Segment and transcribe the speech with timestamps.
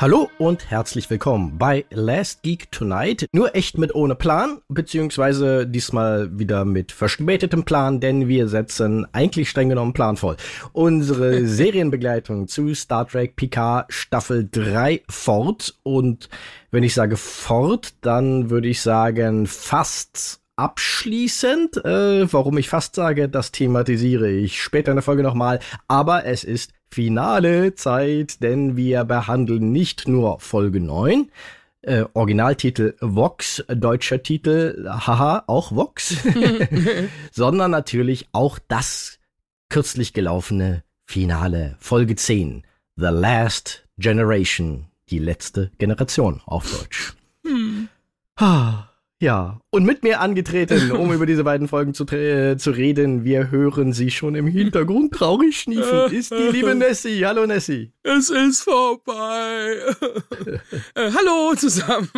[0.00, 3.26] Hallo und herzlich willkommen bei Last Geek Tonight.
[3.32, 9.50] Nur echt mit ohne Plan, beziehungsweise diesmal wieder mit verspätetem Plan, denn wir setzen eigentlich
[9.50, 10.38] streng genommen planvoll
[10.72, 15.74] unsere Serienbegleitung zu Star Trek Picard Staffel 3 fort.
[15.82, 16.30] Und
[16.70, 21.84] wenn ich sage fort, dann würde ich sagen fast abschließend.
[21.84, 25.60] Äh, warum ich fast sage, das thematisiere ich später in der Folge nochmal.
[25.88, 31.30] Aber es ist finale Zeit, denn wir behandeln nicht nur Folge 9,
[31.82, 36.16] äh, Originaltitel Vox, deutscher Titel, haha, auch Vox,
[37.32, 39.18] sondern natürlich auch das
[39.68, 42.64] kürzlich gelaufene Finale, Folge 10,
[42.96, 47.14] The Last Generation, die letzte Generation auf Deutsch.
[47.46, 47.88] Hm.
[49.22, 53.50] Ja, und mit mir angetreten, um über diese beiden Folgen zu, äh, zu reden, wir
[53.50, 57.26] hören sie schon im Hintergrund traurig schniefen, ist die liebe Nessie.
[57.26, 57.92] Hallo Nessie.
[58.02, 59.74] Es ist vorbei.
[60.94, 62.08] äh, hallo zusammen.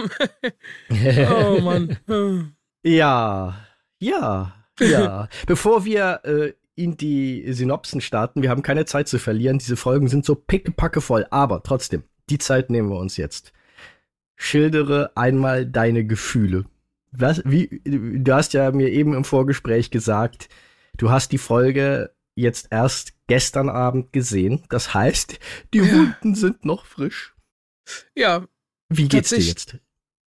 [1.29, 2.55] oh Mann.
[2.85, 3.57] ja,
[3.99, 5.29] ja, ja.
[5.49, 10.07] Bevor wir äh, in die Synopsen starten, wir haben keine Zeit zu verlieren, diese Folgen
[10.07, 13.53] sind so pickepacke voll, aber trotzdem, die Zeit nehmen wir uns jetzt.
[14.37, 16.65] Schildere einmal deine Gefühle
[17.13, 20.49] was, wie, du hast ja mir eben im Vorgespräch gesagt,
[20.97, 24.65] du hast die Folge jetzt erst gestern Abend gesehen.
[24.71, 25.39] Das heißt,
[25.75, 25.93] die ja.
[25.93, 27.35] Wunden sind noch frisch.
[28.15, 28.47] Ja.
[28.89, 29.79] Wie geht's dir jetzt?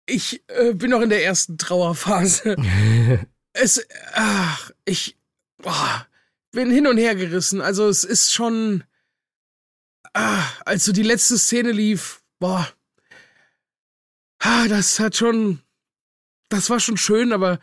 [0.07, 2.57] Ich äh, bin noch in der ersten Trauerphase.
[3.53, 5.17] es, ach, ich
[5.59, 6.07] boah,
[6.53, 7.61] bin hin und her gerissen.
[7.61, 8.85] Also es ist schon,
[10.13, 12.69] ah, als so die letzte Szene lief, boah,
[14.39, 15.61] ah, das hat schon
[16.49, 17.59] das war schon schön, aber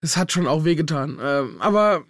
[0.00, 1.18] es hat schon auch wehgetan.
[1.20, 2.04] Ähm, aber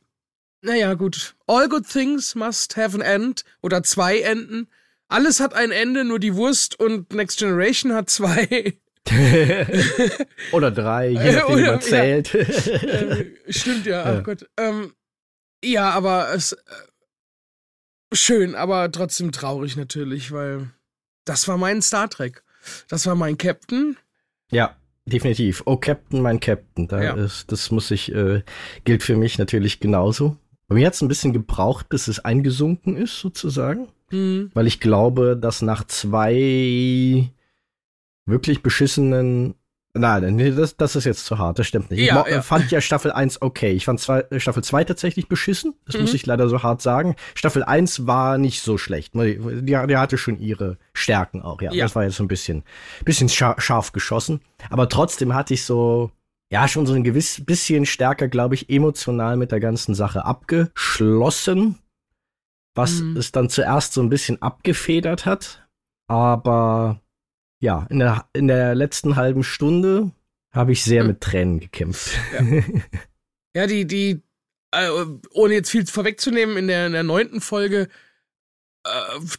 [0.62, 1.34] naja, gut.
[1.46, 4.68] All good things must have an end oder zwei Enden.
[5.08, 8.78] Alles hat ein Ende, nur die Wurst und Next Generation hat zwei.
[10.52, 12.32] oder drei, je nachdem, wie man zählt.
[12.32, 12.40] Ja.
[12.40, 14.20] äh, stimmt ja, ach ja.
[14.20, 14.48] Gott.
[14.56, 14.94] Ähm,
[15.62, 16.56] ja, aber es äh,
[18.14, 20.70] schön, aber trotzdem traurig natürlich, weil
[21.26, 22.42] das war mein Star Trek.
[22.88, 23.98] Das war mein Captain.
[24.50, 24.76] Ja.
[25.06, 25.62] Definitiv.
[25.66, 26.88] Oh, Captain, mein Captain.
[26.88, 27.14] Da ja.
[27.14, 28.42] ist, das muss ich, äh,
[28.84, 30.36] gilt für mich natürlich genauso.
[30.66, 33.88] Bei mir hat es ein bisschen gebraucht, bis es eingesunken ist, sozusagen.
[34.10, 34.50] Mhm.
[34.54, 37.30] Weil ich glaube, dass nach zwei
[38.26, 39.54] wirklich beschissenen
[39.96, 42.00] Nein, nee, das, das ist jetzt zu hart, das stimmt nicht.
[42.00, 42.42] Ja, ich ja.
[42.42, 43.70] fand ja Staffel 1 okay.
[43.70, 46.02] Ich fand zwei, äh, Staffel 2 tatsächlich beschissen, das mhm.
[46.02, 47.14] muss ich leider so hart sagen.
[47.36, 49.14] Staffel 1 war nicht so schlecht.
[49.14, 51.72] Die, die hatte schon ihre Stärken auch, ja.
[51.72, 51.84] ja.
[51.84, 52.64] Das war jetzt so ein bisschen,
[53.04, 54.40] bisschen scharf, scharf geschossen.
[54.68, 56.10] Aber trotzdem hatte ich so,
[56.50, 61.78] ja, schon so ein gewiss bisschen stärker, glaube ich, emotional mit der ganzen Sache abgeschlossen.
[62.74, 63.16] Was mhm.
[63.16, 65.68] es dann zuerst so ein bisschen abgefedert hat.
[66.08, 67.00] Aber
[67.64, 70.12] ja, in der, in der letzten halben Stunde
[70.52, 71.08] habe ich sehr hm.
[71.08, 72.12] mit Tränen gekämpft.
[72.34, 72.62] Ja,
[73.56, 74.22] ja die, die,
[74.70, 74.90] äh,
[75.32, 77.88] ohne jetzt viel vorwegzunehmen, in der, in der neunten Folge,
[78.84, 78.90] äh,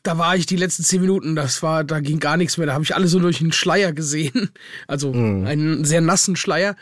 [0.02, 2.74] da war ich die letzten zehn Minuten, das war, da ging gar nichts mehr, da
[2.74, 4.50] habe ich alles so durch einen Schleier gesehen.
[4.88, 5.46] Also mm.
[5.46, 6.76] einen sehr nassen Schleier.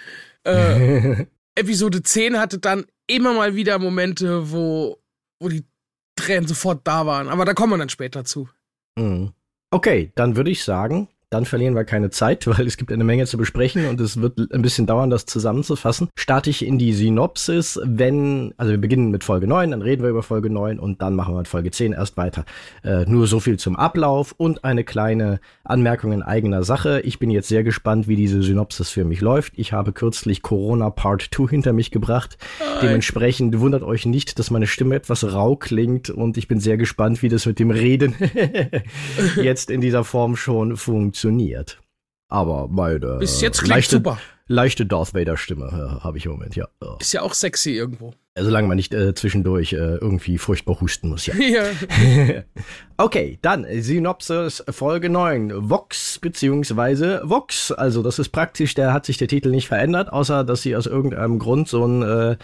[0.46, 4.98] Äh, Episode 10 hatte dann immer mal wieder Momente, wo,
[5.40, 5.66] wo die
[6.16, 7.28] Tränen sofort da waren.
[7.28, 8.48] Aber da kommen wir dann später zu.
[8.96, 9.28] Mm.
[9.72, 13.26] Okay, dann würde ich sagen, dann verlieren wir keine Zeit, weil es gibt eine Menge
[13.26, 16.10] zu besprechen und es wird ein bisschen dauern, das zusammenzufassen.
[16.16, 20.10] Starte ich in die Synopsis, wenn, also wir beginnen mit Folge 9, dann reden wir
[20.10, 22.46] über Folge 9 und dann machen wir mit Folge 10 erst weiter.
[22.84, 27.02] Äh, nur so viel zum Ablauf und eine kleine Anmerkung in eigener Sache.
[27.02, 29.54] Ich bin jetzt sehr gespannt, wie diese Synopsis für mich läuft.
[29.56, 32.38] Ich habe kürzlich Corona Part 2 hinter mich gebracht.
[32.82, 37.24] Dementsprechend wundert euch nicht, dass meine Stimme etwas rau klingt und ich bin sehr gespannt,
[37.24, 38.16] wie das mit dem Reden
[39.41, 41.79] jetzt in dieser Form schon funktioniert funktioniert.
[42.29, 43.17] Aber meine.
[43.20, 44.17] Bis jetzt klingt leichte, super.
[44.47, 46.67] Leichte Darth Vader-Stimme äh, habe ich im Moment, ja.
[46.99, 48.14] Ist ja auch sexy irgendwo.
[48.35, 51.35] Solange man nicht äh, zwischendurch äh, irgendwie furchtbar husten muss, ja.
[51.40, 51.64] ja.
[52.97, 55.70] okay, dann Synopsis Folge 9.
[55.70, 57.72] Vox beziehungsweise Vox.
[57.72, 60.87] Also das ist praktisch, der hat sich der Titel nicht verändert, außer dass sie aus
[60.87, 62.37] irgendeinem Grund so ein äh,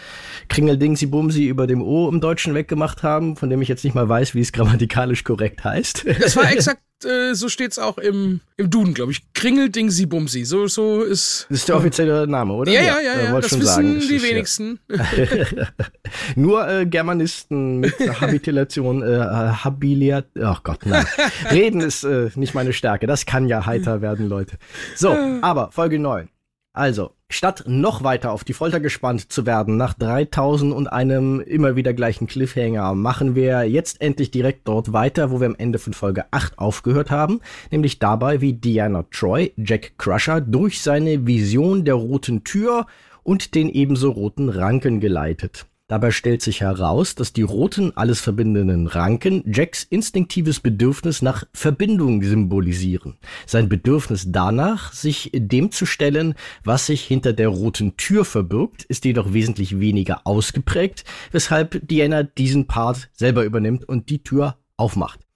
[0.49, 4.35] Kringeldingsi-Bumsi über dem O im Deutschen weggemacht haben, von dem ich jetzt nicht mal weiß,
[4.35, 6.05] wie es grammatikalisch korrekt heißt.
[6.21, 9.21] Das war exakt äh, so steht's auch im, im Duden, glaube ich.
[9.33, 10.45] Kringeldingsi Bumsi.
[10.45, 11.45] So, so ist.
[11.49, 12.71] Das ist der offizielle Name, oder?
[12.71, 13.13] Ja, ja, ja.
[13.13, 13.35] ja, ja.
[13.39, 13.99] Das wissen sagen.
[13.99, 14.79] die wenigsten.
[16.35, 21.05] Nur äh, Germanisten mit Habilitation, äh, Habiliat, ach Gott, nein.
[21.51, 23.07] Reden ist äh, nicht meine Stärke.
[23.07, 24.57] Das kann ja heiter werden, Leute.
[24.95, 26.29] So, aber Folge 9.
[26.71, 31.75] Also, statt noch weiter auf die Folter gespannt zu werden nach 3000 und einem immer
[31.75, 35.93] wieder gleichen Cliffhanger, machen wir jetzt endlich direkt dort weiter, wo wir am Ende von
[35.93, 41.95] Folge 8 aufgehört haben, nämlich dabei, wie Diana Troy Jack Crusher durch seine Vision der
[41.95, 42.85] roten Tür
[43.23, 45.65] und den ebenso roten Ranken geleitet.
[45.89, 52.21] Dabei stellt sich heraus, dass die roten, alles verbindenden Ranken Jacks instinktives Bedürfnis nach Verbindung
[52.21, 53.17] symbolisieren.
[53.47, 59.03] Sein Bedürfnis danach, sich dem zu stellen, was sich hinter der roten Tür verbirgt, ist
[59.03, 65.28] jedoch wesentlich weniger ausgeprägt, weshalb Diana diesen Part selber übernimmt und die Tür aufmacht.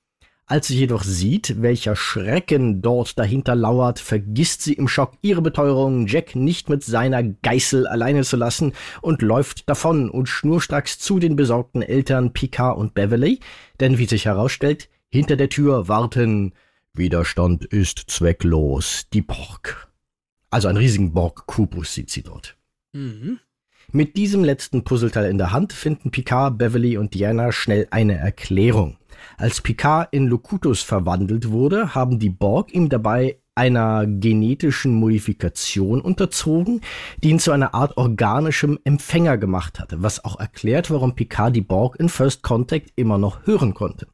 [0.53, 6.05] Als sie jedoch sieht, welcher Schrecken dort dahinter lauert, vergisst sie im Schock ihre Beteuerung,
[6.05, 11.35] Jack nicht mit seiner Geißel alleine zu lassen und läuft davon und schnurstracks zu den
[11.35, 13.39] besorgten Eltern Picard und Beverly,
[13.79, 16.53] denn wie sich herausstellt, hinter der Tür warten
[16.93, 19.87] Widerstand ist zwecklos, die Borg.
[20.51, 22.55] Also einen riesigen Borg-Kubus sieht sie dort.
[22.91, 23.39] Mhm.
[23.91, 28.97] Mit diesem letzten Puzzleteil in der Hand finden Picard, Beverly und Diana schnell eine Erklärung.
[29.37, 36.81] Als Picard in Locutus verwandelt wurde, haben die Borg ihm dabei einer genetischen Modifikation unterzogen,
[37.23, 41.61] die ihn zu einer Art organischem Empfänger gemacht hatte, was auch erklärt, warum Picard die
[41.61, 44.07] Borg in First Contact immer noch hören konnte.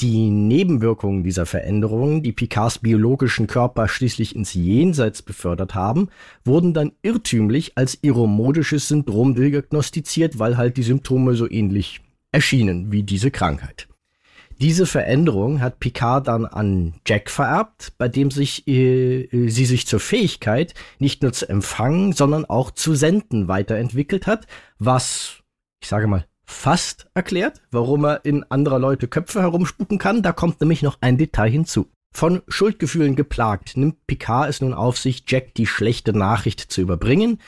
[0.00, 6.08] Die Nebenwirkungen dieser Veränderungen, die Picards biologischen Körper schließlich ins Jenseits befördert haben,
[6.44, 12.00] wurden dann irrtümlich als iromodisches Syndrom diagnostiziert, weil halt die Symptome so ähnlich
[12.32, 13.86] erschienen wie diese Krankheit.
[14.62, 19.98] Diese Veränderung hat Picard dann an Jack vererbt, bei dem sich äh, sie sich zur
[19.98, 24.46] Fähigkeit, nicht nur zu empfangen, sondern auch zu senden weiterentwickelt hat,
[24.78, 25.42] was,
[25.82, 30.22] ich sage mal, fast erklärt, warum er in anderer Leute Köpfe herumspucken kann.
[30.22, 31.88] Da kommt nämlich noch ein Detail hinzu.
[32.14, 37.38] Von Schuldgefühlen geplagt nimmt Picard es nun auf sich, Jack die schlechte Nachricht zu überbringen,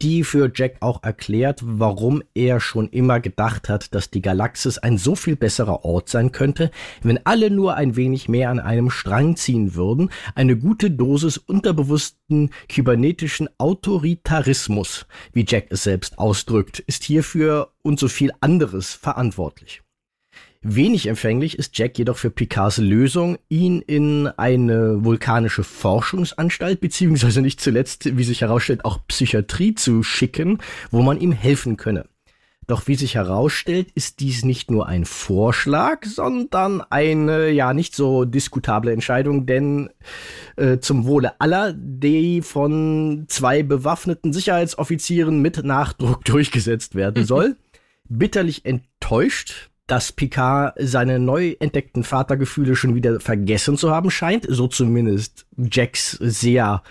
[0.00, 4.96] die für Jack auch erklärt, warum er schon immer gedacht hat, dass die Galaxis ein
[4.96, 6.70] so viel besserer Ort sein könnte,
[7.02, 12.50] wenn alle nur ein wenig mehr an einem Strang ziehen würden, eine gute Dosis unterbewussten
[12.68, 19.83] kybernetischen Autoritarismus, wie Jack es selbst ausdrückt, ist hierfür und so viel anderes verantwortlich.
[20.66, 27.60] Wenig empfänglich ist Jack jedoch für Picards Lösung, ihn in eine vulkanische Forschungsanstalt beziehungsweise nicht
[27.60, 30.58] zuletzt, wie sich herausstellt, auch Psychiatrie zu schicken,
[30.90, 32.06] wo man ihm helfen könne.
[32.66, 38.24] Doch wie sich herausstellt, ist dies nicht nur ein Vorschlag, sondern eine ja nicht so
[38.24, 39.90] diskutable Entscheidung, denn
[40.56, 47.56] äh, zum Wohle aller, die von zwei bewaffneten Sicherheitsoffizieren mit Nachdruck durchgesetzt werden soll.
[48.08, 54.66] Bitterlich enttäuscht dass Picard seine neu entdeckten Vatergefühle schon wieder vergessen zu haben scheint, so
[54.66, 56.82] zumindest Jacks sehr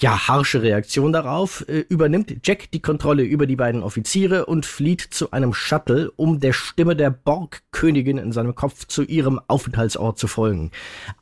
[0.00, 5.00] ja harsche Reaktion darauf, äh, übernimmt Jack die Kontrolle über die beiden Offiziere und flieht
[5.00, 10.26] zu einem Shuttle, um der Stimme der Borg-Königin in seinem Kopf zu ihrem Aufenthaltsort zu
[10.26, 10.72] folgen,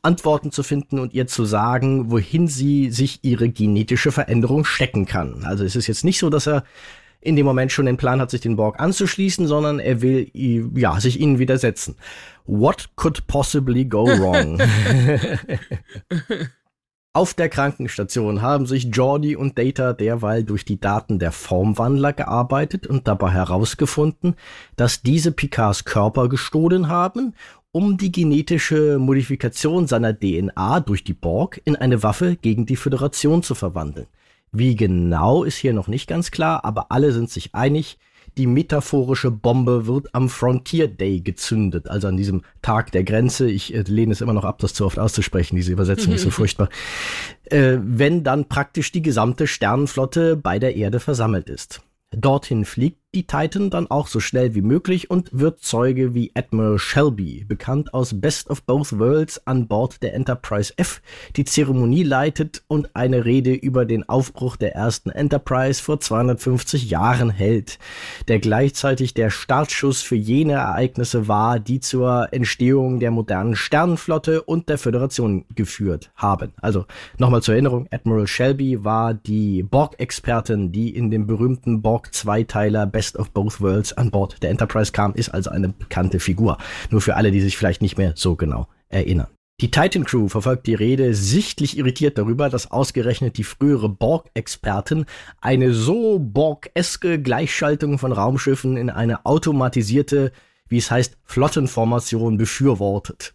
[0.01, 5.43] Antworten zu finden und ihr zu sagen, wohin sie sich ihre genetische Veränderung stecken kann.
[5.43, 6.63] Also es ist jetzt nicht so, dass er
[7.21, 10.99] in dem Moment schon den Plan hat, sich den Borg anzuschließen, sondern er will ja
[10.99, 11.95] sich ihnen widersetzen.
[12.45, 14.61] What could possibly go wrong?
[17.11, 22.85] Auf der Krankenstation haben sich Jordi und Data derweil durch die Daten der Formwandler gearbeitet
[22.85, 24.35] und dabei herausgefunden,
[24.75, 27.33] dass diese Picards Körper gestohlen haben,
[27.71, 33.43] um die genetische Modifikation seiner DNA durch die Borg in eine Waffe gegen die Föderation
[33.43, 34.07] zu verwandeln.
[34.51, 37.97] Wie genau ist hier noch nicht ganz klar, aber alle sind sich einig,
[38.37, 43.49] die metaphorische Bombe wird am Frontier Day gezündet, also an diesem Tag der Grenze.
[43.49, 46.29] Ich äh, lehne es immer noch ab, das zu oft auszusprechen, diese Übersetzung ist so
[46.31, 46.69] furchtbar.
[47.45, 51.81] Äh, wenn dann praktisch die gesamte Sternenflotte bei der Erde versammelt ist.
[52.11, 56.77] Dorthin fliegt die Titan dann auch so schnell wie möglich und wird Zeuge wie Admiral
[56.77, 61.01] Shelby, bekannt aus Best of Both Worlds an Bord der Enterprise F,
[61.35, 67.31] die Zeremonie leitet und eine Rede über den Aufbruch der ersten Enterprise vor 250 Jahren
[67.31, 67.79] hält,
[68.27, 74.69] der gleichzeitig der Startschuss für jene Ereignisse war, die zur Entstehung der modernen Sternenflotte und
[74.69, 76.53] der Föderation geführt haben.
[76.61, 76.85] Also
[77.17, 83.31] nochmal zur Erinnerung, Admiral Shelby war die Borg-Expertin, die in dem berühmten Borg-Zweiteiler Best of
[83.31, 86.57] Both Worlds an Bord der Enterprise kam, ist also eine bekannte Figur.
[86.89, 89.27] Nur für alle, die sich vielleicht nicht mehr so genau erinnern.
[89.61, 95.05] Die Titan Crew verfolgt die Rede sichtlich irritiert darüber, dass ausgerechnet die frühere Borg-Expertin
[95.39, 100.33] eine so Borg-eske Gleichschaltung von Raumschiffen in eine automatisierte,
[100.67, 103.33] wie es heißt, Flottenformation befürwortet.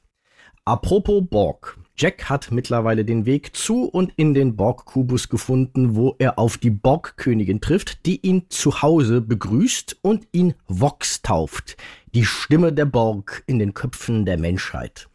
[0.66, 1.78] Apropos Borg.
[1.96, 6.70] Jack hat mittlerweile den Weg zu und in den Borg-Kubus gefunden, wo er auf die
[6.70, 11.76] Borg-Königin trifft, die ihn zu Hause begrüßt und ihn Vox tauft,
[12.12, 15.08] die Stimme der Borg in den Köpfen der Menschheit.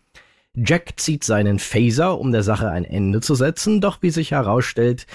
[0.55, 5.05] Jack zieht seinen Phaser, um der Sache ein Ende zu setzen, doch wie sich herausstellt,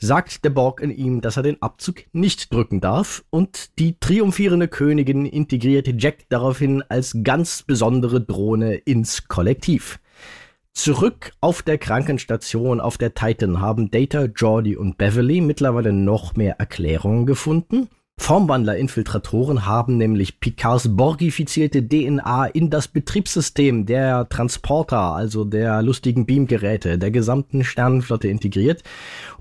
[0.00, 4.66] sagt der Borg in ihm, dass er den Abzug nicht drücken darf und die triumphierende
[4.66, 10.00] Königin integriert Jack daraufhin als ganz besondere Drohne ins Kollektiv.
[10.74, 16.58] Zurück auf der Krankenstation auf der Titan haben Data, Jordi und Beverly mittlerweile noch mehr
[16.58, 17.88] Erklärungen gefunden.
[18.32, 26.98] Formwandler-Infiltratoren haben nämlich Picards borgifizierte DNA in das Betriebssystem der Transporter, also der lustigen Beamgeräte
[26.98, 28.84] der gesamten Sternenflotte integriert.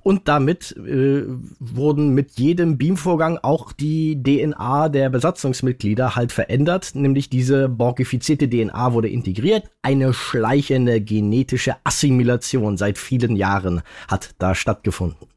[0.02, 1.24] Und damit äh,
[1.60, 8.94] wurden mit jedem Beamvorgang auch die DNA der Besatzungsmitglieder halt verändert, nämlich diese borgifizierte DNA
[8.94, 9.70] wurde integriert.
[9.84, 15.31] Eine schleichende genetische Assimilation seit vielen Jahren hat da stattgefunden.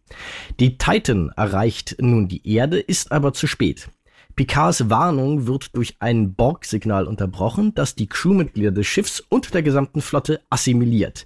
[0.61, 3.89] Die Titan erreicht nun die Erde, ist aber zu spät.
[4.37, 10.01] Picards Warnung wird durch ein Borg-Signal unterbrochen, das die Crewmitglieder des Schiffs und der gesamten
[10.01, 11.25] Flotte assimiliert.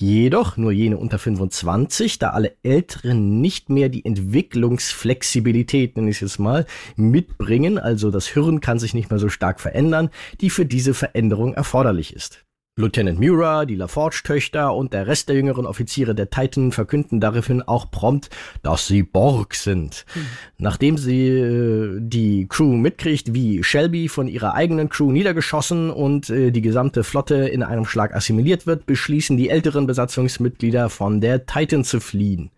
[0.00, 6.20] Jedoch nur jene unter 25, da alle Älteren nicht mehr die Entwicklungsflexibilität, nenne ich es
[6.20, 10.64] jetzt mal, mitbringen, also das Hirn kann sich nicht mehr so stark verändern, die für
[10.64, 12.44] diese Veränderung erforderlich ist.
[12.78, 17.90] Lieutenant Mura, die LaForge-Töchter und der Rest der jüngeren Offiziere der Titan verkünden daraufhin auch
[17.90, 18.30] prompt,
[18.62, 20.06] dass sie Borg sind.
[20.14, 20.20] Mhm.
[20.58, 26.52] Nachdem sie äh, die Crew mitkriegt, wie Shelby von ihrer eigenen Crew niedergeschossen und äh,
[26.52, 31.82] die gesamte Flotte in einem Schlag assimiliert wird, beschließen die älteren Besatzungsmitglieder von der Titan
[31.82, 32.52] zu fliehen.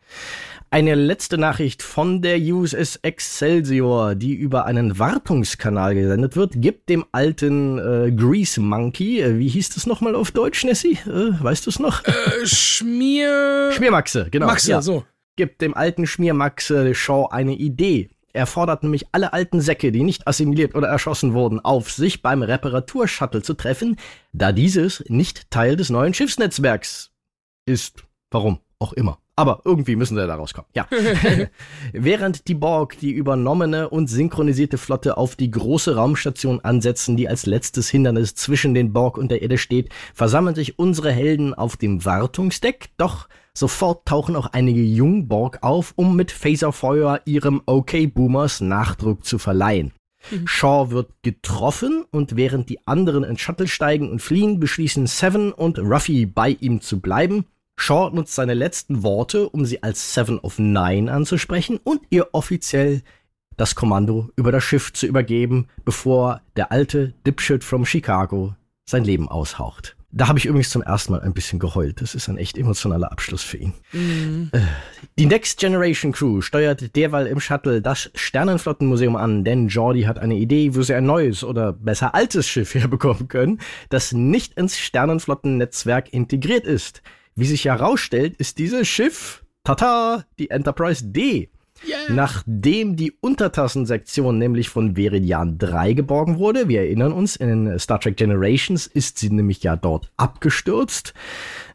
[0.72, 7.04] Eine letzte Nachricht von der USS Excelsior, die über einen Wartungskanal gesendet wird, gibt dem
[7.10, 10.96] alten äh, Grease Monkey, äh, wie hieß das nochmal auf Deutsch, Nessie?
[11.06, 12.04] Äh, weißt du es noch?
[12.04, 12.12] Äh,
[12.46, 13.72] Schmier...
[13.72, 14.46] Schmiermaxe, genau.
[14.46, 14.80] Maxe, ja.
[14.80, 15.04] so.
[15.34, 18.08] Gibt dem alten Schmiermaxe Shaw eine Idee.
[18.32, 22.44] Er fordert nämlich alle alten Säcke, die nicht assimiliert oder erschossen wurden, auf, sich beim
[22.44, 23.96] Reparaturshuttle zu treffen,
[24.32, 27.10] da dieses nicht Teil des neuen Schiffsnetzwerks
[27.66, 28.04] ist.
[28.30, 29.18] Warum auch immer.
[29.40, 30.68] Aber irgendwie müssen sie da rauskommen.
[30.74, 30.86] Ja.
[31.94, 37.46] Während die Borg die übernommene und synchronisierte Flotte auf die große Raumstation ansetzen, die als
[37.46, 42.04] letztes Hindernis zwischen den Borg und der Erde steht, versammeln sich unsere Helden auf dem
[42.04, 49.38] Wartungsdeck, doch sofort tauchen auch einige Jungborg auf, um mit Phaserfeuer ihrem OK-Boomers Nachdruck zu
[49.38, 49.92] verleihen.
[50.30, 50.46] Mhm.
[50.46, 55.78] Shaw wird getroffen und während die anderen ins Shuttle steigen und fliehen, beschließen Seven und
[55.78, 57.46] Ruffy bei ihm zu bleiben
[57.80, 63.02] Shaw nutzt seine letzten Worte, um sie als Seven of Nine anzusprechen und ihr offiziell
[63.56, 69.28] das Kommando über das Schiff zu übergeben, bevor der alte Dipshit from Chicago sein Leben
[69.28, 69.96] aushaucht.
[70.12, 72.02] Da habe ich übrigens zum ersten Mal ein bisschen geheult.
[72.02, 73.72] Das ist ein echt emotionaler Abschluss für ihn.
[73.92, 74.50] Mhm.
[74.52, 74.60] Äh,
[75.18, 80.34] die Next Generation Crew steuert derweil im Shuttle das Sternenflottenmuseum an, denn Jordi hat eine
[80.34, 86.12] Idee, wo sie ein neues oder besser altes Schiff herbekommen können, das nicht ins Sternenflottennetzwerk
[86.12, 87.02] integriert ist.
[87.34, 91.50] Wie sich herausstellt, ist dieses Schiff, tata, die Enterprise D.
[91.88, 92.12] Yeah.
[92.12, 98.18] Nachdem die Untertassensektion nämlich von Veridian 3 geborgen wurde, wir erinnern uns, in Star Trek
[98.18, 101.14] Generations ist sie nämlich ja dort abgestürzt,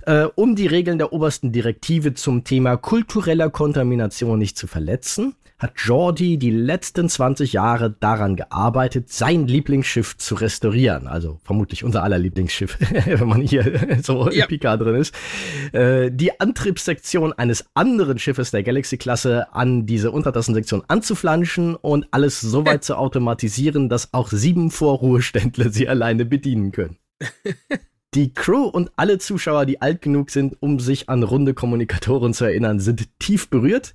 [0.06, 5.74] äh, um die Regeln der obersten Direktive zum Thema kultureller Kontamination nicht zu verletzen, hat
[5.78, 11.08] Jordi die letzten 20 Jahre daran gearbeitet, sein Lieblingsschiff zu restaurieren.
[11.08, 14.48] Also vermutlich unser aller Lieblingsschiff, wenn man hier so ja.
[14.48, 15.16] Picard drin ist.
[15.72, 22.66] Äh, die Antriebssektion eines anderen Schiffes der Galaxy-Klasse an diese Untertassensektion anzuflanschen und alles so
[22.66, 26.98] weit zu automatisieren, dass auch sieben Vorruheständler sie alleine bedienen können.
[28.16, 32.46] Die Crew und alle Zuschauer, die alt genug sind, um sich an runde Kommunikatoren zu
[32.46, 33.94] erinnern, sind tief berührt,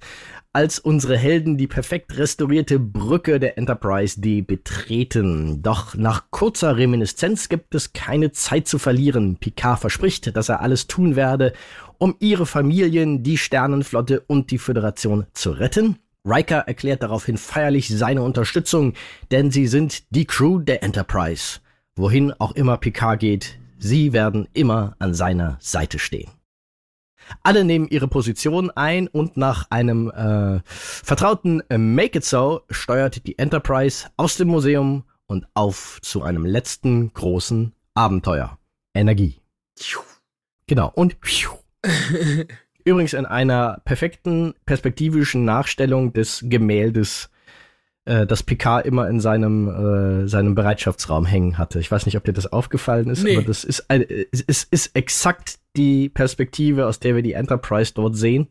[0.52, 5.62] als unsere Helden die perfekt restaurierte Brücke der Enterprise D betreten.
[5.62, 9.36] Doch nach kurzer Reminiszenz gibt es keine Zeit zu verlieren.
[9.36, 11.52] Picard verspricht, dass er alles tun werde,
[11.98, 15.98] um ihre Familien, die Sternenflotte und die Föderation zu retten.
[16.24, 18.94] Riker erklärt daraufhin feierlich seine Unterstützung,
[19.30, 21.60] denn sie sind die Crew der Enterprise.
[21.96, 26.30] Wohin auch immer Picard geht, Sie werden immer an seiner Seite stehen.
[27.42, 33.38] Alle nehmen ihre Position ein und nach einem äh, vertrauten Make It So steuert die
[33.38, 38.58] Enterprise aus dem Museum und auf zu einem letzten großen Abenteuer.
[38.94, 39.40] Energie.
[40.66, 40.90] Genau.
[40.94, 41.16] Und
[42.84, 47.30] übrigens in einer perfekten perspektivischen Nachstellung des Gemäldes
[48.10, 51.78] äh, das Picard immer in seinem, äh, seinem Bereitschaftsraum hängen hatte.
[51.78, 53.36] Ich weiß nicht, ob dir das aufgefallen ist, nee.
[53.36, 54.04] aber das ist, ein,
[54.46, 58.48] es ist exakt die Perspektive, aus der wir die Enterprise dort sehen.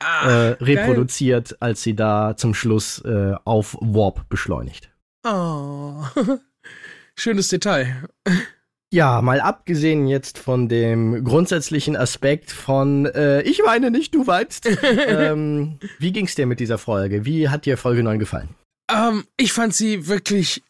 [0.00, 1.56] Ah, äh, reproduziert, geil.
[1.60, 4.90] als sie da zum Schluss äh, auf Warp beschleunigt.
[5.26, 6.04] Oh,
[7.16, 8.08] schönes Detail.
[8.92, 14.68] Ja, mal abgesehen jetzt von dem grundsätzlichen Aspekt von äh, ich weine nicht, du weinst.
[15.08, 17.24] ähm, wie ging's dir mit dieser Folge?
[17.24, 18.50] Wie hat dir Folge 9 gefallen?
[18.90, 20.62] Ähm, ich fand sie wirklich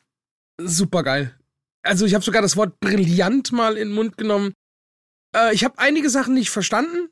[0.61, 1.35] super geil.
[1.83, 4.53] Also ich habe sogar das Wort brillant mal in den Mund genommen.
[5.35, 7.09] Äh, ich habe einige Sachen nicht verstanden.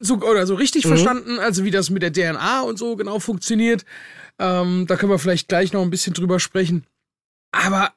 [0.00, 0.88] So, oder so richtig mhm.
[0.88, 3.84] verstanden, also wie das mit der DNA und so genau funktioniert.
[4.38, 6.84] Ähm, da können wir vielleicht gleich noch ein bisschen drüber sprechen.
[7.52, 7.94] Aber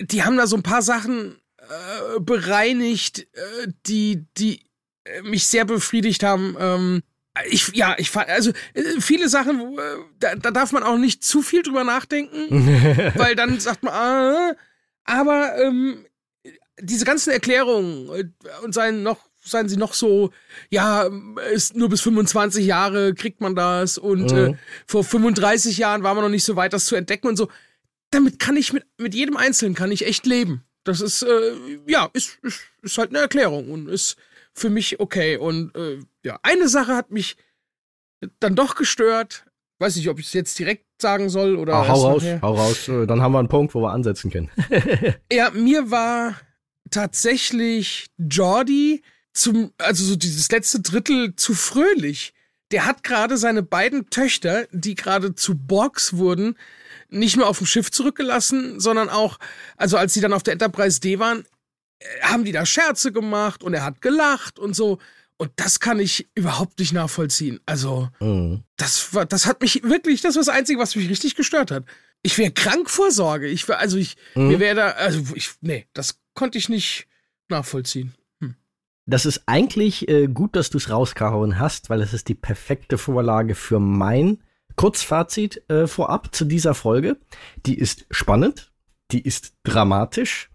[0.00, 4.60] die haben da so ein paar Sachen äh, bereinigt, äh, die, die
[5.04, 6.56] äh, mich sehr befriedigt haben.
[6.58, 7.02] Ähm,
[7.46, 9.82] ich, ja, ich fand, also äh, viele Sachen, äh,
[10.18, 14.52] da, da darf man auch nicht zu viel drüber nachdenken, weil dann sagt man, ah,
[15.04, 16.04] aber ähm,
[16.80, 18.08] diese ganzen Erklärungen
[18.62, 20.30] und seien noch seien sie noch so,
[20.70, 21.08] ja,
[21.52, 24.38] ist nur bis 25 Jahre kriegt man das und mhm.
[24.38, 24.54] äh,
[24.86, 27.48] vor 35 Jahren war man noch nicht so weit, das zu entdecken und so.
[28.10, 30.62] Damit kann ich mit, mit jedem Einzelnen kann ich echt leben.
[30.84, 34.16] Das ist, äh, ja, ist, ist, ist halt eine Erklärung und ist
[34.52, 35.36] für mich okay.
[35.36, 37.36] Und äh, ja, eine Sache hat mich
[38.40, 39.46] dann doch gestört.
[39.78, 41.74] Weiß nicht, ob ich es jetzt direkt sagen soll oder.
[41.74, 42.86] Ah, hau raus, hau raus.
[42.86, 44.50] Dann haben wir einen Punkt, wo wir ansetzen können.
[45.32, 46.36] ja, mir war
[46.90, 49.02] tatsächlich Jordi
[49.32, 52.32] zum, also so dieses letzte Drittel zu fröhlich.
[52.70, 56.56] Der hat gerade seine beiden Töchter, die gerade zu Borgs wurden,
[57.08, 59.38] nicht mehr auf dem Schiff zurückgelassen, sondern auch,
[59.76, 61.44] also als sie dann auf der Enterprise D waren,
[61.98, 64.98] äh, haben die da Scherze gemacht und er hat gelacht und so.
[65.42, 67.58] Und das kann ich überhaupt nicht nachvollziehen.
[67.66, 68.62] Also, mhm.
[68.76, 71.84] das war, das hat mich wirklich, das war das Einzige, was mich richtig gestört hat.
[72.22, 73.48] Ich wäre krank vor Sorge.
[73.48, 74.46] Ich wäre, also ich, mhm.
[74.46, 77.08] mir wäre da, also ich, nee, das konnte ich nicht
[77.48, 78.14] nachvollziehen.
[78.38, 78.54] Hm.
[79.06, 82.96] Das ist eigentlich äh, gut, dass du es rausgehauen hast, weil es ist die perfekte
[82.96, 84.44] Vorlage für mein
[84.76, 87.16] Kurzfazit äh, vorab zu dieser Folge.
[87.66, 88.70] Die ist spannend,
[89.10, 90.51] die ist dramatisch,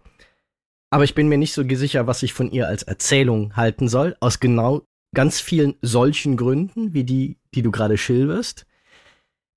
[0.90, 4.16] aber ich bin mir nicht so sicher, was ich von ihr als Erzählung halten soll,
[4.20, 4.82] aus genau
[5.14, 8.66] ganz vielen solchen Gründen, wie die, die du gerade schilderst.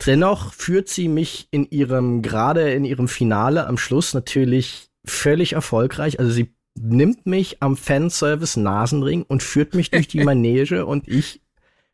[0.06, 6.20] Dennoch führt sie mich in ihrem, gerade in ihrem Finale am Schluss natürlich völlig erfolgreich.
[6.20, 11.42] Also sie nimmt mich am Fanservice Nasenring und führt mich durch die Manege und ich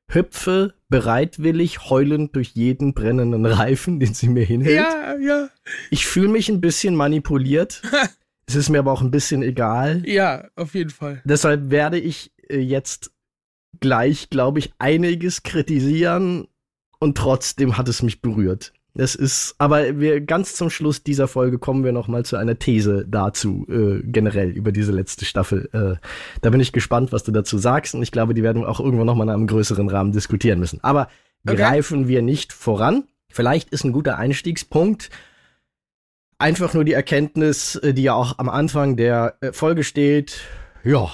[0.10, 4.78] hüpfe bereitwillig heulend durch jeden brennenden Reifen, den sie mir hinhält.
[4.78, 5.50] Ja, ja.
[5.92, 7.82] Ich fühle mich ein bisschen manipuliert.
[8.48, 10.04] es ist mir aber auch ein bisschen egal.
[10.06, 11.22] Ja, auf jeden Fall.
[11.26, 13.12] Deshalb werde ich äh, jetzt
[13.80, 16.48] gleich, glaube ich, einiges kritisieren
[17.00, 18.74] und trotzdem hat es mich berührt.
[19.00, 22.58] Es ist, aber wir ganz zum Schluss dieser Folge kommen wir noch mal zu einer
[22.58, 25.70] These dazu äh, generell über diese letzte Staffel.
[25.72, 26.04] Äh,
[26.42, 29.06] da bin ich gespannt, was du dazu sagst und ich glaube, die werden auch irgendwann
[29.06, 30.84] noch mal in einem größeren Rahmen diskutieren müssen.
[30.84, 31.10] Aber
[31.46, 31.58] okay.
[31.58, 33.04] greifen wir nicht voran.
[33.30, 35.12] Vielleicht ist ein guter Einstiegspunkt
[36.40, 40.42] einfach nur die Erkenntnis, äh, die ja auch am Anfang der äh, Folge steht.
[40.84, 41.12] Ja,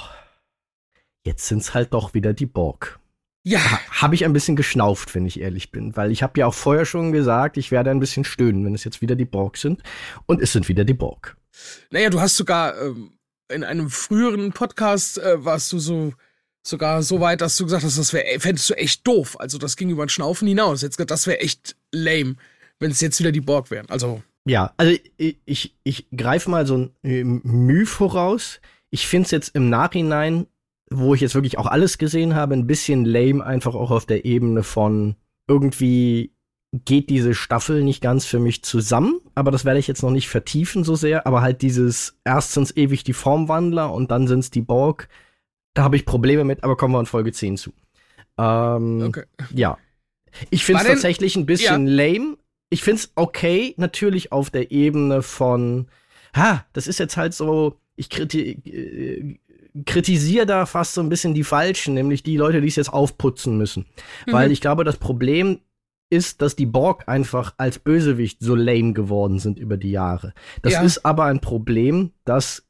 [1.26, 3.00] jetzt sind's halt doch wieder die Borg.
[3.46, 3.60] Ja.
[3.90, 6.86] Habe ich ein bisschen geschnauft, wenn ich ehrlich bin, weil ich habe ja auch vorher
[6.86, 9.84] schon gesagt, ich werde ein bisschen stöhnen, wenn es jetzt wieder die Borg sind.
[10.26, 11.36] Und es sind wieder die Borg.
[11.92, 13.18] Naja, du hast sogar ähm,
[13.52, 16.14] in einem früheren Podcast äh, warst du so
[16.66, 19.38] sogar so weit, dass du gesagt hast, das wäre fändest du echt doof.
[19.38, 20.82] Also das ging über den Schnaufen hinaus.
[20.82, 22.36] Jetzt das wäre echt lame,
[22.80, 23.90] wenn es jetzt wieder die Borg wären.
[23.90, 28.60] Also ja, also ich ich, ich greife mal so ein äh, Mühe voraus.
[28.90, 30.48] Ich finde es jetzt im Nachhinein
[30.94, 34.26] wo ich jetzt wirklich auch alles gesehen habe, ein bisschen lame, einfach auch auf der
[34.26, 35.16] Ebene von
[35.48, 36.34] irgendwie
[36.86, 40.28] geht diese Staffel nicht ganz für mich zusammen, aber das werde ich jetzt noch nicht
[40.28, 45.08] vertiefen so sehr, aber halt dieses erstens ewig die Formwandler und dann sind's die Borg,
[45.76, 47.74] da habe ich Probleme mit, aber kommen wir in Folge 10 zu.
[48.40, 49.24] Ähm, okay.
[49.54, 49.78] Ja.
[50.50, 52.06] Ich finde es tatsächlich ein bisschen ja.
[52.08, 52.38] lame.
[52.74, 55.88] Ich finde es okay, natürlich auf der Ebene von,
[56.36, 59.38] ha, das ist jetzt halt so, ich kriti äh,
[59.86, 63.58] kritisiere da fast so ein bisschen die Falschen, nämlich die Leute, die es jetzt aufputzen
[63.60, 63.86] müssen.
[64.26, 64.32] Mhm.
[64.32, 65.60] Weil ich glaube, das Problem
[66.10, 70.34] ist, dass die Borg einfach als Bösewicht so lame geworden sind über die Jahre.
[70.64, 70.82] Das ja.
[70.82, 72.68] ist aber ein Problem, das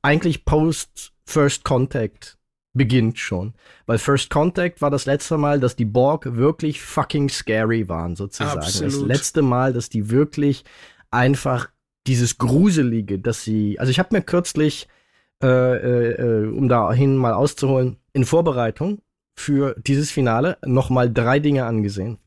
[0.00, 2.37] eigentlich post First Contact
[2.78, 3.52] beginnt schon.
[3.84, 8.60] Weil First Contact war das letzte Mal, dass die Borg wirklich fucking scary waren, sozusagen.
[8.60, 8.92] Absolut.
[8.92, 10.64] Das letzte Mal, dass die wirklich
[11.10, 11.68] einfach
[12.06, 14.88] dieses Gruselige, dass sie, also ich habe mir kürzlich
[15.42, 19.02] äh, äh, äh, um dahin mal auszuholen, in Vorbereitung
[19.36, 22.18] für dieses Finale nochmal drei Dinge angesehen.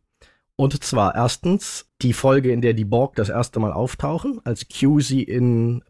[0.55, 4.99] Und zwar erstens die Folge, in der die Borg das erste Mal auftauchen, als Q
[5.01, 5.83] sie in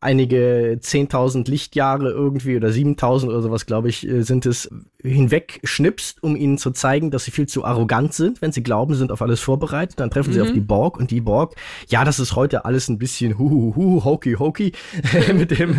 [0.00, 4.70] einige 10.000 Lichtjahre irgendwie oder 7.000 oder sowas, glaube ich, äh, sind es,
[5.06, 8.94] hinweg schnipst, um ihnen zu zeigen, dass sie viel zu arrogant sind, wenn sie glauben,
[8.94, 10.00] sie sind auf alles vorbereitet.
[10.00, 10.34] Dann treffen mhm.
[10.34, 10.54] sie auf mhm.
[10.54, 11.54] die Borg und die Borg,
[11.88, 14.72] ja, das ist heute alles ein bisschen huhuhu, hokey hokey,
[15.34, 15.76] mit dem,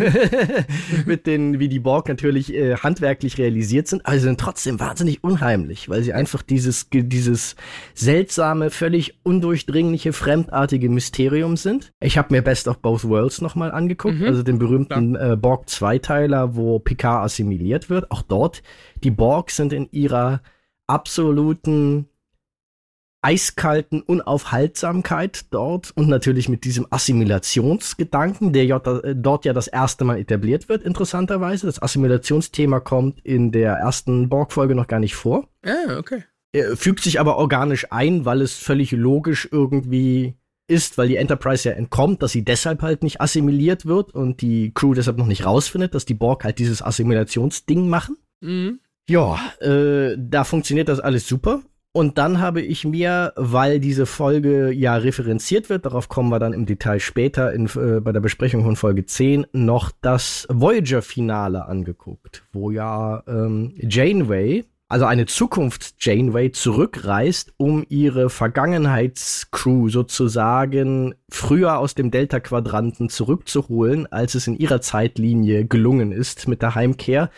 [1.06, 5.22] mit den, wie die Borg natürlich äh, handwerklich realisiert sind, aber sie sind trotzdem wahnsinnig
[5.22, 7.56] unheimlich, weil sie einfach dieses, dieses
[7.94, 11.92] seltsame, völlig undurchdringliche, fremdartige Mysterium sind.
[12.00, 14.17] Ich habe mir Best of Both Worlds nochmal angeguckt mhm.
[14.26, 18.10] Also den berühmten äh, Borg-Zweiteiler, wo Picard assimiliert wird.
[18.10, 18.62] Auch dort,
[19.04, 20.40] die Borg sind in ihrer
[20.86, 22.06] absoluten
[23.20, 30.18] eiskalten Unaufhaltsamkeit dort und natürlich mit diesem Assimilationsgedanken, der äh, dort ja das erste Mal
[30.18, 31.66] etabliert wird, interessanterweise.
[31.66, 35.48] Das Assimilationsthema kommt in der ersten Borg-Folge noch gar nicht vor.
[35.64, 36.24] Ah, okay.
[36.52, 40.34] Er fügt sich aber organisch ein, weil es völlig logisch irgendwie
[40.68, 44.72] ist, weil die Enterprise ja entkommt, dass sie deshalb halt nicht assimiliert wird und die
[44.74, 48.16] Crew deshalb noch nicht rausfindet, dass die Borg halt dieses Assimilationsding machen.
[48.40, 48.80] Mhm.
[49.08, 51.62] Ja, äh, da funktioniert das alles super.
[51.92, 56.52] Und dann habe ich mir, weil diese Folge ja referenziert wird, darauf kommen wir dann
[56.52, 62.44] im Detail später in, äh, bei der Besprechung von Folge 10, noch das Voyager-Finale angeguckt,
[62.52, 71.94] wo ja ähm, Janeway, also eine Zukunft Janeway zurückreist, um ihre Vergangenheitscrew sozusagen früher aus
[71.94, 77.30] dem Delta-Quadranten zurückzuholen, als es in ihrer Zeitlinie gelungen ist mit der Heimkehr,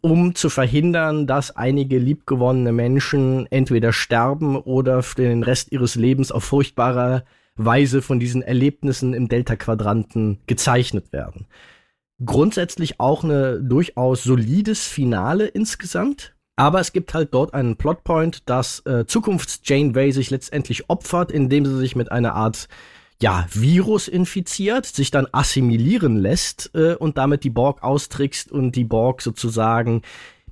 [0.00, 6.30] um zu verhindern, dass einige liebgewonnene Menschen entweder sterben oder für den Rest ihres Lebens
[6.30, 7.24] auf furchtbare
[7.56, 11.48] Weise von diesen Erlebnissen im Delta-Quadranten gezeichnet werden.
[12.24, 18.80] Grundsätzlich auch eine durchaus solides Finale insgesamt aber es gibt halt dort einen Plotpoint, dass
[18.84, 22.66] äh, Zukunfts-Janeway sich letztendlich opfert, indem sie sich mit einer Art
[23.22, 28.82] ja, Virus infiziert, sich dann assimilieren lässt äh, und damit die Borg austrickst und die
[28.82, 30.02] Borg sozusagen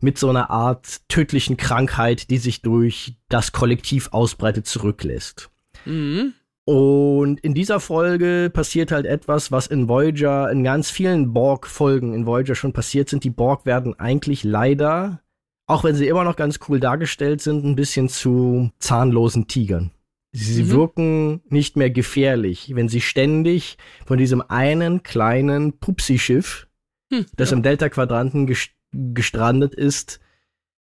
[0.01, 5.51] mit so einer Art tödlichen Krankheit, die sich durch das Kollektiv ausbreitet, zurücklässt.
[5.87, 6.35] Mhm.
[6.67, 12.27] Und in dieser Folge passiert halt etwas, was in Voyager, in ganz vielen Borg-Folgen in
[12.27, 13.25] Voyager schon passiert sind.
[13.25, 15.21] Die Borg werden eigentlich leider
[15.67, 19.91] auch wenn sie immer noch ganz cool dargestellt sind, ein bisschen zu zahnlosen Tigern.
[20.33, 20.71] Sie mhm.
[20.71, 26.69] wirken nicht mehr gefährlich, wenn sie ständig von diesem einen kleinen Pupsi-Schiff,
[27.13, 27.57] hm, das ja.
[27.57, 28.53] im Delta-Quadranten
[28.93, 30.21] gestrandet ist,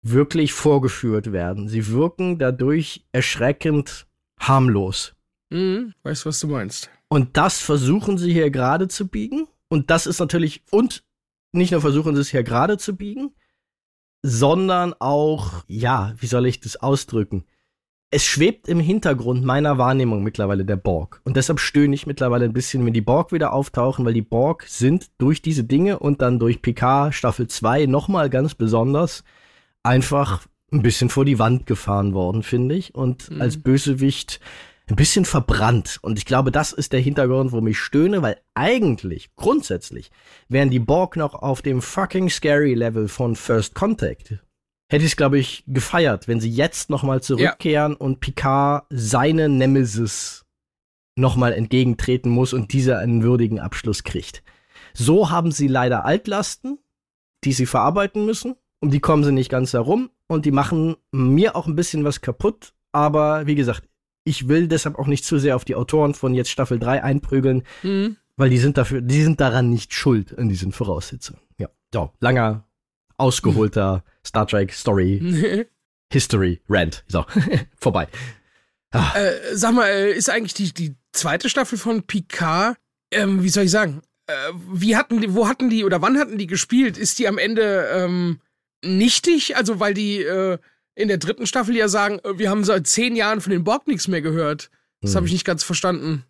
[0.02, 1.68] wirklich vorgeführt werden.
[1.68, 4.06] Sie wirken dadurch erschreckend
[4.38, 5.14] harmlos.
[5.50, 6.90] Mhm, weißt, was du meinst.
[7.08, 9.46] Und das versuchen sie hier gerade zu biegen.
[9.68, 11.04] Und das ist natürlich, und
[11.52, 13.34] nicht nur versuchen sie es hier gerade zu biegen,
[14.26, 17.44] sondern auch, ja, wie soll ich das ausdrücken?
[18.10, 21.20] Es schwebt im Hintergrund meiner Wahrnehmung mittlerweile der Borg.
[21.24, 24.64] Und deshalb stöhne ich mittlerweile ein bisschen, wenn die Borg wieder auftauchen, weil die Borg
[24.66, 29.24] sind durch diese Dinge und dann durch PK Staffel 2 nochmal ganz besonders
[29.82, 32.94] einfach ein bisschen vor die Wand gefahren worden, finde ich.
[32.94, 33.42] Und mhm.
[33.42, 34.40] als Bösewicht
[34.88, 35.98] ein bisschen verbrannt.
[36.02, 40.10] Und ich glaube, das ist der Hintergrund, warum ich stöhne, weil eigentlich, grundsätzlich,
[40.48, 44.38] wären die Borg noch auf dem fucking scary Level von First Contact.
[44.90, 47.98] Hätte ich es, glaube ich, gefeiert, wenn sie jetzt nochmal zurückkehren ja.
[47.98, 50.44] und Picard seine Nemesis
[51.16, 54.42] nochmal entgegentreten muss und dieser einen würdigen Abschluss kriegt.
[54.92, 56.78] So haben sie leider Altlasten,
[57.44, 58.56] die sie verarbeiten müssen.
[58.80, 62.20] Um die kommen sie nicht ganz herum und die machen mir auch ein bisschen was
[62.20, 62.74] kaputt.
[62.92, 63.88] Aber wie gesagt,
[64.24, 67.62] ich will deshalb auch nicht zu sehr auf die Autoren von jetzt Staffel 3 einprügeln,
[67.82, 68.16] mhm.
[68.36, 71.40] weil die sind dafür, die sind daran nicht schuld an diesen Voraussetzungen.
[71.58, 71.68] Ja.
[71.92, 72.64] So, langer,
[73.18, 75.66] ausgeholter Star Trek Story
[76.12, 77.04] History Rant.
[77.06, 77.24] So,
[77.76, 78.08] vorbei.
[78.90, 79.12] Ah.
[79.16, 82.76] Äh, sag mal, äh, ist eigentlich die, die zweite Staffel von Picard,
[83.10, 84.32] ähm, wie soll ich sagen, äh,
[84.72, 86.96] wie hatten die, wo hatten die oder wann hatten die gespielt?
[86.96, 88.40] Ist die am Ende ähm,
[88.84, 89.56] nichtig?
[89.56, 90.58] Also, weil die, äh,
[90.94, 93.86] in der dritten Staffel ja sagen, äh, wir haben seit zehn Jahren von den Borg
[93.86, 94.70] nichts mehr gehört.
[95.00, 95.16] Das hm.
[95.16, 96.24] habe ich nicht ganz verstanden.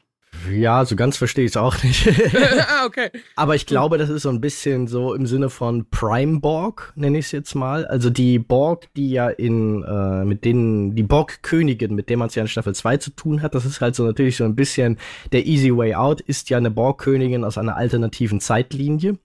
[0.51, 2.07] Ja, so ganz verstehe ich es auch nicht.
[2.69, 3.11] ah, okay.
[3.37, 7.19] Aber ich glaube, das ist so ein bisschen so im Sinne von Prime Borg, nenne
[7.19, 7.87] ich es jetzt mal.
[7.87, 12.35] Also die Borg, die ja in, äh, mit denen, die Borg-Königin, mit der man es
[12.35, 14.99] ja in Staffel 2 zu tun hat, das ist halt so natürlich so ein bisschen
[15.33, 19.19] der Easy Way Out, ist ja eine Borg-Königin aus einer alternativen Zeitlinie.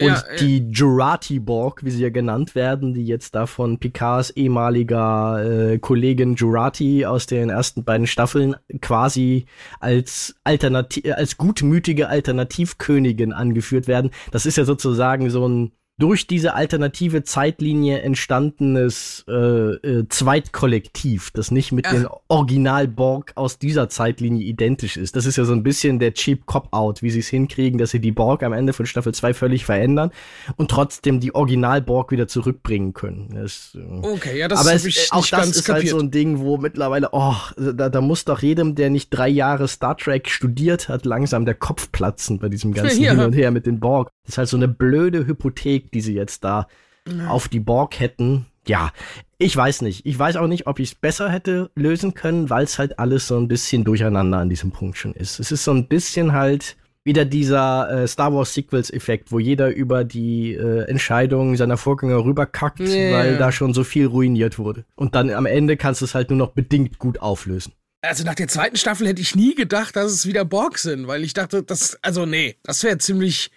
[0.00, 5.72] Und ja, die Jurati-Borg, wie sie ja genannt werden, die jetzt da von Picards ehemaliger
[5.72, 9.46] äh, Kollegin Jurati aus den ersten beiden Staffeln quasi
[9.80, 14.10] als Alternativ, als gutmütige Alternativkönigin angeführt werden.
[14.32, 21.50] Das ist ja sozusagen so ein durch diese alternative Zeitlinie entstandenes äh, äh, Zweitkollektiv, das
[21.50, 21.92] nicht mit Ach.
[21.92, 25.16] den Original-Borg aus dieser Zeitlinie identisch ist.
[25.16, 28.00] Das ist ja so ein bisschen der cheap Cop-Out, wie sie es hinkriegen, dass sie
[28.00, 30.10] die Borg am Ende von Staffel 2 völlig verändern
[30.56, 33.30] und trotzdem die Original-Borg wieder zurückbringen können.
[33.32, 35.84] Das, äh, okay, ja, das aber es, ich auch das ist kapiert.
[35.84, 39.28] halt so ein Ding, wo mittlerweile, oh, da, da muss doch jedem, der nicht drei
[39.28, 43.12] Jahre Star Trek studiert hat, langsam der Kopf platzen bei diesem ganzen ja.
[43.12, 44.10] Hin und Her mit den Borg.
[44.26, 46.66] Das ist halt so eine blöde Hypothek, die sie jetzt da
[47.08, 47.28] ja.
[47.28, 48.46] auf die Borg hätten.
[48.66, 48.92] Ja,
[49.38, 50.04] ich weiß nicht.
[50.04, 53.28] Ich weiß auch nicht, ob ich es besser hätte lösen können, weil es halt alles
[53.28, 55.38] so ein bisschen durcheinander an diesem Punkt schon ist.
[55.38, 59.72] Es ist so ein bisschen halt wieder dieser äh, Star Wars Sequels Effekt, wo jeder
[59.72, 63.16] über die äh, Entscheidungen seiner Vorgänger rüberkackt, yeah.
[63.16, 64.84] weil da schon so viel ruiniert wurde.
[64.96, 67.72] Und dann am Ende kannst du es halt nur noch bedingt gut auflösen.
[68.02, 71.22] Also nach der zweiten Staffel hätte ich nie gedacht, dass es wieder Borg sind, weil
[71.24, 73.50] ich dachte, das, also nee, das wäre ziemlich,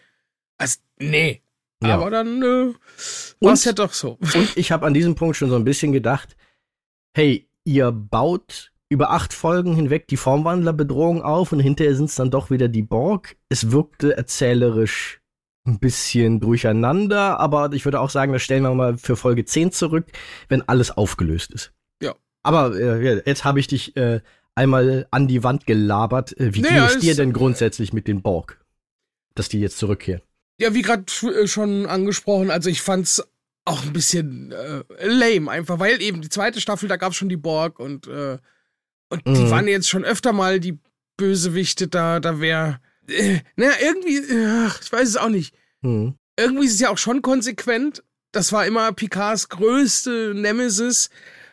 [0.60, 1.42] also nee,
[1.82, 1.96] ja.
[1.96, 2.74] Aber dann äh,
[3.40, 4.18] war es ja doch so.
[4.20, 6.36] Und ich habe an diesem Punkt schon so ein bisschen gedacht,
[7.14, 12.32] hey, ihr baut über acht Folgen hinweg die Formwandlerbedrohung auf und hinterher sind es dann
[12.32, 13.38] doch wieder die Borg.
[13.48, 15.22] Es wirkte erzählerisch
[15.66, 19.72] ein bisschen durcheinander, aber ich würde auch sagen, das stellen wir mal für Folge 10
[19.72, 20.08] zurück,
[20.48, 21.72] wenn alles aufgelöst ist.
[22.02, 22.16] Ja.
[22.44, 24.22] Aber äh, jetzt habe ich dich äh,
[24.56, 26.36] einmal an die Wand gelabert.
[26.38, 28.60] Äh, wie nee, ging es dir denn grundsätzlich mit den Borg?
[29.36, 30.22] Dass die jetzt zurückkehren?
[30.60, 33.24] Ja, wie gerade äh, schon angesprochen, also ich fand's
[33.66, 37.38] auch ein bisschen äh, lame, einfach, weil eben die zweite Staffel, da gab's schon die
[37.38, 38.38] Borg und, äh,
[39.10, 39.34] und mhm.
[39.34, 40.80] die waren jetzt schon öfter mal die
[41.18, 42.80] Bösewichte da, da wäre.
[43.08, 45.54] Äh, naja, irgendwie, äh, ich weiß es auch nicht.
[45.82, 46.16] Mhm.
[46.38, 48.04] Irgendwie ist es ja auch schon konsequent.
[48.32, 51.10] Das war immer Picards größte Nemesis,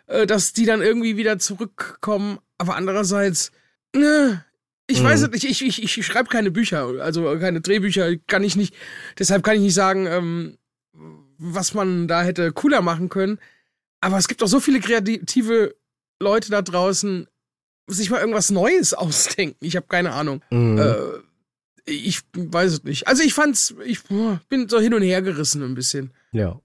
[0.07, 2.38] äh, dass die dann irgendwie wieder zurückkommen.
[2.59, 3.53] Aber andererseits,
[3.95, 4.45] ne,
[4.87, 5.05] ich mhm.
[5.05, 8.57] weiß es nicht, ich, ich, ich, ich schreibe keine Bücher, also keine Drehbücher, kann ich
[8.57, 8.75] nicht.
[9.18, 10.59] Deshalb kann ich nicht sagen, ähm,
[11.38, 13.38] was man da hätte cooler machen können.
[14.01, 15.75] Aber es gibt auch so viele kreative
[16.20, 17.27] Leute da draußen,
[17.88, 19.64] sich mal irgendwas Neues ausdenken.
[19.64, 20.42] Ich habe keine Ahnung.
[20.51, 20.79] Mhm.
[20.79, 20.96] Äh,
[21.88, 23.07] ich weiß es nicht.
[23.07, 24.01] Also ich fand's, ich
[24.49, 26.12] bin so hin und her gerissen ein bisschen.
[26.33, 26.61] Ja.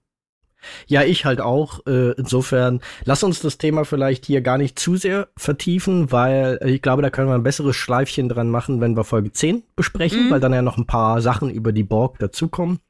[0.86, 1.86] Ja, ich halt auch.
[1.86, 6.82] Äh, insofern, lass uns das Thema vielleicht hier gar nicht zu sehr vertiefen, weil ich
[6.82, 10.30] glaube, da können wir ein besseres Schleifchen dran machen, wenn wir Folge 10 besprechen, mhm.
[10.30, 12.80] weil dann ja noch ein paar Sachen über die Borg dazukommen.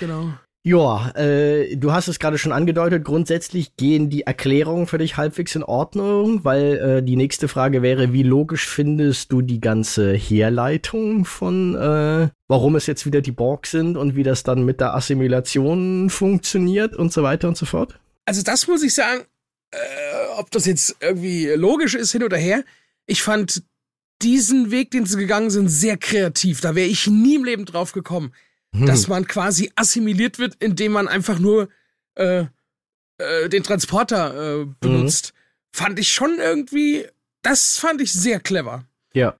[0.00, 0.32] Genau.
[0.64, 5.56] Ja, äh, du hast es gerade schon angedeutet, grundsätzlich gehen die Erklärungen für dich halbwegs
[5.56, 11.24] in Ordnung, weil äh, die nächste Frage wäre, wie logisch findest du die ganze Herleitung
[11.24, 14.94] von, äh, warum es jetzt wieder die Borg sind und wie das dann mit der
[14.94, 17.98] Assimilation funktioniert und so weiter und so fort?
[18.24, 19.22] Also das muss ich sagen,
[19.72, 19.78] äh,
[20.38, 22.62] ob das jetzt irgendwie logisch ist hin oder her,
[23.06, 23.64] ich fand
[24.22, 26.60] diesen Weg, den sie gegangen sind, sehr kreativ.
[26.60, 28.32] Da wäre ich nie im Leben drauf gekommen
[28.74, 28.86] hm.
[28.86, 31.68] dass man quasi assimiliert wird, indem man einfach nur
[32.14, 32.46] äh,
[33.18, 35.32] äh, den Transporter äh, benutzt.
[35.34, 35.38] Mhm.
[35.74, 37.06] Fand ich schon irgendwie,
[37.42, 38.84] das fand ich sehr clever.
[39.14, 39.36] Ja.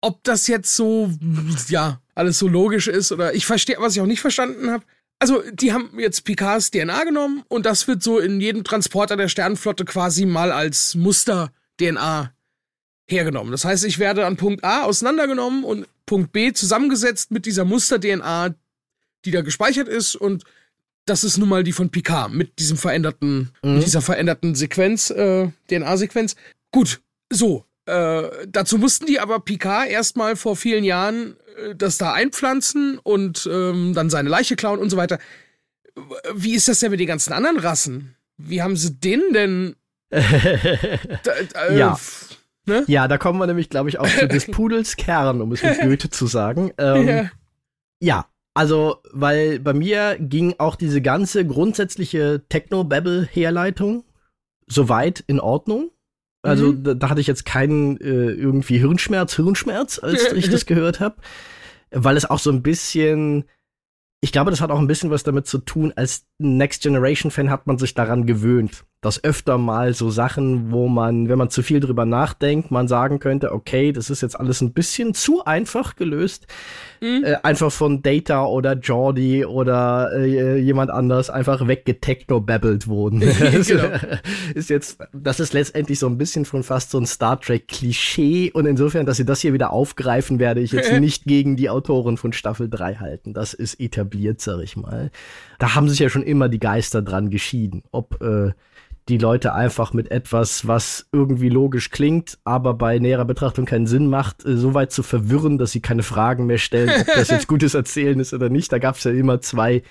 [0.00, 1.10] Ob das jetzt so,
[1.68, 4.84] ja, alles so logisch ist oder ich verstehe, was ich auch nicht verstanden habe.
[5.20, 9.28] Also, die haben jetzt Picards DNA genommen und das wird so in jedem Transporter der
[9.28, 12.34] Sternenflotte quasi mal als Muster-DNA
[13.08, 13.52] hergenommen.
[13.52, 18.54] Das heißt, ich werde an Punkt A auseinandergenommen und Punkt B zusammengesetzt mit dieser Muster-DNA,
[19.24, 20.44] die da gespeichert ist und
[21.06, 23.74] das ist nun mal die von Picard mit diesem veränderten, mhm.
[23.74, 26.34] mit dieser veränderten Sequenz, äh, DNA-Sequenz.
[26.72, 27.64] Gut, so.
[27.86, 33.48] Äh, dazu mussten die aber Picard erstmal vor vielen Jahren äh, das da einpflanzen und
[33.52, 35.18] ähm, dann seine Leiche klauen und so weiter.
[36.34, 38.16] Wie ist das denn mit den ganzen anderen Rassen?
[38.38, 39.76] Wie haben sie den denn?
[40.10, 41.32] da,
[41.68, 41.98] äh, ja.
[42.66, 42.84] Ne?
[42.86, 45.80] Ja, da kommen wir nämlich, glaube ich, auch zu des Pudels Kern, um es mit
[45.82, 46.72] Goethe zu sagen.
[46.78, 47.30] Ähm, ja.
[48.00, 54.04] ja, also, weil bei mir ging auch diese ganze grundsätzliche Techno-Babble-Herleitung
[54.66, 55.90] soweit in Ordnung.
[56.42, 56.84] Also, mhm.
[56.84, 61.16] da, da, hatte ich jetzt keinen äh, irgendwie Hirnschmerz, Hirnschmerz, als ich das gehört habe.
[61.90, 63.44] Weil es auch so ein bisschen
[64.24, 67.50] ich glaube, das hat auch ein bisschen was damit zu tun, als Next Generation Fan
[67.50, 71.62] hat man sich daran gewöhnt, dass öfter mal so Sachen, wo man, wenn man zu
[71.62, 75.96] viel drüber nachdenkt, man sagen könnte, okay, das ist jetzt alles ein bisschen zu einfach
[75.96, 76.46] gelöst,
[77.00, 77.24] mhm.
[77.24, 83.20] äh, einfach von Data oder Jordi oder äh, jemand anders einfach weggetechno-babbelt wurden.
[83.66, 83.88] genau.
[84.54, 88.50] ist jetzt, das ist letztendlich so ein bisschen von fast so ein Star Trek Klischee
[88.52, 92.16] und insofern, dass sie das hier wieder aufgreifen, werde ich jetzt nicht gegen die Autoren
[92.16, 93.34] von Staffel 3 halten.
[93.34, 95.10] Das ist etabliert etabliert, sag ich mal.
[95.58, 98.52] Da haben sich ja schon immer die Geister dran geschieden, ob äh,
[99.08, 104.06] die Leute einfach mit etwas, was irgendwie logisch klingt, aber bei näherer Betrachtung keinen Sinn
[104.08, 107.46] macht, äh, so weit zu verwirren, dass sie keine Fragen mehr stellen, ob das jetzt
[107.48, 108.72] gutes Erzählen ist oder nicht.
[108.72, 109.82] Da gab es ja immer zwei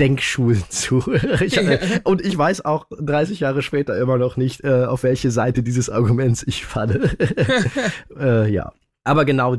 [0.00, 1.04] Denkschulen zu.
[1.40, 5.30] ich, äh, und ich weiß auch 30 Jahre später immer noch nicht, äh, auf welche
[5.30, 7.10] Seite dieses Arguments ich falle.
[8.18, 8.72] äh, ja.
[9.04, 9.56] Aber genau,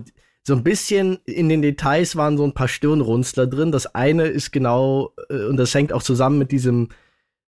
[0.48, 3.72] so ein bisschen in den Details waren so ein paar Stirnrunzler drin.
[3.72, 6.90] Das eine ist genau, äh, und das hängt auch zusammen mit diesem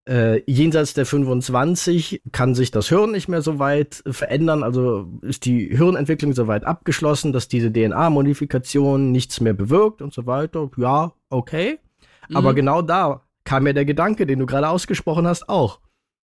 [0.08, 5.06] äh, jenseits der 25 kann sich das Hirn nicht mehr so weit äh, verändern, also
[5.20, 10.70] ist die Hirnentwicklung so weit abgeschlossen, dass diese DNA-Modifikation nichts mehr bewirkt und so weiter.
[10.78, 11.78] Ja, okay.
[12.28, 12.36] Mhm.
[12.36, 15.80] Aber genau da kam mir der Gedanke, den du gerade ausgesprochen hast, auch.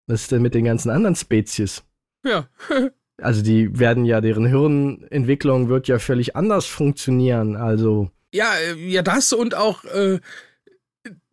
[0.06, 1.84] Was ist denn mit den ganzen anderen Spezies?
[2.24, 2.48] Ja.
[3.18, 7.56] also die werden ja, deren Hirnentwicklung wird ja völlig anders funktionieren.
[7.56, 8.10] Also.
[8.32, 10.20] Ja, äh, ja, das und auch, äh,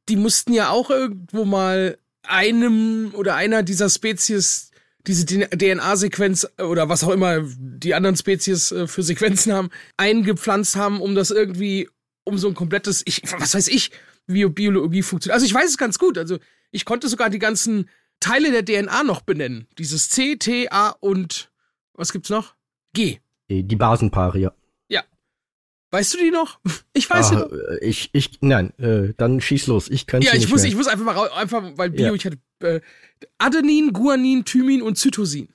[0.10, 4.72] die mussten ja auch irgendwo mal einem oder einer dieser Spezies
[5.08, 11.02] diese DNA-Sequenz oder was auch immer die anderen Spezies äh, für Sequenzen haben, eingepflanzt haben,
[11.02, 11.90] um das irgendwie,
[12.24, 13.92] um so ein komplettes, ich, was weiß ich,
[14.28, 15.34] wie Biologie funktioniert.
[15.34, 16.18] Also ich weiß es ganz gut.
[16.18, 16.38] Also
[16.72, 19.68] ich konnte sogar die ganzen Teile der DNA noch benennen.
[19.78, 21.52] Dieses C, T, A und
[21.94, 22.56] was gibt's noch?
[22.94, 23.20] G.
[23.50, 24.54] Die Basenpaare, ja.
[25.92, 26.60] Weißt du die noch?
[26.94, 27.52] Ich weiß sie ah, noch.
[27.52, 29.90] Äh, ich, ich, nein, äh, dann schieß los.
[29.90, 30.70] Ich kann Ja, ich muss, mehr.
[30.70, 32.14] ich muss einfach mal einfach, weil Bio, ja.
[32.14, 32.82] ich hatte äh,
[33.38, 35.48] Adenin, Guanin, Thymin und Zytosin.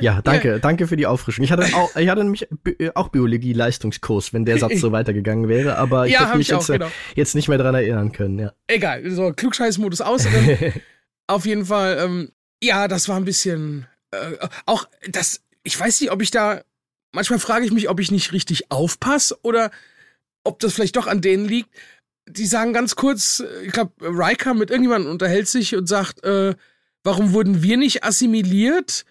[0.00, 0.58] Ja, danke, ja.
[0.58, 1.44] danke für die Auffrischung.
[1.44, 2.48] Ich hatte auch, ich hatte nämlich
[2.78, 6.70] äh, auch Biologie-Leistungskurs, wenn der Satz so weitergegangen wäre, aber ich ja, hätte mich jetzt,
[6.70, 6.90] auch, genau.
[7.14, 8.52] jetzt nicht mehr dran erinnern können, ja.
[8.68, 10.26] Egal, so Klugscheißmodus aus.
[11.26, 16.10] auf jeden Fall, ähm, ja, das war ein bisschen, äh, auch das, ich weiß nicht,
[16.10, 16.62] ob ich da
[17.12, 19.70] manchmal frage ich mich, ob ich nicht richtig aufpasse oder
[20.44, 21.70] ob das vielleicht doch an denen liegt.
[22.28, 26.54] Die sagen ganz kurz, ich glaube, Riker mit irgendjemandem unterhält sich und sagt, äh,
[27.02, 29.04] warum wurden wir nicht assimiliert?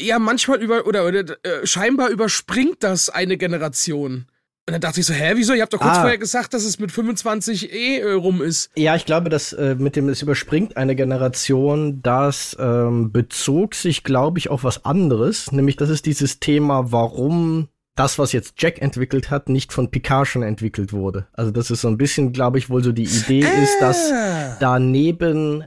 [0.00, 4.26] Ja, manchmal über oder, oder äh, scheinbar überspringt das eine Generation.
[4.70, 5.52] Und dann dachte ich so, hä, wieso?
[5.52, 6.02] Ihr habt doch kurz ah.
[6.02, 8.70] vorher gesagt, dass es mit 25 eh äh, rum ist.
[8.76, 14.04] Ja, ich glaube, dass äh, mit dem es überspringt eine Generation, das ähm, bezog sich,
[14.04, 15.50] glaube ich, auf was anderes.
[15.50, 20.28] Nämlich, das ist dieses Thema, warum das, was jetzt Jack entwickelt hat, nicht von Picard
[20.28, 21.26] schon entwickelt wurde.
[21.32, 23.62] Also das ist so ein bisschen, glaube ich, wohl so die Idee ah.
[23.62, 24.12] ist, dass
[24.60, 25.66] daneben äh,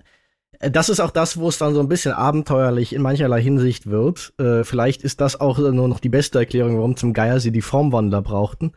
[0.71, 4.33] das ist auch das, wo es dann so ein bisschen abenteuerlich in mancherlei Hinsicht wird.
[4.39, 7.61] Äh, vielleicht ist das auch nur noch die beste Erklärung, warum zum Geier sie die
[7.61, 8.73] Formwandler brauchten.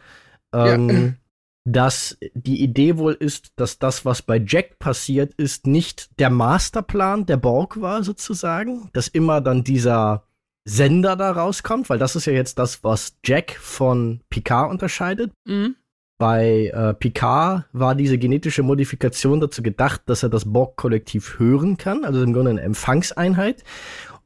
[0.53, 1.13] Ähm, ja.
[1.69, 7.27] Dass die Idee wohl ist, dass das, was bei Jack passiert ist, nicht der Masterplan
[7.27, 8.89] der Borg war, sozusagen.
[8.93, 10.23] Dass immer dann dieser
[10.65, 15.33] Sender da rauskommt, weil das ist ja jetzt das, was Jack von Picard unterscheidet.
[15.45, 15.77] Mhm.
[16.19, 22.05] Bei äh, Picard war diese genetische Modifikation dazu gedacht, dass er das Borg-Kollektiv hören kann,
[22.05, 23.65] also im Grunde eine Empfangseinheit.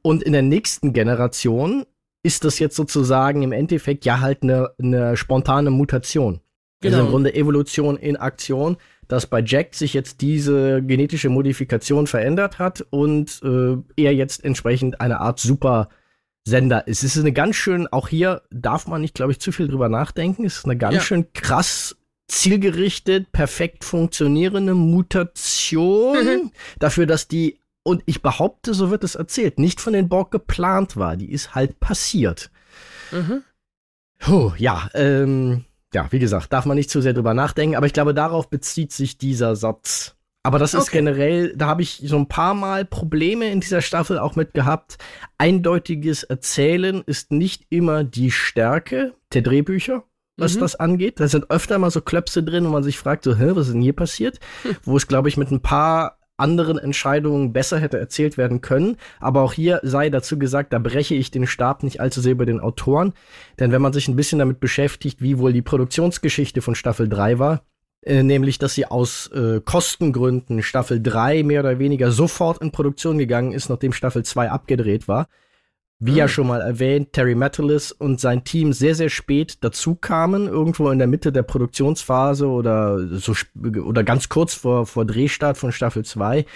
[0.02, 1.84] Und in der nächsten Generation
[2.22, 6.40] ist das jetzt sozusagen im Endeffekt ja halt eine, eine spontane Mutation.
[6.80, 6.94] Genau.
[6.94, 7.10] Also im genau.
[7.10, 8.76] Grunde Evolution in Aktion,
[9.08, 15.00] dass bei Jack sich jetzt diese genetische Modifikation verändert hat und äh, er jetzt entsprechend
[15.00, 15.88] eine Art Super
[16.46, 17.04] Sender ist.
[17.04, 19.88] Es ist eine ganz schön, auch hier darf man nicht, glaube ich, zu viel drüber
[19.88, 20.44] nachdenken.
[20.44, 21.00] Es ist eine ganz ja.
[21.00, 21.96] schön krass
[22.28, 26.50] zielgerichtet, perfekt funktionierende Mutation mhm.
[26.78, 30.96] dafür, dass die, und ich behaupte, so wird es erzählt, nicht von den Borg geplant
[30.96, 31.16] war.
[31.16, 32.50] Die ist halt passiert.
[33.10, 33.42] Mhm.
[34.18, 37.92] Puh, ja, ähm, ja, wie gesagt, darf man nicht zu sehr drüber nachdenken, aber ich
[37.92, 40.14] glaube, darauf bezieht sich dieser Satz.
[40.42, 40.98] Aber das ist okay.
[40.98, 44.96] generell, da habe ich so ein paar Mal Probleme in dieser Staffel auch mit gehabt.
[45.36, 50.04] Eindeutiges Erzählen ist nicht immer die Stärke der Drehbücher,
[50.38, 50.60] was mhm.
[50.60, 51.20] das angeht.
[51.20, 53.74] Da sind öfter mal so Klöpse drin, wo man sich fragt, so, hä, was ist
[53.74, 54.40] denn hier passiert?
[54.62, 54.76] Hm.
[54.82, 58.96] Wo es, glaube ich, mit ein paar anderen Entscheidungen besser hätte erzählt werden können.
[59.20, 62.46] Aber auch hier sei dazu gesagt, da breche ich den Stab nicht allzu sehr über
[62.46, 63.12] den Autoren.
[63.58, 67.38] Denn wenn man sich ein bisschen damit beschäftigt, wie wohl die Produktionsgeschichte von Staffel 3
[67.38, 67.62] war,
[68.02, 73.18] äh, nämlich, dass sie aus äh, Kostengründen Staffel 3 mehr oder weniger sofort in Produktion
[73.18, 75.28] gegangen ist, nachdem Staffel 2 abgedreht war.
[75.98, 76.16] Wie mhm.
[76.16, 80.88] ja schon mal erwähnt, Terry Metalis und sein Team sehr, sehr spät dazu kamen, irgendwo
[80.90, 83.34] in der Mitte der Produktionsphase oder so
[83.84, 86.46] oder ganz kurz vor, vor Drehstart von Staffel 2.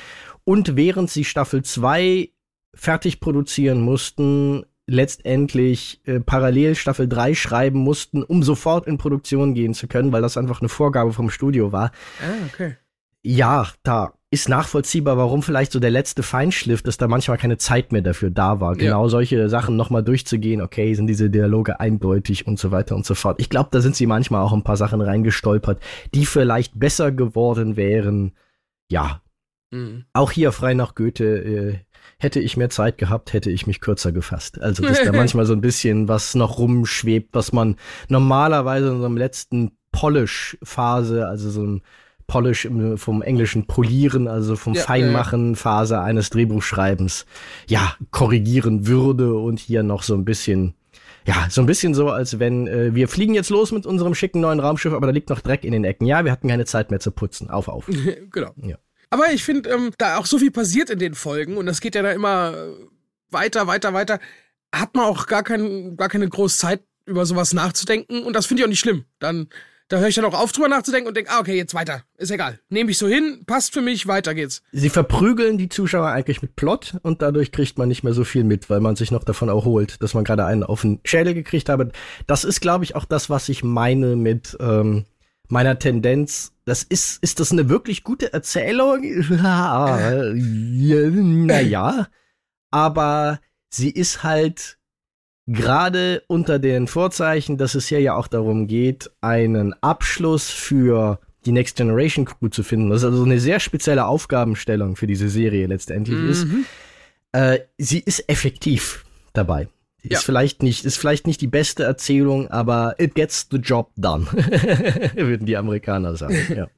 [0.44, 2.30] Und während sie Staffel 2
[2.74, 9.74] fertig produzieren mussten, letztendlich äh, parallel Staffel 3 schreiben mussten, um sofort in Produktion gehen
[9.74, 11.90] zu können, weil das einfach eine Vorgabe vom Studio war.
[12.20, 12.76] Ah, okay.
[13.22, 17.92] Ja, da ist nachvollziehbar, warum vielleicht so der letzte Feinschliff, dass da manchmal keine Zeit
[17.92, 19.08] mehr dafür da war, genau ja.
[19.08, 20.60] solche Sachen nochmal durchzugehen.
[20.60, 23.40] Okay, sind diese Dialoge eindeutig und so weiter und so fort.
[23.40, 25.80] Ich glaube, da sind sie manchmal auch ein paar Sachen reingestolpert,
[26.14, 28.32] die vielleicht besser geworden wären.
[28.90, 29.22] Ja,
[29.74, 30.04] Mhm.
[30.12, 31.78] Auch hier frei nach Goethe, äh,
[32.18, 34.60] hätte ich mehr Zeit gehabt, hätte ich mich kürzer gefasst.
[34.60, 37.76] Also, dass da manchmal so ein bisschen was noch rumschwebt, was man
[38.08, 41.82] normalerweise in so einem letzten Polish-Phase, also so ein
[42.26, 47.26] Polish vom englischen Polieren, also vom ja, Feinmachen Phase eines Drehbuchschreibens,
[47.68, 50.74] ja, korrigieren würde und hier noch so ein bisschen
[51.26, 54.40] ja, so ein bisschen so, als wenn äh, wir fliegen jetzt los mit unserem schicken
[54.40, 56.06] neuen Raumschiff, aber da liegt noch Dreck in den Ecken.
[56.06, 57.48] Ja, wir hatten keine Zeit mehr zu putzen.
[57.48, 57.86] Auf, auf.
[58.30, 58.50] genau.
[58.62, 58.76] Ja.
[59.10, 61.94] Aber ich finde, ähm, da auch so viel passiert in den Folgen und das geht
[61.94, 62.74] ja da immer
[63.30, 64.20] weiter, weiter, weiter,
[64.74, 68.62] hat man auch gar, kein, gar keine große Zeit, über sowas nachzudenken und das finde
[68.62, 69.04] ich auch nicht schlimm.
[69.18, 69.48] Dann
[69.88, 72.04] da höre ich dann auch auf, drüber nachzudenken und denke, ah, okay, jetzt weiter.
[72.16, 72.58] Ist egal.
[72.70, 74.62] Nehme ich so hin, passt für mich, weiter geht's.
[74.72, 78.44] Sie verprügeln die Zuschauer eigentlich mit Plot und dadurch kriegt man nicht mehr so viel
[78.44, 81.68] mit, weil man sich noch davon erholt, dass man gerade einen auf den Schädel gekriegt
[81.68, 81.92] habe.
[82.26, 85.04] Das ist, glaube ich, auch das, was ich meine mit ähm,
[85.48, 86.52] meiner Tendenz.
[86.64, 89.02] Das ist, ist das eine wirklich gute Erzählung?
[91.46, 92.08] naja.
[92.70, 94.78] Aber sie ist halt
[95.46, 101.52] gerade unter den Vorzeichen, dass es hier ja auch darum geht, einen Abschluss für die
[101.52, 102.90] Next Generation Crew zu finden.
[102.90, 106.30] Das ist also eine sehr spezielle Aufgabenstellung für diese Serie letztendlich mhm.
[106.30, 106.46] ist.
[107.32, 109.68] Äh, sie ist effektiv dabei.
[110.06, 110.18] Ja.
[110.18, 114.26] Ist vielleicht nicht, ist vielleicht nicht die beste Erzählung, aber it gets the job done,
[115.14, 116.34] würden die Amerikaner sagen.
[116.54, 116.68] Ja.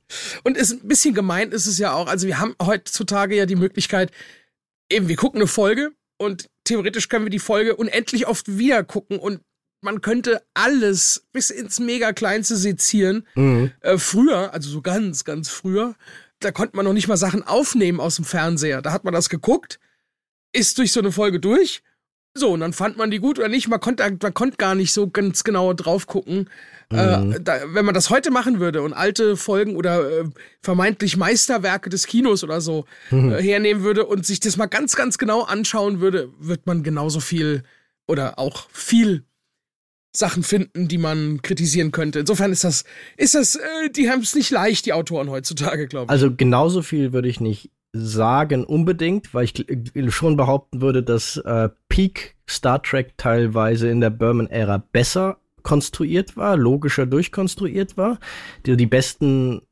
[0.45, 2.07] Und ist ein bisschen gemeint ist es ja auch.
[2.07, 4.13] Also wir haben heutzutage ja die Möglichkeit,
[4.89, 9.19] eben wir gucken eine Folge und theoretisch können wir die Folge unendlich oft wieder gucken
[9.19, 9.41] und
[9.83, 13.27] man könnte alles bis ins mega kleinste sezieren.
[13.35, 13.73] Mhm.
[13.81, 15.97] Äh, früher, also so ganz, ganz früher,
[16.39, 18.83] da konnte man noch nicht mal Sachen aufnehmen aus dem Fernseher.
[18.83, 19.81] Da hat man das geguckt,
[20.53, 21.83] ist durch so eine Folge durch
[22.39, 23.69] so, und dann fand man die gut oder nicht.
[23.69, 26.49] Man konnte, man konnte gar nicht so ganz genau drauf gucken.
[26.93, 27.33] Äh, mhm.
[27.33, 30.25] Äh, da, wenn man das heute machen würde und alte Folgen oder äh,
[30.63, 33.33] vermeintlich Meisterwerke des Kinos oder so mhm.
[33.33, 37.21] äh, hernehmen würde und sich das mal ganz, ganz genau anschauen würde, wird man genauso
[37.21, 37.65] viel
[38.07, 39.25] oder auch viel
[40.17, 42.21] Sachen finden, die man kritisieren könnte.
[42.21, 42.85] Insofern ist das,
[43.17, 46.11] ist das, äh, die haben es nicht leicht, die Autoren heutzutage, glaube ich.
[46.11, 51.69] Also genauso viel würde ich nicht sagen unbedingt, weil ich schon behaupten würde, dass äh,
[51.89, 58.19] Peak Star Trek teilweise in der Berman-Ära besser konstruiert war, logischer durchkonstruiert war.
[58.65, 59.63] Die, die besten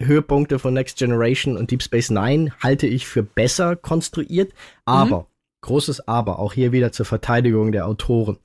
[0.00, 4.52] Höhepunkte von Next Generation und Deep Space Nine halte ich für besser konstruiert.
[4.84, 5.26] Aber, mhm.
[5.62, 8.38] großes Aber, auch hier wieder zur Verteidigung der Autoren.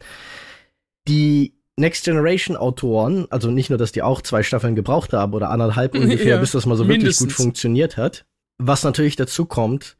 [1.08, 5.50] Die Next Generation Autoren, also nicht nur, dass die auch zwei Staffeln gebraucht haben oder
[5.50, 7.22] anderthalb ungefähr, ja, bis das mal so mindestens.
[7.22, 8.26] wirklich gut funktioniert hat,
[8.62, 9.98] was natürlich dazu kommt,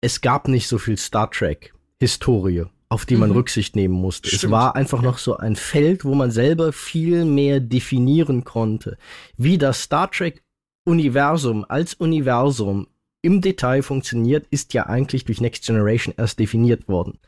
[0.00, 3.36] es gab nicht so viel Star Trek Historie, auf die man mhm.
[3.36, 4.28] Rücksicht nehmen musste.
[4.28, 4.44] Stimmt.
[4.44, 8.96] Es war einfach noch so ein Feld, wo man selber viel mehr definieren konnte.
[9.36, 10.42] Wie das Star Trek
[10.84, 12.86] Universum als Universum
[13.20, 17.18] im Detail funktioniert, ist ja eigentlich durch Next Generation erst definiert worden.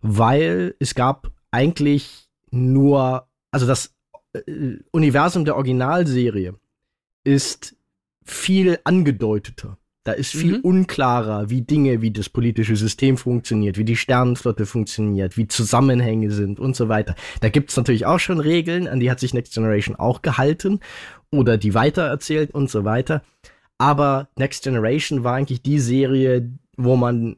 [0.00, 3.92] Weil es gab eigentlich nur, also das
[4.32, 6.54] äh, Universum der Originalserie
[7.24, 7.74] ist
[8.24, 9.76] viel angedeuteter.
[10.10, 10.64] Da ist viel mhm.
[10.64, 16.58] unklarer, wie Dinge, wie das politische System funktioniert, wie die Sternenflotte funktioniert, wie Zusammenhänge sind
[16.58, 17.14] und so weiter.
[17.42, 20.80] Da gibt's natürlich auch schon Regeln, an die hat sich Next Generation auch gehalten
[21.30, 23.22] oder die weitererzählt und so weiter.
[23.78, 27.36] Aber Next Generation war eigentlich die Serie, wo man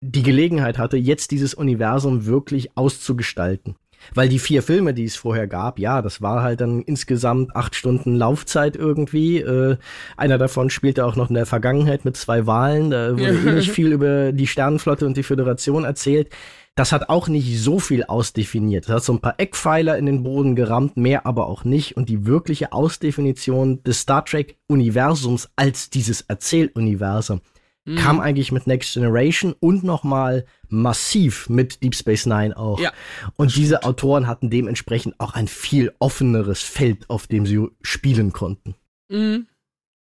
[0.00, 3.74] die Gelegenheit hatte, jetzt dieses Universum wirklich auszugestalten.
[4.14, 7.74] Weil die vier Filme, die es vorher gab, ja, das war halt dann insgesamt acht
[7.74, 9.38] Stunden Laufzeit irgendwie.
[9.38, 9.76] Äh,
[10.16, 12.90] einer davon spielte auch noch in der Vergangenheit mit zwei Wahlen.
[12.90, 16.30] Da wurde eh nicht viel über die Sternenflotte und die Föderation erzählt.
[16.74, 18.88] Das hat auch nicht so viel ausdefiniert.
[18.88, 21.96] Das hat so ein paar Eckpfeiler in den Boden gerammt, mehr aber auch nicht.
[21.98, 27.42] Und die wirkliche Ausdefinition des Star Trek-Universums als dieses Erzähluniversum
[27.84, 27.96] mhm.
[27.96, 32.80] kam eigentlich mit Next Generation und nochmal massiv mit Deep Space Nine auch.
[32.80, 32.92] Ja,
[33.36, 38.74] und diese Autoren hatten dementsprechend auch ein viel offeneres Feld, auf dem sie spielen konnten.
[39.08, 39.46] Mhm.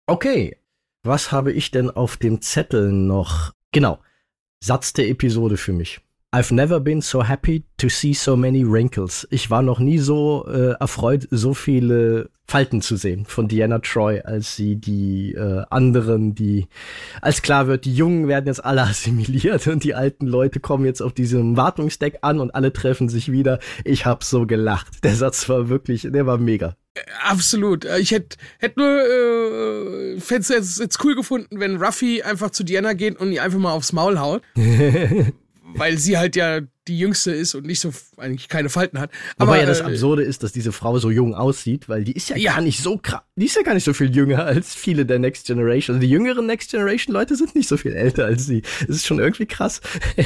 [0.07, 0.57] Okay,
[1.03, 3.53] was habe ich denn auf dem Zettel noch?
[3.73, 3.99] Genau,
[4.63, 6.01] Satz der Episode für mich.
[6.35, 9.29] I've never been so happy to see so many wrinkles.
[9.31, 14.21] Ich war noch nie so äh, erfreut, so viele Falten zu sehen von Diana Troy,
[14.23, 16.69] als sie die äh, anderen, die
[17.21, 21.03] als klar wird, die Jungen werden jetzt alle assimiliert und die alten Leute kommen jetzt
[21.03, 23.59] auf diesem Wartungsdeck an und alle treffen sich wieder.
[23.85, 25.05] Ich hab so gelacht.
[25.05, 26.77] Der Satz war wirklich, der war mega.
[27.27, 27.85] Absolut.
[27.85, 32.95] Ich hätte hätt nur äh, fände es jetzt cool gefunden, wenn Ruffy einfach zu Diana
[32.95, 34.43] geht und ihr einfach mal aufs Maul haut.
[35.75, 39.11] weil sie halt ja die jüngste ist und nicht so eigentlich keine Falten hat.
[39.39, 42.13] Aber Wobei ja das äh, Absurde ist, dass diese Frau so jung aussieht, weil die
[42.13, 42.55] ist ja, Ja.
[42.55, 45.19] gar nicht so krass, die ist ja gar nicht so viel jünger als viele der
[45.19, 45.95] Next Generation.
[45.97, 48.63] Also die jüngeren Next Generation Leute sind nicht so viel älter als sie.
[48.81, 49.81] Das ist schon irgendwie krass.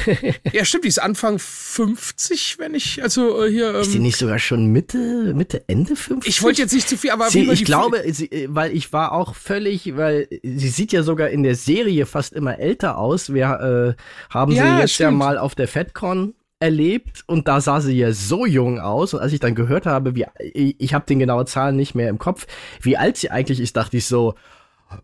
[0.51, 3.75] ja, stimmt, die ist Anfang 50, wenn ich, also äh, hier.
[3.75, 6.27] Ist die Ähm, nicht sogar schon Mitte, Mitte, Ende 50?
[6.33, 9.11] ich wollte jetzt nicht zu viel, aber Sie, ich glaube, sie, äh, weil ich war
[9.11, 13.33] auch völlig, weil sie sieht ja sogar in der Serie fast immer älter aus.
[13.33, 14.01] Wir äh,
[14.33, 15.17] haben Ja, sie jetzt ja stimmt.
[15.19, 19.33] mal auf der FedCon erlebt und da sah sie ja so jung aus und als
[19.33, 22.47] ich dann gehört habe, wie ich, habe den genauen Zahlen nicht mehr im Kopf,
[22.81, 24.33] wie alt sie eigentlich ist, dachte ich so,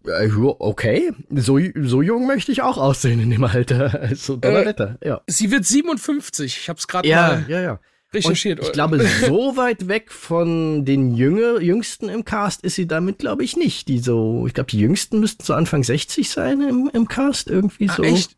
[0.05, 0.29] äh,
[0.59, 4.01] okay, so, so jung möchte ich auch aussehen in dem Alter.
[4.03, 5.21] Also Donnerwetter, ja.
[5.27, 6.57] Sie wird 57.
[6.57, 7.79] Ich habe es gerade Ja, mal ja, ja.
[8.13, 8.59] recherchiert.
[8.59, 13.19] Und ich glaube, so weit weg von den Jünger, Jüngsten im Cast ist sie damit,
[13.19, 13.87] glaube ich, nicht.
[13.87, 17.89] Die so, ich glaube, die Jüngsten müssten so Anfang 60 sein im, im Cast, irgendwie
[17.89, 18.03] Ach, so.
[18.03, 18.37] echt?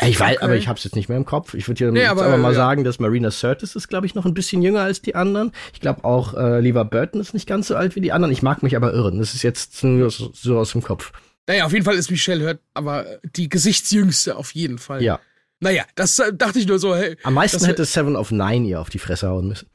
[0.00, 0.44] Ich weiß, Okay.
[0.44, 1.54] aber ich habe es jetzt nicht mehr im Kopf.
[1.54, 2.56] Ich würde hier Nee, jetzt aber, aber, mal ja.
[2.56, 5.52] sagen, dass Marina Sirtis ist, glaube ich, noch ein bisschen jünger als die anderen.
[5.72, 8.32] Ich glaube auch äh, Lever Burton ist nicht ganz so alt wie die anderen.
[8.32, 9.18] Ich mag mich aber irren.
[9.18, 11.12] Das ist jetzt nur so, aus dem Kopf.
[11.48, 15.02] Naja, auf jeden Fall ist Michelle Hurt aber die Gesichtsjüngste auf jeden Fall.
[15.02, 15.18] Ja.
[15.60, 17.16] Naja, das äh, dachte ich nur so, hey.
[17.24, 19.68] Am meisten hätte Seven of Nine ihr auf die Fresse hauen müssen.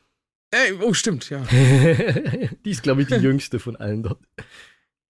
[0.52, 1.40] Ey, oh, stimmt, ja.
[1.52, 4.20] die ist, glaube ich, die jüngste von allen dort.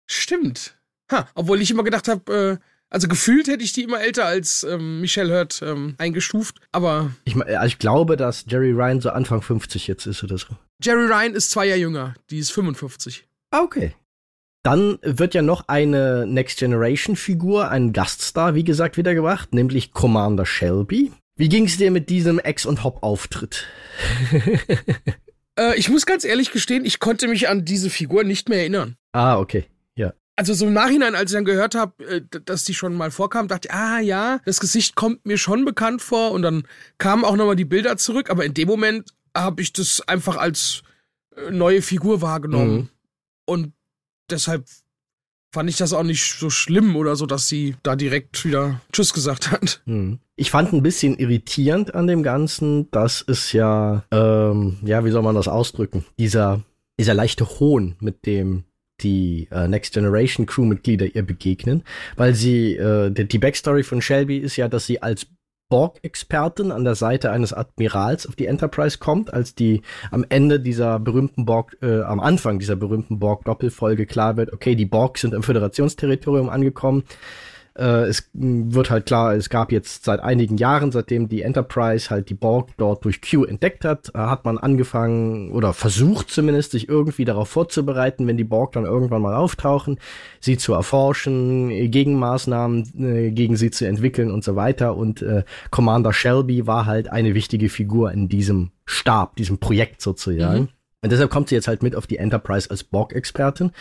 [0.07, 0.77] Stimmt.
[1.11, 4.63] Ha, obwohl ich immer gedacht habe, äh, also gefühlt hätte ich die immer älter als
[4.63, 6.59] ähm, Michelle Hurt ähm, eingestuft.
[6.71, 10.47] Aber Ich, ich glaube, dass Jerry Ryan so Anfang 50 jetzt ist oder so.
[10.81, 12.13] Jerry Ryan ist zwei Jahre jünger.
[12.29, 13.25] Die ist 55.
[13.51, 13.93] Ah, okay.
[14.63, 20.45] Dann wird ja noch eine Next Generation Figur, ein Gaststar, wie gesagt, wiedergebracht, nämlich Commander
[20.45, 21.11] Shelby.
[21.37, 23.65] Wie ging's dir mit diesem Ex- und Hop-Auftritt?
[25.57, 28.97] Äh, ich muss ganz ehrlich gestehen, ich konnte mich an diese Figur nicht mehr erinnern.
[29.13, 29.63] Ah, okay.
[30.37, 33.47] Also so im Nachhinein, als ich dann gehört habe, äh, dass die schon mal vorkam,
[33.47, 36.31] dachte ich, ah ja, das Gesicht kommt mir schon bekannt vor.
[36.31, 36.67] Und dann
[36.97, 38.29] kamen auch nochmal die Bilder zurück.
[38.29, 40.83] Aber in dem Moment habe ich das einfach als
[41.35, 42.75] äh, neue Figur wahrgenommen.
[42.75, 42.89] Mhm.
[43.45, 43.73] Und
[44.29, 44.65] deshalb
[45.55, 49.13] fand ich das auch nicht so schlimm oder so, dass sie da direkt wieder Tschüss
[49.13, 49.81] gesagt hat.
[49.85, 50.19] Hm.
[50.35, 55.21] Ich fand ein bisschen irritierend an dem Ganzen, dass es ja, ähm, ja, wie soll
[55.21, 56.03] man das ausdrücken?
[56.19, 56.61] Dieser,
[56.99, 58.65] dieser leichte Hohn, mit dem
[59.01, 61.83] die äh, Next Generation Crewmitglieder ihr begegnen,
[62.15, 65.27] weil sie, äh, die, die Backstory von Shelby ist ja, dass sie als
[65.69, 69.81] Borg-Expertin an der Seite eines Admirals auf die Enterprise kommt, als die
[70.11, 74.85] am Ende dieser berühmten Borg, äh, am Anfang dieser berühmten Borg-Doppelfolge klar wird, okay, die
[74.85, 77.03] Borg sind im Föderationsterritorium angekommen.
[77.77, 82.29] Äh, es wird halt klar, es gab jetzt seit einigen Jahren, seitdem die Enterprise halt
[82.29, 86.87] die Borg dort durch Q entdeckt hat, äh, hat man angefangen oder versucht zumindest, sich
[86.87, 89.99] irgendwie darauf vorzubereiten, wenn die Borg dann irgendwann mal auftauchen,
[90.39, 94.95] sie zu erforschen, Gegenmaßnahmen äh, gegen sie zu entwickeln und so weiter.
[94.95, 100.61] Und äh, Commander Shelby war halt eine wichtige Figur in diesem Stab, diesem Projekt sozusagen.
[100.61, 100.69] Mhm.
[101.01, 103.71] Und deshalb kommt sie jetzt halt mit auf die Enterprise als Borg-Expertin.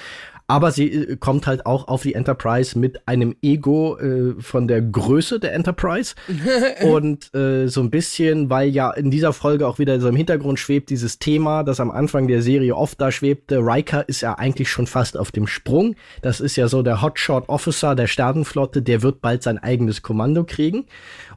[0.47, 4.82] Aber sie äh, kommt halt auch auf die Enterprise mit einem Ego äh, von der
[4.82, 6.14] Größe der Enterprise.
[6.82, 10.59] Und äh, so ein bisschen, weil ja in dieser Folge auch wieder so im Hintergrund
[10.59, 13.59] schwebt dieses Thema, das am Anfang der Serie oft da schwebte.
[13.59, 15.97] Riker ist ja eigentlich schon fast auf dem Sprung.
[16.20, 20.45] Das ist ja so der Hotshot Officer der Sternenflotte, der wird bald sein eigenes Kommando
[20.45, 20.84] kriegen.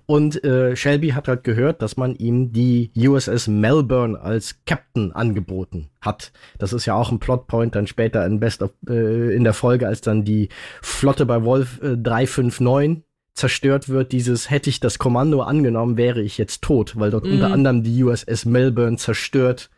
[0.08, 5.90] Und äh, Shelby hat halt gehört, dass man ihm die USS Melbourne als Captain angeboten
[6.00, 6.32] hat.
[6.58, 9.86] Das ist ja auch ein Plotpoint dann später in Best of, äh, in der Folge,
[9.86, 10.48] als dann die
[10.82, 13.04] Flotte bei Wolf äh, 359
[13.34, 17.34] zerstört wird, dieses hätte ich das Kommando angenommen, wäre ich jetzt tot, weil dort Mhm.
[17.34, 19.70] unter anderem die USS Melbourne zerstört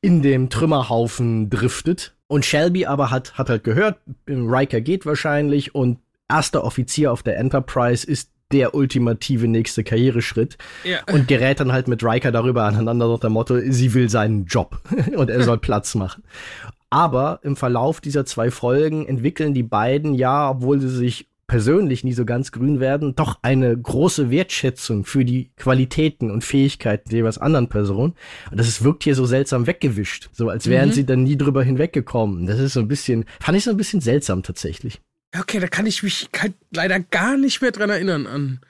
[0.00, 2.14] in dem Trümmerhaufen driftet.
[2.28, 5.98] Und Shelby aber hat, hat halt gehört, Riker geht wahrscheinlich und
[6.30, 10.98] erster Offizier auf der Enterprise ist der ultimative nächste Karriereschritt Ja.
[11.12, 14.80] und gerät dann halt mit Riker darüber aneinander nach dem Motto, sie will seinen Job
[15.16, 16.22] und er soll Platz machen.
[16.90, 22.12] Aber im Verlauf dieser zwei Folgen entwickeln die beiden ja, obwohl sie sich persönlich nie
[22.14, 27.36] so ganz grün werden, doch eine große Wertschätzung für die Qualitäten und Fähigkeiten der jeweils
[27.36, 28.14] anderen Person.
[28.50, 30.92] Und das ist, wirkt hier so seltsam weggewischt, so als wären Mhm.
[30.92, 32.46] sie dann nie drüber hinweggekommen.
[32.46, 35.00] Das ist so ein bisschen, fand ich so ein bisschen seltsam tatsächlich.
[35.38, 38.60] Okay, da kann ich mich halt leider gar nicht mehr dran erinnern an,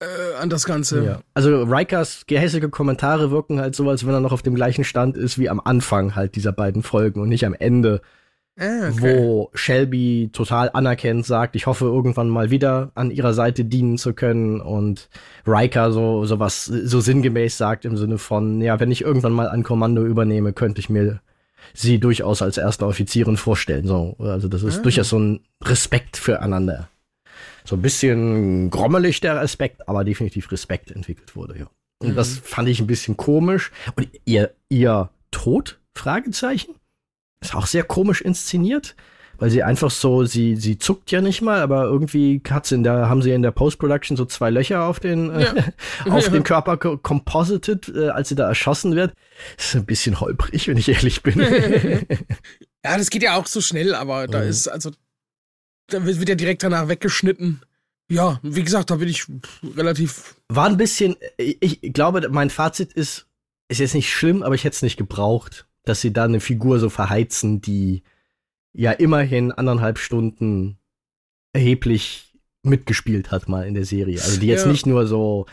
[0.00, 1.04] äh, an das Ganze.
[1.04, 1.20] Ja.
[1.34, 5.16] Also Rikers gehässige Kommentare wirken halt so, als wenn er noch auf dem gleichen Stand
[5.16, 8.00] ist wie am Anfang halt dieser beiden Folgen und nicht am Ende,
[8.58, 9.00] Ah, okay.
[9.00, 14.14] wo Shelby total anerkennt sagt, ich hoffe irgendwann mal wieder an ihrer Seite dienen zu
[14.14, 15.10] können und
[15.46, 19.62] Riker so sowas so sinngemäß sagt im Sinne von, ja, wenn ich irgendwann mal ein
[19.62, 21.20] Kommando übernehme, könnte ich mir
[21.74, 23.86] sie durchaus als erste Offizierin vorstellen.
[23.86, 24.82] So, also das ist Ah.
[24.82, 26.88] durchaus so ein Respekt füreinander.
[27.64, 31.66] So ein bisschen grommelig der Respekt, aber definitiv Respekt entwickelt wurde, ja.
[31.98, 32.14] Und mhm.
[32.14, 33.72] das fand ich ein bisschen komisch.
[33.96, 35.78] Und ihr, ihr Tod?
[35.94, 36.74] Fragezeichen?
[37.40, 38.94] Ist auch sehr komisch inszeniert
[39.38, 42.84] weil sie einfach so, sie, sie zuckt ja nicht mal, aber irgendwie hat sie in
[42.84, 45.54] der, haben sie in der Post-Production so zwei Löcher auf den, äh, ja.
[46.06, 46.30] äh, auf ja.
[46.30, 49.12] den Körper composited, äh, als sie da erschossen wird.
[49.56, 51.40] Das ist ein bisschen holprig, wenn ich ehrlich bin.
[52.84, 54.48] ja, das geht ja auch so schnell, aber da mhm.
[54.48, 54.90] ist, also,
[55.88, 57.62] da wird, wird ja direkt danach weggeschnitten.
[58.08, 59.26] Ja, wie gesagt, da bin ich
[59.76, 60.36] relativ.
[60.48, 63.26] War ein bisschen, ich glaube, mein Fazit ist,
[63.68, 66.78] ist jetzt nicht schlimm, aber ich hätte es nicht gebraucht, dass sie da eine Figur
[66.78, 68.04] so verheizen, die
[68.76, 70.78] ja immerhin anderthalb Stunden
[71.52, 74.20] erheblich mitgespielt hat mal in der Serie.
[74.20, 74.72] Also die jetzt ja.
[74.72, 75.46] nicht nur so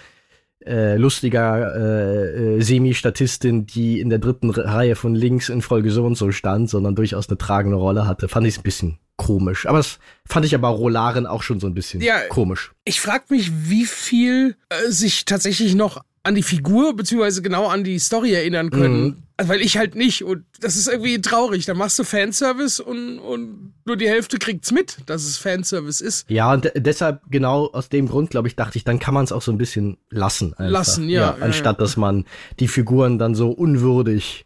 [0.65, 6.05] äh, lustiger äh, äh, Semi-Statistin, die in der dritten Reihe von links in Folge so
[6.05, 9.65] und so stand, sondern durchaus eine tragende Rolle hatte, fand ich es ein bisschen komisch.
[9.67, 12.74] Aber das fand ich aber Rolaren auch schon so ein bisschen ja, komisch.
[12.86, 17.84] Ich frag mich, wie viel äh, sich tatsächlich noch an die Figur beziehungsweise genau an
[17.84, 19.03] die Story erinnern können.
[19.03, 19.24] Mhm.
[19.36, 20.24] Also, weil ich halt nicht.
[20.24, 21.65] Und das ist irgendwie traurig.
[21.65, 26.30] Da machst du Fanservice und, und nur die Hälfte kriegt's mit, dass es Fanservice ist.
[26.30, 29.32] Ja, und deshalb genau aus dem Grund, glaube ich, dachte ich, dann kann man es
[29.32, 30.53] auch so ein bisschen lassen.
[30.53, 30.71] Einfach.
[30.71, 31.36] Lassen, ja.
[31.38, 31.84] ja anstatt, ja.
[31.84, 32.26] dass man
[32.59, 34.45] die Figuren dann so unwürdig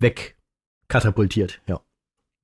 [0.00, 1.60] wegkatapultiert.
[1.66, 1.80] Ja.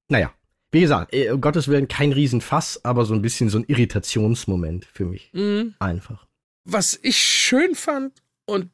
[0.08, 0.32] Naja.
[0.74, 4.86] Wie gesagt, äh, um Gottes Willen kein Riesenfass, aber so ein bisschen so ein Irritationsmoment
[4.86, 5.30] für mich.
[5.34, 5.74] Mhm.
[5.78, 6.26] Einfach.
[6.64, 8.70] Was ich schön fand, und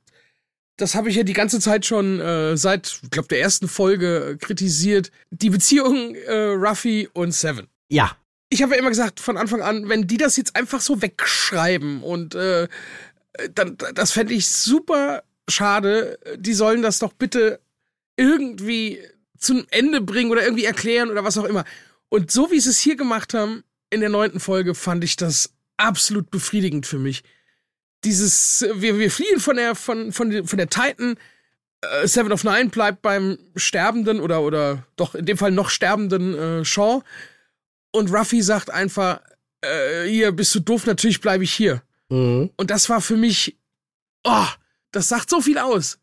[0.79, 4.31] das habe ich ja die ganze Zeit schon äh, seit, ich glaube, der ersten Folge
[4.31, 5.11] äh, kritisiert.
[5.31, 7.67] Die Beziehung äh, Ruffy und Seven.
[7.89, 8.17] Ja.
[8.49, 12.03] Ich habe ja immer gesagt, von Anfang an, wenn die das jetzt einfach so wegschreiben
[12.03, 12.69] und äh,
[13.55, 16.19] dann, das fände ich super schade.
[16.37, 17.61] Die sollen das doch bitte
[18.17, 19.01] irgendwie
[19.37, 21.65] zum Ende bringen oder irgendwie erklären oder was auch immer.
[22.09, 25.53] Und so wie sie es hier gemacht haben, in der neunten Folge, fand ich das
[25.77, 27.23] absolut befriedigend für mich
[28.05, 31.17] dieses, wir, wir fliehen von der, von, von, von der Titan.
[31.81, 36.35] Äh, Seven of Nine bleibt beim sterbenden oder, oder doch in dem Fall noch sterbenden
[36.35, 37.03] äh, Shaw.
[37.93, 39.21] Und Ruffy sagt einfach,
[39.63, 41.83] äh, hier bist du doof, natürlich bleibe ich hier.
[42.09, 42.51] Mhm.
[42.57, 43.57] Und das war für mich,
[44.25, 44.47] oh,
[44.93, 45.99] das sagt so viel aus.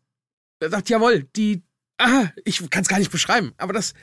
[0.60, 1.62] Er sagt, jawohl, die,
[1.98, 3.94] ah, ich kann es gar nicht beschreiben, aber das,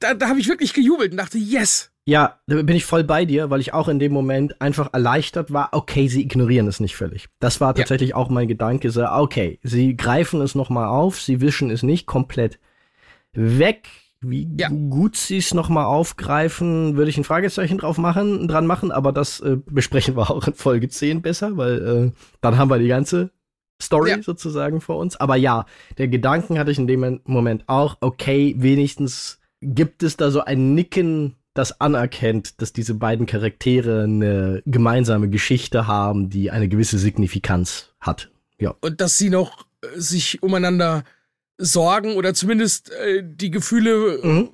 [0.00, 3.24] da, da habe ich wirklich gejubelt und dachte, yes, ja, da bin ich voll bei
[3.24, 6.96] dir, weil ich auch in dem Moment einfach erleichtert war, okay, sie ignorieren es nicht
[6.96, 7.28] völlig.
[7.38, 8.16] Das war tatsächlich ja.
[8.16, 12.58] auch mein Gedanke, so, okay, sie greifen es nochmal auf, sie wischen es nicht komplett
[13.32, 13.88] weg.
[14.22, 14.68] Wie ja.
[14.68, 19.40] gut sie es nochmal aufgreifen, würde ich ein Fragezeichen drauf machen, dran machen, aber das
[19.40, 23.30] äh, besprechen wir auch in Folge 10 besser, weil äh, dann haben wir die ganze
[23.80, 24.22] Story ja.
[24.22, 25.16] sozusagen vor uns.
[25.16, 25.64] Aber ja,
[25.96, 30.74] der Gedanken hatte ich in dem Moment auch, okay, wenigstens gibt es da so ein
[30.74, 37.88] Nicken das anerkennt, dass diese beiden Charaktere eine gemeinsame Geschichte haben, die eine gewisse Signifikanz
[38.00, 38.30] hat.
[38.58, 38.74] Ja.
[38.80, 41.04] Und dass sie noch äh, sich umeinander
[41.58, 44.50] sorgen oder zumindest äh, die Gefühle mhm.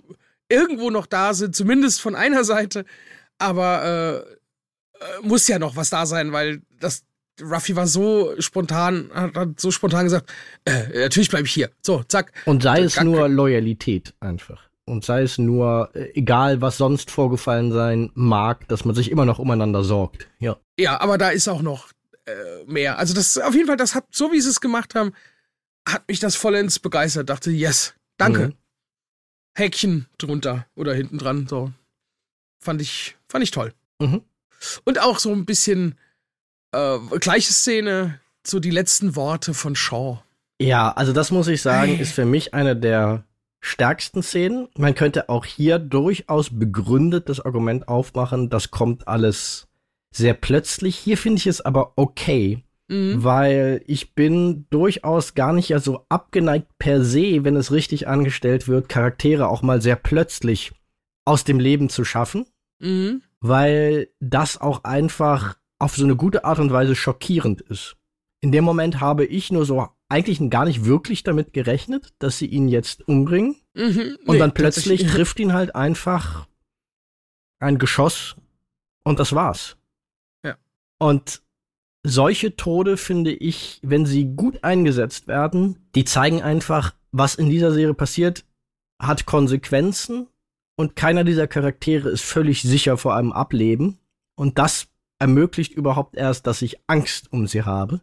[0.49, 2.85] irgendwo noch da sind, zumindest von einer Seite.
[3.39, 7.05] Aber äh, äh, muss ja noch was da sein, weil das
[7.43, 10.33] Ruffy war so spontan, hat, so spontan gesagt,
[10.65, 11.71] äh, natürlich bleibe ich hier.
[11.83, 12.33] So, zack.
[12.47, 17.73] Und sei es nur Loyalität einfach und sei es nur, äh, egal was sonst vorgefallen
[17.73, 20.29] sein mag, dass man sich immer noch umeinander sorgt.
[20.39, 20.57] Ja.
[20.79, 21.89] Ja, aber da ist auch noch
[22.25, 22.99] äh, mehr.
[22.99, 25.13] Also das auf jeden Fall, das hat, so wie sie es gemacht haben,
[25.87, 27.29] hat mich das vollends begeistert.
[27.29, 28.49] Dachte, yes, danke.
[28.49, 28.55] Mhm.
[29.57, 31.47] Häkchen drunter oder hinten dran.
[31.49, 31.73] So.
[32.63, 33.73] Fand ich, fand ich toll.
[33.99, 34.23] Mhm.
[34.85, 35.97] Und auch so ein bisschen
[36.73, 40.23] äh, gleiche Szene, so die letzten Worte von Shaw.
[40.61, 43.25] Ja, also das muss ich sagen, ist für mich eine der
[43.67, 44.69] stärksten Szenen.
[44.77, 49.69] Man könnte auch hier durchaus begründet das Argument aufmachen, das kommt alles
[50.15, 50.97] sehr plötzlich.
[50.97, 53.25] Hier finde ich es aber okay, mhm.
[53.25, 58.69] weil ich bin durchaus gar nicht ja so abgeneigt per se, wenn es richtig angestellt
[58.69, 60.73] wird, Charaktere auch mal sehr plötzlich
[61.25, 62.47] aus dem Leben zu schaffen,
[62.79, 63.23] mhm.
[63.41, 67.97] weil das auch einfach auf so eine gute Art und Weise schockierend ist.
[68.41, 72.47] In dem Moment habe ich nur so eigentlich gar nicht wirklich damit gerechnet, dass sie
[72.47, 73.57] ihn jetzt umbringen.
[73.75, 76.47] Mhm, und nee, dann plötzlich trifft ihn halt einfach
[77.59, 78.37] ein Geschoss
[79.05, 79.77] und das war's.
[80.45, 80.57] Ja.
[80.99, 81.43] Und
[82.05, 87.73] solche Tode finde ich, wenn sie gut eingesetzt werden, die zeigen einfach, was in dieser
[87.73, 88.45] Serie passiert,
[89.01, 90.29] hat Konsequenzen
[90.77, 93.99] und keiner dieser Charaktere ist völlig sicher vor einem Ableben.
[94.37, 94.89] Und das
[95.19, 98.01] ermöglicht überhaupt erst, dass ich Angst um sie habe.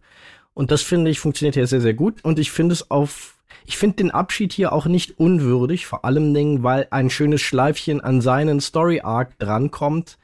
[0.54, 2.24] Und das finde ich funktioniert hier sehr, sehr gut.
[2.24, 3.36] Und ich finde es auf,
[3.66, 8.02] ich finde den Abschied hier auch nicht unwürdig, vor allem Dingen, weil ein schönes Schleifchen
[8.02, 10.18] an seinen Story Arc drankommt,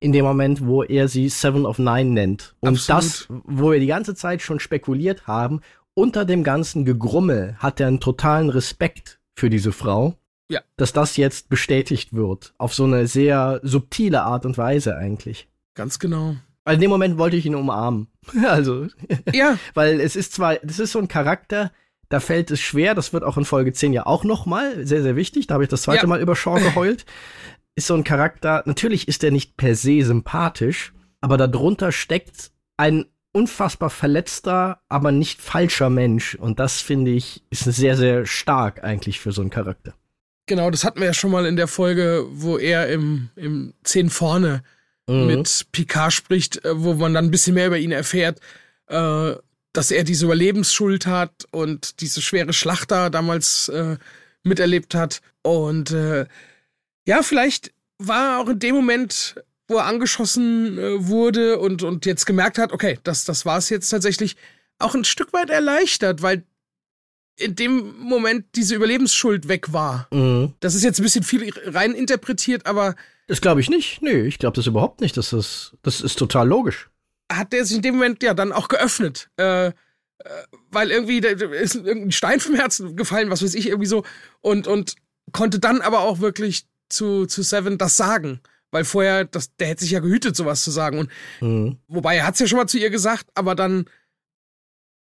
[0.00, 2.54] in dem Moment, wo er sie Seven of Nine nennt.
[2.60, 3.02] Und Absolut.
[3.02, 5.60] das, wo wir die ganze Zeit schon spekuliert haben,
[5.94, 10.14] unter dem ganzen Gegrummel hat er einen totalen Respekt für diese Frau.
[10.50, 10.60] Ja.
[10.76, 12.52] Dass das jetzt bestätigt wird.
[12.58, 15.48] Auf so eine sehr subtile Art und Weise eigentlich.
[15.74, 16.36] Ganz genau.
[16.64, 18.08] Weil in dem Moment wollte ich ihn umarmen.
[18.44, 18.88] Also.
[19.32, 19.58] Ja.
[19.74, 21.72] Weil es ist zwar, das ist so ein Charakter,
[22.08, 25.16] da fällt es schwer, das wird auch in Folge 10 ja auch nochmal sehr, sehr
[25.16, 25.46] wichtig.
[25.46, 26.06] Da habe ich das zweite Ja.
[26.06, 27.04] Mal über Shaw geheult.
[27.76, 33.06] ist so ein Charakter, natürlich ist er nicht per se sympathisch, aber darunter steckt ein
[33.32, 36.36] unfassbar verletzter, aber nicht falscher Mensch.
[36.36, 39.94] Und das finde ich, ist sehr, sehr stark eigentlich für so einen Charakter.
[40.46, 44.10] Genau, das hatten wir ja schon mal in der Folge, wo er im, im 10
[44.10, 44.62] vorne
[45.06, 45.26] Mhm.
[45.26, 48.40] mit Picard spricht, äh, wo man dann ein bisschen mehr über ihn erfährt,
[48.86, 49.34] äh,
[49.72, 53.96] dass er diese Überlebensschuld hat und diese schwere Schlacht da damals äh,
[54.42, 55.20] miterlebt hat.
[55.42, 56.26] Und äh,
[57.06, 59.34] ja, vielleicht war er auch in dem Moment,
[59.68, 63.68] wo er angeschossen äh, wurde und, und jetzt gemerkt hat, okay, das, das war es
[63.68, 64.36] jetzt tatsächlich,
[64.78, 66.44] auch ein Stück weit erleichtert, weil
[67.36, 70.08] in dem Moment diese Überlebensschuld weg war.
[70.12, 70.52] Mhm.
[70.60, 72.94] Das ist jetzt ein bisschen viel rein interpretiert, aber
[73.26, 74.02] Das glaube ich nicht.
[74.02, 75.16] Nee, ich glaube das überhaupt nicht.
[75.16, 76.90] Das ist, das ist total logisch.
[77.32, 79.30] hat der sich in dem Moment ja dann auch geöffnet.
[79.38, 79.72] Äh, äh,
[80.70, 84.04] weil irgendwie ist irgendein Stein vom Herzen gefallen, was weiß ich, irgendwie so.
[84.40, 84.94] Und, und
[85.32, 88.40] konnte dann aber auch wirklich zu, zu Seven das sagen.
[88.70, 90.98] Weil vorher, das, der hätte sich ja gehütet, sowas zu sagen.
[90.98, 91.10] Und
[91.40, 91.78] Mhm.
[91.88, 93.86] wobei er hat es ja schon mal zu ihr gesagt, aber dann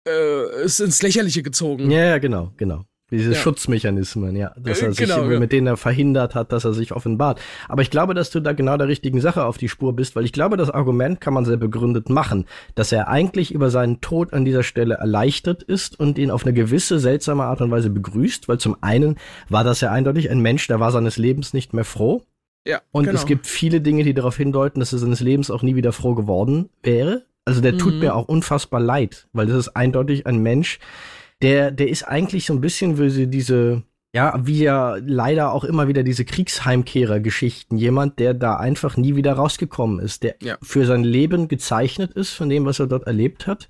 [0.06, 1.90] äh, ist ins Lächerliche gezogen.
[1.90, 2.84] Ja, ja, genau, genau.
[3.12, 3.36] Diese Ja.
[3.38, 4.52] Schutzmechanismen, ja.
[4.58, 5.38] Dass Äh, er sich, genau, ja.
[5.38, 7.40] mit denen er verhindert hat, dass er sich offenbart.
[7.68, 10.24] Aber ich glaube, dass du da genau der richtigen Sache auf die Spur bist, weil
[10.24, 14.32] ich glaube, das Argument kann man sehr begründet machen, dass er eigentlich über seinen Tod
[14.32, 18.48] an dieser Stelle erleichtert ist und ihn auf eine gewisse seltsame Art und Weise begrüßt,
[18.48, 19.16] weil zum einen
[19.48, 22.22] war das ja eindeutig ein Mensch, der war seines Lebens nicht mehr froh.
[22.66, 23.18] Ja, Und genau.
[23.18, 26.14] es gibt viele Dinge, die darauf hindeuten, dass er seines Lebens auch nie wieder froh
[26.14, 27.24] geworden wäre.
[27.44, 27.98] Also der tut Mhm.
[28.00, 30.78] mir auch unfassbar leid, weil das ist eindeutig ein Mensch,
[31.42, 33.82] der, der ist eigentlich so ein bisschen wie sie diese,
[34.14, 37.76] ja, wie ja leider auch immer wieder diese Kriegsheimkehrer-Geschichten.
[37.76, 40.56] Jemand, der da einfach nie wieder rausgekommen ist, der Ja.
[40.62, 43.68] für sein Leben gezeichnet ist von dem, was er dort erlebt hat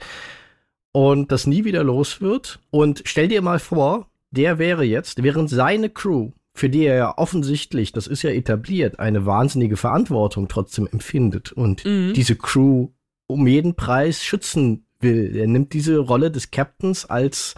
[0.92, 2.60] und das nie wieder los wird.
[2.70, 7.18] Und stell dir mal vor, der wäre jetzt, während seine Crew, für die er ja
[7.18, 12.12] offensichtlich, das ist ja etabliert, eine wahnsinnige Verantwortung trotzdem empfindet und Mhm.
[12.14, 12.88] diese Crew
[13.26, 15.36] um jeden Preis schützen will.
[15.36, 17.54] Er nimmt diese Rolle des Captains als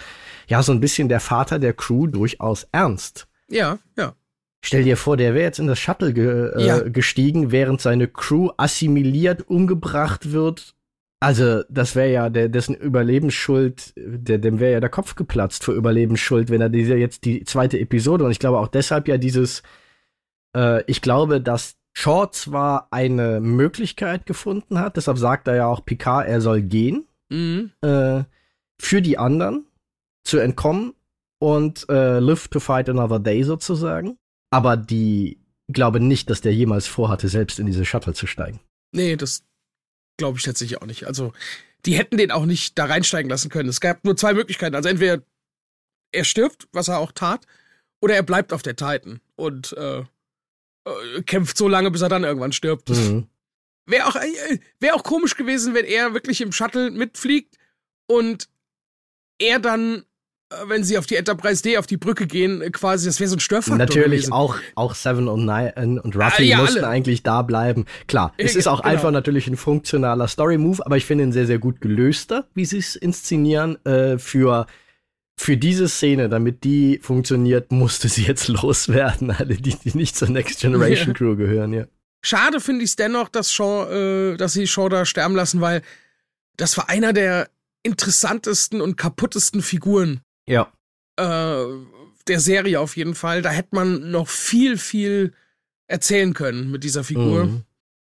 [0.48, 3.26] ja so ein bisschen der Vater der Crew durchaus ernst.
[3.48, 4.14] Ja, ja.
[4.62, 6.80] Stell dir vor, der wäre jetzt in das Shuttle ge äh, Ja.
[6.80, 10.74] gestiegen, während seine Crew assimiliert, umgebracht wird.
[11.20, 15.72] Also, das wäre ja der, dessen Überlebensschuld, der, dem wäre ja der Kopf geplatzt für
[15.72, 19.62] Überlebensschuld, wenn er diese jetzt die zweite Episode und ich glaube auch deshalb ja dieses,
[20.56, 25.84] äh, ich glaube, dass Shaw zwar eine Möglichkeit gefunden hat, deshalb sagt er ja auch
[25.84, 27.72] Picard, er soll gehen, Mhm.
[27.82, 28.24] äh,
[28.80, 29.66] für die anderen
[30.24, 30.94] zu entkommen
[31.38, 34.16] und äh, live to fight another day sozusagen.
[34.50, 38.60] Aber die glaube nicht, dass der jemals vorhatte, selbst in diese Shuttle zu steigen.
[38.92, 39.44] Nee, das
[40.18, 41.06] glaube ich tatsächlich auch nicht.
[41.06, 41.32] Also,
[41.84, 43.68] die hätten den auch nicht da reinsteigen lassen können.
[43.68, 44.74] Es gab nur zwei Möglichkeiten.
[44.74, 45.22] Also entweder
[46.12, 47.46] er stirbt, was er auch tat,
[48.00, 52.24] oder er bleibt auf der Titan und äh, äh, kämpft so lange, bis er dann
[52.24, 52.90] irgendwann stirbt.
[52.90, 53.26] Mhm.
[53.86, 57.56] Wäre auch, äh, wär auch komisch gewesen, wenn er wirklich im Shuttle mitfliegt
[58.06, 58.48] und
[59.38, 60.04] er dann,
[60.50, 63.28] äh, wenn sie auf die Enterprise D, auf die Brücke gehen, äh, quasi, das wäre
[63.28, 64.32] so ein Störfaktor Natürlich gewesen.
[64.32, 66.88] auch, auch Seven und Nine und Ruffy Ah, ja, mussten alle.
[66.88, 67.84] eigentlich da bleiben.
[68.06, 68.94] Klar, es ist auch genau.
[68.94, 72.78] einfach natürlich ein funktionaler Story-Move, aber ich finde ihn sehr, sehr gut gelöster, wie sie
[72.78, 73.84] es inszenieren.
[73.84, 74.66] Äh, für,
[75.36, 79.30] für diese Szene, damit die funktioniert, musste sie jetzt loswerden.
[79.30, 81.12] Alle, die, die nicht zur Next Generation.
[81.12, 81.84] Crew gehören, ja.
[82.26, 85.82] Schade finde ich es dennoch, dass Shaw, äh, dass sie Shaw da sterben lassen, weil
[86.56, 87.50] das war einer der
[87.82, 90.72] interessantesten und kaputtesten Figuren Ja.
[91.16, 91.64] äh,
[92.26, 93.42] der Serie auf jeden Fall.
[93.42, 95.32] Da hätte man noch viel, viel
[95.86, 97.44] erzählen können mit dieser Figur.
[97.44, 97.62] Mhm.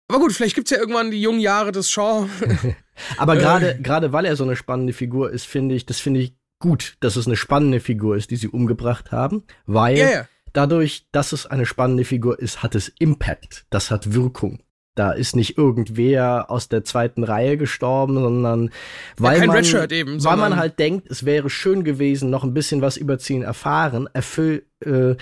[0.09, 2.28] Aber gut, vielleicht gibt's ja irgendwann die jungen Jahre des Shaw.
[3.16, 3.78] Aber Äh.
[3.82, 7.16] gerade weil er so eine spannende Figur ist, finde ich, das finde ich gut, dass
[7.16, 10.28] es eine spannende Figur ist, die sie umgebracht haben, weil ja.
[10.55, 14.61] Dadurch, dass es eine spannende Figur ist, hat es Impact, das hat Wirkung.
[14.96, 18.70] Da ist nicht irgendwer aus der zweiten Reihe gestorben, sondern
[19.18, 22.80] weil kein man, eben, weil man halt denkt, es wäre schön gewesen, noch ein bisschen
[22.80, 25.16] was über ihn erfahren, erfüll, äh,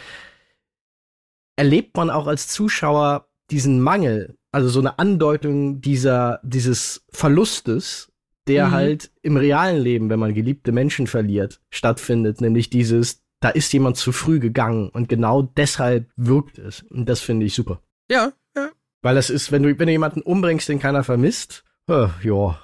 [1.56, 8.12] erlebt man auch als Zuschauer diesen Mangel, also so eine Andeutung dieser, dieses Verlustes,
[8.46, 8.72] der Mhm.
[8.72, 13.96] halt im realen Leben, wenn man geliebte Menschen verliert, stattfindet, nämlich dieses, da ist jemand
[13.98, 16.82] zu früh gegangen und genau deshalb wirkt es.
[16.84, 17.82] Und das finde ich super.
[18.10, 18.70] Ja, ja.
[19.02, 22.58] Weil das ist, wenn du, wenn du jemanden umbringst, den keiner vermisst, äh, ja,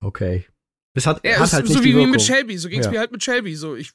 [0.00, 0.44] okay.
[0.96, 2.92] Es hat, Ja, hat es- halt so nicht wie, wie mit Shelby, so ging's Ja.
[2.92, 3.54] mir halt mit Shelby.
[3.56, 3.92] So, ich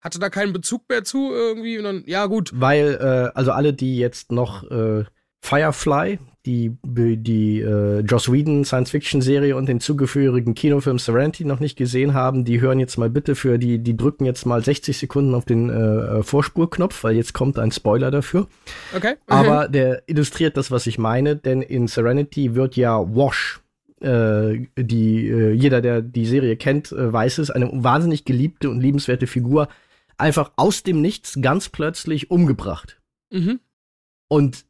[0.00, 2.50] hatte da keinen Bezug mehr zu irgendwie und dann, ja gut.
[2.54, 5.04] Weil, äh, also alle, die jetzt noch äh,
[5.46, 12.14] Firefly, die, die äh, Joss Whedon Science-Fiction-Serie und den zugehörigen Kinofilm Serenity noch nicht gesehen
[12.14, 15.44] haben, die hören jetzt mal bitte für die, die drücken jetzt mal 60 Sekunden auf
[15.44, 18.48] den äh, Vorspurknopf, weil jetzt kommt ein Spoiler dafür.
[18.96, 19.14] Okay.
[19.28, 23.60] Aber der illustriert das, was ich meine, denn in Serenity wird ja Wash,
[24.00, 28.80] äh, die äh, jeder, der die Serie kennt, äh, weiß es, eine wahnsinnig geliebte und
[28.80, 29.68] liebenswerte Figur,
[30.18, 33.00] einfach aus dem Nichts ganz plötzlich umgebracht.
[33.30, 33.60] mhm.
[34.28, 34.65] Und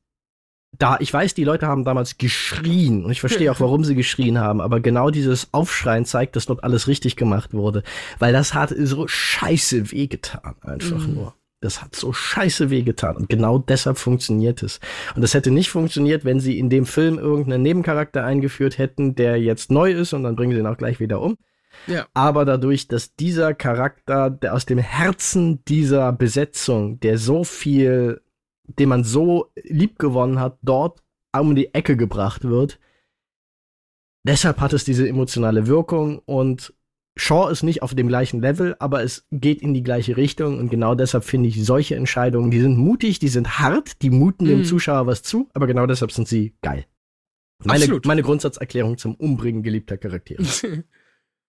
[0.79, 4.39] da, ich weiß, die Leute haben damals geschrien und ich verstehe auch, warum sie geschrien
[4.39, 7.83] haben, aber genau dieses Aufschreien zeigt, dass dort alles richtig gemacht wurde,
[8.19, 11.15] weil das hat so scheiße wehgetan, einfach Mhm.
[11.15, 11.35] nur.
[11.61, 14.79] Das hat so scheiße wehgetan und genau deshalb funktioniert es.
[15.15, 19.41] Und das hätte nicht funktioniert, wenn sie in dem Film irgendeinen Nebencharakter eingeführt hätten, der
[19.41, 21.39] jetzt neu ist und dann bringen sie ihn auch gleich wieder um.
[21.87, 22.07] Ja.
[22.15, 28.21] Aber dadurch, dass dieser Charakter, der aus dem Herzen dieser Besetzung, der so viel,
[28.67, 31.03] den man so lieb gewonnen hat, dort
[31.39, 32.79] um die Ecke gebracht wird,
[34.27, 36.73] deshalb hat es diese emotionale Wirkung und
[37.19, 40.71] Shaw ist nicht auf dem gleichen Level, aber es geht in die gleiche Richtung und
[40.71, 44.61] genau deshalb finde ich solche Entscheidungen, die sind mutig, die sind hart, die muten dem
[44.61, 44.65] Mhm.
[44.65, 46.87] Zuschauer was zu, aber genau deshalb sind sie geil.
[47.65, 48.05] Meine, Absolut.
[48.07, 50.43] meine Grundsatzerklärung zum Umbringen geliebter Charaktere.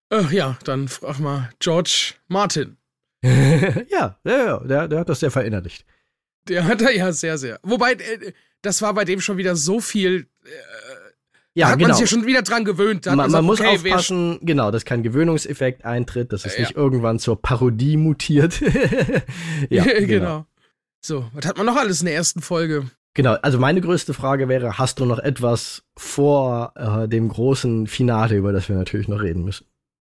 [0.10, 2.78] Ach ja, dann frag mal George Martin.
[3.24, 5.86] ja, ja, ja, der, der hat das sehr verinnerlicht.
[6.50, 7.60] Der hat da ja sehr, sehr.
[7.64, 10.28] Wobei, äh, das war bei dem schon wieder so viel.
[10.46, 10.50] Äh,
[11.54, 11.90] Ja, da hat genau.
[11.90, 13.06] man sich ja schon wieder dran gewöhnt.
[13.08, 16.62] Man, man muss okay, aufpassen, genau, dass kein Gewöhnungseffekt eintritt, dass es Ja.
[16.62, 18.62] nicht irgendwann zur Parodie mutiert.
[19.70, 20.06] ja, genau.
[20.08, 20.46] genau.
[21.02, 22.90] So, was hat man noch alles in der ersten Folge?
[23.14, 28.36] Genau, also meine größte Frage wäre, hast du noch etwas vor äh, dem großen Finale,
[28.36, 29.66] über das wir natürlich noch reden müssen?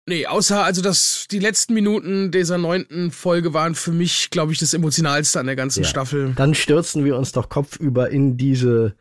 [0.10, 4.60] Nee, außer, also das, die letzten Minuten dieser neunten Folge waren für mich, glaube ich,
[4.60, 5.90] das emotionalste an der ganzen Ja.
[5.90, 6.32] Staffel.
[6.38, 8.96] Dann stürzen wir uns doch kopfüber in diese,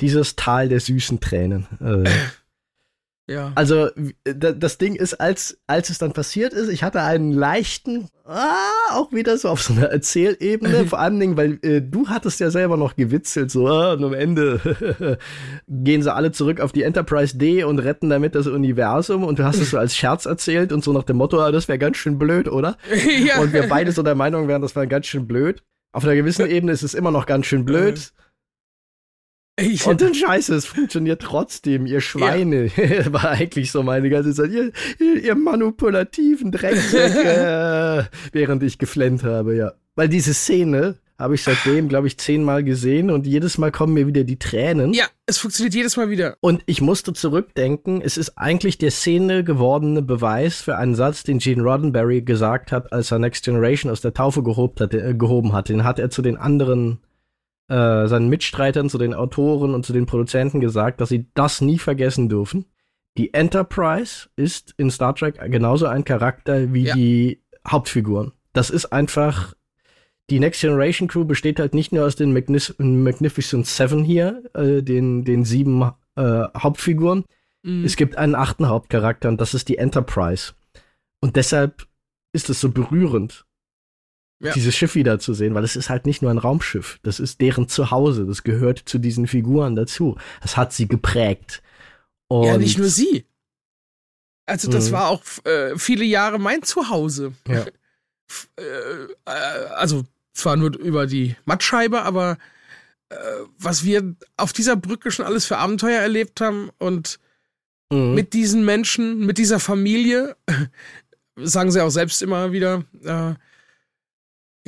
[0.00, 1.66] dieses Tal der süßen Tränen.
[1.80, 2.08] Äh,
[3.28, 3.52] Ja.
[3.54, 3.88] Also
[4.24, 8.56] da- das Ding ist, als, als es dann passiert ist, ich hatte einen leichten, ah,
[8.92, 12.50] auch wieder so auf so einer Erzählebene, vor allen Dingen, weil äh, du hattest ja
[12.50, 15.18] selber noch gewitzelt, so, ah, und am Ende
[15.68, 19.44] gehen sie alle zurück auf die Enterprise D und retten damit das Universum und du
[19.44, 21.98] hast es so als Scherz erzählt und so nach dem Motto, ah, das wäre ganz
[21.98, 22.76] schön blöd, oder?
[23.26, 23.40] ja.
[23.40, 25.62] Und wir beide so der Meinung wären, das wäre ganz schön blöd.
[25.92, 28.12] Auf einer gewissen Ebene ist es immer noch ganz schön blöd.
[29.58, 32.70] Ich, Und dann scheiße, es funktioniert trotzdem, ihr Schweine.
[33.12, 39.56] War eigentlich so meine ganze Zeit, ihr, ihr, ihr manipulativen Drecksäcke, während ich geflennt habe,
[39.56, 39.72] ja.
[39.96, 44.06] Weil diese Szene habe ich seitdem, glaube ich, zehnmal gesehen und jedes Mal kommen mir
[44.06, 44.92] wieder die Tränen.
[44.92, 46.36] ja, es funktioniert jedes Mal wieder.
[46.40, 51.40] Und ich musste zurückdenken, es ist eigentlich der Szene gewordene Beweis für einen Satz, den
[51.40, 55.52] Gene Roddenberry gesagt hat, als er Next Generation aus der Taufe gehobt hat, äh, gehoben
[55.52, 55.68] hat.
[55.68, 57.00] Den hat er zu den anderen,
[57.68, 61.78] äh, seinen Mitstreitern, zu den Autoren und zu den Produzenten gesagt, dass sie das nie
[61.78, 62.66] vergessen dürfen.
[63.16, 66.94] Die Enterprise ist in Star Trek genauso ein Charakter wie Ja.
[66.94, 68.32] die Hauptfiguren.
[68.52, 69.54] Das ist einfach
[70.30, 74.82] die Next Generation Crew besteht halt nicht nur aus den Magnis Magnificent Seven hier, äh,
[74.82, 75.82] den, den sieben
[76.16, 77.24] äh, Hauptfiguren.
[77.62, 77.84] Mhm.
[77.84, 80.52] Es gibt einen achten Hauptcharakter und das ist die Enterprise.
[81.20, 81.86] Und deshalb
[82.32, 83.46] ist es so berührend,
[84.40, 84.52] Ja.
[84.52, 87.00] dieses Schiff wiederzusehen, weil es ist halt nicht nur ein Raumschiff.
[87.02, 88.24] Das ist deren Zuhause.
[88.24, 90.16] Das gehört zu diesen Figuren dazu.
[90.42, 91.60] Das hat sie geprägt.
[92.28, 93.24] Und ja, nicht nur sie.
[94.46, 94.92] Also, das Mhm.
[94.92, 97.32] war auch äh, viele Jahre mein Zuhause.
[97.48, 97.66] Ja.
[98.58, 98.62] Äh,
[99.24, 102.36] äh, also, zwar nur über die Mattscheibe, aber
[103.08, 103.16] äh,
[103.58, 107.18] was wir auf dieser Brücke schon alles für Abenteuer erlebt haben und
[107.90, 108.12] Mhm.
[108.14, 110.36] mit diesen Menschen, mit dieser Familie,
[111.36, 112.84] sagen sie auch selbst immer wieder,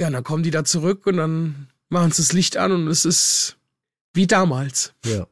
[0.00, 3.04] ja, dann kommen die da zurück und dann machen sie das Licht an und es
[3.04, 3.58] ist
[4.14, 4.94] wie damals.
[5.04, 5.26] Ja.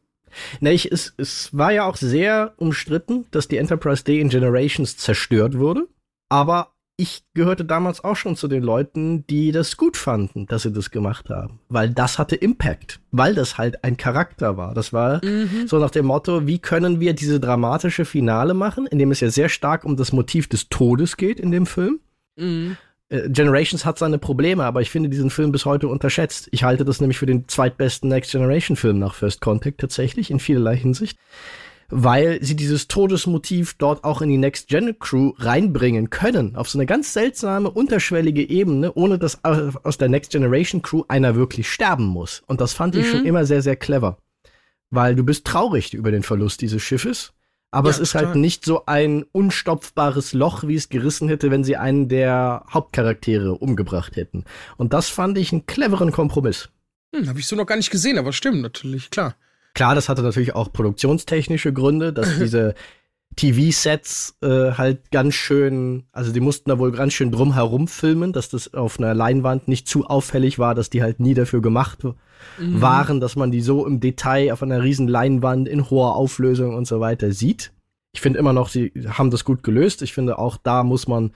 [0.61, 4.97] Na, ich, es, es war ja auch sehr umstritten, dass die Enterprise D in Generations
[4.97, 5.89] zerstört wurde.
[6.29, 10.73] Aber ich gehörte damals auch schon zu den Leuten, die das gut fanden, dass sie
[10.73, 11.61] das gemacht haben.
[11.69, 13.01] Weil das hatte Impact.
[13.11, 14.75] Weil das halt ein Charakter war.
[14.75, 15.21] Das war
[15.67, 19.31] so nach dem Motto, wie können wir diese dramatische Finale machen, in dem es ja
[19.31, 22.01] sehr stark um das Motiv des Todes geht in dem Film.
[22.37, 22.77] Mhm.
[23.11, 26.49] Äh, Generations hat seine Probleme, aber ich finde diesen Film bis heute unterschätzt.
[26.53, 30.41] Ich halte das nämlich für den zweitbesten Next Generation Film nach First Contact tatsächlich, in
[30.41, 31.19] vielerlei Hinsicht.
[31.91, 36.55] Weil sie dieses Todesmotiv dort auch in die Next Gen Crew reinbringen können.
[36.55, 41.05] Auf so eine ganz seltsame, unterschwellige Ebene, ohne dass au- aus der Next Generation Crew
[41.09, 42.43] einer wirklich sterben muss.
[42.47, 43.11] Und das fand ich Mhm.
[43.11, 44.19] schon immer sehr, sehr clever.
[44.91, 47.33] Weil du bist traurig über den Verlust dieses Schiffes,
[47.71, 48.27] Aber Ja, es ist total.
[48.29, 53.53] halt nicht so ein unstopfbares Loch, wie es gerissen hätte, wenn sie einen der Hauptcharaktere
[53.55, 54.45] umgebracht hätten.
[54.79, 56.71] Und das fand ich einen cleveren Kompromiss.
[57.15, 59.35] Hm, habe ich so noch gar nicht gesehen, aber stimmt natürlich, klar.
[59.75, 62.75] Klar, das hatte natürlich auch produktionstechnische Gründe, dass diese
[63.37, 68.33] TV-Sets äh, halt ganz schön, also die mussten da wohl ganz schön drum herum filmen,
[68.33, 72.05] dass das auf einer Leinwand nicht zu auffällig war, dass die halt nie dafür gemacht
[72.59, 72.81] Mhm.
[72.81, 76.87] waren, dass man die so im Detail auf einer riesen Leinwand in hoher Auflösung und
[76.87, 77.73] so weiter sieht.
[78.13, 80.03] Ich finde immer noch, sie haben das gut gelöst.
[80.03, 81.33] Ich finde auch da muss man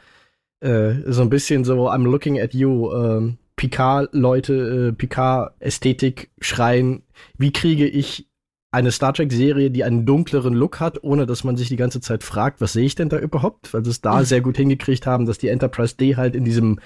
[0.60, 7.02] äh, so ein bisschen so I'm looking at you ähm, Picard-Leute, äh, Picard-Ästhetik schreien.
[7.36, 8.28] Wie kriege ich
[8.72, 12.24] eine Star Trek-Serie, die einen dunkleren Look hat, ohne dass man sich die ganze Zeit
[12.24, 13.72] fragt, was sehe ich denn da überhaupt?
[13.74, 14.24] Weil sie es da Mhm.
[14.24, 16.80] sehr gut hingekriegt haben, dass die Enterprise D halt in diesem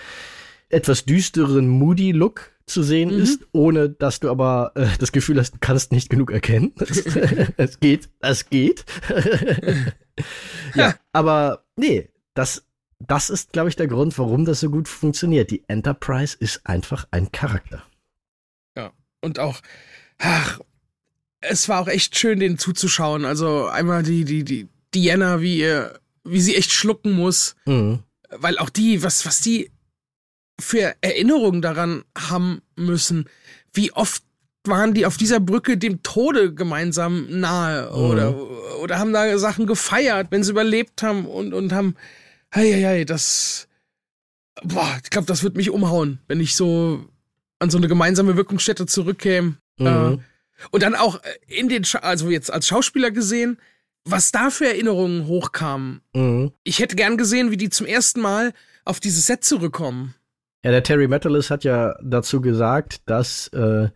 [0.68, 3.22] etwas düsteren Moody-Look zu sehen Mhm.
[3.22, 6.72] ist, ohne dass du aber äh, das Gefühl hast, du kannst nicht genug erkennen.
[7.56, 8.84] Es geht, es geht.
[10.74, 12.64] ja, aber nee, das,
[12.98, 15.50] das ist, glaube ich, der Grund, warum das so gut funktioniert.
[15.50, 17.82] Die Enterprise ist einfach ein Charakter.
[19.22, 19.60] Und auch,
[20.18, 20.60] ach,
[21.48, 23.24] es war auch echt schön, denen zuzuschauen.
[23.24, 27.56] Also einmal die, die, die Diana, wie ihr, wie sie echt schlucken muss.
[27.66, 28.00] Mhm.
[28.30, 29.70] Weil auch die, was, was die
[30.60, 33.28] für Erinnerungen daran haben müssen,
[33.72, 34.22] wie oft
[34.64, 38.34] waren die auf dieser Brücke dem Tode gemeinsam nahe oder,
[38.80, 41.94] oder haben da Sachen gefeiert, wenn sie überlebt haben und, und haben,
[42.50, 43.68] hey, hey, hey, das,
[44.64, 47.04] boah, ich glaube, das wird mich umhauen, wenn ich so
[47.60, 49.56] an so eine gemeinsame Wirkungsstätte zurückkäme.
[49.78, 49.86] Mhm.
[49.86, 50.18] Äh,
[50.70, 53.58] und dann auch äh, in den, Scha also jetzt als Schauspieler gesehen,
[54.04, 56.00] was da für Erinnerungen hochkamen.
[56.14, 56.52] Mhm.
[56.64, 58.52] Ich hätte gern gesehen, wie die zum ersten Mal
[58.84, 60.14] auf dieses Set zurückkommen.
[60.64, 63.88] Ja, der Terry Metalis hat ja dazu gesagt, dass, äh,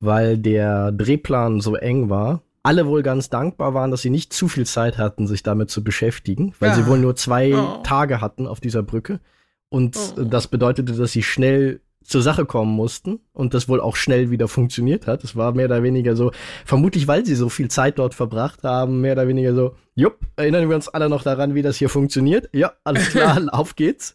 [0.00, 4.48] weil der Drehplan so eng war, alle wohl ganz dankbar waren, dass sie nicht zu
[4.48, 6.74] viel Zeit hatten, sich damit zu beschäftigen, weil Ja.
[6.74, 7.80] sie wohl nur zwei Oh.
[7.84, 9.20] Tage hatten auf dieser Brücke.
[9.68, 10.22] Und Oh.
[10.24, 14.48] das bedeutete, dass sie schnell zur Sache kommen mussten und das wohl auch schnell wieder
[14.48, 15.24] funktioniert hat.
[15.24, 16.32] Es war mehr oder weniger so,
[16.64, 20.68] vermutlich weil sie so viel Zeit dort verbracht haben, mehr oder weniger so, jupp, erinnern
[20.68, 22.48] wir uns alle noch daran, wie das hier funktioniert?
[22.52, 24.14] Ja, alles klar, auf geht's.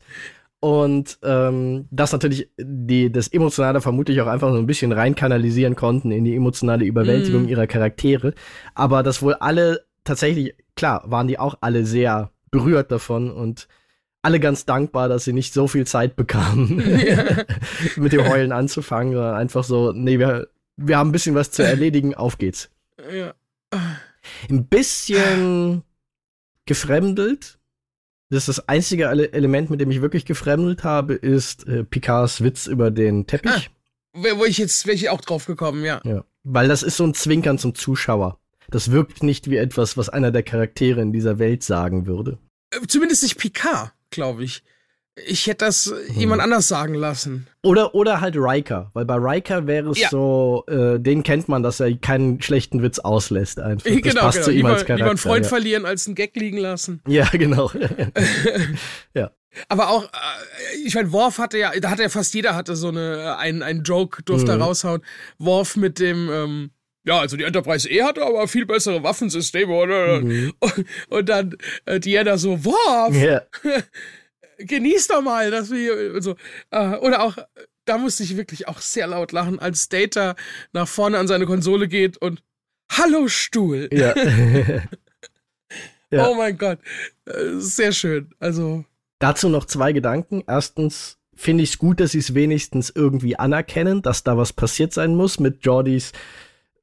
[0.59, 6.11] Und ähm, das natürlich die, das Emotionale vermutlich auch einfach so ein bisschen reinkanalisieren konnten
[6.11, 7.47] in die emotionale Überwältigung Mhm.
[7.49, 8.35] ihrer Charaktere.
[8.75, 13.67] Aber dass wohl alle tatsächlich, klar, waren die auch alle sehr berührt davon und
[14.23, 17.43] alle ganz dankbar, dass sie nicht so viel Zeit bekamen, Ja.
[17.95, 20.47] mit dem Heulen anzufangen, sondern einfach so, nee, wir,
[20.77, 22.69] wir haben ein bisschen was zu erledigen, auf geht's.
[23.11, 23.33] Ja.
[24.49, 25.83] Ein bisschen
[26.65, 27.57] gefremdelt.
[28.29, 32.41] Das ist das einzige Ele- Element, mit dem ich wirklich gefremdelt habe, ist äh, Picards
[32.43, 33.69] Witz über den Teppich.
[34.13, 36.01] Wo wo ich jetzt wäre ich auch drauf gekommen, ja.
[36.05, 36.23] Ja.
[36.43, 38.39] Weil das ist so ein Zwinkern zum Zuschauer.
[38.69, 42.37] Das wirkt nicht wie etwas, was einer der Charaktere in dieser Welt sagen würde.
[42.71, 44.63] Äh, Zumindest nicht Picard, glaube ich.
[45.25, 46.19] Ich hätte das äh, Hm.
[46.19, 47.47] jemand anders sagen lassen.
[47.63, 50.09] Oder, oder halt Riker, weil bei Riker wäre es Ja.
[50.09, 53.89] so, äh, den kennt man, dass er keinen schlechten Witz auslässt einfach.
[53.91, 54.45] Das genau, passt genau.
[54.45, 54.95] zu ihm lieber, als Charakter.
[54.95, 55.49] lieber einen Freund ja.
[55.49, 57.01] verlieren, als einen Gag liegen lassen.
[57.07, 57.69] ja, genau.
[59.67, 60.07] Aber auch, äh,
[60.85, 63.83] ich meine, Worf hatte ja, da hatte ja fast jeder hatte so eine, ein, ein
[63.83, 64.61] Joke, durfte Mhm.
[64.61, 65.01] raushauen.
[65.39, 66.71] Worf mit dem, ähm,
[67.03, 70.21] ja, also die Enterprise E hatte aber viel bessere Waffensysteme, oder?
[70.21, 70.53] Mhm.
[70.59, 73.41] Und, und dann äh, Diana so, Worf, ja.
[74.57, 76.35] genieß doch mal, dass wir und so.
[76.69, 77.37] Äh, oder auch,
[77.85, 80.35] da musste ich wirklich auch sehr laut lachen, als Data
[80.73, 82.43] nach vorne an seine Konsole geht und
[82.91, 83.89] Hallo Stuhl.
[83.91, 84.13] ja.
[86.11, 86.27] Ja.
[86.27, 86.79] Oh mein Gott.
[87.25, 88.29] Äh, sehr schön.
[88.39, 88.83] Also,
[89.19, 90.43] Dazu noch zwei Gedanken.
[90.45, 94.93] Erstens finde ich es gut, dass sie es wenigstens irgendwie anerkennen, dass da was passiert
[94.93, 96.11] sein muss mit Jordys.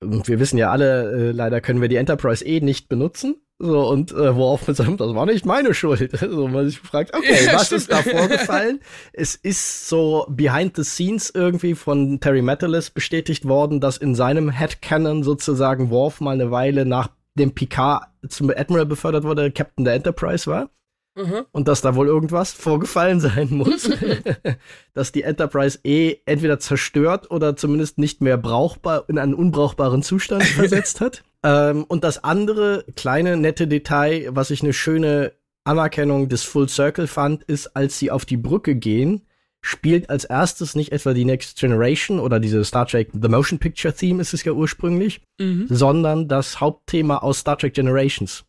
[0.00, 3.36] Und Wir wissen ja alle, äh, leider können wir die Enterprise eh nicht benutzen.
[3.60, 6.12] So, und äh, worauf mit seinem, das war nicht meine Schuld.
[6.20, 7.80] So, man sich fragt, okay, Ja, was stimmt.
[7.82, 8.80] ist da vorgefallen?
[9.12, 14.50] es ist so behind the scenes irgendwie von Terry Metalis bestätigt worden, dass in seinem
[14.50, 19.94] Headcanon sozusagen Worf mal eine Weile nach dem Picard zum Admiral befördert wurde, Captain der
[19.94, 20.70] Enterprise war
[21.18, 21.44] mhm.
[21.52, 23.90] und dass da wohl irgendwas vorgefallen sein muss,
[24.94, 30.42] dass die Enterprise eh entweder zerstört oder zumindest nicht mehr brauchbar in einen unbrauchbaren Zustand
[30.44, 31.24] versetzt hat.
[31.42, 35.32] Ähm, und das andere kleine nette Detail, was ich eine schöne
[35.64, 39.26] Anerkennung des Full Circle fand, ist, als sie auf die Brücke gehen,
[39.60, 43.92] spielt als erstes nicht etwa die Next Generation oder diese Star Trek The Motion Picture
[43.92, 45.66] Theme ist es ja ursprünglich, Mhm.
[45.68, 48.44] sondern das Hauptthema aus Star Trek Generations.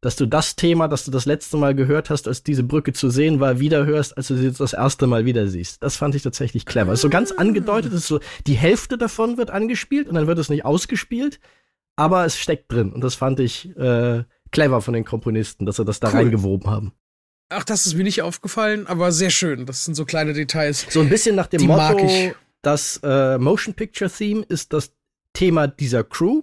[0.00, 3.10] Dass du das Thema, das du das letzte Mal gehört hast, als diese Brücke zu
[3.10, 5.82] sehen war, wieder hörst, als du sie jetzt das erste Mal wieder siehst.
[5.82, 6.92] Das fand ich tatsächlich clever.
[6.92, 10.50] Ist so ganz angedeutet, ist so, die Hälfte davon wird angespielt und dann wird es
[10.50, 11.40] nicht ausgespielt,
[11.96, 12.92] aber es steckt drin.
[12.92, 14.22] Und das fand ich äh,
[14.52, 16.14] clever von den Komponisten, dass sie das da Cool.
[16.18, 16.92] reingewoben haben.
[17.50, 19.66] Ach, das ist mir nicht aufgefallen, aber sehr schön.
[19.66, 20.86] Das sind so kleine Details.
[20.90, 22.34] So ein bisschen nach dem Die mag Motto, ich.
[22.62, 24.92] das äh, Motion Picture Theme ist das
[25.32, 26.42] Thema dieser Crew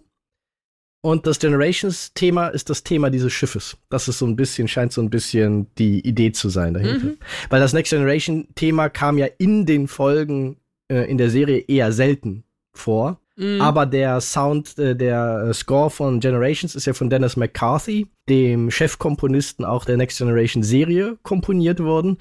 [1.05, 3.77] und das Generations Thema ist das Thema dieses Schiffes.
[3.91, 7.05] Das ist so ein bisschen, scheint so ein bisschen die Idee zu sein dahinter.
[7.05, 7.17] Mhm.
[7.51, 11.91] Weil das Next Generation Thema kam ja in den Folgen äh, in der Serie eher
[11.91, 12.43] selten
[12.73, 13.19] vor.
[13.35, 13.61] Mhm.
[13.61, 18.71] Aber der Sound, äh, der äh, Score von Generations ist ja von Dennis McCarthy, dem
[18.71, 22.17] Chefkomponisten auch der Next Generation Serie, komponiert worden.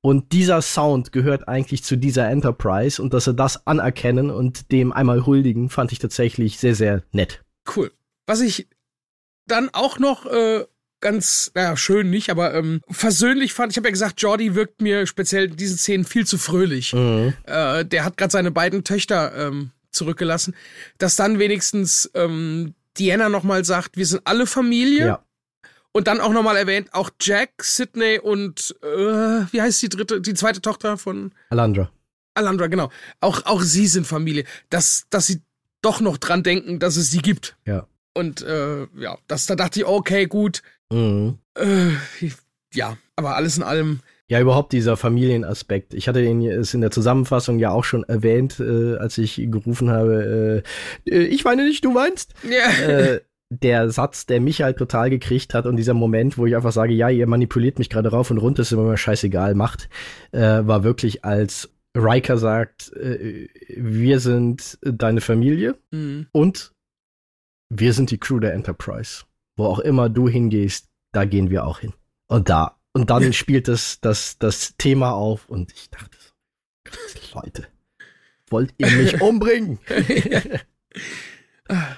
[0.00, 4.92] Und dieser Sound gehört eigentlich zu dieser Enterprise und dass sie das anerkennen und dem
[4.92, 7.44] einmal huldigen, fand ich tatsächlich sehr, sehr nett.
[7.76, 7.92] Cool.
[8.26, 8.68] Was ich
[9.46, 10.64] dann auch noch äh,
[11.00, 15.06] ganz, naja, schön nicht, aber ähm, versöhnlich fand, ich habe ja gesagt, Jordi wirkt mir
[15.06, 16.94] speziell in diesen Szenen viel zu fröhlich.
[16.94, 17.34] Mhm.
[17.44, 20.56] Äh, der hat gerade seine beiden Töchter ähm, zurückgelassen,
[20.98, 25.06] dass dann wenigstens ähm, Diana nochmal sagt, wir sind alle Familie.
[25.06, 25.24] Ja.
[25.96, 28.86] Und dann auch nochmal erwähnt, auch Jack, Sydney und äh,
[29.52, 31.88] wie heißt die dritte, die zweite Tochter von Alandra.
[32.34, 32.90] Alandra, genau.
[33.20, 34.44] Auch, auch sie sind Familie.
[34.70, 35.40] Dass, dass sie
[35.82, 37.56] doch noch dran denken, dass es sie gibt.
[37.64, 37.86] Ja.
[38.14, 40.62] Und äh, ja, das, da dachte ich, okay, gut.
[40.92, 41.38] Mhm.
[41.56, 41.90] Äh,
[42.72, 44.00] ja, aber alles in allem.
[44.28, 45.92] Ja, überhaupt dieser Familienaspekt.
[45.92, 49.90] Ich hatte ihn es in der Zusammenfassung ja auch schon erwähnt, äh, als ich gerufen
[49.90, 50.62] habe,
[51.06, 52.32] äh, äh, ich weine nicht, du weinst.
[52.42, 52.88] Ja.
[52.88, 56.72] äh, der Satz, der mich halt total gekriegt hat und dieser Moment, wo ich einfach
[56.72, 59.88] sage, ja, ihr manipuliert mich gerade rauf und runter, ist immer mal scheißegal, macht,
[60.32, 66.26] äh, war wirklich als Riker sagt, äh, wir sind deine Familie Mhm.
[66.32, 66.72] und
[67.76, 69.24] wir sind die Crew der Enterprise.
[69.56, 71.92] Wo auch immer du hingehst, da gehen wir auch hin.
[72.28, 72.78] Und da.
[72.92, 77.66] Und dann spielt das, das, das Thema auf und ich dachte so, Leute,
[78.50, 79.78] wollt ihr mich umbringen?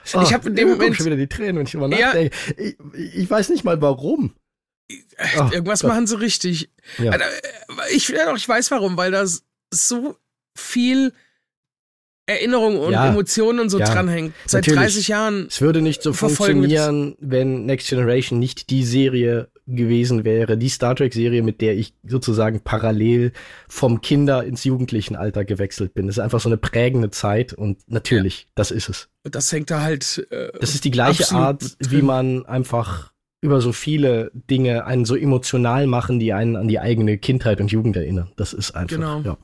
[0.05, 2.07] ich habe in dem Moment schon wieder die Tränen, wenn ich drüber Ja.
[2.09, 2.35] nachdenke.
[2.57, 2.77] Ich,
[3.15, 4.35] ich weiß nicht mal warum.
[5.19, 5.89] Ach, irgendwas Gott.
[5.91, 6.71] machen sie richtig.
[6.99, 7.13] Ja.
[7.15, 7.21] Äh,
[7.91, 9.25] Ich, ich weiß warum, weil da
[9.73, 10.17] so
[10.57, 11.13] viel
[12.27, 13.09] Erinnerung und Ja.
[13.09, 13.87] Emotionen und so Ja.
[13.87, 14.35] dranhängt.
[14.47, 14.81] Seit Natürlich.
[14.81, 15.47] 30 Jahren.
[15.49, 20.95] Es würde nicht so funktionieren, wenn Next Generation nicht die Serie gewesen wäre, die Star
[20.95, 23.33] Trek-Serie, mit der ich sozusagen parallel
[23.69, 26.07] vom Kinder- ins Jugendlichenalter gewechselt bin.
[26.07, 29.09] Das ist einfach so eine prägende Zeit und natürlich, das ist es.
[29.25, 30.25] Das hängt da halt.
[30.31, 31.91] Äh, Das ist die gleiche Art, drin.
[31.91, 36.79] wie man einfach über so viele Dinge einen so emotional machen, die einen an die
[36.81, 38.31] eigene Kindheit und Jugend erinnern.
[38.37, 38.97] Das ist einfach.
[38.97, 39.21] Genau.
[39.23, 39.37] Ja.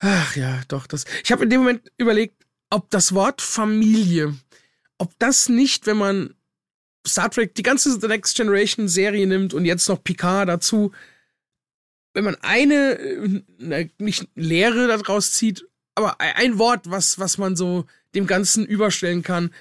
[0.00, 1.04] Ach ja, doch, das.
[1.24, 4.34] Ich habe in dem Moment überlegt, ob das Wort Familie,
[4.98, 6.34] ob das nicht, wenn man
[7.06, 10.92] Star Trek, die ganze The Next Generation Serie nimmt und jetzt noch Picard dazu,
[12.14, 17.38] wenn man eine, äh, na, nicht Lehre daraus zieht, aber ein- ein Wort, was, was
[17.38, 19.52] man so dem Ganzen überstellen kann,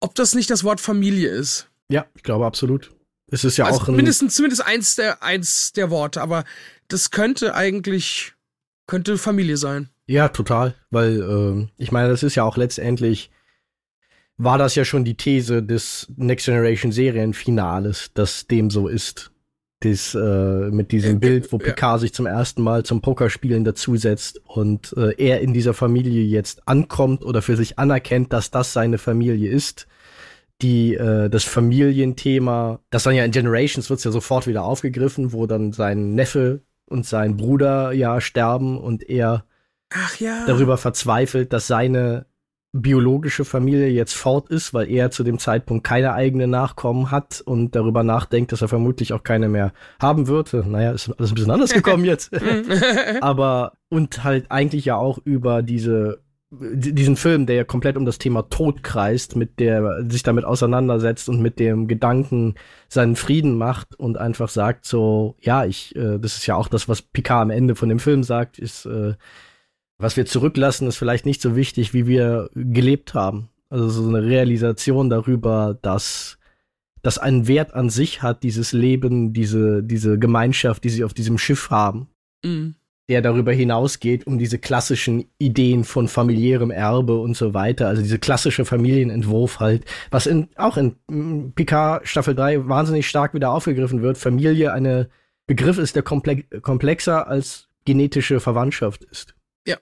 [0.00, 1.68] ob das nicht das Wort Familie ist.
[1.88, 2.92] ja, ich glaube absolut.
[3.28, 3.96] Es ist ja also auch ein.
[3.96, 6.44] mindestens, zumindest eins der, eins der Worte, aber
[6.88, 8.34] das könnte eigentlich,
[8.86, 9.88] könnte Familie sein.
[10.06, 13.30] Ja, total, weil ähm, ich meine, das ist ja auch letztendlich
[14.38, 19.30] war das ja schon die These des Next Generation Serienfinales, dass dem so ist.
[19.80, 21.58] Das, äh, mit diesem Äh, Bild, wo.
[21.58, 26.66] Picard sich zum ersten Mal zum Pokerspielen dazusetzt und äh, er in dieser Familie jetzt
[26.66, 29.86] ankommt oder für sich anerkennt, dass das seine Familie ist.
[30.62, 35.46] Die, äh, das Familienthema, das dann ja in Generations wird's ja sofort wieder aufgegriffen, wo
[35.46, 39.44] dann sein Neffe und sein Bruder ja sterben und er
[40.18, 40.44] ja.
[40.46, 42.26] darüber verzweifelt, dass seine
[42.72, 47.74] biologische Familie jetzt fort ist, weil er zu dem Zeitpunkt keine eigenen Nachkommen hat und
[47.74, 50.52] darüber nachdenkt, dass er vermutlich auch keine mehr haben wird.
[50.52, 52.30] Naja, ist alles ein bisschen anders gekommen jetzt.
[53.20, 58.04] Aber und halt eigentlich ja auch über diese di- diesen Film, der ja komplett um
[58.04, 62.54] das Thema Tod kreist, mit der sich damit auseinandersetzt und mit dem Gedanken
[62.88, 66.88] seinen Frieden macht und einfach sagt so, ja, ich, äh, das ist ja auch das,
[66.88, 69.14] was Picard am Ende von dem Film sagt, ist, äh,
[69.98, 73.48] was wir zurücklassen, ist vielleicht nicht so wichtig, wie wir gelebt haben.
[73.68, 76.38] Also so eine Realisation darüber, dass
[77.02, 81.38] das einen Wert an sich hat, dieses Leben, diese, diese Gemeinschaft, die sie auf diesem
[81.38, 82.08] Schiff haben
[82.46, 82.74] Mhm.
[83.08, 88.18] Der darüber hinausgeht, um diese klassischen Ideen von familiärem Erbe und so weiter, also diese
[88.18, 94.02] klassische Familienentwurf halt, was in, auch in mm, Picard Staffel 3 wahnsinnig stark wieder aufgegriffen
[94.02, 95.08] wird, Familie eine
[95.46, 99.36] Begriff ist, der komple komplexer als genetische Verwandtschaft ist.
[99.64, 99.76] Ja.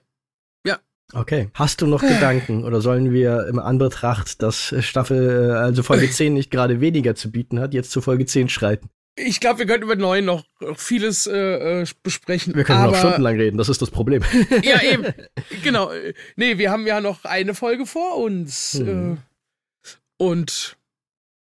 [0.63, 0.77] Ja.
[1.13, 1.49] Okay.
[1.55, 6.35] Hast du noch Gedanken oder sollen wir im Anbetracht, dass Staffel, äh, also Folge 10
[6.35, 8.89] nicht gerade weniger zu bieten hat, jetzt zu Folge 10 schreiten?
[9.17, 10.43] Ich glaube, wir könnten über neun noch
[10.75, 12.53] vieles äh, äh, besprechen.
[12.53, 14.23] Wir können aber, noch stundenlang reden, das ist das Problem.
[14.63, 15.13] Ja, eben.
[15.63, 15.91] genau.
[16.35, 18.73] Nee, wir haben ja noch eine Folge vor uns.
[18.75, 19.17] Mhm.
[19.17, 20.77] Äh, und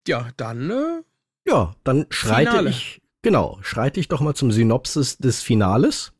[0.07, 1.01] ja, dann äh,
[1.47, 2.69] Ja, dann schreite Finale.
[2.69, 6.13] ich, genau, schreite ich doch mal zum Synopsis des Finales.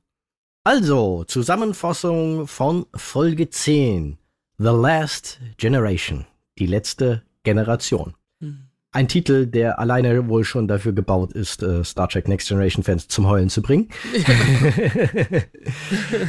[0.64, 4.18] Also, Zusammenfassung von Folge 10.
[4.58, 6.26] The Last Generation.
[6.58, 8.16] Die letzte Generation.
[8.96, 13.10] Ein Titel, der alleine wohl schon dafür gebaut ist, äh, Star Trek Next Generation Fans
[13.10, 13.90] zum Heulen zu bringen.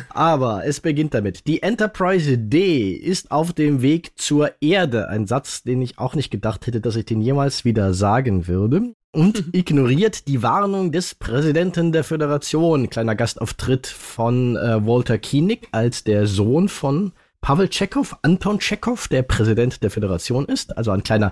[0.09, 1.47] Aber es beginnt damit.
[1.47, 5.09] Die Enterprise D ist auf dem Weg zur Erde.
[5.09, 8.95] Ein Satz, den ich auch nicht gedacht hätte, dass ich den jemals wieder sagen würde.
[9.13, 12.91] Und ignoriert die Warnung des Präsidenten der Föderation.
[12.91, 17.13] Kleiner Gastauftritt von äh, Walter Koenig als der Sohn von
[17.47, 20.77] Pavel Tschechow, Anton Tschechow, der Präsident der Föderation ist.
[20.77, 21.31] Also ein kleiner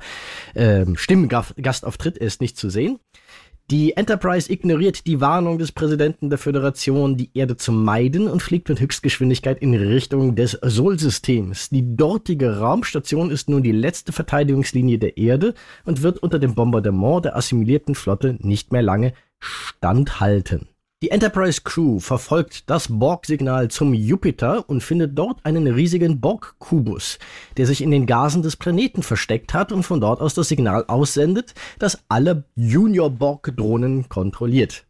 [0.54, 3.00] ähm, Stimmgastauftritt, er ist nicht zu sehen.
[3.72, 8.68] Die Enterprise ignoriert die Warnung des Präsidenten der Föderation, die Erde zu meiden und fliegt
[8.68, 11.70] mit Höchstgeschwindigkeit in Richtung des Sol-Systems.
[11.70, 15.52] Die dortige Raumstation ist nun die letzte Verteidigungslinie der Erde
[15.84, 20.68] und wird unter dem Bombardement der assimilierten Flotte nicht mehr lange standhalten.
[21.04, 27.18] Die Enterprise Crew verfolgt das Borg-Signal zum Jupiter und findet dort einen riesigen Borg-Kubus,
[27.58, 30.86] der sich in den Gasen des Planeten versteckt hat und von dort aus das Signal
[30.86, 34.86] aussendet, das alle Junior-Borg-Drohnen kontrolliert.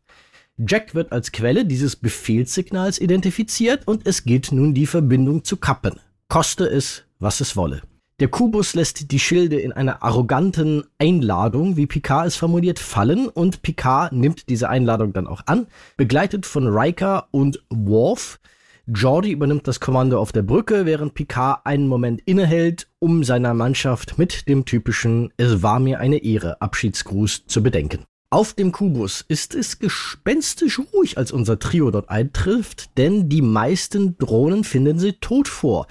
[0.56, 5.98] Jack wird als Quelle dieses Befehlssignals identifiziert und es gilt nun die Verbindung zu kappen.
[6.28, 7.82] Koste es, was es wolle.
[8.20, 13.62] Der Kubus lässt die Schilde in einer arroganten Einladung, wie Picard es formuliert, fallen und
[13.62, 15.66] Picard nimmt diese Einladung dann auch an,
[15.96, 18.38] begleitet von Riker und Worf.
[18.86, 24.16] Geordi übernimmt das Kommando auf der Brücke, während Picard einen Moment innehält, um seiner Mannschaft
[24.16, 28.04] mit dem typischen Es war mir eine Ehre Abschiedsgruß zu bedenken.
[28.34, 34.18] Auf dem Kubus ist es gespenstisch ruhig, als unser Trio dort eintrifft, denn die meisten
[34.18, 35.86] Drohnen finden sie tot vor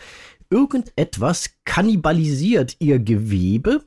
[0.54, 3.84] irgendetwas kannibalisiert ihr Gewebe,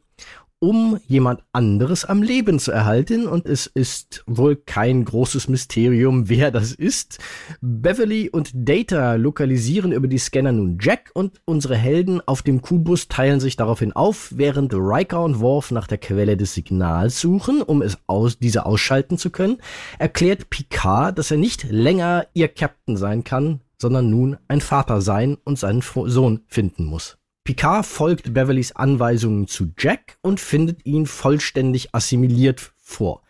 [0.58, 3.28] um jemand anderes am Leben zu erhalten.
[3.28, 7.18] Und es ist wohl kein großes Mysterium, wer das ist.
[7.60, 13.06] Beverly und Data lokalisieren über die Scanner nun Jack und unsere Helden auf dem Kubus
[13.06, 17.80] teilen sich daraufhin auf, während Riker und Worf nach der Quelle des Signals suchen, um
[17.80, 19.58] es aus, diese ausschalten zu können,
[20.00, 25.36] erklärt Picard, dass er nicht länger ihr Captain sein kann, sondern nun ein Vater sein
[25.44, 27.16] und seinen Sohn finden muss.
[27.44, 33.22] Picard folgt Beverlys Anweisungen zu Jack und findet ihn vollständig assimiliert vor.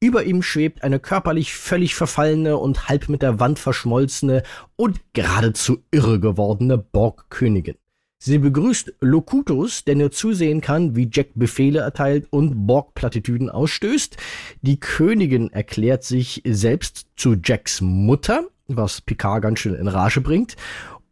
[0.00, 4.42] Über ihm schwebt eine körperlich völlig verfallene und halb mit der Wand verschmolzene
[4.74, 7.76] und geradezu irre gewordene Borg-Königin.
[8.18, 14.16] Sie begrüßt Locutus, der nur zusehen kann, wie Jack Befehle erteilt und Borg-Plattitüden ausstößt.
[14.62, 20.56] Die Königin erklärt sich selbst zu Jacks Mutter, was Picard ganz schön in Rage bringt,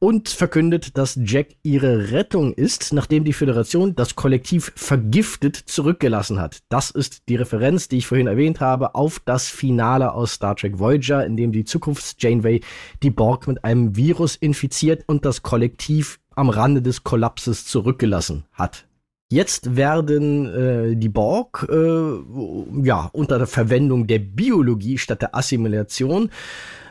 [0.01, 6.59] und verkündet, dass Jack ihre Rettung ist, nachdem die Föderation das Kollektiv vergiftet zurückgelassen hat.
[6.69, 10.79] Das ist die Referenz, die ich vorhin erwähnt habe, auf das Finale aus Star Trek
[10.79, 12.61] Voyager, in dem die Zukunfts-Janeway
[13.03, 18.85] die Borg mit einem Virus infiziert und das Kollektiv am Rande des Kollapses zurückgelassen hat.
[19.31, 26.31] Jetzt werden äh, die Borg äh, ja unter der Verwendung der Biologie statt der Assimilation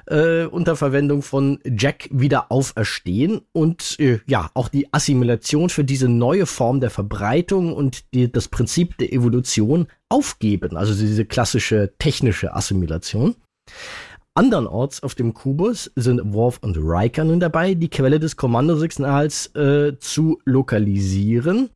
[0.07, 6.09] äh, unter Verwendung von Jack wieder auferstehen und äh, ja, auch die Assimilation für diese
[6.09, 12.55] neue Form der Verbreitung und die, das Prinzip der Evolution aufgeben, also diese klassische technische
[12.55, 13.35] Assimilation.
[14.33, 19.97] Andernorts auf dem Kubus sind Worf und Riker nun dabei, die Quelle des Kommandosignals äh,
[19.99, 21.69] zu lokalisieren.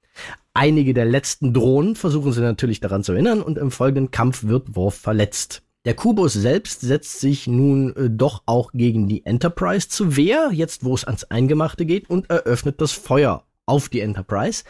[0.54, 4.76] Einige der letzten Drohnen versuchen sie natürlich daran zu erinnern und im folgenden Kampf wird
[4.76, 5.64] Worf verletzt.
[5.84, 10.84] Der Kubus selbst setzt sich nun äh, doch auch gegen die Enterprise zu Wehr, jetzt
[10.84, 14.64] wo es ans Eingemachte geht, und eröffnet das Feuer auf die Enterprise.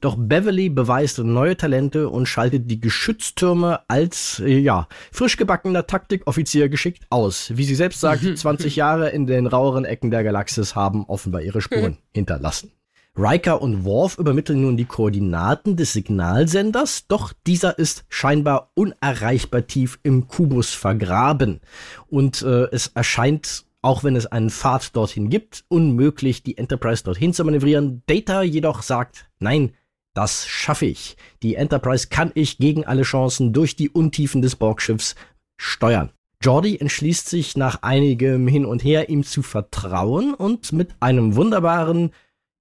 [0.00, 6.68] Doch Beverly beweist neue Talente und schaltet die Geschütztürme als, äh, ja, frisch gebackener Taktikoffizier
[6.68, 7.50] geschickt aus.
[7.56, 11.62] Wie sie selbst sagt, 20 Jahre in den raueren Ecken der Galaxis haben offenbar ihre
[11.62, 12.70] Spuren hinterlassen.
[13.16, 20.00] Riker und Worf übermitteln nun die Koordinaten des Signalsenders, doch dieser ist scheinbar unerreichbar tief
[20.02, 21.60] im Kubus vergraben.
[22.08, 27.32] Und äh, es erscheint, auch wenn es einen Pfad dorthin gibt, unmöglich, die Enterprise dorthin
[27.32, 28.02] zu manövrieren.
[28.06, 29.74] Data jedoch sagt, nein,
[30.12, 31.16] das schaffe ich.
[31.42, 35.14] Die Enterprise kann ich gegen alle Chancen durch die Untiefen des Borgschiffs
[35.56, 36.10] steuern.
[36.42, 42.10] Jordi entschließt sich nach einigem Hin und Her ihm zu vertrauen und mit einem wunderbaren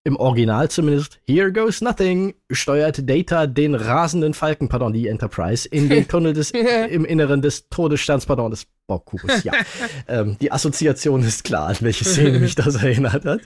[0.05, 5.87] im Original zumindest, Here Goes Nothing, steuert Data den rasenden Falken, pardon, die Enterprise, in
[5.87, 6.51] den Tunnel des,
[6.89, 9.53] im Inneren des Todessterns, pardon, des Borgkubus, ja.
[10.09, 13.41] ähm, die Assoziation ist klar, an welche Szene mich das erinnert hat.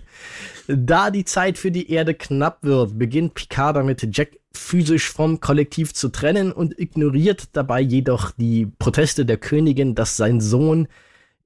[0.67, 5.93] Da die Zeit für die Erde knapp wird, beginnt Picard damit, Jack physisch vom Kollektiv
[5.93, 10.87] zu trennen und ignoriert dabei jedoch die Proteste der Königin, dass sein Sohn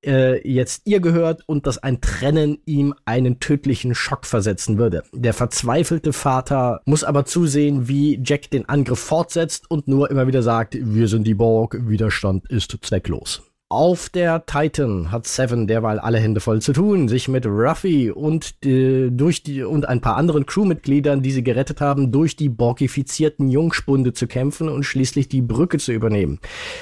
[0.06, 5.04] äh, jetzt ihr gehört und dass ein Trennen ihm einen tödlichen Schock versetzen würde.
[5.14, 10.44] Der verzweifelte Vater muss aber zusehen, wie Jack den Angriff fortsetzt und nur immer wieder
[10.44, 13.42] sagt, wir sind die Borg, Widerstand ist zwecklos.
[13.72, 18.54] Auf der Titan hat Seven derweil alle Hände voll zu tun, sich mit Ruffy und
[18.66, 23.48] äh, durch die und ein paar anderen Crewmitgliedern, die sie gerettet haben, durch die borgifizierten
[23.48, 26.40] Jungspunde zu kämpfen und schließlich die Brücke zu übernehmen.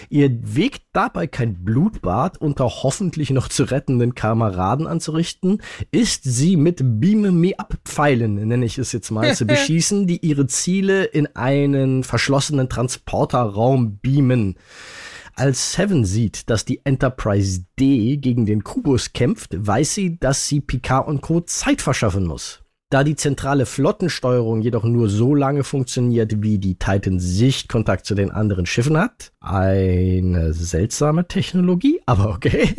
[0.09, 5.61] Ihr Weg dabei kein Blutbad unter hoffentlich noch zu rettenden Kameraden anzurichten,
[5.91, 10.25] ist sie mit Beam Me Up Pfeilen, nenne ich es jetzt mal, zu beschießen, die
[10.25, 14.55] ihre Ziele in einen verschlossenen Transporterraum beamen.
[15.39, 20.59] Als Seven sieht, dass die Enterprise D gegen den Kubus kämpft, weiß sie, dass sie
[20.59, 21.39] Picard und Co.
[21.39, 22.61] Zeit verschaffen muss.
[22.91, 28.31] Da die zentrale Flottensteuerung jedoch nur so lange funktioniert, wie die Titan Sichtkontakt zu den
[28.31, 32.73] anderen Schiffen hat, eine seltsame Technologie, aber okay,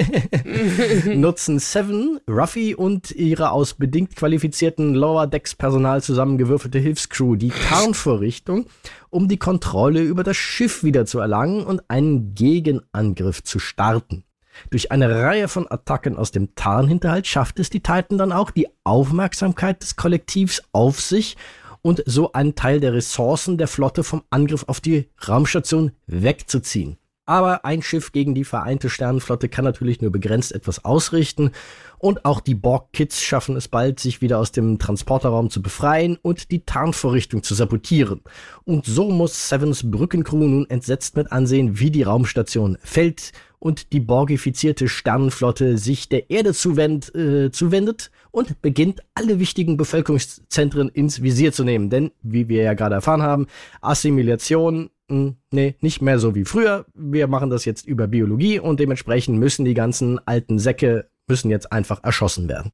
[1.14, 8.66] nutzen Seven, Ruffy und ihre aus bedingt qualifizierten Lower Decks Personal zusammengewürfelte Hilfscrew die Tarnvorrichtung,
[9.10, 14.24] um die Kontrolle über das Schiff wieder zu erlangen und einen Gegenangriff zu starten.
[14.70, 18.68] Durch eine Reihe von Attacken aus dem Tarnhinterhalt schafft es die Titan dann auch, die
[18.84, 21.36] Aufmerksamkeit des Kollektivs auf sich
[21.82, 26.98] und so einen Teil der Ressourcen der Flotte vom Angriff auf die Raumstation wegzuziehen.
[27.30, 31.52] Aber ein Schiff gegen die Vereinte Sternenflotte kann natürlich nur begrenzt etwas ausrichten
[31.98, 36.50] und auch die Borg-Kids schaffen es bald, sich wieder aus dem Transporterraum zu befreien und
[36.50, 38.22] die Tarnvorrichtung zu sabotieren.
[38.64, 43.30] Und so muss Sevens Brückencrew nun entsetzt mit ansehen, wie die Raumstation fällt
[43.60, 50.88] und die borgifizierte Sternenflotte sich der Erde zuwend, äh, zuwendet und beginnt, alle wichtigen Bevölkerungszentren
[50.88, 51.90] ins Visier zu nehmen.
[51.90, 53.46] Denn, wie wir ja gerade erfahren haben,
[53.82, 56.86] Assimilation, mh, hm, nee, nicht mehr so wie früher.
[56.94, 61.70] Wir machen das jetzt über Biologie und dementsprechend müssen die ganzen alten Säcke müssen jetzt
[61.70, 62.72] einfach erschossen werden.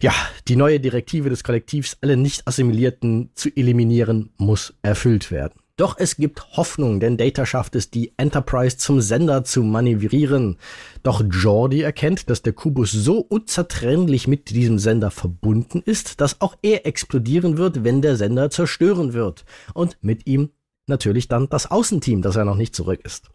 [0.00, 0.12] Ja,
[0.48, 5.60] die neue Direktive des Kollektivs, alle nicht assimilierten zu eliminieren, muss erfüllt werden.
[5.76, 10.56] Doch es gibt Hoffnung, denn Data schafft es, die Enterprise zum Sender zu manövrieren.
[11.02, 16.56] Doch Jordi erkennt, dass der Kubus so unzertrennlich mit diesem Sender verbunden ist, dass auch
[16.62, 19.44] er explodieren wird, wenn der Sender zerstören wird.
[19.74, 20.48] Und mit ihm
[20.86, 23.28] natürlich dann das Außenteam, das ja noch nicht zurück ist.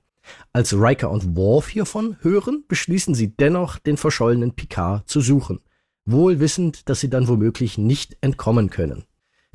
[0.51, 5.59] Als Riker und Worf hiervon hören, beschließen sie dennoch, den verschollenen Picard zu suchen,
[6.05, 9.05] wohl wissend, dass sie dann womöglich nicht entkommen können.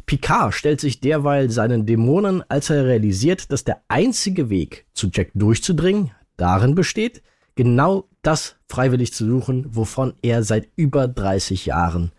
[0.07, 5.31] Picard stellt sich derweil seinen Dämonen, als er realisiert, dass der einzige Weg, zu Jack
[5.35, 7.23] durchzudringen, darin besteht,
[7.57, 12.13] genau das freiwillig zu suchen, wovon er seit über 30 Jahren,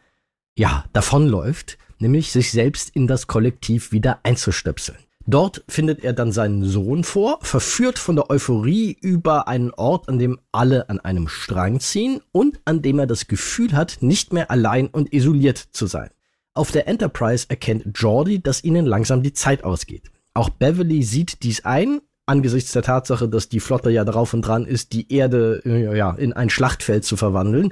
[0.58, 4.98] ja, davonläuft, nämlich sich selbst in das Kollektiv wieder einzustöpseln.
[5.30, 10.20] Dort findet er dann seinen Sohn vor, verführt von der Euphorie über einen Ort, an
[10.20, 14.50] dem alle an einem Strang ziehen und an dem er das Gefühl hat, nicht mehr
[14.52, 16.10] allein und isoliert zu sein.
[16.58, 20.10] Auf der Enterprise erkennt Jordi, dass ihnen langsam die Zeit ausgeht.
[20.34, 24.66] Auch Beverly sieht dies ein, angesichts der Tatsache, dass die Flotte ja drauf und dran
[24.66, 27.72] ist, die Erde äh, ja, in ein Schlachtfeld zu verwandeln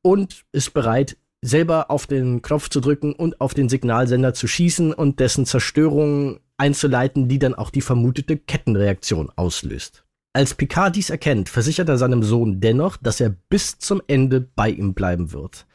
[0.00, 4.94] und ist bereit, selber auf den Knopf zu drücken und auf den Signalsender zu schießen
[4.94, 10.05] und dessen Zerstörung einzuleiten, die dann auch die vermutete Kettenreaktion auslöst.
[10.36, 14.68] Als Picard dies erkennt, versichert er seinem Sohn dennoch, dass er bis zum Ende bei
[14.68, 15.66] ihm bleiben wird.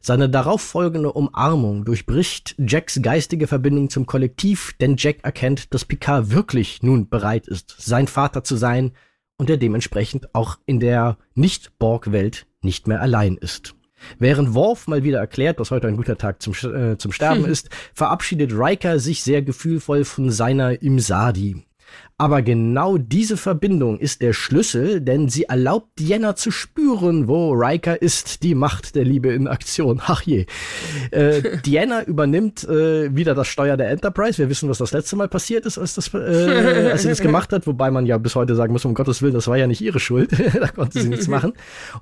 [0.00, 6.82] Seine darauffolgende Umarmung durchbricht Jacks geistige Verbindung zum Kollektiv, denn Jack erkennt, dass Picard wirklich
[6.82, 8.90] nun bereit ist, sein Vater zu sein
[9.36, 13.76] und er dementsprechend auch in der Nicht-Borg-Welt nicht mehr allein ist.
[14.18, 17.70] Während Worf mal wieder erklärt, dass heute ein guter Tag zum, äh, zum Sterben ist,
[17.94, 21.67] verabschiedet Riker sich sehr gefühlvoll von seiner Imsadi.
[22.20, 28.02] Aber genau diese Verbindung ist der Schlüssel, denn sie erlaubt Diana zu spüren, wo Riker
[28.02, 30.02] ist, die Macht der Liebe in Aktion.
[30.04, 30.46] Ach je.
[31.12, 34.38] Äh, Diana übernimmt äh, wieder das Steuer der Enterprise.
[34.38, 37.52] Wir wissen, was das letzte Mal passiert ist, als, das, äh, als sie das gemacht
[37.52, 39.80] hat, wobei man ja bis heute sagen muss, um Gottes Willen, das war ja nicht
[39.80, 40.32] ihre Schuld.
[40.60, 41.52] da konnte sie nichts machen.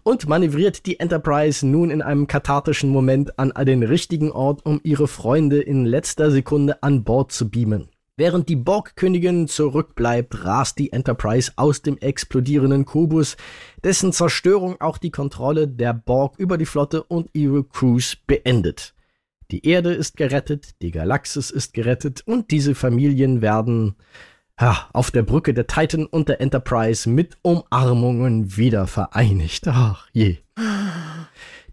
[0.03, 5.09] Und manövriert die Enterprise nun in einem kathartischen Moment an den richtigen Ort, um ihre
[5.09, 7.91] Freunde in letzter Sekunde an Bord zu beamen.
[8.19, 13.37] Während die Borg-Königin zurückbleibt, rast die Enterprise aus dem explodierenden Kubus,
[13.85, 18.95] dessen Zerstörung auch die Kontrolle der Borg über die Flotte und ihre Crews beendet.
[19.51, 23.97] Die Erde ist gerettet, die Galaxis ist gerettet und diese Familien werden
[24.59, 29.69] ja, auf der Brücke der Titan und der Enterprise mit Umarmungen wieder vereinigt.
[29.69, 30.39] Ach je.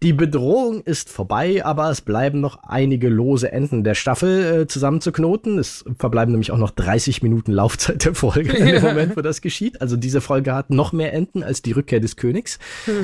[0.03, 5.57] Die Bedrohung ist vorbei, aber es bleiben noch einige lose Enden der Staffel äh, zusammenzuknoten.
[5.57, 9.39] Es verbleiben nämlich auch noch 30 Minuten Laufzeit der Folge in dem Moment, wo das
[9.39, 9.79] geschieht.
[9.79, 12.59] Also diese Folge hat noch mehr Enden als die Rückkehr des Königs.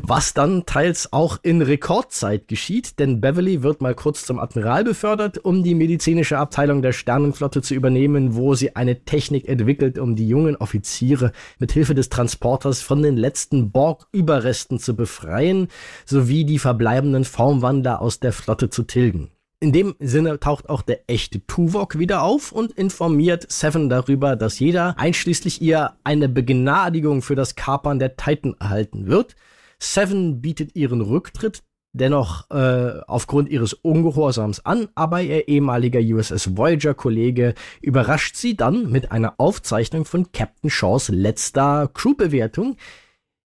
[0.00, 5.44] Was dann teils auch in Rekordzeit geschieht, denn Beverly wird mal kurz zum Admiral befördert,
[5.44, 10.26] um die medizinische Abteilung der Sternenflotte zu übernehmen, wo sie eine Technik entwickelt, um die
[10.26, 15.65] jungen Offiziere mit Hilfe des Transporters von den letzten Borg-Überresten zu befreien
[16.04, 19.30] sowie die verbleibenden Formwandler aus der Flotte zu tilgen.
[19.58, 24.58] In dem Sinne taucht auch der echte Tuvok wieder auf und informiert Seven darüber, dass
[24.58, 29.34] jeder, einschließlich ihr, eine Begnadigung für das Kapern der Titan erhalten wird.
[29.78, 31.62] Seven bietet ihren Rücktritt
[31.96, 39.12] dennoch äh, aufgrund ihres Ungehorsams an, aber ihr ehemaliger USS Voyager-Kollege überrascht sie dann mit
[39.12, 42.76] einer Aufzeichnung von Captain Shaws letzter Crewbewertung,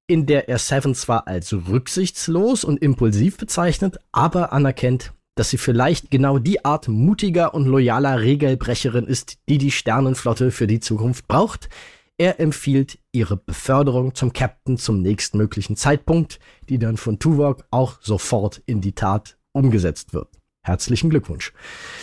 [0.07, 6.11] in der er Seven zwar als rücksichtslos und impulsiv bezeichnet, aber anerkennt, dass sie vielleicht
[6.11, 11.69] genau die Art mutiger und loyaler Regelbrecherin ist, die die Sternenflotte für die Zukunft braucht.
[12.18, 18.61] Er empfiehlt ihre Beförderung zum Captain zum nächstmöglichen Zeitpunkt, die dann von Tuvok auch sofort
[18.65, 20.28] in die Tat umgesetzt wird.
[20.64, 21.53] Herzlichen Glückwunsch.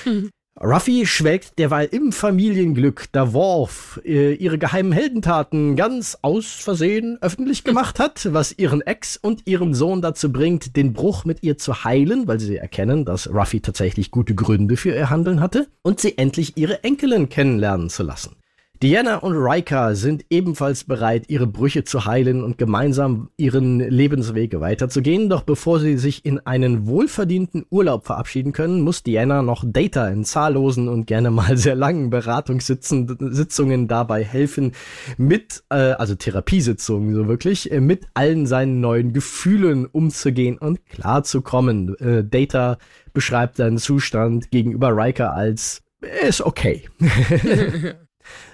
[0.05, 0.31] Hm.
[0.61, 7.63] Ruffy schwelgt derweil im Familienglück, da Worf äh, ihre geheimen Heldentaten ganz aus Versehen öffentlich
[7.63, 11.85] gemacht hat, was ihren Ex und ihren Sohn dazu bringt, den Bruch mit ihr zu
[11.85, 16.19] heilen, weil sie erkennen, dass Ruffy tatsächlich gute Gründe für ihr Handeln hatte, und sie
[16.19, 18.35] endlich ihre Enkelin kennenlernen zu lassen.
[18.81, 25.29] Diana und Riker sind ebenfalls bereit, ihre Brüche zu heilen und gemeinsam ihren Lebensweg weiterzugehen.
[25.29, 30.25] Doch bevor sie sich in einen wohlverdienten Urlaub verabschieden können, muss Diana noch Data in
[30.25, 34.71] zahllosen und gerne mal sehr langen Beratungssitzungen dabei helfen,
[35.17, 41.97] mit, äh, also Therapiesitzungen so wirklich, äh, mit allen seinen neuen Gefühlen umzugehen und klarzukommen.
[41.99, 42.79] Äh, Data
[43.13, 45.83] beschreibt seinen Zustand gegenüber Riker als
[46.29, 46.89] ist okay.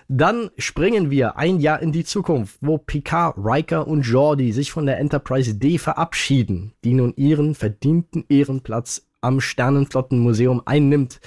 [0.08, 4.86] Dann springen wir ein Jahr in die Zukunft, wo Picard, Riker und Jordi sich von
[4.86, 11.20] der Enterprise D verabschieden, die nun ihren verdienten Ehrenplatz am Sternenflottenmuseum einnimmt,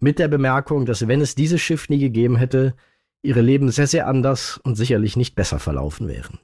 [0.00, 2.74] mit der Bemerkung, dass wenn es dieses Schiff nie gegeben hätte,
[3.22, 6.38] ihre Leben sehr, sehr anders und sicherlich nicht besser verlaufen wären.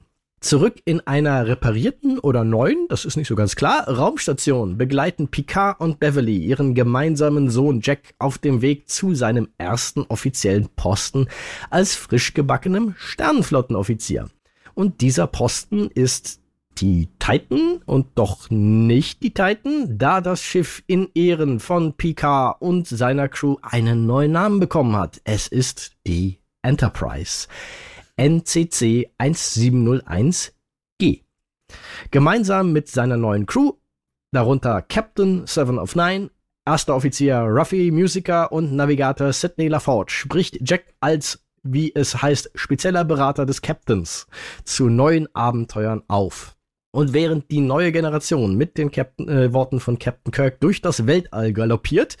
[0.45, 5.79] Zurück in einer reparierten oder neuen, das ist nicht so ganz klar, Raumstation begleiten Picard
[5.81, 11.29] und Beverly ihren gemeinsamen Sohn Jack auf dem Weg zu seinem ersten offiziellen Posten
[11.71, 14.29] als frisch gebackenem Sternenflottenoffizier.
[14.75, 16.41] Und dieser Posten ist
[16.77, 22.85] die Titan und doch nicht die Titan, da das Schiff in Ehren von Picard und
[22.85, 25.19] seiner Crew einen neuen Namen bekommen hat.
[25.23, 27.47] Es ist die Enterprise.
[28.17, 31.23] NCC 1701G.
[32.11, 33.73] Gemeinsam mit seiner neuen Crew,
[34.31, 36.29] darunter Captain Seven of Nine,
[36.65, 43.03] erster Offizier Ruffy, Musiker und Navigator Sidney LaForge, spricht Jack als, wie es heißt, spezieller
[43.03, 44.27] Berater des Captains
[44.63, 46.54] zu neuen Abenteuern auf.
[46.95, 51.05] Und während die neue Generation mit den Captain, äh, Worten von Captain Kirk durch das
[51.05, 52.15] Weltall galoppiert,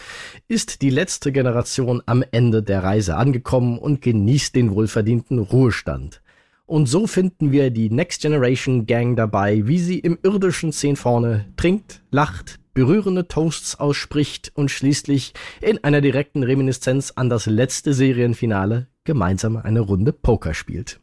[0.49, 6.21] ist die letzte Generation am Ende der Reise angekommen und genießt den wohlverdienten Ruhestand.
[6.65, 11.45] Und so finden wir die Next Generation Gang dabei, wie sie im irdischen Szene vorne
[11.55, 18.87] trinkt, lacht, berührende Toasts ausspricht und schließlich in einer direkten Reminiszenz an das letzte Serienfinale
[19.05, 20.99] gemeinsam eine Runde Poker spielt.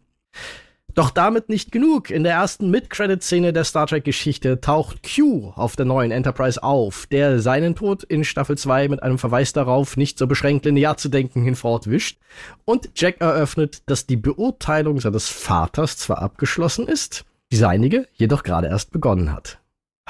[0.94, 2.10] Doch damit nicht genug.
[2.10, 7.40] In der ersten Mid-Credit-Szene der Star Trek-Geschichte taucht Q auf der neuen Enterprise auf, der
[7.40, 11.42] seinen Tod in Staffel 2 mit einem Verweis darauf, nicht so beschränkt linear zu denken,
[11.42, 12.18] hinfortwischt.
[12.64, 18.66] Und Jack eröffnet, dass die Beurteilung seines Vaters zwar abgeschlossen ist, die seinige jedoch gerade
[18.68, 19.60] erst begonnen hat.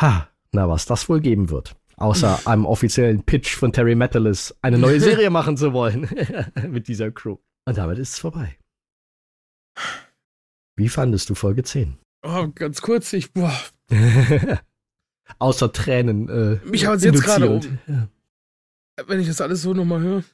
[0.00, 1.76] Ha, na was das wohl geben wird.
[1.96, 6.08] Außer einem offiziellen Pitch von Terry Metalis, eine neue Serie machen zu wollen
[6.68, 7.36] mit dieser Crew.
[7.66, 8.56] Und damit ist es vorbei.
[10.82, 11.96] Wie fandest du Folge 10?
[12.24, 13.56] Oh, ganz kurz, ich, boah.
[15.38, 16.28] Außer Tränen.
[16.28, 17.78] Äh, Mich haut jetzt gerade um.
[17.86, 18.08] Ja.
[19.06, 20.24] Wenn ich das alles so nochmal höre.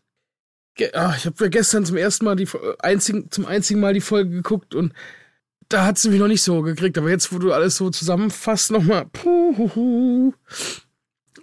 [0.94, 2.48] Ah, ich habe gestern zum ersten Mal die
[2.78, 4.94] einzigen, zum einzigen Mal die Folge geguckt und
[5.68, 6.96] da hat sie mich noch nicht so gekriegt.
[6.96, 9.04] Aber jetzt, wo du alles so zusammenfasst, nochmal.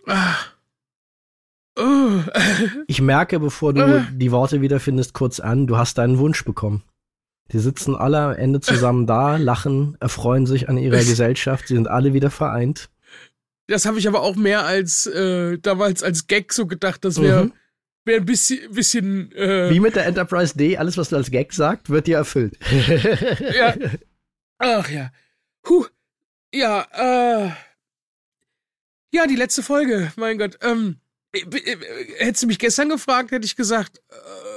[0.08, 0.36] Ah.
[1.78, 2.24] Oh.
[2.88, 4.08] Ich merke, bevor du ah.
[4.12, 6.82] die Worte wiederfindest, kurz an, du hast deinen Wunsch bekommen.
[7.52, 11.68] Die sitzen alle am Ende zusammen da, lachen, erfreuen sich an ihrer Gesellschaft.
[11.68, 12.90] Sie sind alle wieder vereint.
[13.68, 17.46] Das habe ich aber auch mehr als äh, damals als Gag so gedacht, das wäre
[17.46, 17.54] mhm.
[18.06, 21.52] wär ein bisschen, bisschen äh, Wie mit der Enterprise D, alles, was du als Gag
[21.52, 22.58] sagst, wird dir erfüllt.
[23.56, 23.76] ja.
[24.60, 25.12] Ach ja.
[25.68, 25.86] Huh.
[26.54, 27.52] Ja, äh.
[29.12, 30.60] Ja, die letzte Folge, mein Gott.
[30.62, 30.98] Ähm,
[31.32, 31.78] äh, äh,
[32.20, 34.55] hättest du mich gestern gefragt, hätte ich gesagt, äh,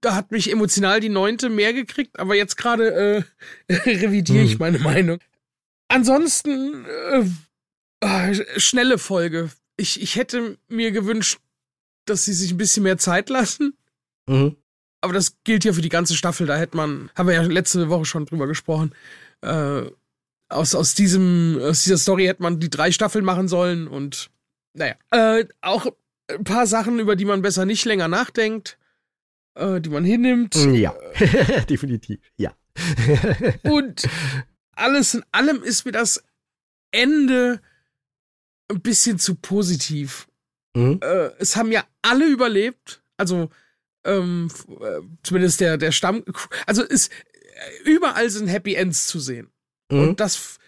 [0.00, 3.24] da hat mich emotional die neunte mehr gekriegt, aber jetzt gerade
[3.68, 4.58] äh, revidiere ich hm.
[4.58, 5.18] meine Meinung.
[5.88, 7.24] Ansonsten äh,
[8.00, 9.50] äh, schnelle Folge.
[9.76, 11.38] Ich, ich hätte mir gewünscht,
[12.04, 13.76] dass sie sich ein bisschen mehr Zeit lassen.
[14.26, 14.56] Mhm.
[15.00, 16.46] Aber das gilt ja für die ganze Staffel.
[16.46, 18.94] Da hätte man, haben wir ja letzte Woche schon drüber gesprochen.
[19.40, 19.82] Äh,
[20.48, 24.30] aus, aus diesem, aus dieser Story hätte man die drei Staffeln machen sollen und
[24.74, 24.94] naja.
[25.10, 25.86] Äh, auch
[26.28, 28.77] ein paar Sachen, über die man besser nicht länger nachdenkt,
[29.54, 30.54] äh, die man hinnimmt.
[30.54, 30.94] Ja,
[31.68, 32.54] definitiv, ja.
[33.64, 34.08] und
[34.72, 36.22] alles in allem ist mir das
[36.90, 37.60] Ende
[38.68, 40.28] ein bisschen zu positiv.
[40.74, 41.00] Mhm.
[41.02, 43.50] Äh, es haben ja alle überlebt, also
[44.04, 44.50] ähm,
[44.80, 46.24] äh, zumindest der, der Stamm.
[46.66, 47.10] Also ist
[47.84, 49.50] überall sind Happy Ends zu sehen.
[49.90, 50.00] Mhm.
[50.00, 50.58] Und das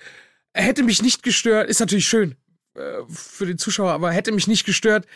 [0.52, 2.36] hätte mich nicht gestört, ist natürlich schön
[2.74, 5.06] äh, für den Zuschauer, aber hätte mich nicht gestört,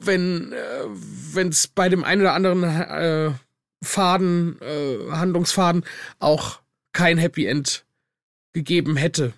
[0.00, 3.32] wenn äh, es bei dem einen oder anderen äh,
[3.82, 5.84] Faden, äh, Handlungsfaden
[6.18, 6.60] auch
[6.92, 7.84] kein Happy End
[8.52, 9.34] gegeben hätte.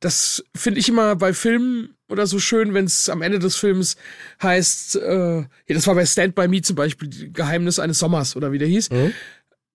[0.00, 3.96] Das finde ich immer bei Filmen oder so schön, wenn es am Ende des Films
[4.42, 8.52] heißt, äh, ja, das war bei Stand By Me zum Beispiel, Geheimnis eines Sommers oder
[8.52, 8.90] wie der hieß.
[8.90, 9.12] Mhm.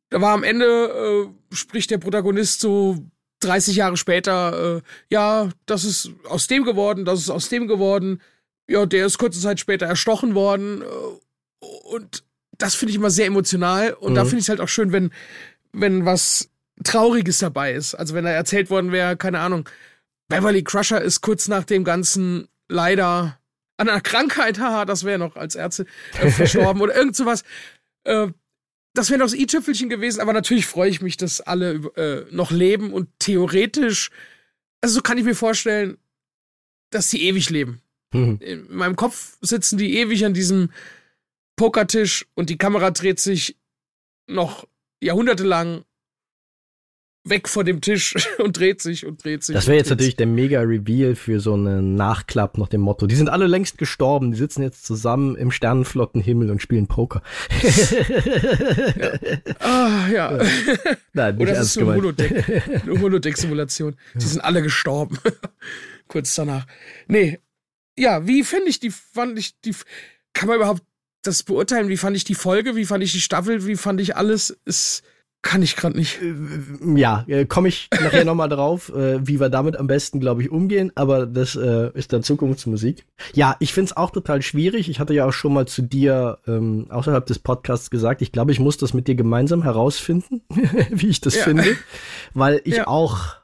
[0.10, 2.98] Da war am Ende, äh, spricht der Protagonist so
[3.42, 8.22] 30 Jahre später, äh, ja, das ist aus dem geworden, das ist aus dem geworden.
[8.68, 10.82] Ja, der ist kurze Zeit später erstochen worden.
[10.82, 12.24] Äh, und
[12.58, 13.94] das finde ich immer sehr emotional.
[13.94, 14.16] Und mhm.
[14.16, 15.12] da finde ich es halt auch schön, wenn,
[15.72, 16.50] wenn was
[16.84, 17.96] Trauriges dabei ist.
[17.96, 19.68] Also wenn da erzählt worden wäre, keine Ahnung,
[20.28, 23.40] Beverly Crusher ist kurz nach dem Ganzen leider
[23.78, 25.86] an einer Krankheit, haha, das wäre noch als Ärzte
[26.20, 27.44] äh, verstorben oder irgend sowas.
[28.04, 28.28] Äh,
[28.96, 32.52] das wäre noch das i-Tüpfelchen gewesen, aber natürlich freue ich mich, dass alle äh, noch
[32.52, 34.12] leben und theoretisch,
[34.82, 35.98] also so kann ich mir vorstellen,
[36.92, 37.82] dass sie ewig leben.
[38.14, 38.40] Mhm.
[38.42, 40.70] In meinem Kopf sitzen die ewig an diesem
[41.56, 43.58] Pokertisch und die Kamera dreht sich
[44.28, 44.68] noch
[45.02, 45.84] jahrhundertelang
[47.26, 49.54] weg vor dem Tisch und dreht sich und dreht sich.
[49.56, 53.08] Das wäre jetzt natürlich der mega Reveal für so einen Nachklapp nach dem Motto.
[53.08, 57.22] Die sind alle längst gestorben, die sitzen jetzt zusammen im Sternenflottenhimmel und spielen Poker.
[58.98, 59.12] ja.
[59.60, 60.38] Ah, ja.
[60.44, 60.46] ja.
[61.14, 63.96] Nein, Oder das ist Holodeck, eine Holodeck-Simulation.
[64.16, 65.18] Die sind alle gestorben.
[66.08, 66.66] Kurz danach.
[67.08, 67.40] Nee.
[67.98, 69.76] Ja, wie finde ich die, fand ich die,
[70.34, 70.84] kann man überhaupt
[71.22, 71.90] das beurteilen?
[71.90, 72.76] Wie fand ich die Folge?
[72.76, 73.66] Wie fand ich die Staffel?
[73.66, 74.58] Wie fand ich alles?
[74.66, 75.04] Ist,
[75.44, 76.22] kann ich gerade nicht.
[76.22, 76.34] Äh,
[76.96, 80.50] ja, äh, komme ich nachher nochmal drauf, äh, wie wir damit am besten, glaube ich,
[80.50, 80.92] umgehen.
[80.96, 83.06] Aber das äh, ist dann Zukunftsmusik.
[83.34, 84.90] Ja, ich finde es auch total schwierig.
[84.90, 88.52] Ich hatte ja auch schon mal zu dir ähm, außerhalb des Podcasts gesagt, ich glaube,
[88.52, 90.42] ich muss das mit dir gemeinsam herausfinden,
[90.90, 91.44] wie ich das ja.
[91.44, 91.78] finde.
[92.34, 92.88] Weil ich ja.
[92.88, 93.36] auch,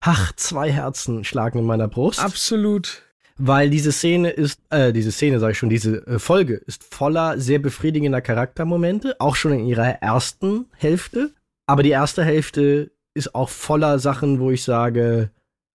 [0.00, 2.20] ach, zwei Herzen schlagen in meiner Brust.
[2.20, 3.05] Absolut
[3.38, 7.38] weil diese Szene ist, äh, diese Szene sage ich schon, diese äh, Folge ist voller
[7.38, 11.32] sehr befriedigender Charaktermomente, auch schon in ihrer ersten Hälfte.
[11.66, 15.30] Aber die erste Hälfte ist auch voller Sachen, wo ich sage,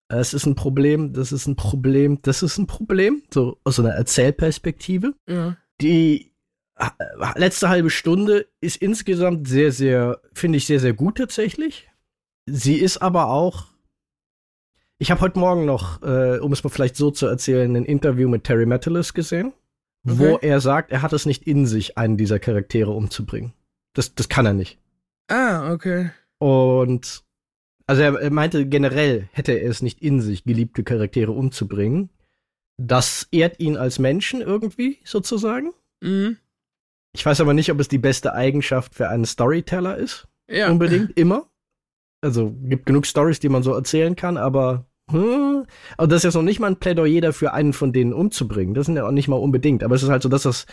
[0.07, 3.91] es ist ein Problem, das ist ein Problem, das ist ein Problem, so aus einer
[3.91, 5.13] Erzählperspektive.
[5.27, 5.57] Ja.
[5.79, 6.31] Die
[7.35, 11.89] letzte halbe Stunde ist insgesamt sehr, sehr, finde ich sehr, sehr gut tatsächlich.
[12.45, 13.70] Sie ist aber auch.
[15.02, 18.30] Ich habe heute Morgen noch, äh, um es mal vielleicht so zu erzählen, ein Interview
[18.30, 19.52] mit Terry Metalis gesehen,
[20.06, 20.19] okay.
[20.19, 23.52] wo er sagt, er hat es nicht in sich, einen dieser Charaktere umzubringen.
[23.94, 24.78] Das, das kann er nicht.
[25.28, 26.11] Ah, okay.
[26.38, 27.23] Und
[27.88, 32.11] also er, er meinte generell hätte er es nicht in sich, geliebte Charaktere umzubringen.
[32.78, 35.73] Das ehrt ihn als Menschen irgendwie, sozusagen.
[36.02, 36.38] Mhm.
[37.14, 40.28] Ich weiß aber nicht, ob es die beste Eigenschaft für einen Storyteller ist.
[40.48, 40.69] Ja.
[40.69, 41.49] Unbedingt, immer.
[42.23, 45.65] Also gibt genug Stories, die man so erzählen kann, aber hm,
[45.97, 48.73] aber das ist ja noch nicht mal ein Plädoyer dafür, einen von denen umzubringen.
[48.73, 49.83] Das sind ja auch nicht mal unbedingt.
[49.83, 50.65] Aber es ist halt so, dass das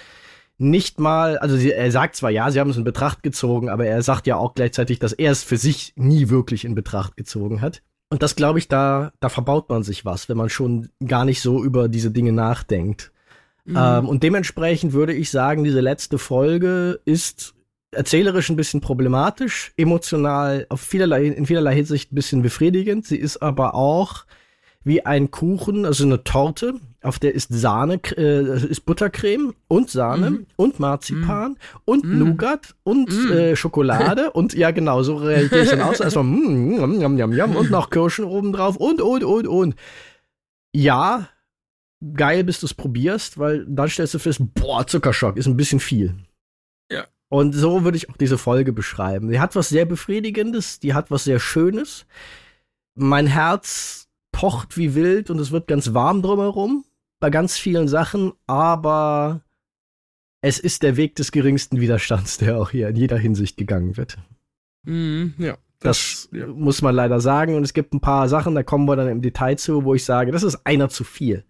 [0.59, 3.87] nicht mal, also sie, er sagt zwar, ja, sie haben es in Betracht gezogen, aber
[3.87, 7.61] er sagt ja auch gleichzeitig, dass er es für sich nie wirklich in Betracht gezogen
[7.61, 7.83] hat.
[8.11, 11.43] Und das glaube ich, da, da verbaut man sich was, wenn man schon gar nicht
[11.43, 13.13] so über diese Dinge nachdenkt.
[13.65, 13.77] Mhm.
[13.77, 17.55] Ähm, und dementsprechend würde ich sagen, diese letzte Folge ist
[17.91, 23.07] erzählerisch ein bisschen problematisch, emotional auf vielerlei, in vielerlei Hinsicht ein bisschen befriedigend.
[23.07, 24.25] Sie ist aber auch
[24.85, 30.31] wie ein Kuchen, also eine Torte, auf der ist Sahne, äh, ist Buttercreme und Sahne
[30.31, 30.47] mm.
[30.57, 31.57] und Marzipan mm.
[31.85, 32.19] und mm.
[32.19, 33.33] Nougat und mm.
[33.33, 36.01] äh, Schokolade und ja genau, so reagiere ich dann aus.
[36.01, 39.75] Erstmal mm, yum, yum, yum, yum, und noch Kirschen obendrauf und, und, und, und.
[40.75, 41.29] Ja,
[42.15, 45.81] geil, bis du es probierst, weil dann stellst du fest, boah, Zuckerschock ist ein bisschen
[45.81, 46.15] viel.
[47.29, 49.29] Und so würde ich auch diese Folge beschreiben.
[49.31, 52.07] Die hat was sehr Befriedigendes, die hat was sehr Schönes.
[52.95, 56.85] Mein Herz pocht wie wild und es wird ganz warm drumherum
[57.21, 59.43] bei ganz vielen Sachen, aber
[60.41, 64.17] es ist der Weg des geringsten Widerstands, der auch hier in jeder Hinsicht gegangen wird.
[64.85, 65.59] Mhm, ja.
[65.81, 66.47] Das, das ja.
[66.47, 67.55] muss man leider sagen.
[67.55, 70.05] Und es gibt ein paar Sachen, da kommen wir dann im Detail zu, wo ich
[70.05, 71.45] sage, das ist einer zu viel.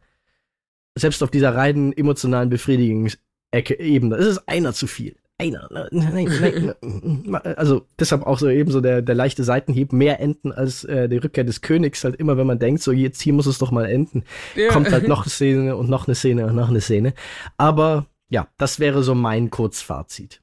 [0.98, 5.16] Selbst auf dieser reinen emotionalen Befriedigungsebene, das ist einer zu viel.
[5.40, 5.68] Einer.
[5.70, 10.50] Nein, nein, nein, also deshalb auch so eben so der, der leichte Seitenhieb, mehr enden
[10.50, 12.02] als äh, die Rückkehr des Königs.
[12.02, 14.24] Halt immer, wenn man denkt, so jetzt hier muss es doch mal enden,
[14.56, 14.68] ja.
[14.68, 17.14] kommt halt noch eine Szene und noch eine Szene und noch eine Szene.
[17.56, 20.42] Aber ja, das wäre so mein Kurzfazit.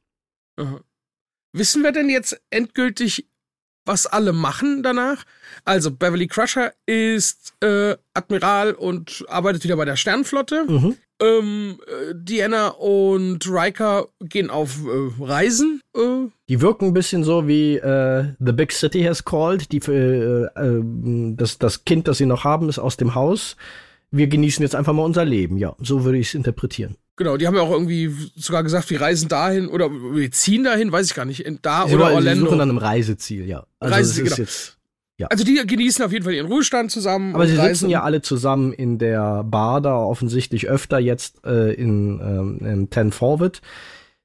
[0.55, 0.79] Aha.
[1.51, 3.29] Wissen wir denn jetzt endgültig,
[3.85, 5.23] was alle machen danach?
[5.63, 10.65] Also Beverly Crusher ist äh, Admiral und arbeitet wieder bei der Sternflotte.
[10.67, 10.95] Mhm.
[11.21, 15.81] Ähm, äh, Diana und Riker gehen auf äh, Reisen.
[15.95, 16.27] Äh.
[16.49, 19.71] Die wirken ein bisschen so wie äh, The Big City has called.
[19.71, 20.81] Die, äh, äh,
[21.35, 23.55] das, das Kind, das sie noch haben, ist aus dem Haus.
[24.11, 25.57] Wir genießen jetzt einfach mal unser Leben.
[25.57, 26.95] Ja, so würde ich es interpretieren.
[27.17, 30.91] Genau, die haben ja auch irgendwie sogar gesagt, wir reisen dahin oder wir ziehen dahin,
[30.91, 32.31] weiß ich gar nicht, da sie oder Orlando.
[32.31, 33.65] Sie suchen dann einem Reiseziel, ja.
[33.79, 34.35] Also Reiseziel, genau.
[34.35, 34.77] Jetzt,
[35.17, 35.27] ja.
[35.27, 37.33] Also die genießen auf jeden Fall ihren Ruhestand zusammen.
[37.35, 37.75] Aber sie reisen.
[37.75, 42.89] sitzen ja alle zusammen in der Bar da, offensichtlich öfter jetzt äh, in, ähm, in
[42.89, 43.61] Ten Forward.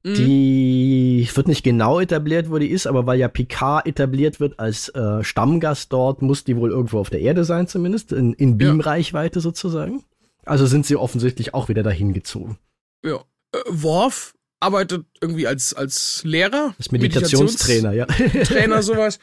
[0.02, 0.14] Mhm.
[0.14, 4.88] Die wird nicht genau etabliert, wo die ist, aber weil ja Picard etabliert wird als
[4.88, 9.38] äh, Stammgast dort, muss die wohl irgendwo auf der Erde sein, zumindest, in, in Beamreichweite
[9.38, 9.42] ja.
[9.42, 10.02] sozusagen.
[10.44, 12.58] Also sind sie offensichtlich auch wieder dahin gezogen.
[13.04, 13.24] Ja.
[13.52, 16.74] Äh, Worf arbeitet irgendwie als, als Lehrer.
[16.78, 18.06] Als Meditationstrainer, ja.
[18.06, 19.18] Trainer, sowas.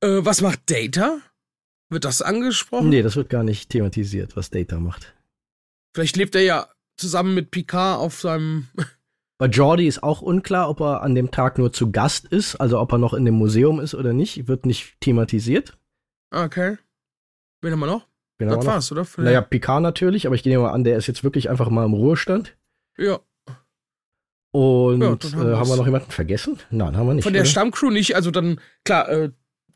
[0.00, 1.18] Äh, was macht Data?
[1.90, 2.88] Wird das angesprochen?
[2.88, 5.14] Nee, das wird gar nicht thematisiert, was Data macht.
[5.94, 8.68] Vielleicht lebt er ja zusammen mit Picard auf seinem.
[9.38, 12.78] Bei Jordi ist auch unklar, ob er an dem Tag nur zu Gast ist, also
[12.78, 14.48] ob er noch in dem Museum ist oder nicht.
[14.48, 15.78] Wird nicht thematisiert.
[16.30, 16.76] Okay.
[17.62, 18.06] Wen haben wir noch?
[18.38, 19.04] Wen das war's, oder?
[19.04, 19.24] Vielleicht?
[19.24, 21.94] Naja, Picard natürlich, aber ich gehe mal an, der ist jetzt wirklich einfach mal im
[21.94, 22.56] Ruhestand.
[23.00, 23.18] Ja.
[24.52, 26.58] Und ja, haben, äh, haben, wir noch jemanden vergessen?
[26.70, 27.24] Nein, haben wir nicht.
[27.24, 27.50] Von der oder?
[27.50, 28.16] Stammcrew nicht.
[28.16, 29.30] Also dann, klar, äh,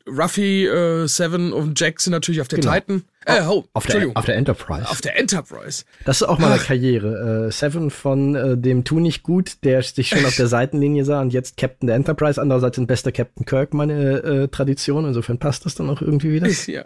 [0.07, 2.73] Ruffy, äh, Seven und Jack sind natürlich auf der genau.
[2.73, 3.03] Titan.
[3.25, 4.87] Äh, oh, auf, der, auf der Enterprise.
[4.87, 5.83] Auf der Enterprise.
[6.03, 7.47] Das ist auch mal eine Karriere.
[7.47, 11.21] Äh, Seven von äh, dem Tu nicht gut, der sich schon auf der Seitenlinie sah
[11.21, 12.39] und jetzt Captain der Enterprise.
[12.39, 15.05] Andererseits ein bester Captain Kirk meine äh, Tradition.
[15.05, 16.45] Insofern passt das dann auch irgendwie wieder.
[16.67, 16.85] Ja.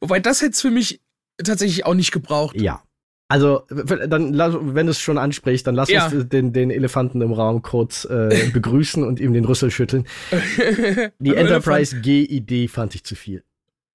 [0.00, 1.00] Wobei das hätte es für mich
[1.42, 2.60] tatsächlich auch nicht gebraucht.
[2.60, 2.82] Ja.
[3.30, 4.36] Also, dann,
[4.74, 6.08] wenn du es schon ansprichst, dann lass ja.
[6.08, 10.04] uns den, den Elefanten im Raum kurz äh, begrüßen und ihm den Rüssel schütteln.
[11.20, 13.44] Die Enterprise G-Idee fand ich zu viel.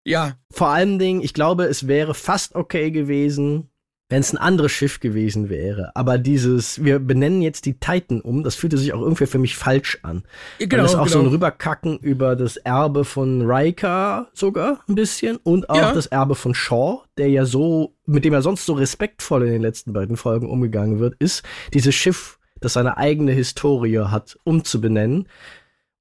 [0.06, 0.38] Ja.
[0.52, 3.70] Vor allen Dingen, ich glaube, es wäre fast okay gewesen,
[4.08, 5.92] wenn es ein anderes Schiff gewesen wäre.
[5.96, 9.56] Aber dieses, wir benennen jetzt die Titan um, das fühlte sich auch irgendwie für mich
[9.56, 10.24] falsch an.
[10.60, 11.14] Genau, das auch genau.
[11.14, 15.94] so ein Rüberkacken über das Erbe von Riker sogar ein bisschen und auch ja.
[15.94, 19.62] das Erbe von Shaw, der ja so, mit dem er sonst so respektvoll in den
[19.62, 25.28] letzten beiden Folgen umgegangen wird, ist, dieses Schiff, das seine eigene Historie hat, umzubenennen.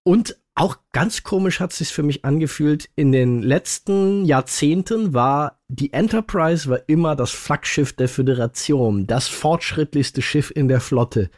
[0.02, 2.88] Und auch ganz komisch hat es sich für mich angefühlt.
[2.94, 10.22] In den letzten Jahrzehnten war die Enterprise war immer das Flaggschiff der Föderation, das fortschrittlichste
[10.22, 11.30] Schiff in der Flotte.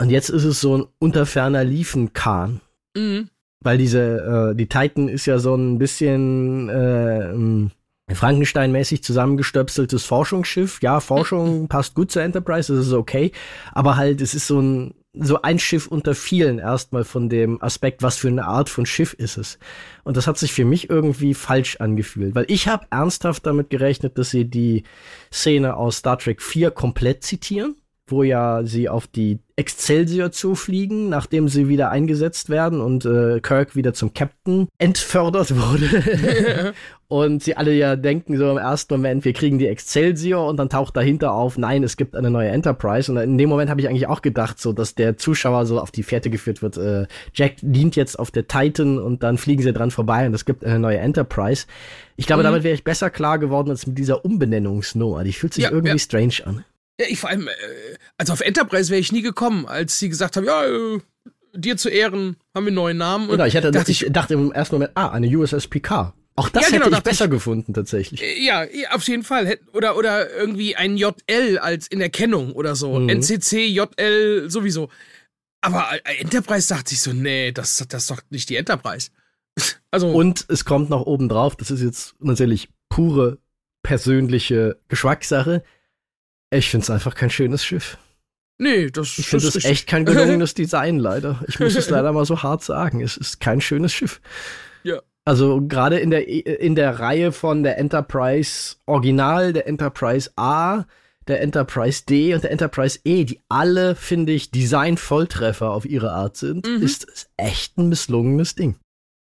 [0.00, 2.60] Und jetzt ist es so ein unterferner Liefenkahn.
[2.94, 3.30] Mhm.
[3.60, 10.80] Weil diese, äh, die Titan ist ja so ein bisschen äh, Frankenstein-mäßig zusammengestöpseltes Forschungsschiff.
[10.82, 13.32] Ja, Forschung passt gut zur Enterprise, das ist okay.
[13.72, 18.02] Aber halt, es ist so ein so ein Schiff unter vielen erstmal von dem Aspekt,
[18.02, 19.58] was für eine Art von Schiff ist es.
[20.04, 24.18] Und das hat sich für mich irgendwie falsch angefühlt, weil ich habe ernsthaft damit gerechnet,
[24.18, 24.84] dass sie die
[25.32, 27.76] Szene aus Star Trek 4 komplett zitieren,
[28.10, 33.74] wo ja sie auf die Excelsior zufliegen, nachdem sie wieder eingesetzt werden und äh, Kirk
[33.74, 36.74] wieder zum Captain entfördert wurde.
[37.08, 40.68] und sie alle ja denken so im ersten Moment, wir kriegen die Excelsior und dann
[40.68, 43.10] taucht dahinter auf, nein, es gibt eine neue Enterprise.
[43.10, 45.90] Und in dem Moment habe ich eigentlich auch gedacht, so, dass der Zuschauer so auf
[45.90, 46.76] die Fährte geführt wird.
[46.76, 50.44] Äh, Jack dient jetzt auf der Titan und dann fliegen sie dran vorbei und es
[50.44, 51.66] gibt eine neue Enterprise.
[52.14, 52.46] Ich glaube, mhm.
[52.46, 55.24] damit wäre ich besser klar geworden als mit dieser Umbenennungsnummer.
[55.24, 55.98] Die fühlt sich ja, irgendwie ja.
[55.98, 56.64] strange an.
[57.00, 57.52] Ja, ich vor allem, äh,
[58.16, 60.98] also auf Enterprise wäre ich nie gekommen, als sie gesagt haben, ja, äh,
[61.54, 63.28] dir zu Ehren haben wir einen neuen Namen.
[63.28, 66.14] Genau, ich, hatte, dachte ich, ich dachte im ersten Moment, ah, eine USS PK.
[66.34, 68.22] Auch das ja, genau, hätte ich besser ich, gefunden, tatsächlich.
[68.22, 69.58] Äh, ja, auf jeden Fall.
[69.72, 72.98] Oder, oder irgendwie ein JL als in Erkennung oder so.
[72.98, 73.08] Mhm.
[73.08, 74.88] NCC, JL sowieso.
[75.60, 79.10] Aber äh, Enterprise dachte ich so, nee, das, das ist doch nicht die Enterprise.
[79.90, 80.10] also.
[80.10, 83.38] Und es kommt noch oben drauf, das ist jetzt natürlich pure
[83.82, 85.62] persönliche Geschmackssache
[86.50, 87.98] Ich finde es einfach kein schönes Schiff.
[88.60, 91.44] Nee, das Ich finde es echt kein gelungenes Design, leider.
[91.46, 93.00] Ich muss es leider mal so hart sagen.
[93.02, 94.20] Es ist kein schönes Schiff.
[94.82, 95.00] Ja.
[95.24, 100.84] Also gerade in der in der Reihe von der Enterprise Original, der Enterprise A,
[101.28, 106.36] der Enterprise D und der Enterprise E, die alle, finde ich, Design-Volltreffer auf ihre Art
[106.38, 106.82] sind, Mhm.
[106.82, 108.76] ist es echt ein misslungenes Ding.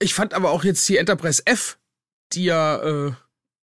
[0.02, 1.78] Ich fand aber auch jetzt die Enterprise F,
[2.34, 3.12] die ja äh,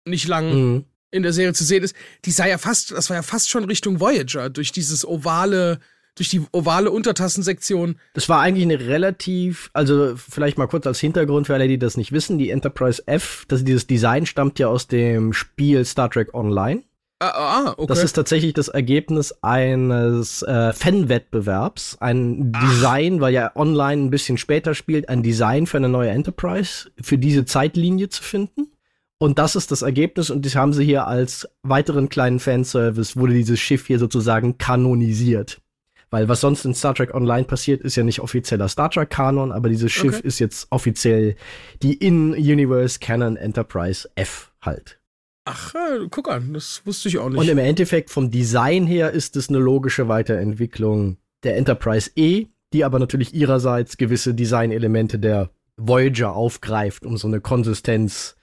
[0.07, 0.85] nicht lang Mhm.
[1.11, 1.95] In der Serie zu sehen ist,
[2.25, 5.79] die sah ja fast, das war ja fast schon Richtung Voyager, durch dieses ovale,
[6.15, 7.99] durch die ovale Untertassensektion.
[8.13, 11.97] Das war eigentlich eine relativ, also vielleicht mal kurz als Hintergrund für alle, die das
[11.97, 16.33] nicht wissen, die Enterprise F, das, dieses Design stammt ja aus dem Spiel Star Trek
[16.33, 16.83] Online.
[17.19, 17.87] Ah, ah, okay.
[17.87, 21.97] Das ist tatsächlich das Ergebnis eines äh, Fan-Wettbewerbs.
[22.01, 26.91] Ein Design, weil ja online ein bisschen später spielt, ein Design für eine neue Enterprise,
[27.01, 28.74] für diese Zeitlinie zu finden.
[29.17, 33.33] Und das ist das Ergebnis und das haben sie hier als weiteren kleinen Fanservice, wurde
[33.33, 35.61] dieses Schiff hier sozusagen kanonisiert.
[36.09, 39.51] Weil was sonst in Star Trek Online passiert, ist ja nicht offizieller Star Trek Kanon,
[39.51, 40.27] aber dieses Schiff Okay.
[40.27, 41.35] ist jetzt offiziell
[41.81, 44.99] die In-Universe Canon Enterprise F halt.
[45.45, 47.37] Ach, äh, guck an, das wusste ich auch nicht.
[47.39, 52.83] Und im Endeffekt vom Design her ist es eine logische Weiterentwicklung der Enterprise E, die
[52.83, 58.35] aber natürlich ihrerseits gewisse Designelemente der Voyager aufgreift, um so eine Konsistenz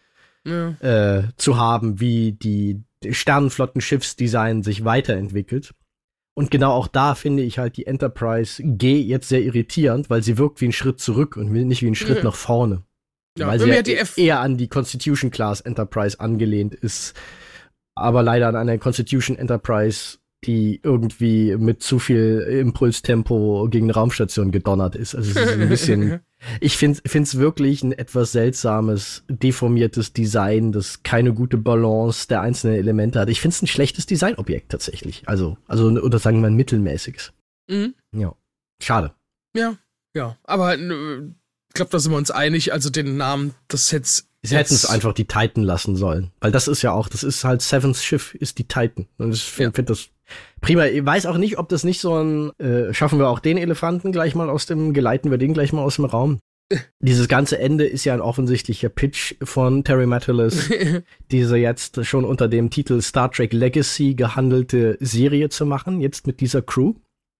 [0.45, 0.71] ja.
[0.81, 5.75] äh, zu haben, wie die Sternenflotten-Schiffsdesign sich weiterentwickelt.
[6.35, 10.39] Und genau auch da finde ich halt die Enterprise G jetzt sehr irritierend, weil sie
[10.39, 12.25] wirkt wie ein Schritt zurück und nicht wie ein Schritt Ja.
[12.25, 12.83] nach vorne.
[13.39, 17.15] Ja, weil sie ja eher an die Constitution Class Enterprise angelehnt ist,
[17.95, 24.51] aber leider an eine Constitution Enterprise, die irgendwie mit zu viel Impulstempo gegen eine Raumstation
[24.51, 25.15] gedonnert ist.
[25.15, 26.21] Also es ist ein bisschen,
[26.61, 32.77] ich finde es wirklich ein etwas seltsames, deformiertes Design, das keine gute Balance der einzelnen
[32.77, 33.29] Elemente hat.
[33.29, 35.23] Ich finde es ein schlechtes Designobjekt tatsächlich.
[35.27, 37.33] Also, also oder sagen wir ein mittelmäßiges.
[37.71, 37.95] Mhm.
[38.15, 38.35] Ja,
[38.83, 39.15] schade.
[39.57, 39.77] Ja,
[40.15, 40.37] ja.
[40.45, 41.31] Aber äh,
[41.69, 42.73] ich glaube, da sind wir uns einig.
[42.73, 44.29] Also den Namen des Sets.
[44.45, 46.33] Sie hätten es einfach die Titan lassen sollen.
[46.41, 49.07] Weil das ist ja auch, das ist halt Sevens Schiff, ist die Titan.
[49.19, 49.75] Und ich finde Ja.
[49.75, 50.09] find das
[50.61, 50.87] prima.
[50.87, 54.11] Ich weiß auch nicht, ob das nicht so ein, äh, schaffen wir auch den Elefanten
[54.11, 56.39] gleich mal aus dem, geleiten wir den gleich mal aus dem Raum.
[57.01, 60.71] Dieses ganze Ende ist ja ein offensichtlicher Pitch von Terry Matalis,
[61.31, 66.41] diese jetzt schon unter dem Titel Star Trek Legacy gehandelte Serie zu machen, jetzt mit
[66.41, 66.95] dieser Crew.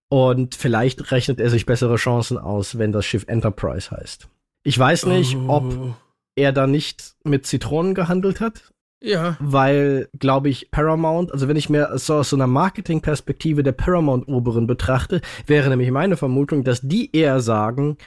[0.09, 4.27] Und vielleicht rechnet er sich bessere Chancen aus, wenn das Schiff Enterprise heißt.
[4.63, 5.95] Ich weiß nicht, ob Oh.
[6.35, 9.37] Er da nicht mit Zitronen gehandelt hat, Ja.
[9.39, 14.65] weil, glaube ich, Paramount, also wenn ich mir so aus so einer Marketingperspektive der Paramount-Oberen
[14.67, 17.97] betrachte, wäre nämlich meine Vermutung, dass die eher sagen,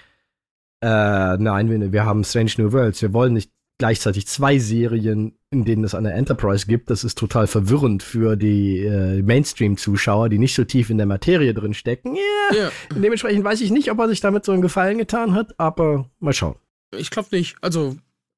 [0.83, 5.65] äh, nein, wir, wir haben Strange New Worlds, wir wollen nicht gleichzeitig zwei Serien, in
[5.67, 6.89] denen es eine Enterprise gibt.
[6.89, 11.53] Das ist total verwirrend für die äh, Mainstream-Zuschauer, die nicht so tief in der Materie
[11.53, 12.17] drin stecken.
[12.17, 12.71] Ja, Ja.
[12.95, 16.33] dementsprechend weiß ich nicht, ob er sich damit so einen Gefallen getan hat, aber mal
[16.33, 16.57] schauen.
[16.97, 17.57] Ich glaube nicht.
[17.61, 17.97] Also,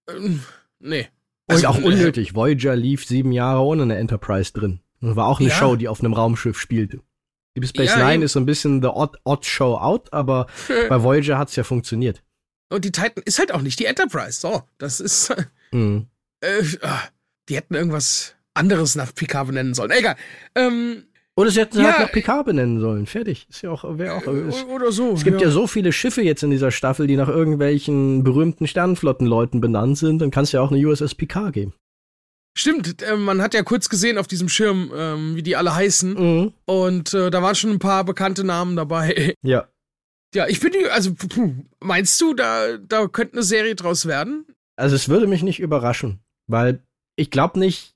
[0.08, 0.42] ähm,
[0.80, 1.08] nee.
[1.46, 2.34] Und Also, auch äh, unnötig.
[2.34, 4.80] Voyager lief sieben Jahre ohne eine Enterprise drin.
[5.00, 5.54] Und war auch eine Ja.
[5.54, 7.00] Show, die auf einem Raumschiff spielte.
[7.56, 10.46] Deep Space Ja, Nine ist so ein bisschen the odd, odd show out, aber
[10.88, 12.22] bei Voyager hat's ja funktioniert.
[12.70, 14.40] Und die Titan ist halt auch nicht die Enterprise.
[14.40, 15.34] So, das ist.
[15.70, 16.06] Mhm.
[16.40, 17.02] Äh, ah,
[17.50, 19.90] die hätten irgendwas anderes nach Picard benennen sollen.
[19.90, 20.16] Egal.
[20.54, 21.04] Ähm,
[21.38, 21.90] Oder sie hätten sie Ja.
[21.92, 23.06] halt nach Picard benennen sollen.
[23.06, 23.46] Fertig.
[23.48, 24.26] Ist ja auch, wäre auch.
[24.26, 25.12] Es, o- oder so.
[25.12, 25.50] es gibt ja.
[25.50, 30.18] so viele Schiffe jetzt in dieser Staffel, die nach irgendwelchen berühmten Sternenflottenleuten benannt sind.
[30.18, 31.74] Dann kannst du ja auch eine USS Picard geben.
[32.56, 36.14] Stimmt, äh, man hat ja kurz gesehen auf diesem Schirm, ähm, wie die alle heißen.
[36.14, 36.52] Mhm.
[36.64, 39.34] Und äh, da waren schon ein paar bekannte Namen dabei.
[39.44, 39.68] Ja.
[40.34, 44.44] Ja, ich bin also, puh, meinst du, da, da könnte eine Serie draus werden?
[44.76, 46.82] Also es würde mich nicht überraschen, weil
[47.16, 47.94] ich glaube nicht,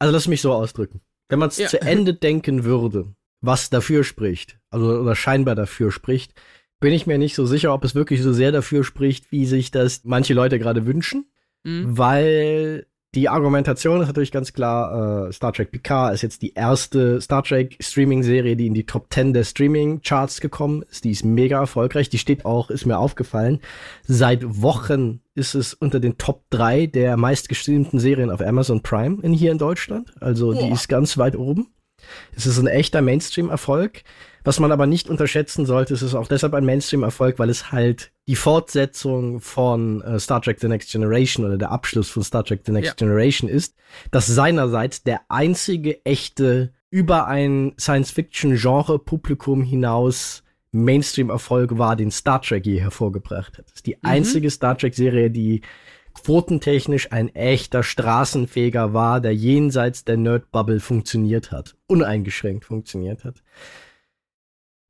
[0.00, 1.00] also lass mich so ausdrücken.
[1.30, 1.68] Wenn man es Ja.
[1.68, 6.34] zu Ende denken würde, was dafür spricht, also oder scheinbar dafür spricht,
[6.80, 9.70] bin ich mir nicht so sicher, ob es wirklich so sehr dafür spricht, wie sich
[9.70, 11.26] das manche Leute gerade wünschen,
[11.64, 11.96] Hm?
[11.98, 17.20] weil die Argumentation ist natürlich ganz klar, äh, Star Trek Picard ist jetzt die erste
[17.20, 21.02] Star Trek Streaming-Serie, die in die Top 10 der Streaming-Charts gekommen ist.
[21.02, 22.08] Die ist mega erfolgreich.
[22.08, 23.60] Die steht auch, ist mir aufgefallen.
[24.04, 29.32] Seit Wochen ist es unter den Top 3 der meistgestreamten Serien auf Amazon Prime in,
[29.32, 30.12] hier in Deutschland.
[30.20, 30.74] Also die Boah.
[30.74, 31.68] ist ganz weit oben.
[32.36, 34.02] Es ist ein echter Mainstream-Erfolg.
[34.44, 38.12] Was man aber nicht unterschätzen sollte, es ist auch deshalb ein Mainstream-Erfolg, weil es halt
[38.26, 42.62] die Fortsetzung von äh, Star Trek The Next Generation oder der Abschluss von Star Trek
[42.64, 42.94] The Next Ja.
[42.94, 43.74] Generation ist,
[44.10, 50.42] das seinerseits der einzige echte über ein Science-Fiction-Genre-Publikum hinaus
[50.72, 53.66] Mainstream-Erfolg war, den Star Trek je hervorgebracht hat.
[53.68, 55.62] Es ist die einzige Star Trek-Serie, die
[56.14, 63.42] quotentechnisch ein echter Straßenfeger war, der jenseits der Nerd-Bubble funktioniert hat, uneingeschränkt funktioniert hat.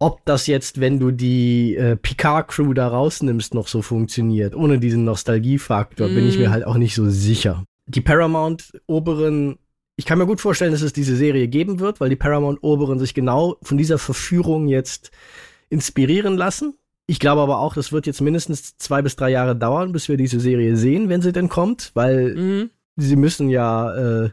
[0.02, 5.04] Ob das jetzt, wenn du die äh, Picard-Crew da rausnimmst, noch so funktioniert, ohne diesen
[5.04, 6.14] Nostalgiefaktor, mm.
[6.14, 6.52] bin ich mir mhm.
[6.52, 7.64] halt auch nicht so sicher.
[7.86, 9.58] Die Paramount-Oberen,
[9.96, 13.12] ich kann mir gut vorstellen, dass es diese Serie geben wird, weil die Paramount-Oberen sich
[13.12, 15.10] genau von dieser Verführung jetzt
[15.68, 16.78] inspirieren lassen.
[17.06, 20.16] Ich glaube aber auch, das wird jetzt mindestens zwei bis drei Jahre dauern, bis wir
[20.16, 22.70] diese Serie sehen, wenn sie denn kommt, weil mhm.
[22.96, 24.30] sie müssen ja äh,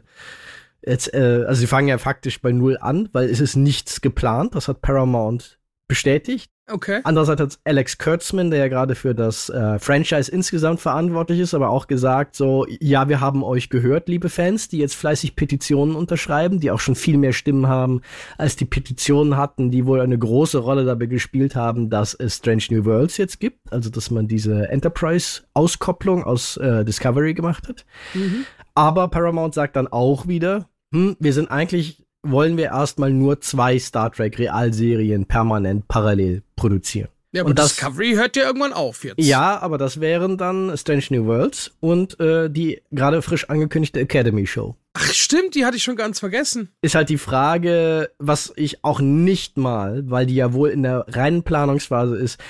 [0.86, 4.54] jetzt, äh, also sie fangen ja faktisch bei null an, weil es ist nichts geplant.
[4.54, 5.57] Das hat Paramount
[5.88, 6.50] bestätigt.
[6.70, 7.00] Okay.
[7.04, 11.70] Andererseits hat Alex Kurtzman, der ja gerade für das äh, Franchise insgesamt verantwortlich ist, aber
[11.70, 16.60] auch gesagt, so, ja, wir haben euch gehört, liebe Fans, die jetzt fleißig Petitionen unterschreiben,
[16.60, 18.02] die auch schon viel mehr Stimmen haben,
[18.36, 22.64] als die Petitionen hatten, die wohl eine große Rolle dabei gespielt haben, dass es Strange
[22.70, 27.86] New Worlds jetzt gibt, also dass man diese Enterprise-Auskopplung aus äh, Discovery gemacht hat.
[28.12, 28.44] Mhm.
[28.74, 33.78] Aber Paramount sagt dann auch wieder, hm, wir sind eigentlich wollen wir erstmal nur zwei
[33.78, 37.08] Star Trek Realserien permanent parallel produzieren.
[37.32, 39.18] Ja, aber und das, Discovery hört ja irgendwann auf jetzt.
[39.18, 44.46] Ja, aber das wären dann Strange New Worlds und äh, die gerade frisch angekündigte Academy
[44.46, 44.76] Show.
[44.94, 46.70] Ach stimmt, die hatte ich schon ganz vergessen.
[46.80, 51.04] Ist halt die Frage, was ich auch nicht mal, weil die ja wohl in der
[51.08, 52.40] reinen Planungsphase ist,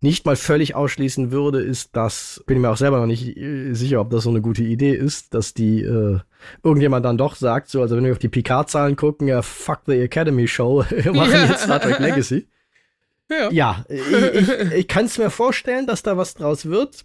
[0.00, 3.72] nicht mal völlig ausschließen würde, ist, dass, bin ich mir auch selber noch nicht äh,
[3.72, 6.20] sicher, ob das so eine gute Idee ist, dass die äh,
[6.62, 10.00] irgendjemand dann doch sagt, so, also wenn wir auf die Picard-Zahlen gucken, ja, fuck the
[10.00, 11.46] Academy Show, wir machen ja.
[11.46, 12.46] jetzt Star Trek Legacy.
[13.30, 17.04] Ja, ja ich, ich, ich kann es mir vorstellen, dass da was draus wird.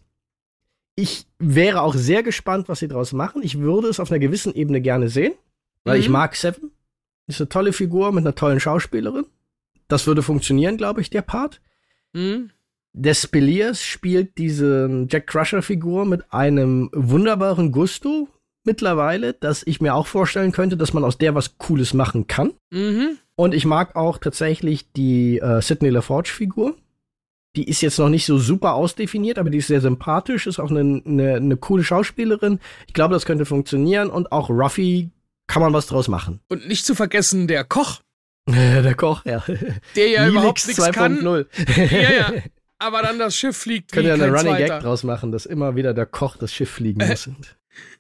[0.96, 3.42] Ich wäre auch sehr gespannt, was sie draus machen.
[3.44, 5.34] Ich würde es auf einer gewissen Ebene gerne sehen,
[5.84, 6.02] weil mhm.
[6.02, 6.72] ich mag Seven.
[7.28, 9.26] Ist eine tolle Figur mit einer tollen Schauspielerin.
[9.88, 11.62] Das würde funktionieren, glaube ich, der Part.
[12.14, 12.52] Mhm.
[12.94, 18.28] Despeliers spielt diese Jack Crusher-Figur mit einem wunderbaren Gusto
[18.64, 22.54] mittlerweile, dass ich mir auch vorstellen könnte, dass man aus der was Cooles machen kann.
[22.72, 23.18] Mhm.
[23.36, 26.76] Und ich mag auch tatsächlich die äh, Sidney LaForge-Figur.
[27.56, 30.70] Die ist jetzt noch nicht so super ausdefiniert, aber die ist sehr sympathisch, ist auch
[30.70, 32.60] eine, eine, eine coole Schauspielerin.
[32.88, 35.10] Ich glaube, das könnte funktionieren und auch Ruffy
[35.48, 36.40] kann man was draus machen.
[36.48, 38.00] Und nicht zu vergessen der Koch.
[38.48, 39.44] der Koch, ja.
[39.96, 41.22] Der ja überhaupt nichts kann.
[41.24, 42.34] ja, ja.
[42.80, 43.92] aber dann das Schiff fliegt.
[43.92, 44.76] Können ja eine Running zweiter.
[44.76, 47.30] Gag draus machen, dass immer wieder der Koch das Schiff fliegen muss.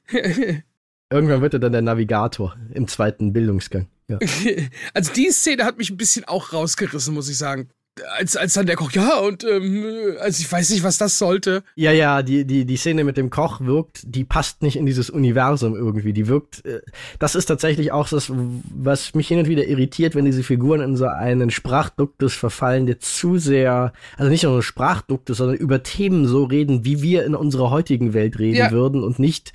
[1.09, 3.87] Irgendwann wird er dann der Navigator im zweiten Bildungsgang.
[4.07, 4.19] Ja.
[4.93, 7.69] Also die Szene hat mich ein bisschen auch rausgerissen, muss ich sagen
[8.17, 11.63] als, als dann der Koch, ja, und ähm, also ich weiß nicht, was das sollte.
[11.75, 15.09] Ja, ja, die, die, die Szene mit dem Koch wirkt, die passt nicht in dieses
[15.09, 16.13] Universum irgendwie.
[16.13, 16.81] Die wirkt, äh,
[17.19, 20.95] das ist tatsächlich auch das, was mich hin und wieder irritiert, wenn diese Figuren in
[20.95, 26.45] so einen Sprachduktus verfallen, der zu sehr, also nicht nur Sprachduktus, sondern über Themen so
[26.45, 28.71] reden, wie wir in unserer heutigen Welt reden ja.
[28.71, 29.51] würden und nicht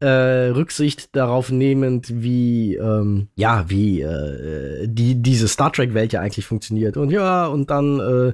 [0.00, 6.20] äh, Rücksicht darauf nehmend, wie ähm, ja, wie äh, die diese Star Trek Welt ja
[6.20, 6.96] eigentlich funktioniert.
[6.96, 8.32] Und ja, und dann äh,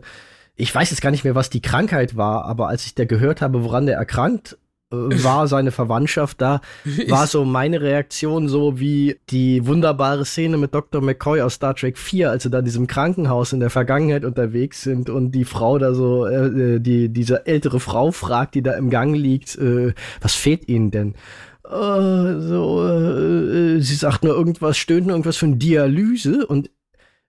[0.56, 3.42] ich weiß jetzt gar nicht mehr, was die Krankheit war, aber als ich da gehört
[3.42, 4.56] habe, woran der erkrankt
[4.90, 6.60] äh, war, seine Verwandtschaft, da
[7.08, 11.02] war so meine Reaktion so wie die wunderbare Szene mit Dr.
[11.02, 14.82] McCoy aus Star Trek 4, als sie da in diesem Krankenhaus in der Vergangenheit unterwegs
[14.82, 18.88] sind und die Frau da so, äh, die, diese ältere Frau fragt, die da im
[18.88, 21.14] Gang liegt, äh, was fehlt ihnen denn?
[21.70, 26.70] Äh, so, äh, sie sagt nur irgendwas, stöhnt nur irgendwas von Dialyse und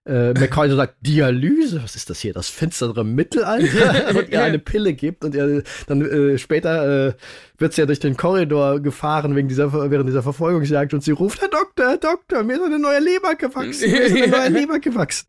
[0.06, 4.08] äh, McCoy sagt, Dialyse, was ist das hier, das finstere Mittelalter?
[4.18, 7.12] und ihr eine Pille gibt und er dann äh, später äh,
[7.58, 11.42] wird sie ja durch den Korridor gefahren wegen dieser, während dieser Verfolgungsjagd und sie ruft,
[11.42, 14.78] Herr Doktor, Herr Doktor, mir ist eine neue Leber gewachsen, mir ist eine neue Leber
[14.78, 15.26] gewachsen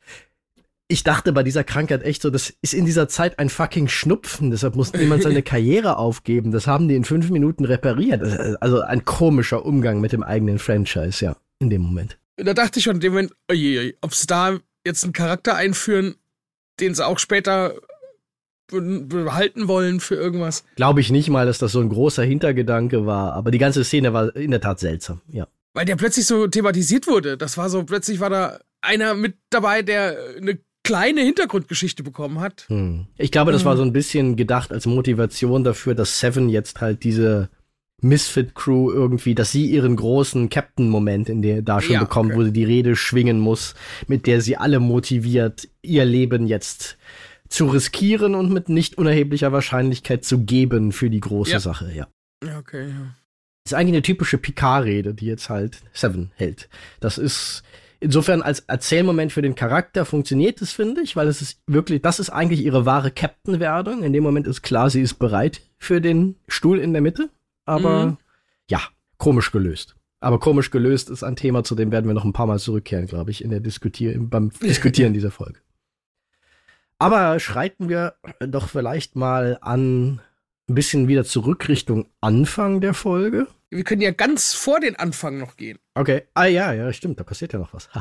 [0.92, 4.50] ich dachte bei dieser Krankheit echt so, das ist in dieser Zeit ein fucking Schnupfen,
[4.50, 6.52] deshalb muss niemand seine Karriere aufgeben.
[6.52, 8.24] Das haben die in fünf Minuten repariert.
[8.60, 12.18] Also ein komischer Umgang mit dem eigenen Franchise, ja, in dem Moment.
[12.38, 16.16] Da dachte ich schon in dem Moment, oje, ob sie da jetzt einen Charakter einführen,
[16.80, 17.76] den sie auch später
[18.72, 20.64] behalten wollen für irgendwas.
[20.76, 24.14] Glaube ich nicht mal, dass das so ein großer Hintergedanke war, aber die ganze Szene
[24.14, 25.48] war in der Tat seltsam, ja.
[25.74, 27.38] Weil der plötzlich so thematisiert wurde.
[27.38, 32.66] Das war so, plötzlich war da einer mit dabei, der eine kleine Hintergrundgeschichte bekommen hat.
[32.68, 33.08] Hm.
[33.18, 37.04] Ich glaube, das war so ein bisschen gedacht als Motivation dafür, dass Seven jetzt halt
[37.04, 37.50] diese
[38.02, 42.40] Misfit Crew irgendwie, dass sie ihren großen Captain-Moment in der da schon ja, bekommt, okay.
[42.40, 43.76] wo sie die Rede schwingen muss,
[44.08, 46.98] mit der sie alle motiviert, ihr Leben jetzt
[47.50, 51.60] zu riskieren und mit nicht unerheblicher Wahrscheinlichkeit zu geben für die große ja.
[51.60, 52.08] Sache, ja.
[52.46, 53.16] Ja, okay, ja.
[53.64, 56.70] Das ist eigentlich eine typische Picard-Rede, die jetzt halt Seven hält.
[57.02, 57.64] Das ist,
[58.02, 62.20] Insofern als Erzählmoment für den Charakter funktioniert es, finde ich, weil es ist wirklich, das
[62.20, 64.04] ist eigentlich ihre wahre Captain-Werdung.
[64.04, 67.30] In dem Moment ist klar, sie ist bereit für den Stuhl in der Mitte.
[67.66, 68.18] aber mhm.
[68.70, 68.80] ja,
[69.18, 69.96] komisch gelöst.
[70.22, 73.06] Aber komisch gelöst ist ein Thema, zu dem werden wir noch ein paar Mal zurückkehren,
[73.06, 75.60] glaube ich, in der Diskutier beim Diskutieren dieser Folge.
[77.00, 80.22] Aber schreiten wir doch vielleicht mal an
[80.70, 83.48] ein bisschen wieder zurück Richtung Anfang der Folge.
[83.72, 85.80] Wir können ja ganz vor den Anfang noch gehen.
[85.94, 86.24] Okay.
[86.34, 87.90] Ah ja, ja, stimmt, da passiert ja noch was.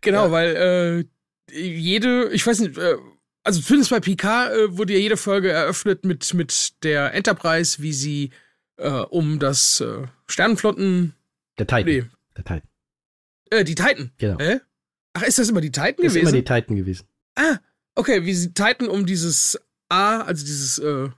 [0.00, 0.30] Genau, ja.
[0.32, 1.06] weil
[1.50, 2.96] äh, jede, ich weiß nicht, äh,
[3.44, 7.92] also zumindest bei Picard äh, wurde ja jede Folge eröffnet mit, mit der Enterprise, wie
[7.92, 8.30] sie
[8.76, 11.14] äh, um das äh, Sternenflotten.
[11.58, 11.84] Der Titan.
[11.84, 12.04] Nee.
[12.36, 12.62] Der Titan.
[13.50, 14.10] Äh, die Titan.
[14.18, 14.38] Genau.
[14.38, 14.60] Äh?
[15.14, 16.16] Ach, ist das immer die Titan das gewesen?
[16.16, 17.06] Ist immer die Titan gewesen.
[17.34, 17.58] Ah,
[17.94, 21.08] okay, wie sie Titan um dieses A, also dieses äh,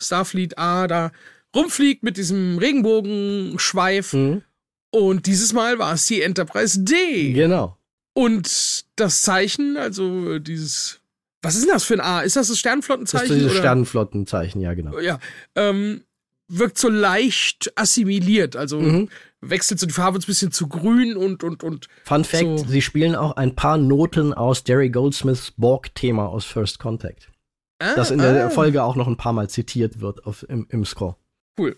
[0.00, 1.12] Starfleet A da
[1.54, 4.12] rumfliegt mit diesem Regenbogenschweif.
[4.12, 4.42] Mhm.
[4.90, 7.32] Und dieses Mal war es die Enterprise D.
[7.32, 7.78] Genau.
[8.14, 11.00] Und das Zeichen, also dieses.
[11.40, 12.20] Was ist denn das für ein A?
[12.20, 13.28] Ist das das Sternenflottenzeichen?
[13.28, 14.98] Das ist das Sternenflottenzeichen, ja, genau.
[15.00, 15.18] Ja.
[15.56, 16.04] Ähm,
[16.46, 18.54] wirkt so leicht assimiliert.
[18.54, 19.08] Also mhm.
[19.40, 21.88] wechselt so die Farbe ein bisschen zu grün und und und.
[22.04, 22.66] Fun Fact: so.
[22.66, 27.30] Sie spielen auch ein paar Noten aus Jerry Goldsmiths Borg-Thema aus First Contact.
[27.78, 28.50] Ah, das in der ah.
[28.50, 31.16] Folge auch noch ein paar Mal zitiert wird auf, im, im Score.
[31.58, 31.76] Cool.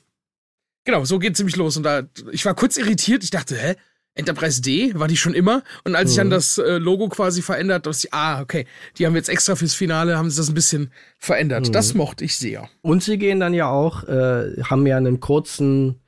[0.84, 1.76] Genau, so geht's nämlich los.
[1.76, 3.24] Und da, ich war kurz irritiert.
[3.24, 3.74] Ich dachte, hä?
[4.16, 5.64] Enterprise D, war die schon immer?
[5.82, 6.10] Und als mhm.
[6.10, 8.64] ich dann das äh, Logo quasi verändert, dachte ich, ah, okay,
[8.96, 11.66] die haben jetzt extra fürs Finale, haben sie das ein bisschen verändert.
[11.66, 11.72] Mhm.
[11.72, 12.68] Das mochte ich sehr.
[12.80, 16.00] Und sie gehen dann ja auch, äh, haben ja einen kurzen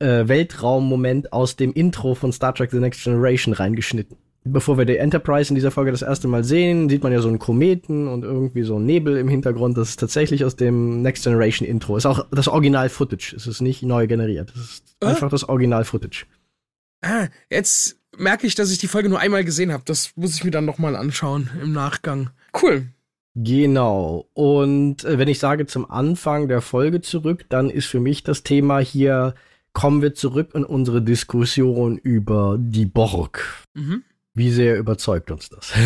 [0.00, 4.18] äh, Weltraummoment aus dem Intro von Star Trek The Next Generation reingeschnitten
[4.52, 7.28] bevor wir die Enterprise in dieser Folge das erste Mal sehen, sieht man ja so
[7.28, 9.76] einen Kometen und irgendwie so einen Nebel im Hintergrund.
[9.76, 11.96] Das ist tatsächlich aus dem Next Generation Intro.
[11.96, 13.34] Ist auch das Original-Footage.
[13.36, 14.52] Es ist nicht neu generiert.
[14.54, 15.06] Es ist äh?
[15.06, 16.26] einfach das Original-Footage.
[17.02, 19.82] Ah, jetzt merke ich, dass ich die Folge nur einmal gesehen habe.
[19.86, 22.30] Das muss ich mir dann nochmal anschauen im Nachgang.
[22.60, 22.86] Cool.
[23.34, 24.28] Genau.
[24.34, 28.42] Und äh, wenn ich sage zum Anfang der Folge zurück, dann ist für mich das
[28.42, 29.34] Thema hier,
[29.72, 33.44] kommen wir zurück in unsere Diskussion über die Borg.
[33.74, 34.02] Mhm.
[34.38, 35.72] Wie sehr überzeugt uns das?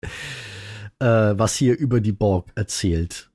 [0.00, 0.04] äh,
[1.00, 3.30] was hier über die Borg erzählt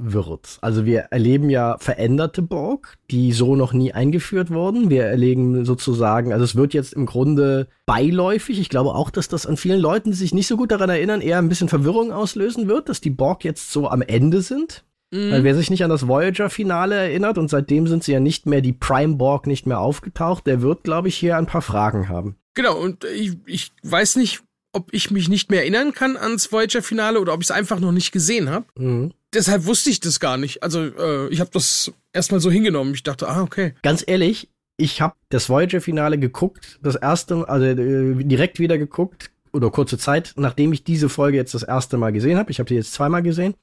[0.00, 0.58] wird.
[0.62, 4.90] Also wir erleben ja veränderte Borg, die so noch nie eingeführt wurden.
[4.90, 8.58] Wir erleben sozusagen, also es wird jetzt im Grunde beiläufig.
[8.58, 11.20] Ich glaube auch, dass das an vielen Leuten, die sich nicht so gut daran erinnern,
[11.20, 14.84] eher ein bisschen Verwirrung auslösen wird, dass die Borg jetzt so am Ende sind.
[15.12, 15.30] Mhm.
[15.30, 18.60] Weil wer sich nicht an das Voyager-Finale erinnert und seitdem sind sie ja nicht mehr
[18.60, 22.36] die Prime Borg nicht mehr aufgetaucht, der wird, glaube ich, hier ein paar Fragen haben.
[22.54, 27.20] Genau, und ich, ich weiß nicht, ob ich mich nicht mehr erinnern kann ans Voyager-Finale
[27.20, 28.66] oder ob ich es einfach noch nicht gesehen habe.
[28.78, 29.12] Mhm.
[29.34, 30.62] Deshalb wusste ich das gar nicht.
[30.62, 32.94] Also äh, ich habe das erstmal so hingenommen.
[32.94, 33.74] Ich dachte, ah, okay.
[33.82, 34.48] Ganz ehrlich,
[34.78, 40.32] ich habe das Voyager-Finale geguckt, das erste, also äh, direkt wieder geguckt, oder kurze Zeit,
[40.36, 42.50] nachdem ich diese Folge jetzt das erste Mal gesehen habe.
[42.50, 43.54] Ich habe sie jetzt zweimal gesehen.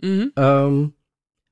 [0.00, 0.32] Mhm.
[0.36, 0.92] Ähm,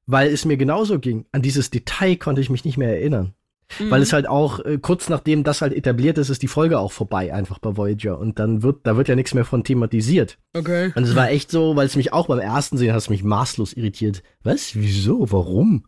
[0.06, 1.27] weil es mir genauso ging.
[1.32, 3.35] An dieses Detail konnte ich mich nicht mehr erinnern.
[3.78, 3.90] Mhm.
[3.90, 6.93] Weil es halt auch, äh, kurz nachdem das halt etabliert ist, ist die Folge auch
[6.93, 8.19] vorbei, einfach bei Voyager.
[8.19, 10.39] Und dann wird, da wird ja nichts mehr von thematisiert.
[10.55, 10.93] Okay.
[10.94, 13.24] Und es war echt so, weil es mich auch beim ersten Sehen hat es mich
[13.24, 14.23] maßlos irritiert.
[14.43, 14.74] Was?
[14.74, 15.31] Wieso?
[15.31, 15.86] Warum?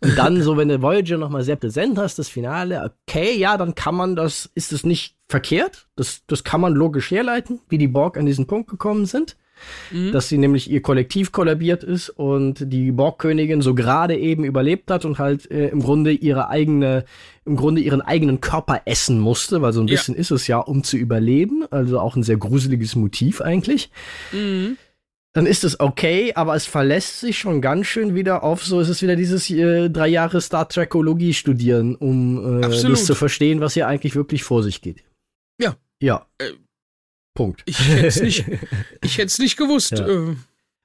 [0.00, 3.74] Und dann so, wenn du Voyager nochmal sehr präsent hast, das Finale, okay, ja, dann
[3.74, 5.88] kann man das, ist es nicht verkehrt.
[5.96, 9.36] Das, das kann man logisch herleiten, wie die Borg an diesen Punkt gekommen sind.
[9.90, 10.12] Mhm.
[10.12, 15.04] Dass sie nämlich ihr Kollektiv kollabiert ist und die Borgkönigin so gerade eben überlebt hat
[15.04, 17.04] und halt äh, im Grunde ihre eigene,
[17.44, 20.20] im Grunde ihren eigenen Körper essen musste, weil so ein bisschen ja.
[20.20, 21.64] ist es ja, um zu überleben.
[21.70, 23.90] Also auch ein sehr gruseliges Motiv eigentlich.
[24.32, 24.76] Mhm
[25.36, 28.88] dann ist es okay, aber es verlässt sich schon ganz schön wieder auf so, es
[28.88, 33.74] ist wieder dieses äh, drei Jahre Star Trekologie studieren, um äh, das zu verstehen, was
[33.74, 35.04] hier eigentlich wirklich vor sich geht.
[35.60, 35.76] Ja.
[36.00, 36.26] Ja.
[36.38, 36.52] Äh,
[37.36, 37.62] Punkt.
[37.66, 38.44] Ich hätte es nicht,
[39.04, 39.92] ich hätte nicht gewusst.
[39.92, 40.08] Ja.
[40.08, 40.34] Äh.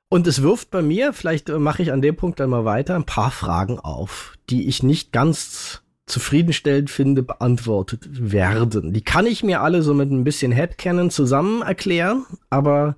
[0.09, 2.95] Und es wirft bei mir, vielleicht äh, mache ich an dem Punkt dann mal weiter,
[2.95, 8.93] ein paar Fragen auf, die ich nicht ganz zufriedenstellend finde, beantwortet werden.
[8.93, 12.97] Die kann ich mir alle so mit ein bisschen Headcanon zusammen erklären, aber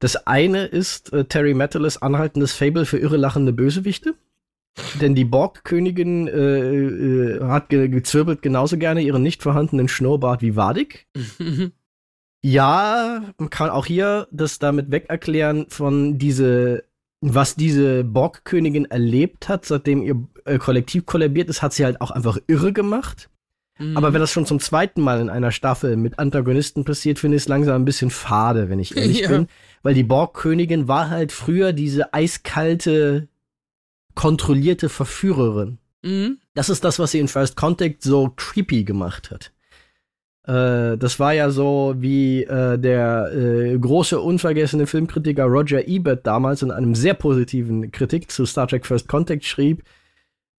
[0.00, 4.14] das eine ist äh, Terry Metalis anhaltendes Fable für irre lachende Bösewichte.
[5.00, 10.56] Denn die Borg-Königin äh, äh, hat ge gezwirbelt genauso gerne ihren nicht vorhandenen Schnurrbart wie
[10.56, 11.06] Wadik.
[12.42, 16.84] Ja, man kann auch hier das damit weg erklären von diese,
[17.20, 22.10] was diese Borg-Königin erlebt hat, seitdem ihr äh, Kollektiv kollabiert ist, hat sie halt auch
[22.10, 23.30] einfach irre gemacht.
[23.78, 23.96] Mhm.
[23.96, 27.44] Aber wenn das schon zum zweiten Mal in einer Staffel mit Antagonisten passiert, finde ich
[27.44, 29.28] es langsam ein bisschen fade, wenn ich ehrlich ja.
[29.28, 29.46] bin.
[29.82, 33.28] Weil die Borg-Königin war halt früher diese eiskalte,
[34.16, 35.78] kontrollierte Verführerin.
[36.02, 36.38] Mhm.
[36.54, 39.52] Das ist das, was sie in First Contact so creepy gemacht hat.
[40.46, 46.62] Äh, das war ja so, wie äh, der äh, große, unvergessene Filmkritiker Roger Ebert damals
[46.62, 49.84] in einem sehr positiven Kritik zu Star Trek First Contact schrieb,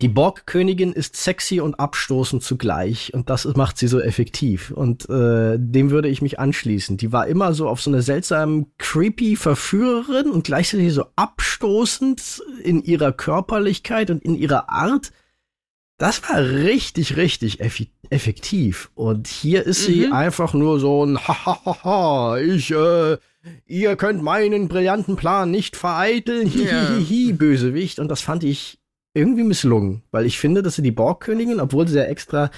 [0.01, 5.55] die Borg-Königin ist sexy und abstoßend zugleich und das macht sie so effektiv und äh,
[5.57, 6.97] dem würde ich mich anschließen.
[6.97, 12.83] Die war immer so auf so eine seltsam creepy Verführerin und gleichzeitig so abstoßend in
[12.83, 15.13] ihrer Körperlichkeit und in ihrer Art.
[15.97, 18.91] Das war richtig, richtig eff effektiv.
[18.95, 20.13] Und hier ist sie mhm.
[20.13, 23.17] einfach nur so ein Hahaha, ich, äh,
[23.65, 27.35] ihr könnt meinen brillanten Plan nicht vereiteln, hihihihi, ja.
[27.35, 27.99] Bösewicht.
[27.99, 28.79] Und das fand ich
[29.13, 32.49] irgendwie misslungen, weil ich finde, dass sie die Borgkönigin, obwohl sie ja extra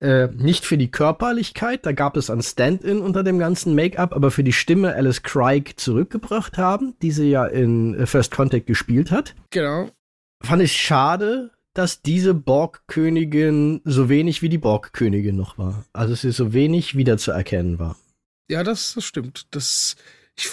[0.00, 4.30] äh, nicht für die Körperlichkeit, da gab es ein Stand-in unter dem ganzen Make-up, aber
[4.30, 9.10] für die Stimme Alice Craig zurückgebracht haben, die sie ja in äh, First Contact gespielt
[9.10, 9.34] hat.
[9.50, 9.88] Genau.
[10.40, 15.84] Fand ich schade, dass diese Borgkönigin so wenig wie die Borgkönigin noch war.
[15.92, 17.96] Also sie so wenig wiederzuerkennen war.
[18.50, 19.46] Ja, das, das stimmt.
[19.52, 19.94] Das
[20.34, 20.48] ich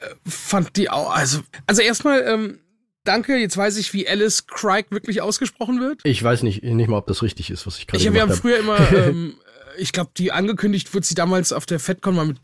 [0.00, 1.10] äh, fand die auch.
[1.10, 2.58] Also, also erstmal ähm,
[3.02, 3.38] danke.
[3.38, 6.02] Jetzt weiß ich, wie Alice Craig wirklich ausgesprochen wird.
[6.04, 8.28] Ich weiß nicht, nicht mal, ob das richtig ist, was ich gerade Ich habe ja
[8.28, 9.36] früher immer, ähm,
[9.78, 12.40] ich glaube, die angekündigt wurde sie damals auf der FedCon mal mit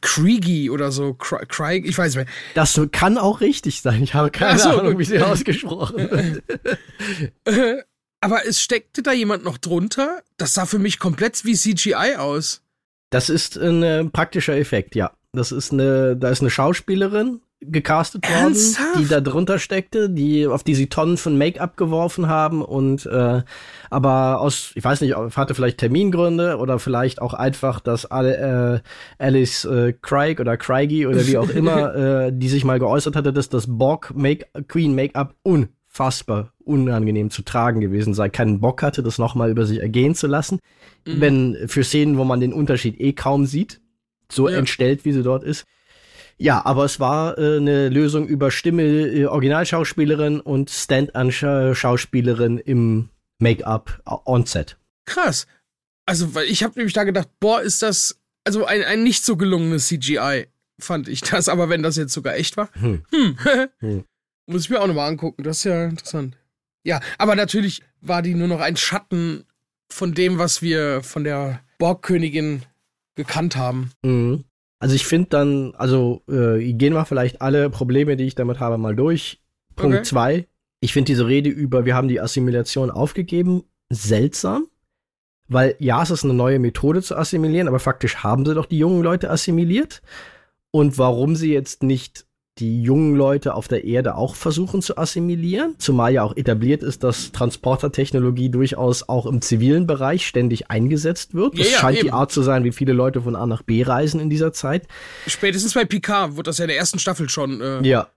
[0.00, 1.14] Kriegy oder so.
[1.14, 2.34] Craig, ich weiß nicht mehr.
[2.54, 4.02] Das kann auch richtig sein.
[4.02, 7.86] Ich habe keine so, Ahnung, wie sie ausgesprochen wird.
[8.20, 10.22] Aber es steckte da jemand noch drunter?
[10.36, 12.62] Das sah für mich komplett wie CGI aus.
[13.10, 15.12] Das ist ein äh, praktischer Effekt, ja.
[15.32, 18.56] Das ist eine, da ist eine Schauspielerin, gecastet worden,
[18.98, 23.42] die da drunter steckte, die auf die sie Tonnen von Make-up geworfen haben und äh,
[23.90, 28.82] aber aus, ich weiß nicht, hatte vielleicht Termingründe oder vielleicht auch einfach, dass alle
[29.18, 31.94] äh, Alice äh, Craig oder Craigie oder wie auch immer,
[32.26, 37.42] äh, die sich mal geäußert hatte, dass das Borg Make Queen Make-up unfassbar unangenehm zu
[37.42, 40.60] tragen gewesen sei, keinen Bock hatte, das nochmal über sich ergehen zu lassen,
[41.06, 41.20] mhm.
[41.20, 43.80] wenn für Szenen, wo man den Unterschied eh kaum sieht,
[44.30, 44.58] so ja.
[44.58, 45.64] entstellt, wie sie dort ist.
[46.36, 53.08] Ja, aber es war äh, eine Lösung über Stimme, äh, Originalschauspielerin und Stand-an-Schauspielerin im
[53.38, 54.76] Make-up äh, on-set.
[55.06, 55.46] Krass.
[56.06, 59.36] Also, weil ich habe nämlich da gedacht, boah, ist das also ein, ein nicht so
[59.36, 60.46] gelungenes CGI,
[60.78, 61.48] fand ich das.
[61.48, 63.04] Aber wenn das jetzt sogar echt war, hm.
[63.10, 63.38] Hm.
[63.80, 64.04] hm.
[64.46, 65.42] muss ich mir auch nochmal angucken.
[65.42, 66.36] Das ist ja interessant.
[66.84, 69.44] Ja, aber natürlich war die nur noch ein Schatten
[69.90, 72.62] von dem, was wir von der Borgkönigin
[73.14, 73.92] gekannt haben.
[74.02, 74.44] Mhm.
[74.84, 78.76] Also ich finde dann, also äh, gehen wir vielleicht alle Probleme, die ich damit habe,
[78.76, 79.40] mal durch.
[79.76, 80.34] Punkt 2.
[80.34, 80.48] Okay.
[80.80, 84.66] Ich finde diese Rede über, wir haben die Assimilation aufgegeben, seltsam.
[85.48, 88.76] Weil ja, es ist eine neue Methode zu assimilieren, aber faktisch haben sie doch die
[88.76, 90.02] jungen Leute assimiliert.
[90.70, 92.26] Und warum sie jetzt nicht
[92.58, 97.02] die jungen Leute auf der Erde auch versuchen zu assimilieren, zumal ja auch etabliert ist,
[97.02, 101.58] dass Transportertechnologie durchaus auch im zivilen Bereich ständig eingesetzt wird.
[101.58, 102.06] Das ja, ja, scheint eben.
[102.06, 104.86] die Art zu sein, wie viele Leute von A nach B reisen in dieser Zeit.
[105.26, 108.08] Spätestens bei Picard wird das ja in der ersten Staffel schon äh, ja.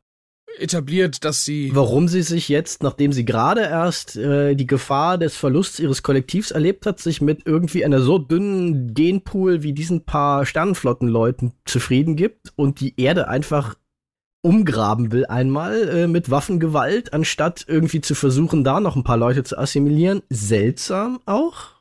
[0.59, 1.72] etabliert, dass sie.
[1.73, 6.51] Warum sie sich jetzt, nachdem sie gerade erst äh, die Gefahr des Verlusts ihres Kollektivs
[6.51, 12.53] erlebt hat, sich mit irgendwie einer so dünnen Genpool wie diesen paar Sternenflottenleuten zufrieden gibt
[12.55, 13.76] und die Erde einfach
[14.48, 19.44] umgraben will einmal äh, mit Waffengewalt, anstatt irgendwie zu versuchen, da noch ein paar Leute
[19.44, 20.22] zu assimilieren.
[20.30, 21.72] Seltsam auch.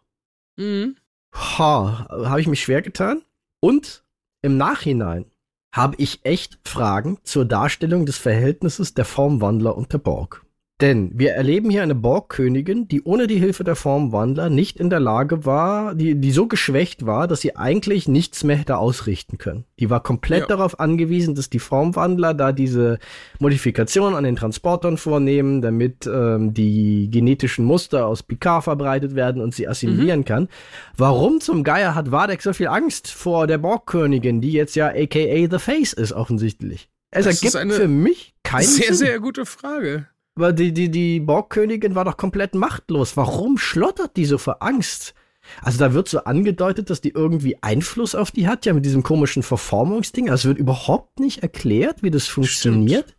[0.56, 0.96] Mhm.
[1.32, 3.22] Ha, habe ich mich schwer getan.
[3.60, 4.04] Und
[4.42, 5.26] im Nachhinein
[5.72, 10.45] habe ich echt Fragen zur Darstellung des Verhältnisses der Formwandler und der Borg.
[10.82, 15.00] Denn wir erleben hier eine Borgkönigin, die ohne die Hilfe der Formwandler nicht in der
[15.00, 19.64] Lage war, die, die so geschwächt war, dass sie eigentlich nichts mehr hätte ausrichten können.
[19.80, 20.46] Die war komplett ja.
[20.48, 22.98] darauf angewiesen, dass die Formwandler da diese
[23.38, 29.54] Modifikation an den Transportern vornehmen, damit ähm, die genetischen Muster aus Picard verbreitet werden und
[29.54, 30.24] sie assimilieren mhm.
[30.26, 30.48] kann.
[30.94, 35.48] Warum zum Geier hat Wadek so viel Angst vor der Borgkönigin, die jetzt ja aka
[35.50, 36.90] The Face ist, offensichtlich?
[37.10, 39.06] Es das ergibt für mich keinen Sehr, Sinn.
[39.06, 40.08] sehr gute Frage.
[40.36, 43.16] Aber die, die, die Borgkönigin war doch komplett machtlos.
[43.16, 45.14] Warum schlottert die so vor Angst?
[45.62, 49.02] Also da wird so angedeutet, dass die irgendwie Einfluss auf die hat, ja, mit diesem
[49.02, 50.28] komischen Verformungsding.
[50.28, 53.04] Also es wird überhaupt nicht erklärt, wie das funktioniert.
[53.04, 53.16] Stimmt.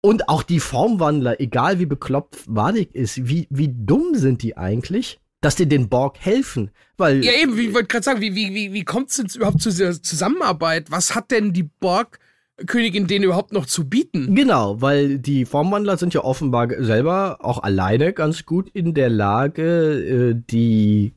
[0.00, 5.20] Und auch die Formwandler, egal wie bekloppt Wadig ist, wie, wie dumm sind die eigentlich,
[5.40, 6.70] dass die den Borg helfen?
[6.96, 7.24] Weil.
[7.24, 9.70] Ja, eben, ich wollte gerade sagen, wie, wie, wie, wie kommt es denn überhaupt zu
[9.70, 10.90] dieser Zusammenarbeit?
[10.90, 12.18] Was hat denn die Borg
[12.66, 14.34] Königin denen überhaupt noch zu bieten.
[14.34, 20.32] Genau, weil die Formwandler sind ja offenbar selber auch alleine ganz gut in der Lage,
[20.32, 21.14] äh, die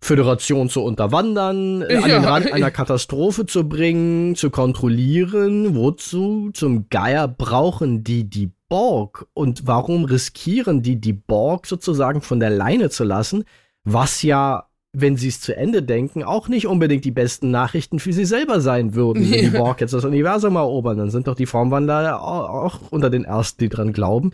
[0.00, 2.00] Föderation zu unterwandern, ja.
[2.00, 5.74] an den Rand einer Katastrophe zu bringen, zu kontrollieren.
[5.74, 9.26] Wozu zum Geier brauchen die die Borg?
[9.32, 13.44] Und warum riskieren die die Borg sozusagen von der Leine zu lassen?
[13.84, 18.12] Was ja wenn sie es zu Ende denken, auch nicht unbedingt die besten Nachrichten für
[18.12, 20.96] sie selber sein würden, wenn die Borg jetzt das Universum erobern.
[20.96, 24.30] Dann sind doch die Formwandler auch unter den Ersten, die dran glauben.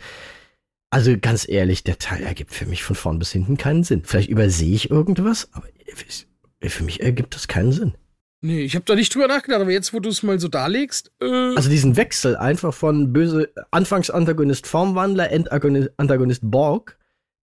[0.91, 4.03] Also ganz ehrlich, der Teil ergibt für mich von vorn bis hinten keinen Sinn.
[4.05, 5.67] Vielleicht übersehe ich irgendwas, aber
[6.63, 7.95] für mich ergibt das keinen Sinn.
[8.43, 11.13] Nee, ich habe da nicht drüber nachgedacht, aber jetzt, wo du es mal so darlegst.
[11.21, 16.99] Äh also diesen Wechsel einfach von böse Anfangsantagonist Formwandler, Endantagonist Antagonist Borg,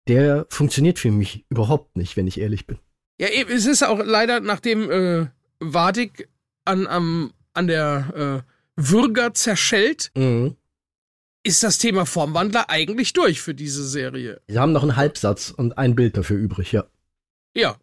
[0.08, 2.78] der funktioniert für mich überhaupt nicht, wenn ich ehrlich bin.
[3.22, 5.27] Ja, es ist auch leider, nachdem äh,
[5.60, 6.27] Vadik
[6.65, 10.56] an, am, an der äh, Würger zerschellt, mhm.
[11.43, 14.41] ist das Thema Formwandler eigentlich durch für diese Serie.
[14.48, 16.85] Sie haben noch einen Halbsatz und ein Bild dafür übrig, ja.
[17.56, 17.77] Ja,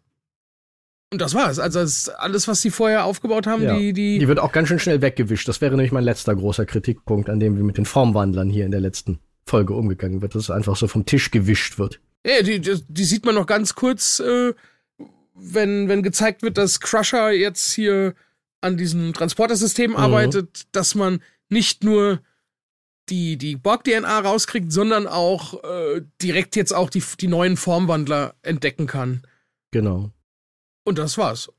[1.11, 1.57] und das war's.
[1.57, 3.75] Also das alles, was sie vorher aufgebaut haben, ja.
[3.75, 4.19] die, die.
[4.19, 5.47] Die wird auch ganz schön schnell weggewischt.
[5.47, 8.71] Das wäre nämlich mein letzter großer Kritikpunkt, an dem wir mit den Formwandlern hier in
[8.71, 11.99] der letzten Folge umgegangen wird, dass es einfach so vom Tisch gewischt wird.
[12.25, 14.53] Ja, die, die, die sieht man noch ganz kurz, äh,
[15.39, 18.13] wenn, wenn gezeigt wird, dass Crusher jetzt hier
[18.61, 19.97] an diesem Transportersystem mhm.
[19.97, 22.21] arbeitet, dass man nicht nur
[23.09, 28.87] die, die Borg-DNA rauskriegt, sondern auch äh, direkt jetzt auch die, die neuen Formwandler entdecken
[28.87, 29.23] kann.
[29.71, 30.11] Genau.
[30.83, 31.51] Und das war's.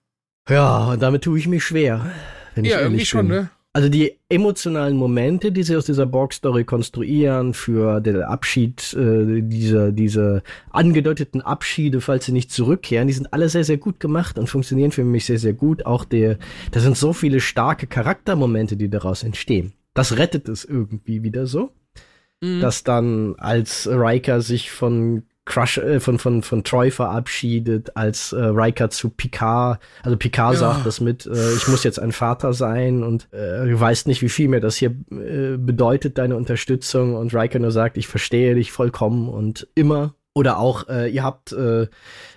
[0.48, 2.12] Ja, und damit tue ich mich schwer.
[2.54, 3.36] Wenn ja, ich irgendwie schon, bin.
[3.36, 3.50] ne?
[3.72, 9.92] Also die emotionalen Momente, die sie aus dieser Borg-Story konstruieren, für den Abschied, äh, diese,
[9.92, 14.48] diese angedeuteten Abschiede, falls sie nicht zurückkehren, die sind alle sehr, sehr gut gemacht und
[14.48, 15.86] funktionieren für mich sehr, sehr gut.
[15.86, 16.38] Auch der,
[16.72, 19.72] da sind so viele starke Charaktermomente, die daraus entstehen.
[19.94, 21.70] Das rettet es irgendwie wieder so.
[22.40, 22.60] Mhm.
[22.60, 28.40] Dass dann, als Riker sich von Crush äh, von, von, von Troy verabschiedet, als äh,
[28.40, 30.58] Riker zu Picard, also Picard ja.
[30.60, 34.22] sagt das mit, äh, ich muss jetzt ein Vater sein und äh, du weißt nicht,
[34.22, 38.54] wie viel mir das hier äh, bedeutet, deine Unterstützung und Riker nur sagt, ich verstehe
[38.54, 40.14] dich vollkommen und immer.
[40.32, 41.88] Oder auch, äh, ihr habt, äh,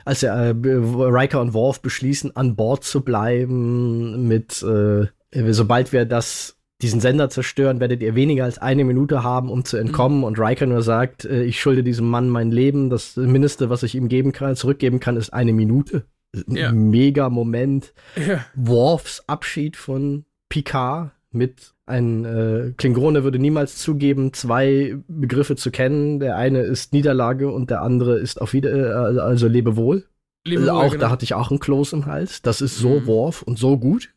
[0.04, 5.06] als er, äh, Riker und Worf beschließen, an Bord zu bleiben mit, äh,
[5.52, 9.78] sobald wir das diesen Sender zerstören, werdet ihr weniger als eine Minute haben, um zu
[9.78, 10.20] entkommen.
[10.20, 10.24] Mhm.
[10.26, 12.90] Und Riker nur sagt, äh, ich schulde diesem Mann mein Leben.
[12.90, 16.04] Das Mindeste, was ich ihm geben kann, zurückgeben kann, ist eine Minute.
[16.48, 16.72] Ja.
[16.72, 17.94] Mega Moment.
[18.16, 18.46] Ja.
[18.56, 26.20] Worfs Abschied von Picard mit ein äh, Klingone würde niemals zugeben, zwei Begriffe zu kennen.
[26.20, 30.06] Der eine ist Niederlage und der andere ist auf wieder, äh, also Lebewohl.
[30.46, 31.02] Lebewohl auch genau.
[31.02, 32.42] da hatte ich auch ein Kloß im Hals.
[32.42, 33.08] Das ist so mhm.
[33.08, 34.14] Worf und so gut.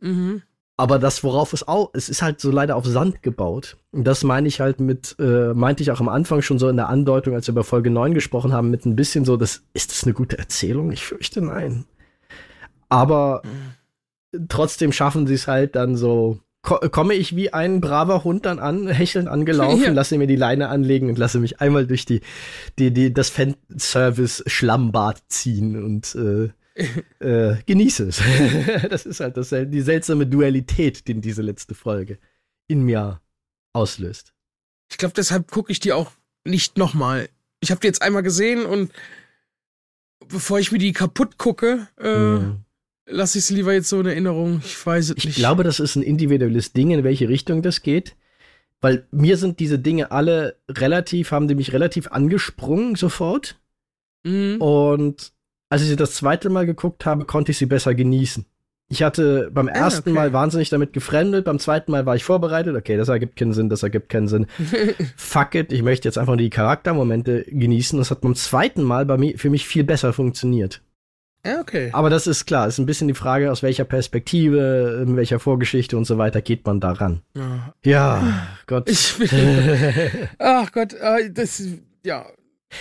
[0.00, 0.42] Mhm.
[0.76, 3.76] Aber das, worauf es auch, es ist halt so leider auf Sand gebaut.
[3.92, 6.76] Und das meine ich halt mit, äh, meinte ich auch am Anfang schon so in
[6.76, 9.90] der Andeutung, als wir über Folge 9 gesprochen haben, mit ein bisschen so, das, ist
[9.90, 10.90] das eine gute Erzählung?
[10.90, 11.84] Ich fürchte nein.
[12.88, 14.46] Aber mhm.
[14.48, 18.58] trotzdem schaffen sie es halt dann so, ko komme ich wie ein braver Hund dann
[18.58, 19.92] an, hechelnd angelaufen, ja.
[19.92, 22.22] lasse mir die Leine anlegen und lasse mich einmal durch die,
[22.78, 28.22] die, die, das Fanservice Schlammbad ziehen und, äh, äh, genieße es.
[28.90, 32.18] das ist halt das, die seltsame Dualität, die diese letzte Folge
[32.68, 33.20] in mir
[33.72, 34.32] auslöst.
[34.90, 36.12] Ich glaube, deshalb gucke ich die auch
[36.44, 37.28] nicht nochmal.
[37.60, 38.92] Ich habe die jetzt einmal gesehen und
[40.28, 42.64] bevor ich mir die kaputt gucke, äh, mhm.
[43.06, 44.60] lasse ich es lieber jetzt so in Erinnerung.
[44.64, 45.36] Ich weiß es ich nicht.
[45.36, 48.16] Ich glaube, das ist ein individuelles Ding, in welche Richtung das geht.
[48.80, 53.60] Weil mir sind diese Dinge alle relativ, haben die mich relativ angesprungen sofort.
[54.24, 54.60] Mhm.
[54.60, 55.32] Und
[55.72, 58.44] als ich sie das zweite Mal geguckt habe, konnte ich sie besser genießen.
[58.90, 60.18] Ich hatte beim ah, ersten okay.
[60.18, 63.70] Mal wahnsinnig damit gefremdet, beim zweiten Mal war ich vorbereitet, okay, das ergibt keinen Sinn,
[63.70, 64.46] das ergibt keinen Sinn.
[65.16, 67.98] Fuck it, ich möchte jetzt einfach die Charaktermomente genießen.
[67.98, 70.82] Das hat beim zweiten Mal bei mir, für mich viel besser funktioniert.
[71.46, 71.88] Ja, okay.
[71.94, 75.96] Aber das ist klar, ist ein bisschen die Frage, aus welcher Perspektive, in welcher Vorgeschichte
[75.96, 77.22] und so weiter geht man daran.
[77.34, 78.90] Ja, ja Gott.
[78.90, 79.14] Ich
[80.38, 81.62] ach Gott, äh, das,
[82.04, 82.26] ja,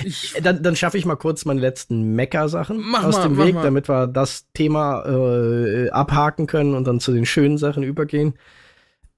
[0.03, 3.63] ich dann, dann schaffe ich mal kurz meine letzten Mecker-Sachen aus mal, dem Weg, mal.
[3.63, 8.35] damit wir das Thema äh, abhaken können und dann zu den schönen Sachen übergehen.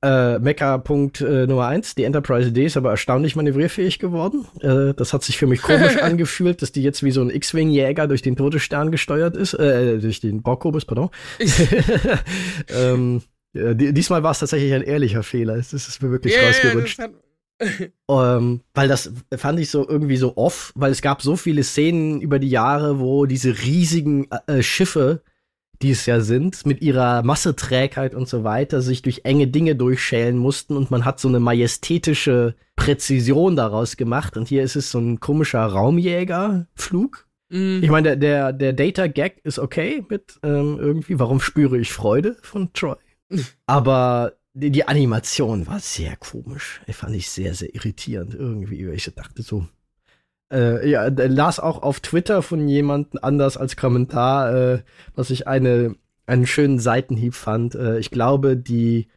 [0.03, 4.45] Äh, Mecker-Punkt äh, Nummer eins: die Enterprise D ist aber erstaunlich manövrierfähig geworden.
[4.59, 8.07] Äh, das hat sich für mich komisch angefühlt, dass die jetzt wie so ein X-Wing-Jäger
[8.07, 11.09] durch den Todesstern gesteuert ist, äh, durch den Borgkobus, pardon.
[12.69, 13.21] ähm,
[13.53, 15.55] ja, diesmal war es tatsächlich ein ehrlicher Fehler.
[15.55, 16.99] Es ist mir wirklich yeah, rausgerutscht
[18.09, 22.21] ähm, weil das fand ich so irgendwie so off, weil es gab so viele Szenen
[22.21, 25.21] über die Jahre, wo diese riesigen äh, Schiffe,
[25.81, 30.37] die es ja sind, mit ihrer Masseträgheit und so weiter, sich durch enge Dinge durchschälen
[30.37, 34.99] mussten und man hat so eine majestätische Präzision daraus gemacht und hier ist es so
[34.99, 37.27] ein komischer Raumjägerflug.
[37.49, 37.81] Mhm.
[37.83, 42.37] Ich meine, der, der, der Data-Gag ist okay mit ähm, irgendwie, warum spüre ich Freude
[42.41, 42.95] von Troy?
[43.67, 46.81] Aber die, Animation war sehr komisch.
[46.87, 49.65] Ich fand ich sehr, sehr irritierend irgendwie, weil ich dachte so.
[50.51, 54.83] Äh, ja, las auch auf Twitter von jemandem anders als Kommentar, äh,
[55.15, 55.95] was ich eine,
[56.27, 57.73] einen schönen Seitenhieb fand.
[57.73, 59.07] Äh, ich glaube, die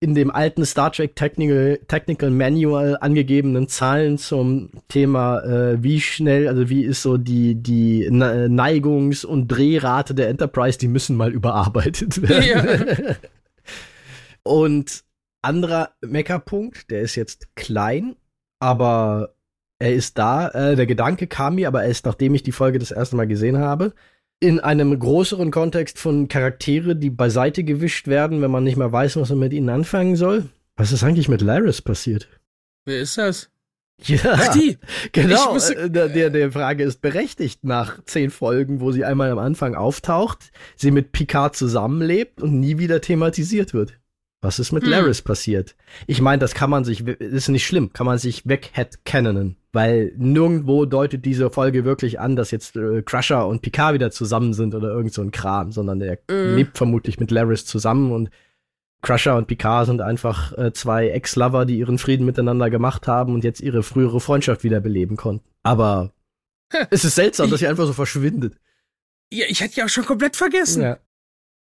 [0.00, 6.48] in dem alten Star Trek Technical, Technical Manual angegebenen Zahlen zum Thema, äh, wie schnell,
[6.48, 12.20] also wie ist so die, die Neigungs- und Drehrate der Enterprise, die müssen mal überarbeitet
[12.28, 13.16] werden.
[14.44, 15.04] Und
[15.42, 18.16] anderer Meckerpunkt, der ist jetzt klein,
[18.60, 19.34] aber
[19.78, 20.48] er ist da.
[20.48, 23.58] Äh, der Gedanke kam mir, aber erst nachdem ich die Folge das erste Mal gesehen
[23.58, 23.92] habe
[24.44, 29.16] in einem größeren Kontext von Charaktere, die beiseite gewischt werden, wenn man nicht mehr weiß,
[29.16, 30.50] was man mit ihnen anfangen soll.
[30.76, 32.28] Was ist eigentlich mit Laris passiert?
[32.84, 33.50] Wer ist das?
[34.02, 34.76] Ja, Ach, die.
[35.12, 39.30] Genau, wusste, äh, der, der, der Frage ist berechtigt nach zehn Folgen, wo sie einmal
[39.30, 43.94] am Anfang auftaucht, sie mit Picard zusammenlebt und nie wieder thematisiert wird.
[44.44, 44.90] Was ist mit hm.
[44.90, 45.74] Laris passiert?
[46.06, 50.84] Ich meine, das kann man sich, ist nicht schlimm, kann man sich wegheadcanonen, weil nirgendwo
[50.84, 54.88] deutet diese Folge wirklich an, dass jetzt äh, Crusher und Picard wieder zusammen sind oder
[54.88, 56.54] irgend so ein Kram, sondern er äh.
[56.56, 58.28] lebt vermutlich mit Laris zusammen und
[59.00, 63.44] Crusher und Picard sind einfach äh, zwei Ex-Lover, die ihren Frieden miteinander gemacht haben und
[63.44, 65.48] jetzt ihre frühere Freundschaft wiederbeleben konnten.
[65.62, 66.12] Aber
[66.90, 68.58] es ist seltsam, ich, dass sie einfach so verschwindet.
[69.32, 70.82] Ja, ich hätte ja auch schon komplett vergessen.
[70.82, 70.98] Ja.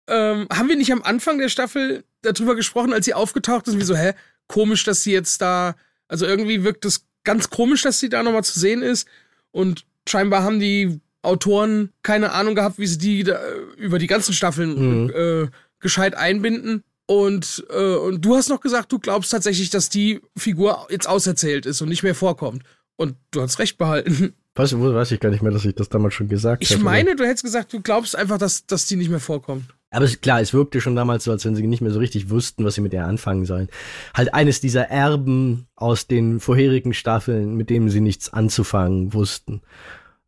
[0.09, 3.85] Ähm, haben wir nicht am Anfang der Staffel darüber gesprochen, als sie aufgetaucht ist, wie
[3.85, 4.13] so, hä,
[4.47, 5.77] komisch, dass sie jetzt da,
[6.09, 9.07] also irgendwie wirkt es ganz komisch, dass sie da nochmal zu sehen ist.
[9.51, 13.39] Und scheinbar haben die Autoren keine Ahnung gehabt, wie sie die da,
[13.77, 15.11] über die ganzen Staffeln mhm.
[15.11, 15.49] äh,
[15.81, 16.83] gescheit einbinden.
[17.07, 21.67] Und, äh, und du hast noch gesagt, du glaubst tatsächlich, dass die Figur jetzt auserzählt
[21.67, 22.63] ist und nicht mehr vorkommt.
[22.97, 24.35] Und du hast recht behalten.
[24.57, 26.75] Weiß, weiß ich gar nicht mehr, dass ich das damals schon gesagt habe.
[26.75, 27.17] Ich meine, oder?
[27.17, 29.67] du hättest gesagt, du glaubst einfach, dass, dass die nicht mehr vorkommt.
[29.91, 32.65] Aber klar, es wirkte schon damals so, als wenn sie nicht mehr so richtig wussten,
[32.65, 33.69] was sie mit ihr anfangen sollen.
[34.15, 39.63] Halt eines dieser Erben aus den vorherigen Staffeln, mit denen sie nichts anzufangen wussten.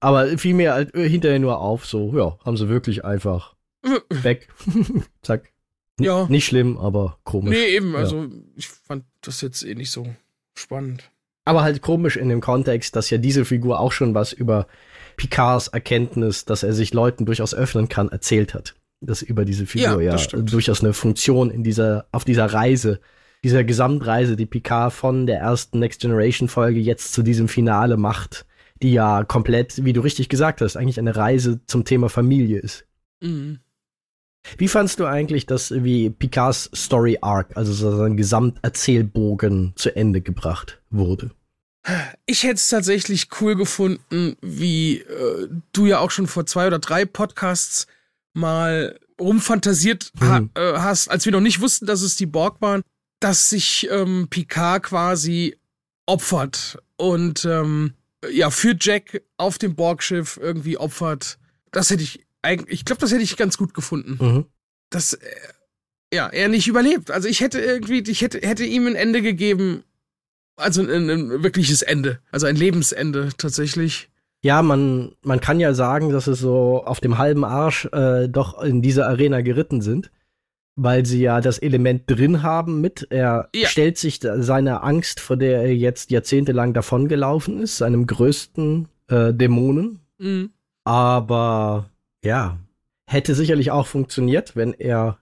[0.01, 3.57] Aber fiel mir halt hinterher nur auf, so, ja, haben sie wirklich einfach
[4.11, 4.49] weg.
[5.23, 5.53] Zack.
[6.01, 6.27] Ja.
[6.29, 7.57] Nicht schlimm, aber komisch.
[7.57, 7.99] Nee, eben, ja.
[7.99, 10.07] also ich fand das jetzt eh nicht so
[10.55, 11.11] spannend.
[11.45, 14.69] Aber halt komisch in dem Kontext, dass ja diese Figur auch schon was über
[15.17, 18.75] Picards Erkenntnis, dass er sich Leuten durchaus öffnen kann, erzählt hat.
[19.01, 23.01] Das über diese Figur ja, ja durchaus eine Funktion in dieser, auf dieser Reise,
[23.45, 28.45] dieser Gesamtreise, die Picard von der ersten Next Generation Folge jetzt zu diesem Finale macht,
[28.83, 32.87] die ja komplett, wie du richtig gesagt hast, eigentlich eine Reise zum Thema Familie ist.
[33.21, 33.61] Mhm.
[34.57, 40.81] Wie fandst du eigentlich, dass wie Picards Story Arc, also sein Gesamterzählbogen zu Ende gebracht
[40.91, 41.31] wurde?
[42.27, 46.79] Ich hätte es tatsächlich cool gefunden, wie äh, du ja auch schon vor zwei oder
[46.79, 47.87] drei Podcasts
[48.39, 50.29] mal rumfantasiert mhm.
[50.29, 52.83] ha äh, hast, als wir noch nicht wussten, dass es die Borg waren,
[53.21, 55.57] dass sich ähm, Picard quasi
[56.07, 57.95] opfert und ähm,
[58.31, 61.39] ja für Jack auf dem Borgschiff irgendwie opfert.
[61.73, 64.19] Das hätte ich eigentlich, ich glaube, das hätte ich ganz gut gefunden.
[64.25, 64.45] Mhm.
[64.91, 65.27] Dass äh,
[66.13, 67.11] ja er nicht überlebt.
[67.11, 69.85] Also ich hätte irgendwie, ich hätte hätte ihm ein Ende gegeben,
[70.57, 74.09] also ein, ein wirkliches Ende, also ein Lebensende tatsächlich.
[74.43, 78.63] Ja, man, man kann ja sagen, dass sie so auf dem halben Arsch äh, doch
[78.63, 80.13] in dieser Arena geritten sind,
[80.77, 83.09] weil sie ja das Element drin haben mit.
[83.11, 83.67] Er ja.
[83.67, 90.01] stellt sich seine Angst, vor der er jetzt jahrzehntelang davongelaufen ist, seinem größten äh, Dämonen.
[90.19, 90.51] Mhm.
[90.85, 91.91] Aber
[92.25, 92.59] ja,
[93.07, 95.19] hätte sicherlich auch funktioniert, wenn er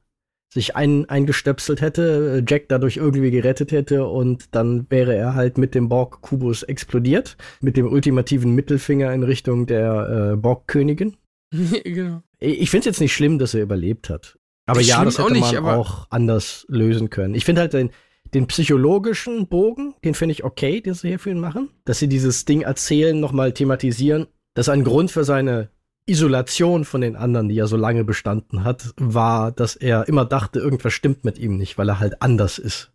[0.56, 5.74] sich ein, eingestöpselt hätte, Jack dadurch irgendwie gerettet hätte und dann wäre er halt mit
[5.74, 11.16] dem Borg-Kubus explodiert, mit dem ultimativen Mittelfinger in Richtung der äh, Borg-Königin.
[11.84, 12.22] genau.
[12.38, 14.38] Ich finde es jetzt nicht schlimm, dass er überlebt hat.
[14.66, 17.34] Aber das ja, das hätte man auch anders lösen können.
[17.34, 17.90] Ich finde halt den,
[18.32, 21.68] den psychologischen Bogen, den finde ich okay, den sie hier für ihn machen.
[21.84, 24.26] Dass sie dieses Ding erzählen, nochmal thematisieren.
[24.54, 25.68] Das ist ein Grund für seine
[26.06, 30.60] Isolation von den anderen, die ja so lange bestanden hat, war, dass er immer dachte,
[30.60, 32.92] irgendwas stimmt mit ihm nicht, weil er halt anders ist.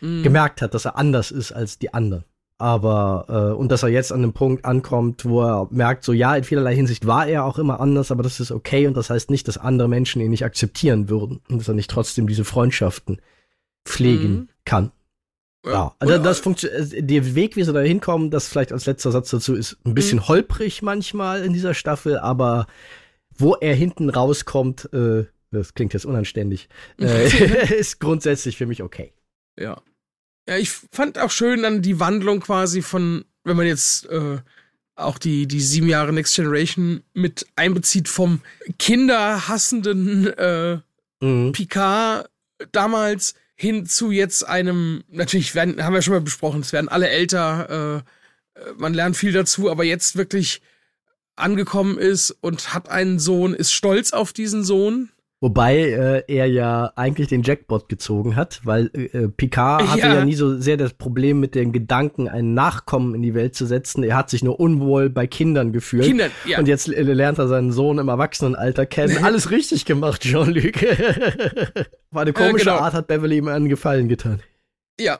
[0.00, 0.22] Mhm.
[0.22, 2.24] Gemerkt hat, dass er anders ist als die anderen.
[2.56, 6.36] Aber, äh, und dass er jetzt an dem Punkt ankommt, wo er merkt, so ja,
[6.36, 9.30] in vielerlei Hinsicht war er auch immer anders, aber das ist okay und das heißt
[9.30, 13.20] nicht, dass andere Menschen ihn nicht akzeptieren würden und dass er nicht trotzdem diese Freundschaften
[13.84, 14.48] pflegen mhm.
[14.64, 14.92] kann.
[15.64, 19.12] Ja, also das funktioniert, äh, der Weg, wie sie da hinkommen, das vielleicht als letzter
[19.12, 20.28] Satz dazu ist ein bisschen mhm.
[20.28, 22.66] holprig manchmal in dieser Staffel, aber
[23.36, 26.68] wo er hinten rauskommt, äh, das klingt jetzt unanständig,
[27.00, 27.26] äh,
[27.78, 29.12] ist grundsätzlich für mich okay.
[29.58, 29.80] Ja.
[30.46, 34.38] Ja, ich fand auch schön dann die Wandlung quasi von, wenn man jetzt äh,
[34.94, 38.42] auch die, die sieben Jahre Next Generation mit einbezieht, vom
[38.78, 40.78] kinderhassenden äh,
[41.20, 41.52] mhm.
[41.52, 42.28] Picard
[42.72, 47.08] damals hin zu jetzt einem, natürlich werden, haben wir schon mal besprochen, es werden alle
[47.08, 48.04] älter,
[48.76, 50.60] man lernt viel dazu, aber jetzt wirklich
[51.36, 55.10] angekommen ist und hat einen Sohn, ist stolz auf diesen Sohn.
[55.44, 60.14] Wobei äh, er ja eigentlich den Jackpot gezogen hat, weil äh, Picard hatte ja.
[60.14, 63.66] ja nie so sehr das Problem mit dem Gedanken, einen Nachkommen in die Welt zu
[63.66, 64.02] setzen.
[64.04, 66.06] Er hat sich nur unwohl bei Kindern gefühlt.
[66.06, 66.58] Kindern, ja.
[66.58, 69.18] Und jetzt äh, lernt er seinen Sohn im Erwachsenenalter kennen.
[69.22, 70.80] Alles richtig gemacht, Jean-Luc.
[72.10, 72.78] War eine komische genau.
[72.78, 74.40] Art, hat Beverly ihm einen Gefallen getan.
[74.98, 75.18] Ja,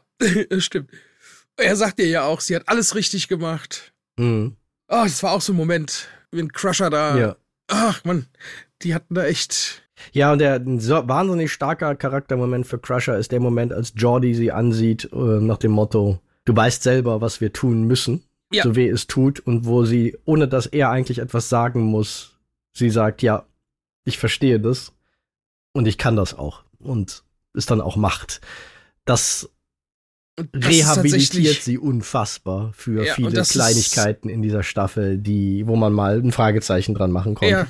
[0.57, 0.91] stimmt.
[1.59, 3.93] Er sagt ihr ja auch, sie hat alles richtig gemacht.
[4.17, 4.57] Mhm.
[4.89, 7.19] Oh, das war auch so ein Moment, wie ein Crusher da.
[7.19, 7.37] Ja.
[7.69, 8.25] Ach, man,
[8.81, 9.84] die hatten da echt.
[10.13, 14.53] Ja, und der so wahnsinnig starker Charaktermoment für Crusher ist der Moment, als Jordi sie
[14.53, 18.23] ansieht, äh, nach dem Motto, du weißt selber, was wir tun müssen,
[18.53, 18.65] ja.
[18.65, 22.37] so weh es tut, und wo sie, ohne dass er eigentlich etwas sagen muss,
[22.73, 23.45] sie sagt, ja,
[24.05, 24.93] ich verstehe das
[25.73, 27.23] und ich kann das auch und
[27.55, 28.41] es dann auch macht.
[29.05, 29.51] Das
[30.55, 36.33] rehabilitiert sie unfassbar für ja, viele Kleinigkeiten in dieser Staffel, die, wo man mal ein
[36.33, 37.53] Fragezeichen dran machen konnte.
[37.53, 37.67] Ja.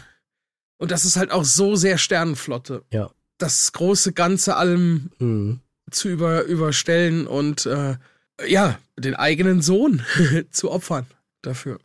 [0.78, 2.82] Und das ist halt auch so sehr Sternenflotte.
[2.92, 3.10] Ja.
[3.38, 5.60] Das große Ganze allem mhm.
[5.90, 7.96] zu über, überstellen und äh,
[8.46, 10.02] ja, den eigenen Sohn
[10.51, 11.06] zu opfern
[11.42, 11.78] dafür.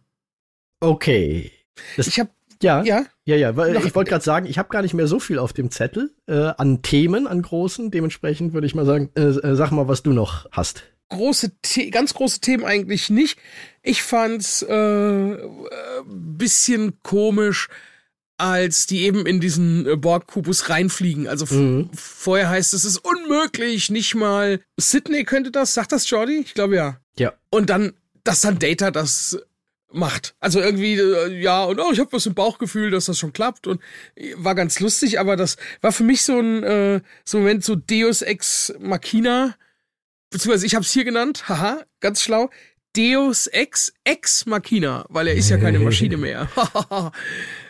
[0.79, 1.51] Okay.
[1.97, 2.29] Das, ich habe
[2.61, 3.55] ja, ja, ja, ja.
[3.55, 6.11] Weil ich wollte gerade sagen, ich habe gar nicht mehr so viel auf dem Zettel
[6.27, 7.89] äh, an Themen, an großen.
[7.89, 10.83] Dementsprechend würde ich mal sagen, äh, äh, sag mal, was du noch hast.
[11.07, 13.39] Große, The ganz große Themen eigentlich nicht.
[13.81, 15.47] Ich fand's äh, äh,
[16.05, 17.69] bisschen komisch,
[18.39, 21.27] als die eben in diesen äh, Borg-Kubus reinfliegen.
[21.27, 21.89] Also mhm.
[21.93, 25.73] vorher heißt es, es ist unmöglich, nicht mal Sydney könnte das.
[25.73, 26.39] Sagt das Jordi?
[26.39, 26.97] Ich glaube ja.
[27.17, 27.33] Ja.
[27.49, 27.93] Und dann,
[28.23, 29.37] dass dann Data das
[29.91, 30.35] macht.
[30.39, 33.67] Also irgendwie, äh, ja, und oh, ich habe was im Bauchgefühl, dass das schon klappt
[33.67, 33.81] und
[34.15, 37.75] äh, war ganz lustig, aber das war für mich so ein, äh, so Moment so
[37.75, 39.55] Deus Ex Machina,
[40.29, 42.49] beziehungsweise ich habe es hier genannt, haha, ganz schlau,
[42.95, 46.49] Deus Ex Ex Machina, weil er ist ja keine Maschine mehr.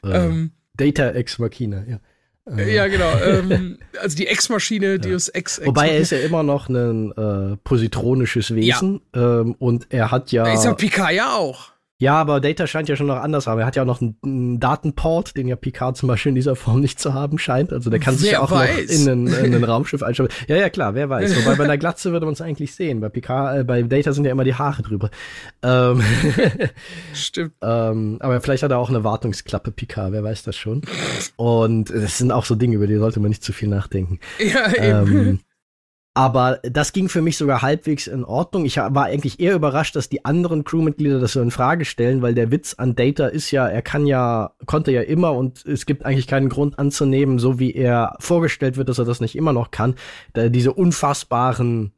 [0.03, 1.99] ähm, Data Ex Machina, ja.
[2.57, 3.11] Äh, ja, genau.
[3.23, 4.97] Ähm, also die Ex-Maschine, ja.
[4.97, 5.59] Deus Ex.
[5.59, 9.41] Ex Wobei er ist ja immer noch ein äh, positronisches Wesen ja.
[9.41, 10.51] ähm, und er hat ja.
[10.51, 11.71] Ist ja Picard ja auch.
[12.01, 13.59] Ja, aber Data scheint ja schon noch anders haben.
[13.59, 16.55] Er hat ja auch noch einen, einen, Datenport, den ja Picard zum Beispiel in dieser
[16.55, 17.73] Form nicht zu haben scheint.
[17.73, 19.05] Also der kann wer sich ja auch weiß.
[19.05, 20.29] noch in ein, in ein Raumschiff einstellen.
[20.47, 21.35] Ja, ja, klar, wer weiß.
[21.35, 23.01] Wobei bei einer Glatze würde man es eigentlich sehen.
[23.01, 25.09] Bei Picard, äh, bei Data sind ja immer die Haare drüber.
[25.61, 26.01] Ähm,
[27.13, 27.51] Stimmt.
[27.61, 30.83] ähm, aber vielleicht hat er auch eine Wartungsklappe, Picard, wer weiß das schon.
[31.35, 34.19] Und es sind auch so Dinge, über die sollte man nicht zu viel nachdenken.
[34.39, 35.17] Ja, eben.
[35.17, 35.39] Ähm,
[36.19, 38.65] aber das ging für mich sogar halbwegs in Ordnung.
[38.65, 42.33] Ich war eigentlich eher überrascht, dass die anderen Crewmitglieder das so in Frage stellen, weil
[42.33, 46.05] der Witz an Data ist ja, er kann ja, konnte ja immer und es gibt
[46.05, 49.71] eigentlich keinen Grund anzunehmen, so wie er vorgestellt wird, dass er das nicht immer noch
[49.71, 49.95] kann.
[50.35, 51.93] Diese unfassbaren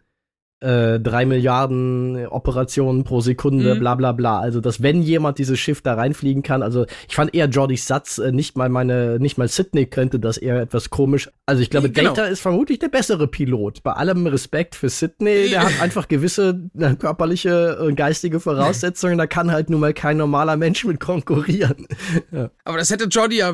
[0.61, 3.79] äh, drei Milliarden Operationen pro Sekunde, mhm.
[3.79, 4.39] bla bla bla.
[4.39, 8.19] Also, dass wenn jemand dieses Schiff da reinfliegen kann, also ich fand eher Jordys Satz,
[8.19, 11.29] äh, nicht mal meine, nicht mal Sydney könnte das eher etwas komisch.
[11.47, 12.13] Also ich glaube, genau.
[12.13, 13.81] Data ist vermutlich der bessere Pilot.
[13.81, 19.25] Bei allem Respekt für Sydney, der hat einfach gewisse äh, körperliche und geistige Voraussetzungen, da
[19.25, 21.87] kann halt nun mal kein normaler Mensch mit konkurrieren.
[22.31, 22.51] ja.
[22.65, 23.53] Aber das hätte Jordi ja äh,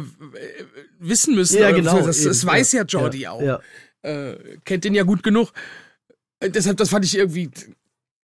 [0.99, 1.61] wissen müssen.
[1.61, 2.01] Ja, genau.
[2.01, 3.41] Das, das weiß ja Jordi ja, auch.
[3.41, 3.59] Ja.
[4.01, 4.35] Äh,
[4.65, 5.53] kennt den ja gut genug.
[6.39, 7.49] Äh, deshalb, das fand ich irgendwie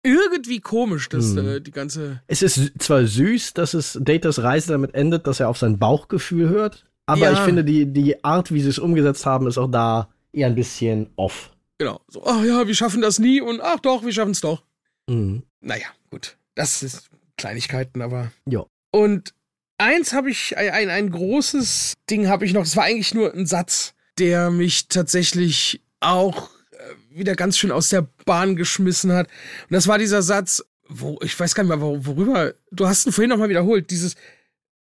[0.04, 1.48] irgendwie komisch, dass hm.
[1.48, 2.22] äh, die ganze.
[2.28, 6.50] Es ist zwar süß, dass es Datas Reise damit endet, dass er auf sein Bauchgefühl
[6.50, 7.34] hört, aber ja.
[7.34, 10.56] ich finde, die, die Art, wie sie es umgesetzt haben, ist auch da eher ein
[10.56, 11.52] bisschen off.
[11.78, 12.02] Genau.
[12.08, 14.64] So, ach ja, wir schaffen das nie und ach doch, wir schaffen es doch.
[15.08, 15.44] Mhm.
[15.62, 16.38] Naja, gut.
[16.56, 18.32] Das ist Kleinigkeiten, aber.
[18.46, 18.66] Ja.
[18.92, 19.34] Und
[19.78, 23.46] eins habe ich, ein, ein großes Ding habe ich noch, das war eigentlich nur ein
[23.46, 26.50] Satz, der mich tatsächlich auch
[27.18, 29.28] wieder ganz schön aus der Bahn geschmissen hat.
[29.28, 33.12] Und das war dieser Satz, wo, ich weiß gar nicht mehr, worüber, du hast ihn
[33.12, 34.16] vorhin nochmal wiederholt, dieses,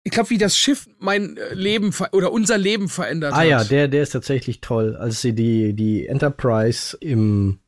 [0.04, 3.42] ich glaube, wie das Schiff mein äh, Leben oder unser Leben verändert ah, hat.
[3.42, 4.96] Ah ja, der, der ist tatsächlich toll.
[4.96, 7.58] Als sie die, die Enterprise im,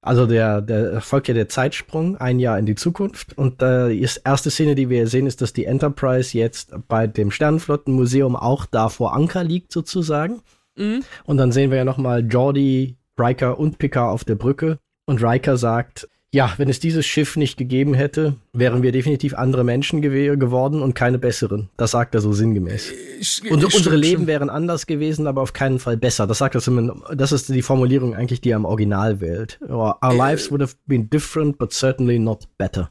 [0.00, 4.08] also der, der folgt ja der Zeitsprung ein Jahr in die Zukunft und äh, die
[4.24, 8.88] erste Szene, die wir sehen, ist, dass die Enterprise jetzt bei dem Sternenflottenmuseum auch da
[8.88, 10.42] vor Anker liegt sozusagen.
[10.76, 11.04] Mhm.
[11.24, 15.56] Und dann sehen wir ja nochmal Jordi Riker und Picard auf der Brücke und Riker
[15.56, 20.36] sagt, ja, wenn es dieses Schiff nicht gegeben hätte, wären wir definitiv andere Menschen gew
[20.36, 21.70] geworden und keine besseren.
[21.76, 22.92] Das sagt er so sinngemäß.
[23.20, 24.26] Ich, und unsere Leben stimmt.
[24.26, 26.26] wären anders gewesen, aber auf keinen Fall besser.
[26.26, 29.60] Das sagt er zumindest, das ist die Formulierung eigentlich, die er im Original wählt.
[29.68, 32.90] Our äh, lives would have been different, but certainly not better.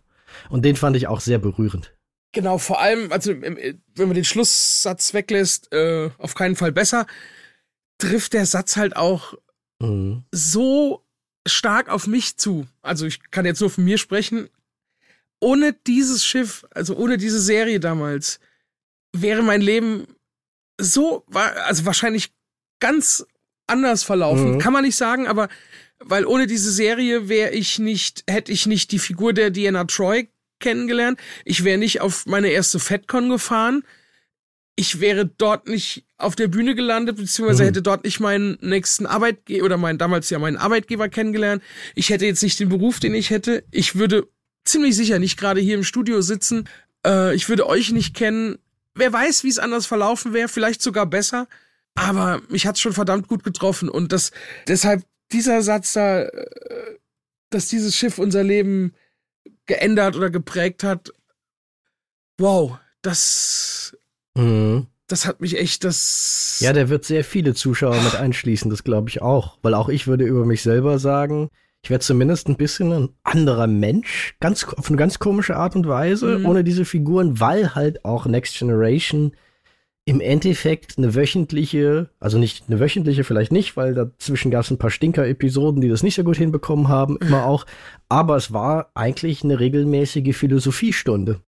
[0.50, 1.94] Und den fand ich auch sehr berührend.
[2.32, 7.08] Genau, vor allem, also wenn man den Schlusssatz weglässt, äh, auf keinen Fall besser,
[7.98, 9.34] trifft der Satz halt auch
[9.84, 10.23] mhm.
[10.31, 11.03] so
[11.47, 12.68] stark auf mich zu.
[12.81, 14.49] Also ich kann jetzt nur von mir sprechen.
[15.39, 18.39] ohne dieses Schiff, also ohne diese Serie damals,
[19.11, 20.07] wäre mein Leben
[20.80, 22.31] so, also wahrscheinlich
[22.80, 23.26] ganz
[23.68, 24.53] anders verlaufen.
[24.53, 24.60] Mhm.
[24.60, 25.49] Kann man nicht sagen, aber
[25.99, 30.30] weil ohne diese Serie wäre ich nicht, hätte ich nicht die Figur der Diana Troy
[30.60, 31.19] kennengelernt.
[31.45, 33.84] Ich wäre nicht auf meine erste FedCon gefahren.
[34.76, 37.68] Ich wäre dort nicht auf der Bühne gelandet, beziehungsweise mhm.
[37.68, 41.62] hätte dort nicht meinen nächsten Arbeitgeber oder meinen damals ja meinen Arbeitgeber kennengelernt.
[41.94, 43.64] Ich hätte jetzt nicht den Beruf, den ich hätte.
[43.70, 44.28] Ich würde
[44.66, 46.68] ziemlich sicher nicht gerade hier im Studio sitzen.
[47.06, 48.58] Äh, ich würde euch nicht kennen.
[48.95, 51.48] Wer weiß, wie es anders verlaufen wäre, vielleicht sogar besser.
[51.95, 54.32] Aber mich hat's schon verdammt gut getroffen und das
[54.68, 56.98] deshalb dieser Satz da, äh,
[57.50, 58.94] dass dieses Schiff unser Leben
[59.66, 61.12] geändert oder geprägt hat.
[62.40, 63.95] Wow, das
[64.35, 64.88] mhm.
[65.07, 69.10] das hat mich echt das Ja, der wird sehr viele Zuschauer mit einschließen, das glaube
[69.10, 71.49] ich auch, weil auch ich würde über mich selber sagen,
[71.84, 75.88] ich wäre zumindest ein bisschen ein anderer Mensch, ganz auf eine ganz komische Art und
[75.88, 76.45] Weise, mhm.
[76.45, 79.34] ohne diese Figuren, weil halt auch Next Generation
[80.05, 84.77] im Endeffekt eine wöchentliche, also nicht eine wöchentliche, vielleicht nicht, weil dazwischen gab es ein
[84.77, 87.65] paar Stinker-Episoden, die das nicht so gut hinbekommen haben, immer auch.
[88.10, 91.41] Aber es war eigentlich eine regelmäßige Philosophiestunde.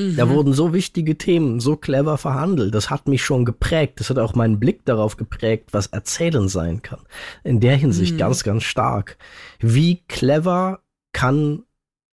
[0.00, 0.16] Mhm.
[0.16, 2.74] Da wurden so wichtige Themen so clever verhandelt.
[2.74, 4.00] Das hat mich schon geprägt.
[4.00, 7.00] Das hat auch meinen Blick darauf geprägt, was Erzählen sein kann.
[7.44, 8.18] In der Hinsicht mhm.
[8.18, 9.18] ganz, ganz stark.
[9.58, 10.80] Wie clever
[11.12, 11.64] kann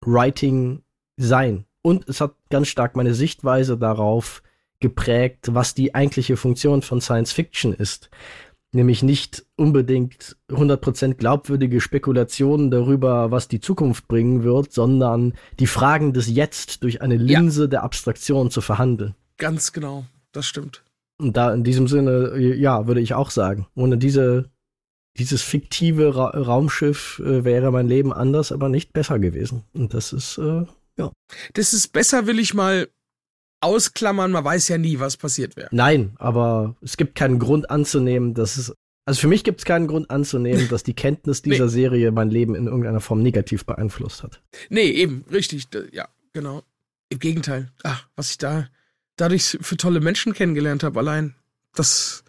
[0.06, 0.84] Writing
[1.18, 1.66] sein?
[1.82, 4.44] Und es hat ganz stark meine Sichtweise darauf
[4.80, 8.10] geprägt, was die eigentliche Funktion von Science Fiction ist.
[8.74, 16.14] Nämlich nicht unbedingt 100% glaubwürdige Spekulationen darüber, was die Zukunft bringen wird, sondern die Fragen
[16.14, 17.68] des Jetzt durch eine Linse ja.
[17.68, 19.16] der Abstraktion zu verhandeln.
[19.38, 20.84] Ganz genau, das stimmt.
[21.20, 24.50] Und da in diesem Sinne, ja, würde ich auch sagen, ohne diese,
[25.18, 29.64] dieses fiktive Ra Raumschiff äh, wäre mein Leben anders, aber nicht besser gewesen.
[29.74, 30.66] Und das ist, äh,
[30.98, 31.12] ja.
[31.54, 32.88] Das ist besser, will ich mal
[33.62, 35.70] ausklammern, man weiß ja nie, was passiert wäre.
[35.72, 38.76] Nein, aber es gibt keinen Grund anzunehmen, dass es.
[39.06, 41.72] Also für mich gibt es keinen Grund anzunehmen, dass die Kenntnis dieser nee.
[41.72, 44.42] Serie mein Leben in irgendeiner Form negativ beeinflusst hat.
[44.70, 45.68] Nee, eben, richtig.
[45.92, 46.64] Ja, genau.
[47.10, 47.72] Im Gegenteil.
[47.84, 48.68] Ach, was ich da
[49.16, 51.36] dadurch für tolle Menschen kennengelernt habe, allein.
[51.76, 52.24] Das.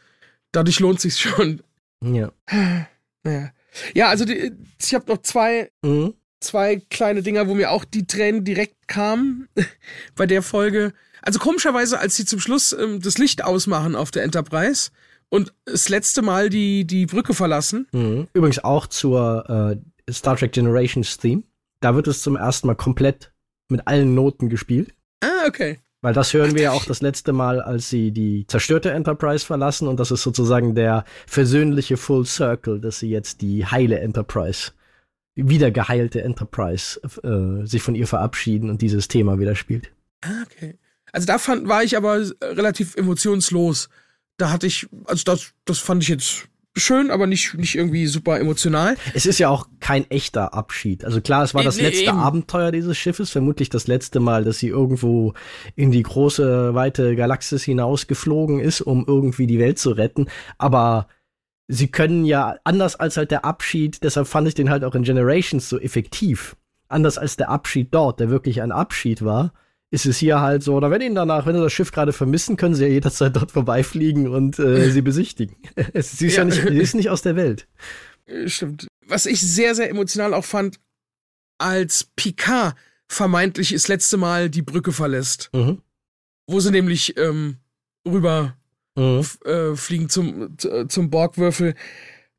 [0.52, 1.62] Dadurch lohnt sich schon.
[2.02, 2.32] Ja.
[3.24, 3.52] Naja.
[3.94, 4.50] Ja, also die,
[4.80, 6.14] ich habe noch zwei mhm.
[6.40, 9.48] zwei kleine Dinger, wo mir auch die Tränen direkt kamen
[10.16, 10.92] bei der Folge.
[11.23, 14.90] Also komischerweise, als sie zum Schluss ähm, das Licht ausmachen auf der Enterprise
[15.28, 17.86] und das letzte Mal die, die Brücke verlassen.
[17.93, 18.28] Mhm.
[18.35, 21.44] Übrigens auch zur äh, Star Trek Generations Theme.
[21.81, 23.32] Da wird es zum ersten Mal komplett
[23.69, 24.94] mit allen Noten gespielt.
[25.20, 25.78] Ah, okay.
[26.03, 29.86] Weil das hören wir ja auch das letzte Mal, als sie die zerstörte Enterprise verlassen
[29.86, 34.73] und das ist sozusagen der versöhnliche Full Circle, dass sie jetzt die heile Enterprise,
[35.36, 39.93] die wieder geheilte Enterprise äh, sich von ihr verabschieden und dieses Thema wieder spielt.
[40.23, 40.77] Ah, okay.
[41.12, 43.89] Also da fand, war ich aber relativ emotionslos.
[44.39, 48.40] Da hatte ich, also das, das fand ich jetzt schön, aber nicht, nicht irgendwie super
[48.40, 48.97] emotional.
[49.14, 51.05] Es ist ja auch kein echter Abschied.
[51.05, 52.18] Also klar, es war das letzte eben.
[52.18, 55.34] Abenteuer dieses Schiffes, vermutlich das letzte Mal, dass sie irgendwo
[55.76, 60.28] in die große, weite Galaxis hinausgeflogen ist, um irgendwie die Welt zu retten.
[60.56, 61.09] Aber
[61.68, 65.02] sie können ja, anders als halt der Abschied, deshalb fand ich den halt auch in
[65.02, 66.56] Generations so effektiv.
[66.89, 69.52] Anders als der Abschied dort, der wirklich ein Abschied war,
[69.93, 72.56] ist es hier halt so, oder wenn ihnen danach, wenn sie das Schiff gerade vermissen,
[72.56, 75.55] können sie ja jederzeit dort vorbeifliegen und äh, sie besichtigen.
[75.94, 77.69] sie ist ja, ja nicht, sie ist nicht aus der Welt.
[78.24, 78.89] Äh, stimmt.
[79.06, 80.81] Was ich sehr, sehr emotional auch fand,
[81.59, 82.74] als Picard
[83.06, 85.51] vermeintlich das letzte Mal die Brücke verlässt.
[85.52, 85.82] Mhm.
[86.47, 87.59] Wo sie nämlich ähm,
[88.09, 88.56] rüber
[88.97, 89.27] mhm.
[89.44, 90.56] äh, fliegen zum,
[90.89, 91.74] zum Borgwürfel.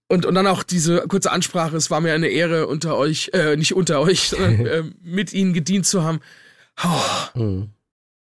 [0.08, 3.56] Und, und dann auch diese kurze Ansprache, es war mir eine Ehre, unter euch, äh,
[3.56, 6.20] nicht unter euch, sondern äh, mit ihnen gedient zu haben.
[6.82, 7.40] Oh.
[7.40, 7.70] Mhm.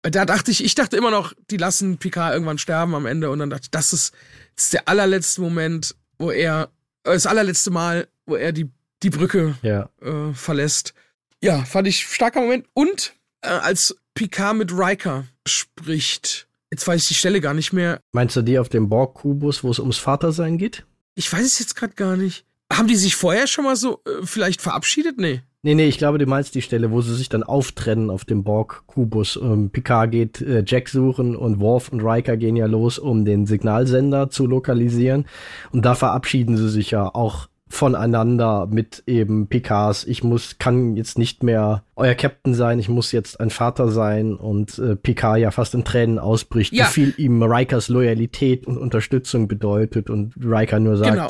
[0.03, 3.41] Da dachte ich, ich dachte immer noch, die lassen Picard irgendwann sterben am Ende und
[3.41, 4.15] dann dachte ich, das ist,
[4.55, 6.71] das ist der allerletzte Moment, wo er,
[7.05, 8.71] äh, das allerletzte Mal, wo er die,
[9.03, 9.89] die Brücke ja.
[10.01, 10.95] äh, verlässt.
[11.43, 12.67] Ja, fand ich starker Moment.
[12.73, 18.01] Und äh, als Picard mit Riker spricht, jetzt weiß ich die Stelle gar nicht mehr.
[18.13, 20.87] Meinst du die auf dem Borg-Kubus, wo es ums Vatersein geht?
[21.15, 22.45] Ich weiß es jetzt gerade gar nicht.
[22.73, 25.19] Haben die sich vorher schon mal so äh, vielleicht verabschiedet?
[25.19, 25.43] Nee.
[25.67, 28.45] Nee, nee, ich glaube, du meinst die Stelle, wo sie sich dann auftrennen auf dem
[28.45, 29.37] Borg-Kubus.
[29.43, 33.47] Ähm, Picard geht äh, Jack suchen und Worf und Riker gehen ja los, um den
[33.47, 35.27] Signalsender zu lokalisieren.
[35.73, 41.19] Und da verabschieden sie sich ja auch voneinander mit eben Picards, ich muss, kann jetzt
[41.19, 45.51] nicht mehr euer Captain sein, ich muss jetzt ein Vater sein und äh, Picard ja
[45.51, 46.85] fast in Tränen ausbricht, ja.
[46.85, 51.29] wie viel ihm Rikers Loyalität und Unterstützung bedeutet und Riker nur sagt, genau.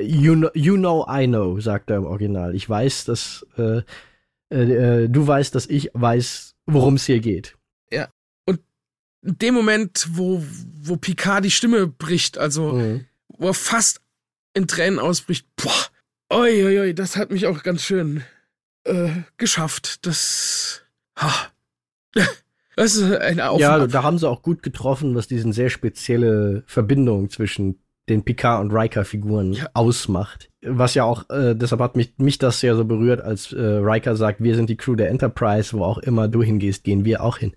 [0.00, 2.54] You know, you know, I know, sagt er im Original.
[2.54, 3.82] Ich weiß, dass äh,
[4.52, 7.56] äh, äh, du weißt, dass ich weiß, worum es hier geht.
[7.92, 8.08] Ja.
[8.46, 8.60] Und
[9.22, 10.42] in dem Moment, wo,
[10.82, 13.06] wo Picard die Stimme bricht, also mhm.
[13.28, 14.00] wo er fast
[14.54, 15.86] in Tränen ausbricht, boah,
[16.30, 18.22] oi, oi, oi, das hat mich auch ganz schön
[18.84, 20.06] äh, geschafft.
[20.06, 20.82] Das.
[21.16, 21.32] Ha.
[22.76, 26.62] Das ist ein Auf Ja, da haben sie auch gut getroffen, was diesen sehr spezielle
[26.66, 27.78] Verbindung zwischen
[28.10, 29.68] den Picard und Riker-Figuren ja.
[29.72, 30.50] ausmacht.
[30.62, 34.16] Was ja auch, äh, deshalb hat mich, mich das sehr so berührt, als äh, Riker
[34.16, 37.38] sagt, wir sind die Crew der Enterprise, wo auch immer du hingehst, gehen wir auch
[37.38, 37.52] hin.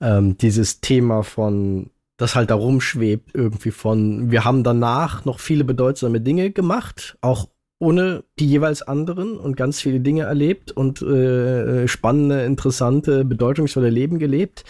[0.00, 5.64] Ähm, dieses Thema von, das halt da rumschwebt, irgendwie von, wir haben danach noch viele
[5.64, 7.48] bedeutsame Dinge gemacht, auch
[7.80, 14.18] ohne die jeweils anderen und ganz viele Dinge erlebt und äh, spannende, interessante, bedeutungsvolle Leben
[14.18, 14.64] gelebt.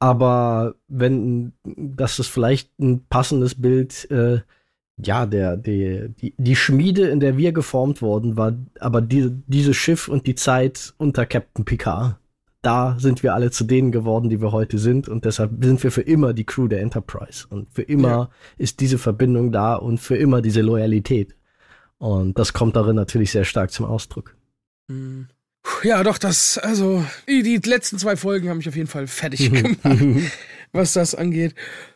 [0.00, 4.40] Aber wenn das ist vielleicht ein passendes Bild, äh,
[4.96, 9.76] ja, der, der, die, die Schmiede, in der wir geformt worden, war aber die, dieses
[9.76, 12.16] Schiff und die Zeit unter Captain Picard.
[12.62, 15.90] Da sind wir alle zu denen geworden, die wir heute sind und deshalb sind wir
[15.90, 18.30] für immer die Crew der Enterprise und für immer ja.
[18.58, 21.34] ist diese Verbindung da und für immer diese Loyalität.
[21.96, 24.36] Und das kommt darin natürlich sehr stark zum Ausdruck.
[24.90, 25.28] Hm.
[25.82, 29.50] Ja, doch, das, also, die, die letzten zwei Folgen haben mich auf jeden Fall fertig
[29.52, 30.32] gemacht,
[30.72, 31.54] was das angeht.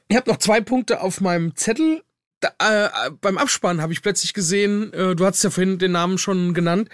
[0.08, 2.02] Ich habe noch zwei Punkte auf meinem Zettel.
[2.40, 6.18] Da, äh, beim Abspann habe ich plötzlich gesehen, äh, du hast ja vorhin den Namen
[6.18, 6.88] schon genannt,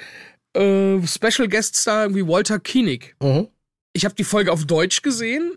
[0.54, 3.14] äh, Special Guest Star irgendwie Walter Koenig.
[3.20, 3.48] Mhm.
[3.92, 5.52] Ich habe die Folge auf Deutsch gesehen.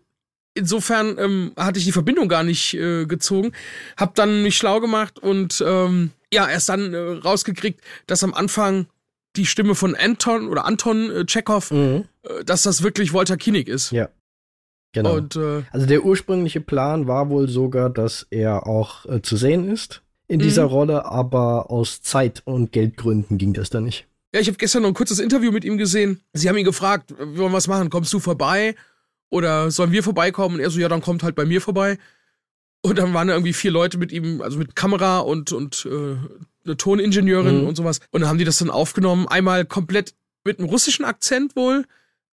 [0.56, 3.54] Insofern ähm, hatte ich die Verbindung gar nicht äh, gezogen.
[3.98, 8.88] Hab dann mich schlau gemacht und ähm, ja, erst dann äh, rausgekriegt, dass am Anfang
[9.36, 12.06] die Stimme von Anton oder Anton äh, Chekhov, mhm.
[12.24, 13.92] äh, dass das wirklich Walter Koenig ist.
[13.92, 14.10] Ja.
[14.94, 15.16] Genau.
[15.16, 19.70] Und, äh, also der ursprüngliche Plan war wohl sogar, dass er auch äh, zu sehen
[19.70, 20.70] ist in dieser mhm.
[20.70, 24.08] Rolle, aber aus Zeit- und Geldgründen ging das dann nicht.
[24.34, 26.22] Ja, ich habe gestern noch ein kurzes Interview mit ihm gesehen.
[26.34, 28.76] Sie haben ihn gefragt, wir wollen was machen, kommst du vorbei?
[29.30, 30.56] Oder sollen wir vorbeikommen?
[30.56, 31.98] Und er so, ja, dann kommt halt bei mir vorbei.
[32.82, 36.18] Und dann waren da irgendwie vier Leute mit ihm, also mit Kamera und, und äh,
[36.66, 37.68] eine Toningenieurin mhm.
[37.68, 38.00] und sowas.
[38.12, 39.28] Und dann haben die das dann aufgenommen.
[39.28, 40.14] Einmal komplett
[40.44, 41.86] mit einem russischen Akzent wohl,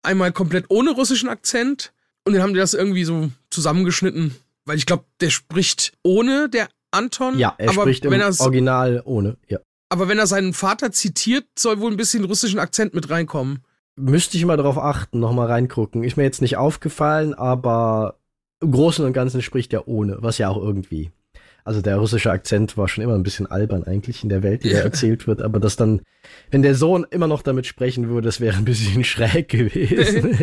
[0.03, 1.93] einmal komplett ohne russischen Akzent.
[2.25, 4.35] Und dann haben die das irgendwie so zusammengeschnitten,
[4.65, 7.37] weil ich glaube, der spricht ohne der Anton.
[7.37, 9.59] Ja, er aber spricht im Original ohne, ja.
[9.89, 13.63] Aber wenn er seinen Vater zitiert, soll wohl ein bisschen russischen Akzent mit reinkommen.
[13.95, 16.03] Müsste ich mal darauf achten, nochmal reingucken.
[16.03, 18.19] Ist mir jetzt nicht aufgefallen, aber
[18.61, 21.11] im Großen und Ganzen spricht er ohne, was ja auch irgendwie.
[21.69, 24.69] Also der russische Akzent war schon immer ein bisschen albern eigentlich in der Welt, die
[24.69, 24.79] ja.
[24.79, 26.01] da erzählt wird, aber das dann,
[26.49, 30.35] wenn der Sohn immer noch damit sprechen würde, das wäre ein bisschen schräg gewesen.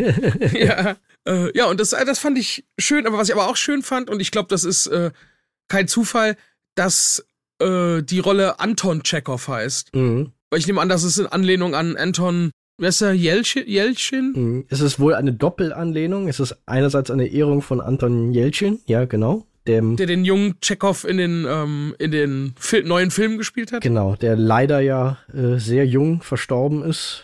[0.57, 0.95] ja,
[1.27, 3.81] äh, ja, und das, äh, das fand ich schön, aber was ich aber auch schön
[3.81, 5.11] fand, und ich glaube, das ist äh,
[5.67, 6.37] kein Zufall,
[6.75, 7.25] dass
[7.59, 9.93] äh, die Rolle Anton Chekhov heißt.
[9.95, 10.31] Mhm.
[10.49, 13.65] Weil ich nehme an, das ist in Anlehnung an Anton der?
[13.67, 14.33] Jelchin?
[14.33, 14.65] Mhm.
[14.69, 16.27] Es ist wohl eine Doppelanlehnung.
[16.27, 19.46] Es ist einerseits eine Ehrung von Anton Jelchin, ja, genau.
[19.67, 23.81] Dem, der den jungen Chekhov in den, ähm, in den Fil neuen Filmen gespielt hat.
[23.81, 27.23] Genau, der leider ja äh, sehr jung verstorben ist.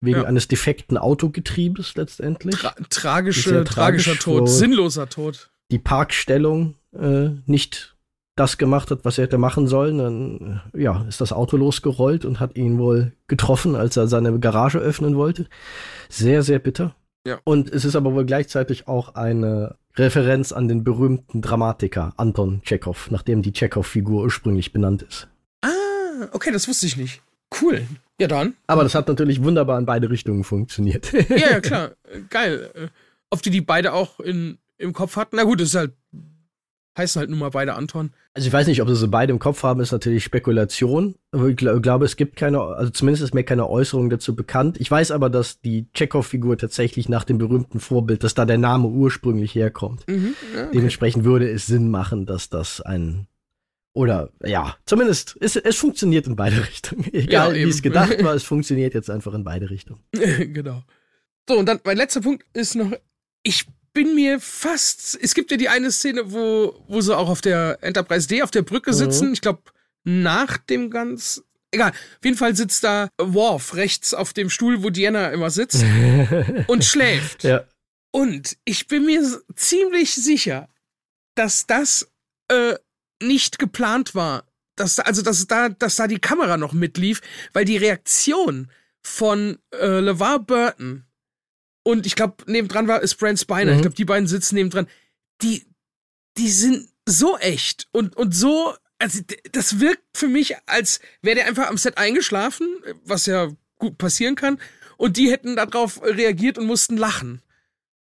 [0.00, 0.24] Wegen ja.
[0.26, 2.54] eines defekten Autogetriebes letztendlich.
[2.54, 5.50] Tra tragische, tragischer Tod, sinnloser Tod.
[5.72, 7.96] Die Parkstellung äh, nicht
[8.38, 12.38] das gemacht hat, was er hätte machen sollen, dann ja, ist das Auto losgerollt und
[12.40, 15.46] hat ihn wohl getroffen, als er seine Garage öffnen wollte.
[16.08, 16.94] Sehr, sehr bitter.
[17.28, 17.40] Ja.
[17.44, 23.10] Und es ist aber wohl gleichzeitig auch eine Referenz an den berühmten Dramatiker Anton Tschechow,
[23.10, 25.28] nachdem die Tschechow-Figur ursprünglich benannt ist.
[25.60, 25.68] Ah,
[26.32, 27.20] okay, das wusste ich nicht.
[27.60, 27.82] Cool.
[28.18, 28.54] Ja, dann.
[28.66, 31.12] Aber das hat natürlich wunderbar in beide Richtungen funktioniert.
[31.12, 31.90] ja, ja, klar.
[32.30, 32.90] Geil.
[33.28, 35.36] Auf die die beide auch in, im Kopf hatten.
[35.36, 35.92] Na gut, das ist halt
[36.98, 38.10] heißen halt nun mal beide Anton.
[38.34, 41.14] Also ich weiß nicht, ob sie so beide im Kopf haben, ist natürlich Spekulation.
[41.32, 44.80] Aber ich gl glaube, es gibt keine, also zumindest ist mir keine Äußerung dazu bekannt.
[44.80, 48.88] Ich weiß aber, dass die Chekhov-Figur tatsächlich nach dem berühmten Vorbild, dass da der Name
[48.88, 50.06] ursprünglich herkommt.
[50.08, 50.68] Mhm, okay.
[50.74, 53.26] Dementsprechend würde es Sinn machen, dass das ein
[53.94, 57.04] oder ja, zumindest es, es funktioniert in beide Richtungen.
[57.12, 60.02] Egal ja, wie es gedacht war, es funktioniert jetzt einfach in beide Richtungen.
[60.12, 60.82] genau.
[61.48, 62.92] So, und dann mein letzter Punkt ist noch,
[63.42, 65.18] ich bin mir fast.
[65.20, 68.50] Es gibt ja die eine Szene, wo, wo sie auch auf der Enterprise D auf
[68.50, 69.28] der Brücke sitzen.
[69.28, 69.32] Mhm.
[69.34, 69.62] Ich glaube,
[70.04, 71.42] nach dem ganz.
[71.70, 71.90] Egal.
[71.90, 75.84] Auf jeden Fall sitzt da Worf rechts auf dem Stuhl, wo Diana immer sitzt
[76.66, 77.44] und schläft.
[77.44, 77.64] Ja.
[78.10, 79.22] Und ich bin mir
[79.54, 80.68] ziemlich sicher,
[81.34, 82.10] dass das
[82.48, 82.74] äh,
[83.22, 84.44] nicht geplant war.
[84.76, 87.20] Dass, also, dass da, dass da die Kamera noch mitlief,
[87.52, 88.70] weil die Reaktion
[89.02, 91.04] von äh, LeVar Burton
[91.82, 93.72] und ich glaube, nebendran war ist Brent Spiner.
[93.72, 93.76] Mhm.
[93.76, 94.88] Ich glaube, die beiden sitzen nebendran.
[95.42, 95.64] Die,
[96.36, 99.20] die sind so echt und, und so, also
[99.52, 102.66] das wirkt für mich, als wäre der einfach am Set eingeschlafen,
[103.04, 104.58] was ja gut passieren kann.
[104.98, 107.40] und die hätten darauf reagiert und mussten lachen.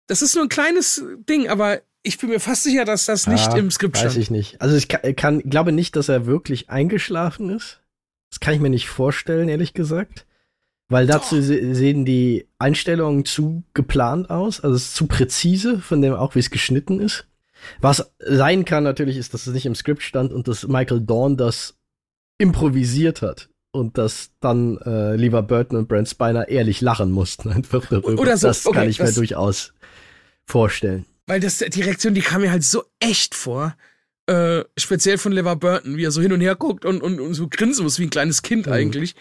[0.07, 3.49] Das ist nur ein kleines Ding, aber ich bin mir fast sicher, dass das nicht
[3.49, 4.13] Ja, im Skript stand.
[4.13, 4.63] Weiß ich nicht.
[4.63, 7.81] Also ich kann, kann, glaube nicht, dass er wirklich eingeschlafen ist.
[8.31, 10.25] Das kann ich mir nicht vorstellen, ehrlich gesagt.
[10.89, 16.01] Weil dazu se sehen die Einstellungen zu geplant aus, also es ist zu präzise, von
[16.01, 17.27] dem auch, wie es geschnitten ist.
[17.81, 21.37] Was sein kann natürlich, ist, dass es nicht im Skript stand und dass Michael Dawn
[21.37, 21.77] das
[22.39, 23.49] improvisiert hat.
[23.73, 28.23] Und dass dann äh, lieber Burton und Brent Spiner ehrlich lachen mussten einfach darüber.
[28.23, 29.75] Oder so, das kann okay, ich mir das- durchaus
[30.47, 31.05] vorstellen.
[31.27, 33.77] Weil das, die Reaktion, die kam mir halt so echt vor.
[34.27, 37.35] Äh, speziell von Levar Burton, wie er so hin und her guckt und, und, und
[37.35, 38.73] so grinsen muss wie ein kleines Kind Mhm.
[38.73, 39.15] eigentlich.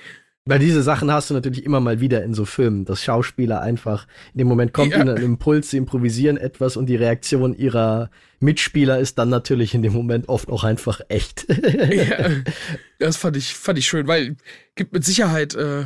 [0.48, 4.06] Weil diese Sachen hast du natürlich immer mal wieder in so Filmen, dass Schauspieler einfach,
[4.33, 4.99] in dem Moment kommt Ja.
[4.99, 9.82] ihnen ein Impuls, sie improvisieren etwas und die Reaktion ihrer Mitspieler ist dann natürlich in
[9.82, 11.48] dem Moment oft auch einfach echt.
[11.49, 12.30] ja,
[12.99, 14.35] das fand ich, fand ich schön, weil
[14.75, 15.85] gibt mit Sicherheit äh,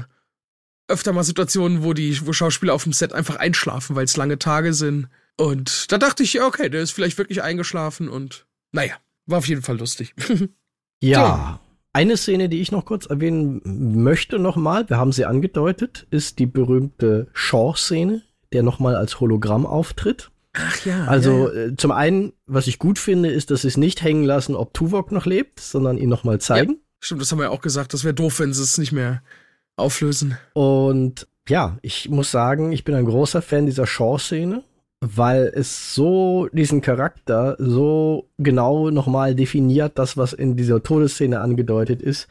[0.90, 4.40] öfter mal Situationen, wo die, wo Schauspieler auf dem Set einfach einschlafen, weil es lange
[4.40, 5.08] Tage sind.
[5.38, 9.48] Und da dachte ich, ja, okay, der ist vielleicht wirklich eingeschlafen und naja, war auf
[9.48, 10.14] jeden Fall lustig.
[11.02, 11.62] ja.
[11.92, 13.62] Eine Szene, die ich noch kurz erwähnen
[14.04, 18.22] möchte nochmal, wir haben sie angedeutet, ist die berühmte Shaw-Szene,
[18.54, 20.30] der nochmal als Hologramm auftritt.
[20.54, 21.06] Ach ja.
[21.06, 21.68] Also ja, ja.
[21.68, 24.74] äh, zum einen, was ich gut finde, ist, dass sie es nicht hängen lassen, ob
[24.74, 26.80] Tuvok noch lebt, sondern ihn nochmal zeigen.
[27.00, 29.24] Stimmt, das haben wir ja auch gesagt, das wäre doof, wenn sie es nicht mehr
[29.76, 30.38] auflösen.
[30.54, 34.64] Und ja, ich muss sagen, ich bin ein großer Fan dieser Shaw-Szene,
[35.02, 42.02] weil es so diesen Charakter so genau nochmal definiert, das, was in dieser Todesszene angedeutet
[42.02, 42.28] ist.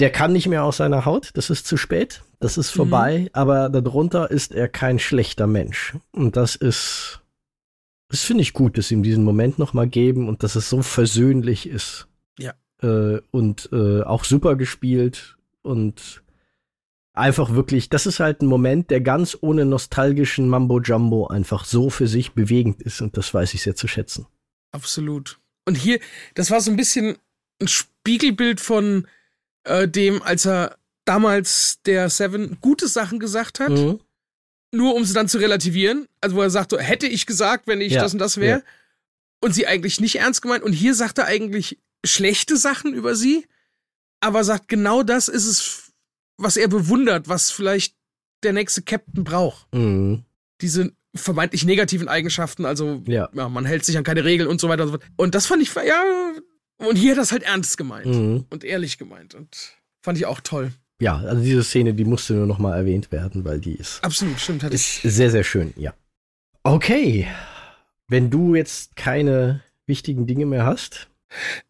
[0.00, 3.68] Der kann nicht mehr aus seiner Haut, das ist zu spät, das ist vorbei, aber
[3.68, 5.94] darunter ist er kein schlechter Mensch.
[6.12, 7.20] Und das ist,
[8.08, 10.82] das finde ich gut, dass sie ihm diesen Moment nochmal geben und dass es so
[10.82, 12.08] versöhnlich ist.
[12.38, 12.54] Ja.
[12.82, 16.22] Äh, und äh, auch super gespielt und
[17.12, 21.90] einfach wirklich, das ist halt ein Moment, der ganz ohne nostalgischen Mambo Jumbo einfach so
[21.90, 24.26] für sich bewegend ist und das weiß ich sehr zu schätzen.
[24.72, 25.38] Absolut.
[25.66, 25.98] Und hier,
[26.34, 27.18] das war so ein bisschen
[27.60, 29.06] ein Spiegelbild von
[29.64, 34.00] äh, dem, als er damals der Seven gute Sachen gesagt hat, Mhm.
[34.72, 36.06] nur um sie dann zu relativieren.
[36.20, 38.58] Also wo er sagt, hätte ich gesagt, wenn ich Ja, das und das wäre.
[38.60, 38.64] ja.
[39.42, 40.62] Und sie eigentlich nicht ernst gemeint.
[40.62, 43.46] Und hier sagt er eigentlich schlechte Sachen über sie,
[44.20, 45.89] aber sagt, genau das ist es,
[46.42, 47.94] was er bewundert, was vielleicht
[48.42, 49.66] der nächste Captain braucht.
[49.74, 50.24] Mhm.
[50.60, 53.28] Diese vermeintlich negativen Eigenschaften, also Ja.
[53.32, 55.04] ja, man hält sich an keine Regeln und so weiter und so fort.
[55.16, 56.02] Und das fand ich, ja,
[56.78, 58.44] und hier hat das halt ernst gemeint Mhm.
[58.50, 60.72] und ehrlich gemeint und fand ich auch toll.
[61.00, 64.38] Ja, also diese Szene, die musste nur noch mal erwähnt werden, weil die ist, Absolut,
[64.38, 65.12] stimmt, hatte ist ich.
[65.14, 65.94] sehr, sehr schön, ja.
[66.62, 67.26] Okay,
[68.08, 71.08] wenn du jetzt keine wichtigen Dinge mehr hast,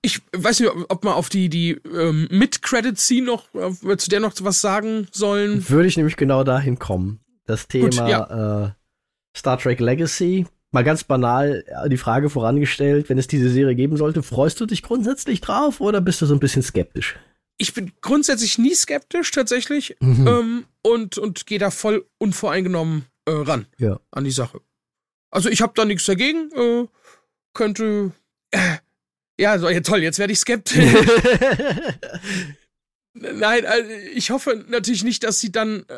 [0.03, 4.33] Ich weiß nicht, ob man auf die, die ähm, Mid-Credit-Scene noch, äh, zu der noch
[4.41, 5.69] was sagen sollen.
[5.69, 7.21] würde ich nämlich genau dahin kommen.
[7.47, 10.47] Das Thema Gut, äh, Star Trek Legacy.
[10.73, 14.67] Mal ganz banal äh, die Frage vorangestellt, wenn es diese Serie geben sollte, freust du
[14.67, 17.17] dich grundsätzlich drauf oder bist du so ein bisschen skeptisch?
[17.59, 20.27] Ich bin grundsätzlich nie skeptisch, tatsächlich, Mhm.
[20.27, 24.01] ähm, und, und gehe da voll unvoreingenommen äh, ran Ja.
[24.13, 24.61] an die Sache.
[25.31, 26.87] Also ich habe da nichts dagegen, äh,
[27.53, 28.13] könnte.
[29.41, 30.85] Ja, so, ja, toll, jetzt werde ich skeptisch.
[33.15, 35.95] Nein, also ich hoffe natürlich nicht, dass sie dann äh,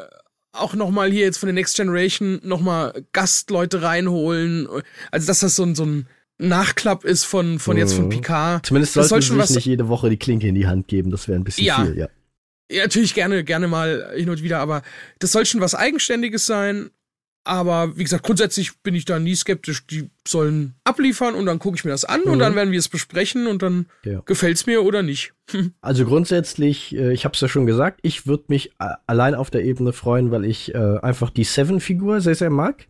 [0.52, 4.66] auch noch mal hier jetzt von der Next Generation noch mal Gastleute reinholen.
[5.10, 6.06] Also dass das so ein, so ein
[6.38, 8.10] Nachklapp ist von, von jetzt von Mhm.
[8.10, 8.66] Picard.
[8.66, 11.10] Zumindest sollten soll sie sich nicht jede Woche die Klinke in die Hand geben.
[11.10, 11.84] Das wäre ein bisschen Ja.
[11.84, 12.08] viel, ja.
[12.70, 14.82] Ja, natürlich gerne, gerne mal hin und wieder, aber
[15.18, 16.90] das soll schon was Eigenständiges sein.
[17.44, 19.84] Aber wie gesagt, grundsätzlich bin ich da nie skeptisch.
[19.88, 22.38] Die sollen abliefern und dann gucke ich mir das an und Mhm.
[22.38, 24.20] dann werden wir es besprechen und dann Ja.
[24.26, 25.32] gefällt's mir oder nicht.
[25.80, 29.50] Also grundsätzlich, äh, ich habe es ja schon gesagt, ich würde mich äh, allein auf
[29.50, 32.86] der Ebene freuen, weil ich äh, einfach die Seven-Figur sehr, sehr mag.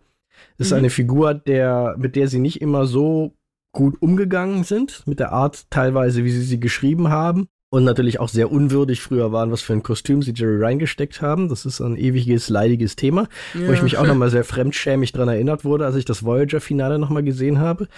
[0.59, 0.79] Das ist Mhm.
[0.79, 3.35] eine Figur, der, mit der sie nicht immer so
[3.75, 7.49] gut umgegangen sind, mit der Art teilweise, wie sie sie geschrieben haben.
[7.73, 11.49] Und natürlich auch sehr unwürdig früher waren, was für ein Kostüm sie Jerry reingesteckt haben.
[11.49, 15.65] Das ist ein ewiges, leidiges Thema, wo ich mich auch nochmal sehr fremdschämig dran erinnert
[15.65, 17.89] wurde, als ich das Voyager-Finale nochmal gesehen habe.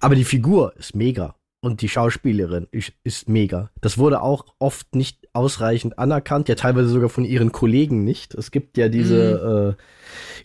[0.00, 1.34] Aber die Figur ist mega.
[1.64, 3.70] Und die Schauspielerin ist, ist mega.
[3.80, 8.34] Das wurde auch oft nicht ausreichend anerkannt, ja teilweise sogar von ihren Kollegen nicht.
[8.34, 9.82] Es gibt ja diese äh,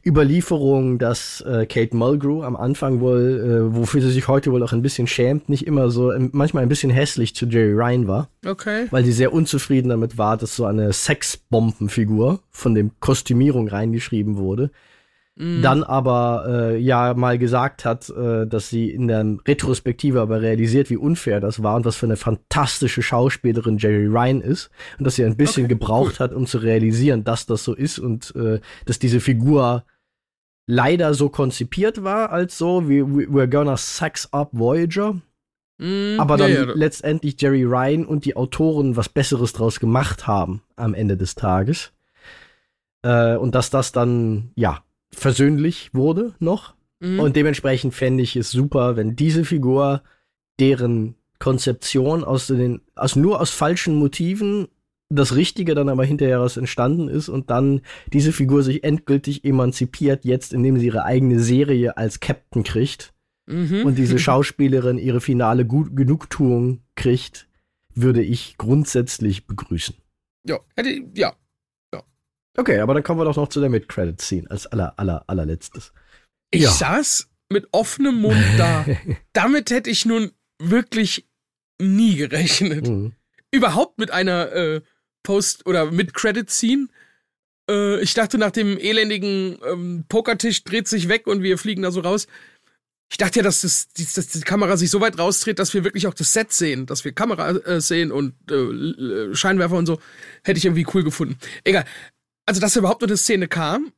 [0.08, 4.72] Überlieferung, dass äh, Kate Mulgrew am Anfang wohl, äh, wofür sie sich heute wohl auch
[4.72, 8.30] ein bisschen schämt, nicht immer so, ähm, manchmal ein bisschen hässlich zu Jerry Ryan war,
[8.46, 8.88] Okay.
[8.92, 14.72] weil sie sehr unzufrieden damit war, dass so eine Sexbombenfigur von dem Kostümierung reingeschrieben wurde.
[15.36, 15.62] Mhm.
[15.62, 20.90] Dann aber äh, ja mal gesagt hat, äh, dass sie in der Retrospektive aber realisiert,
[20.90, 25.16] wie unfair das war und was für eine fantastische Schauspielerin Jerry Ryan ist und dass
[25.16, 26.20] sie ein bisschen okay, gebraucht cool.
[26.20, 29.84] hat, um zu realisieren, dass das so ist und äh, dass diese Figur
[30.68, 35.20] leider so konzipiert war als so, wie we're gonna sex up Voyager.
[35.80, 36.74] Mm, aber dann ja, ja.
[36.74, 41.94] letztendlich Jerry Ryan und die Autoren was Besseres draus gemacht haben am Ende des Tages.
[43.04, 46.76] Äh, und dass das dann, ja, versöhnlich wurde noch.
[47.00, 47.20] Mhm.
[47.20, 50.02] Und dementsprechend fände ich es super, wenn diese Figur,
[50.60, 54.68] deren Konzeption aus den, aus nur aus falschen Motiven
[55.10, 60.26] das Richtige dann aber hinterher was entstanden ist und dann diese Figur sich endgültig emanzipiert,
[60.26, 63.14] jetzt indem sie ihre eigene Serie als Captain kriegt
[63.46, 63.86] mhm.
[63.86, 67.48] und diese Schauspielerin ihre finale Gut Genugtuung kriegt,
[67.96, 69.96] würde ich grundsätzlich begrüßen.
[70.46, 71.36] Ja, hätte, ja,
[72.58, 75.94] Okay, aber dann kommen wir doch noch zu der Mid-Credit-Scene als aller, aller, allerletztes.
[76.50, 76.72] Ich ja.
[76.72, 78.84] saß mit offenem Mund da.
[79.34, 81.30] Damit hätte ich nun wirklich
[81.80, 82.88] nie gerechnet.
[82.88, 83.14] Mhm.
[83.52, 84.82] Überhaupt mit einer äh,
[85.24, 86.88] Post- oder Mid-Credit-Scene.
[87.70, 91.92] Äh, ich dachte, nach dem elendigen ähm, Pokertisch dreht sich weg und wir fliegen da
[91.92, 92.28] so raus.
[93.10, 95.86] Ich dachte ja, dass, das, die, dass die Kamera sich so weit rausdreht, dass wir
[95.86, 100.00] wirklich auch das Set sehen, dass wir Kamera äh, sehen und äh, Scheinwerfer und so.
[100.44, 101.38] Hätte ich irgendwie cool gefunden.
[101.64, 101.86] Egal
[102.48, 103.92] also dass überhaupt nur eine Szene kam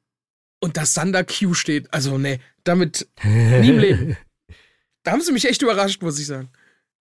[0.60, 4.18] und dass Sander Q steht, also nee, damit nie im Leben.
[5.04, 6.50] Da haben sie mich echt überrascht, muss ich sagen.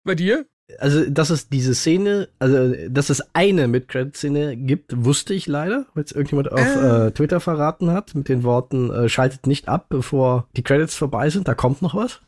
[0.05, 0.47] Bei dir?
[0.79, 6.05] Also, dass es diese Szene, also, dass es eine Mid-Credit-Szene gibt, wusste ich leider, weil
[6.05, 7.07] es irgendjemand auf äh.
[7.07, 11.29] Äh, Twitter verraten hat, mit den Worten, äh, schaltet nicht ab, bevor die Credits vorbei
[11.31, 12.21] sind, da kommt noch was.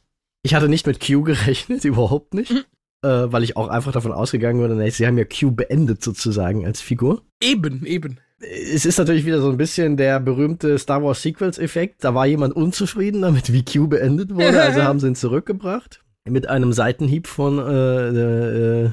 [0.42, 2.52] Ich hatte nicht mit Q gerechnet, überhaupt nicht.
[2.52, 2.64] Mhm.
[3.06, 7.20] Weil ich auch einfach davon ausgegangen bin, sie haben ja Q beendet sozusagen als Figur.
[7.38, 12.04] Eben, eben es ist natürlich wieder so ein bisschen der berühmte Star Wars Sequels-Effekt.
[12.04, 16.03] Da war jemand unzufrieden damit, wie Q beendet wurde, also haben sie ihn zurückgebracht.
[16.26, 18.90] Mit einem Seitenhieb von äh, äh,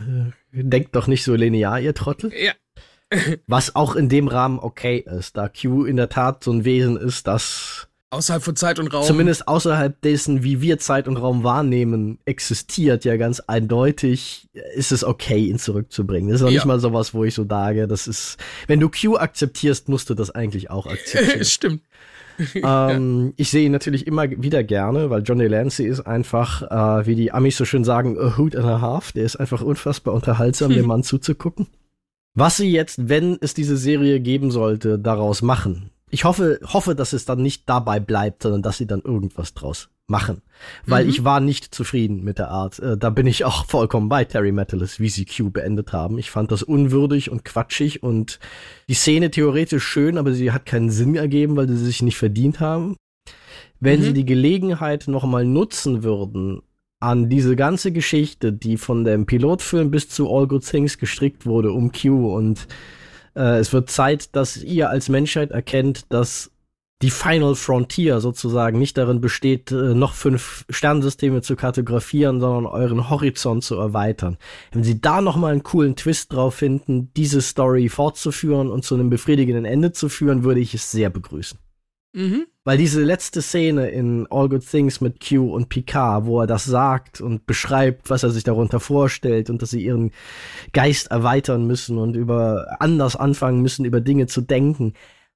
[0.54, 2.32] Denkt doch nicht so linear, ihr Trottel.
[2.34, 2.52] Ja.
[3.48, 6.98] Was auch in dem Rahmen okay ist, da Q in der Tat so ein Wesen
[6.98, 9.06] ist, das Außerhalb von Zeit und Raum.
[9.06, 15.06] Zumindest außerhalb dessen, wie wir Zeit und Raum wahrnehmen, existiert ja ganz eindeutig, ist es
[15.06, 16.30] okay, ihn zurückzubringen.
[16.30, 16.56] Das ist auch ja.
[16.56, 18.36] nicht mal sowas, wo ich so sage, das ist,
[18.68, 21.46] wenn du Q akzeptierst, musst du das eigentlich auch akzeptieren.
[21.46, 21.84] Stimmt.
[22.56, 23.34] ähm, ja.
[23.38, 27.32] Ich sehe ihn natürlich immer wieder gerne, weil Johnny Delancey ist einfach, äh, wie die
[27.32, 29.12] Amis so schön sagen, a hoot and a half.
[29.12, 31.68] Der ist einfach unfassbar unterhaltsam, dem Mann zuzugucken.
[32.34, 37.14] Was sie jetzt, wenn es diese Serie geben sollte, daraus machen, ich hoffe, hoffe, dass
[37.14, 40.44] es dann nicht dabei bleibt, sondern dass sie dann irgendwas draus machen.
[40.86, 41.10] Weil mhm.
[41.10, 42.78] ich war nicht zufrieden mit der Art.
[42.78, 46.20] Äh, da bin ich auch vollkommen bei Terry Metalis, wie sie Q beendet haben.
[46.20, 48.40] Ich fand das unwürdig und quatschig und
[48.88, 52.60] die Szene theoretisch schön, aber sie hat keinen Sinn ergeben, weil sie sich nicht verdient
[52.60, 52.96] haben.
[53.80, 54.04] Wenn mhm.
[54.04, 56.62] sie die Gelegenheit nochmal nutzen würden,
[57.00, 61.72] an diese ganze Geschichte, die von dem Pilotfilm bis zu All Good Things gestrickt wurde
[61.72, 62.68] um Q und
[63.36, 66.52] äh, es wird Zeit, dass ihr als Menschheit erkennt, dass
[67.02, 73.10] die Final Frontier sozusagen nicht darin besteht, äh, noch fünf Sternsysteme zu kartografieren, sondern euren
[73.10, 74.38] Horizont zu erweitern.
[74.72, 79.10] Wenn sie da nochmal einen coolen Twist drauf finden, diese Story fortzuführen und zu einem
[79.10, 81.58] befriedigenden Ende zu führen, würde ich es sehr begrüßen.
[82.14, 82.46] Mhm.
[82.64, 86.66] Weil diese letzte Szene in All Good Things mit Q und Picard, wo er das
[86.66, 90.12] sagt und beschreibt, was er sich darunter vorstellt und dass sie ihren
[90.74, 94.94] Geist erweitern müssen und über anders anfangen müssen, über Dinge zu denken,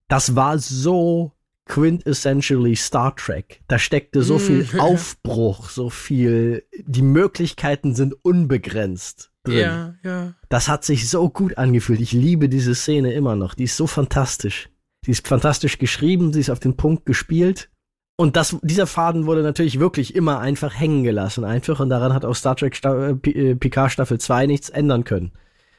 [0.08, 1.35] das war so
[1.66, 3.62] quintessentially Star Trek.
[3.68, 9.32] Da steckte so viel Aufbruch, so viel, die Möglichkeiten sind unbegrenzt.
[9.44, 9.60] Drin.
[9.60, 10.34] Ja, ja.
[10.50, 12.02] Das hat sich so gut angefühlt.
[12.02, 13.54] Ich liebe diese Szene immer noch.
[13.54, 14.70] Die ist so fantastisch.
[15.06, 17.70] Sie ist fantastisch geschrieben, sie ist auf den Punkt gespielt.
[18.18, 21.80] Und das, dieser Faden wurde natürlich wirklich immer einfach hängen gelassen, einfach.
[21.80, 25.34] Und daran hat auch Star Trek Sta äh, äh Picard Staffel 2 nichts ändern können.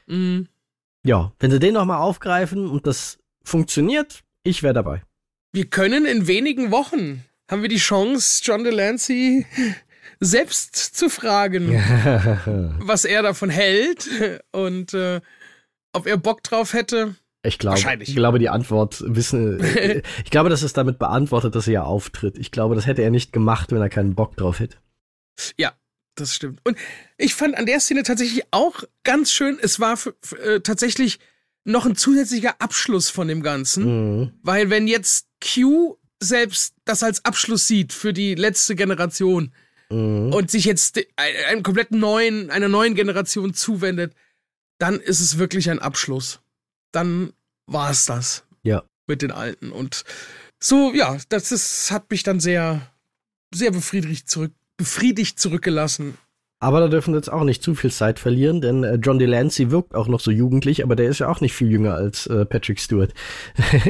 [0.05, 0.47] Mhm.
[1.03, 5.01] Ja, wenn sie den nochmal aufgreifen und das funktioniert, ich wäre dabei.
[5.57, 9.47] Wir können in wenigen Wochen, haben wir die Chance, John Delancey
[10.19, 11.73] selbst zu fragen,
[12.79, 14.07] was er davon hält
[14.51, 15.19] und äh,
[15.93, 17.15] ob er Bock drauf hätte.
[17.41, 19.59] Ich glaube, ich glaube, die Antwort wissen.
[20.23, 22.37] ich glaube, das ist damit beantwortet, dass er ja auftritt.
[22.37, 24.77] Ich glaube, das hätte er nicht gemacht, wenn er keinen Bock drauf hätte.
[25.57, 25.73] Ja,
[26.13, 26.61] das stimmt.
[26.65, 26.77] Und
[27.17, 29.97] ich fand an der Szene tatsächlich auch ganz schön, es war
[30.43, 31.17] äh, tatsächlich
[31.67, 34.19] noch ein zusätzlicher Abschluss von dem Ganzen.
[34.19, 34.31] Mhm.
[34.41, 39.53] Weil wenn jetzt Q selbst das als Abschluss sieht für die letzte Generation
[39.89, 40.33] mhm.
[40.33, 44.15] und sich jetzt einem komplett neuen, einer neuen Generation zuwendet,
[44.79, 46.39] dann ist es wirklich ein Abschluss.
[46.91, 47.33] Dann
[47.65, 48.43] war es das.
[48.63, 48.83] Ja.
[49.05, 49.71] Mit den Alten.
[49.71, 50.03] Und
[50.59, 52.81] so, ja, das ist, hat mich dann sehr,
[53.53, 56.17] sehr befriedigt, zurück, befriedigt zurückgelassen.
[56.59, 59.69] Aber da dürfen wir jetzt auch nicht zu viel Zeit verlieren, denn äh, John Delancey
[59.69, 62.45] wirkt auch noch so jugendlich, aber der ist ja auch nicht viel jünger als äh,
[62.45, 63.13] Patrick Stewart.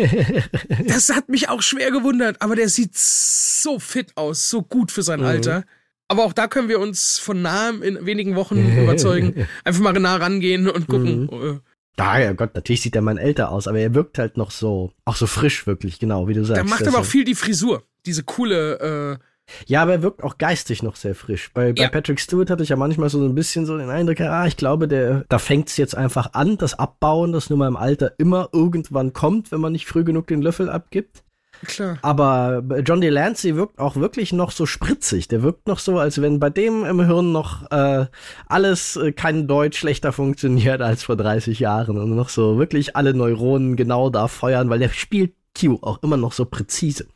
[0.86, 5.02] das hat mich auch schwer gewundert, aber der sieht so fit aus, so gut für
[5.02, 5.28] sein mhm.
[5.28, 5.64] Alter.
[6.10, 9.48] Aber auch da können wir uns von nahem in wenigen Wochen überzeugen.
[9.64, 11.30] Einfach mal nah rangehen und gucken.
[11.32, 11.62] Mhm.
[11.98, 14.92] Ja, ja Gott, natürlich sieht er mal älter aus, aber er wirkt halt noch so,
[15.06, 16.58] auch so frisch wirklich, genau, wie du sagst.
[16.58, 17.84] Der macht aber auch viel die Frisur.
[18.06, 19.24] Diese coole, äh,
[19.66, 21.52] ja, aber er wirkt auch geistig noch sehr frisch.
[21.54, 21.90] Bei, bei ja.
[21.90, 24.88] Patrick Stewart hatte ich ja manchmal so ein bisschen so den Eindruck, ah, ich glaube,
[24.88, 28.50] der, da fängt es jetzt einfach an, das Abbauen, das nur mal im Alter immer
[28.52, 31.24] irgendwann kommt, wenn man nicht früh genug den Löffel abgibt.
[31.66, 31.98] Klar.
[32.02, 35.28] Aber John Delancey wirkt auch wirklich noch so spritzig.
[35.28, 38.06] Der wirkt noch so, als wenn bei dem im Hirn noch äh,
[38.48, 43.14] alles äh, kein Deutsch schlechter funktioniert als vor 30 Jahren und noch so wirklich alle
[43.14, 47.08] Neuronen genau da feuern, weil der spielt Q auch immer noch so präzise.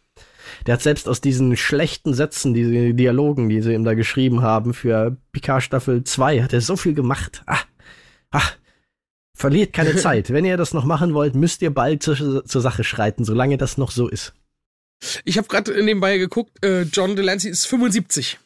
[0.65, 4.73] Der hat selbst aus diesen schlechten Sätzen, diese Dialogen, die sie ihm da geschrieben haben
[4.73, 7.41] für Picard Staffel 2, hat er so viel gemacht.
[7.45, 7.61] Ah,
[8.31, 8.49] ah,
[9.33, 10.31] verliert keine Zeit.
[10.31, 13.77] Wenn ihr das noch machen wollt, müsst ihr bald zur, zur Sache schreiten, solange das
[13.77, 14.33] noch so ist.
[15.25, 18.39] Ich habe gerade nebenbei geguckt, äh, John Delancey ist 75.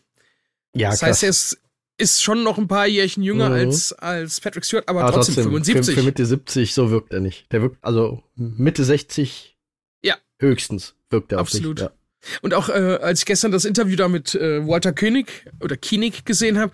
[0.73, 1.09] Ja, das krass.
[1.09, 1.61] heißt, er ist,
[1.97, 3.55] ist schon noch ein paar Jährchen jünger mhm.
[3.55, 5.95] als, als Patrick Stewart, aber, aber trotzdem, trotzdem 75.
[5.95, 7.51] Für, für Mitte 70, so wirkt er nicht.
[7.51, 9.57] Der wirkt, also Mitte 60
[10.01, 10.15] ja.
[10.39, 11.81] höchstens wirkt er Absolut.
[11.81, 12.04] Auf sich, ja.
[12.41, 16.25] Und auch äh, als ich gestern das Interview da mit äh, Walter König oder Kienig
[16.25, 16.71] gesehen habe,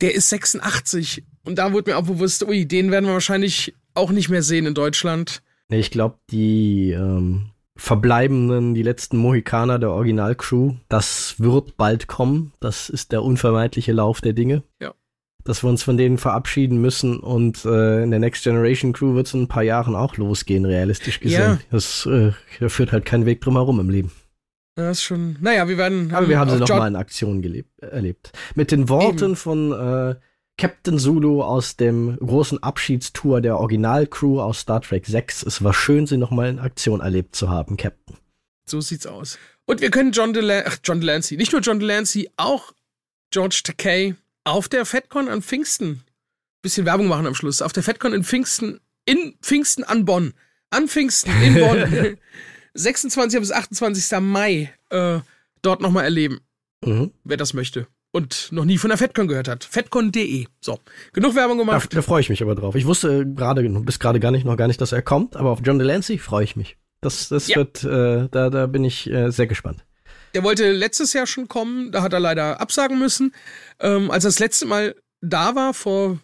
[0.00, 4.10] der ist 86 und da wurde mir auch bewusst, ui, den werden wir wahrscheinlich auch
[4.10, 5.42] nicht mehr sehen in Deutschland.
[5.68, 12.52] Nee, ich glaube, die ähm, verbleibenden, die letzten Mohikaner der Originalcrew, das wird bald kommen.
[12.60, 14.62] Das ist der unvermeidliche Lauf der Dinge.
[14.80, 14.92] Ja.
[15.44, 19.28] Dass wir uns von denen verabschieden müssen und äh, in der Next Generation Crew wird
[19.28, 21.40] es in ein paar Jahren auch losgehen, realistisch gesehen.
[21.40, 21.58] Ja.
[21.70, 24.10] Das äh, da führt halt kein Weg drum herum im Leben.
[24.76, 25.36] Das ist schon.
[25.40, 26.12] Naja, wir werden.
[26.14, 28.32] Aber wir haben sie noch John mal in Aktion gelebt, erlebt.
[28.54, 29.36] Mit den Worten Eben.
[29.36, 30.14] von äh,
[30.58, 35.44] Captain Zulu aus dem großen Abschiedstour der Originalcrew aus Star Trek 6.
[35.44, 38.16] Es war schön, sie nochmal in Aktion erlebt zu haben, Captain.
[38.66, 39.38] So sieht's aus.
[39.64, 42.72] Und wir können John, Delan Ach, John Delancey, nicht nur John Delancey, auch
[43.30, 44.14] George Takei
[44.44, 46.02] auf der FedCon an Pfingsten.
[46.60, 47.62] Bisschen Werbung machen am Schluss.
[47.62, 50.34] Auf der FedCon in Pfingsten, in Pfingsten an Bonn.
[50.70, 52.18] An Pfingsten in Bonn.
[52.76, 53.40] 26.
[53.40, 54.20] bis 28.
[54.20, 55.18] Mai äh,
[55.62, 56.40] dort nochmal erleben.
[56.84, 57.12] Mhm.
[57.24, 59.62] Wer das möchte und noch nie von der FedCon gehört hat.
[59.64, 60.46] FedCon.de.
[60.60, 60.78] So,
[61.12, 61.92] genug Werbung gemacht.
[61.92, 62.74] Da, da freue ich mich aber drauf.
[62.74, 65.60] Ich wusste gerade bis gerade gar nicht noch gar nicht, dass er kommt, aber auf
[65.62, 66.78] John Delancey freue ich mich.
[67.02, 67.56] Das, das ja.
[67.56, 69.84] wird, äh, da, da bin ich äh, sehr gespannt.
[70.34, 73.34] Der wollte letztes Jahr schon kommen, da hat er leider absagen müssen.
[73.80, 76.18] Ähm, als er das letzte Mal da war, vor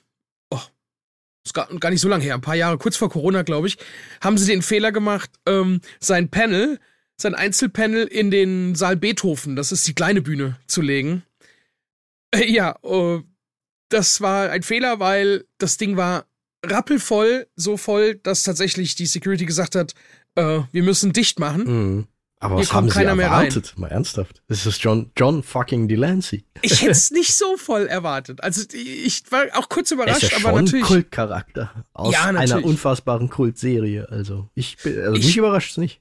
[1.44, 3.78] ist gar, gar nicht so lange her, ein paar Jahre, kurz vor Corona, glaube ich,
[4.20, 6.78] haben sie den Fehler gemacht, ähm, sein Panel,
[7.16, 11.22] sein Einzelpanel in den Saal Beethoven, das ist die kleine Bühne, zu legen.
[12.34, 13.22] Äh, ja, uh,
[13.88, 16.26] das war ein Fehler, weil das Ding war
[16.64, 19.94] rappelvoll, so voll, dass tatsächlich die Security gesagt hat,
[20.36, 21.64] äh, wir müssen dicht machen.
[21.64, 22.06] Mhm.
[22.42, 23.74] Aber Hier was haben sie erwartet?
[23.76, 24.42] Mal ernsthaft.
[24.48, 26.44] Das ist John, John fucking Delancey.
[26.62, 28.42] Ich hätte es nicht so voll erwartet.
[28.42, 30.84] Also ich war auch kurz überrascht, ist ja aber schon natürlich.
[30.84, 34.08] Kultcharakter aus ja, einer unfassbaren Kultserie.
[34.10, 36.00] Also ich bin, also ich, mich überrascht es nicht.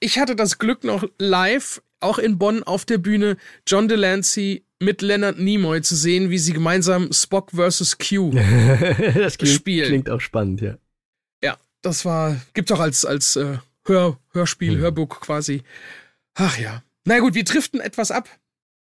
[0.00, 5.02] Ich hatte das Glück noch live, auch in Bonn auf der Bühne, John Delancey mit
[5.02, 7.98] Leonard Nimoy zu sehen, wie sie gemeinsam Spock vs.
[7.98, 8.30] Q
[9.14, 9.88] das klingt, spielen.
[9.88, 10.78] Klingt auch spannend, ja.
[11.44, 14.80] Ja, das war, gibt's auch als, als äh, Hör, Hörspiel, mhm.
[14.80, 15.62] Hörbuch quasi.
[16.34, 16.82] Ach ja.
[17.04, 18.28] Na gut, wir driften etwas ab.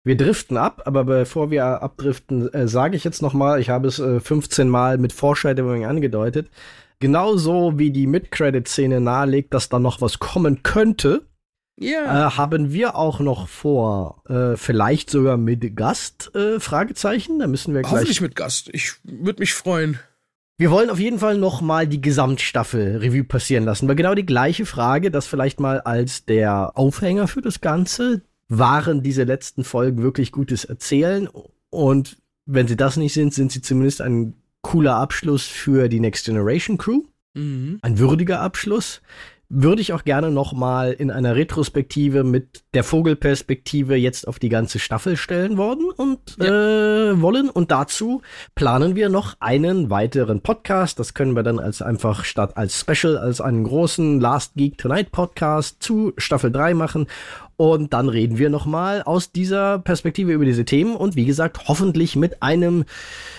[0.04, 3.88] Wir driften ab, aber bevor wir abdriften, äh, sage ich jetzt noch mal, ich habe
[3.88, 6.50] es äh, 15 Mal mit Foreshadowing angedeutet,
[7.00, 11.26] genauso wie die Mid-Credit-Szene nahelegt, dass da noch was kommen könnte,
[11.76, 12.28] ja.
[12.28, 17.38] Äh, haben wir auch noch vor, äh, vielleicht sogar mit Gast, äh, Fragezeichen?
[17.40, 17.92] Da müssen wir gleich.
[17.92, 18.70] Hoffentlich mit Gast.
[18.72, 19.98] Ich würde mich freuen.
[20.56, 24.26] Wir wollen auf jeden Fall noch mal die Gesamtstaffel Revue passieren lassen, weil genau die
[24.26, 30.02] gleiche Frage, das vielleicht mal als der Aufhänger für das Ganze, waren diese letzten Folgen
[30.02, 31.28] wirklich gutes Erzählen?
[31.70, 36.24] Und wenn sie das nicht sind, sind sie zumindest ein cooler Abschluss für die Next
[36.24, 37.02] Generation Crew.
[37.34, 37.80] Mhm.
[37.82, 39.02] Ein würdiger Abschluss
[39.54, 44.48] würde ich auch gerne noch mal in einer Retrospektive mit der Vogelperspektive jetzt auf die
[44.48, 47.10] ganze Staffel stellen worden und ja.
[47.10, 47.48] äh, wollen.
[47.48, 48.22] Und dazu
[48.54, 50.98] planen wir noch einen weiteren Podcast.
[50.98, 55.12] Das können wir dann als einfach statt als Special, als einen großen Last Geek Tonight
[55.12, 57.06] Podcast zu Staffel 3 machen.
[57.56, 62.16] Und dann reden wir nochmal aus dieser Perspektive über diese Themen und wie gesagt, hoffentlich
[62.16, 62.84] mit einem,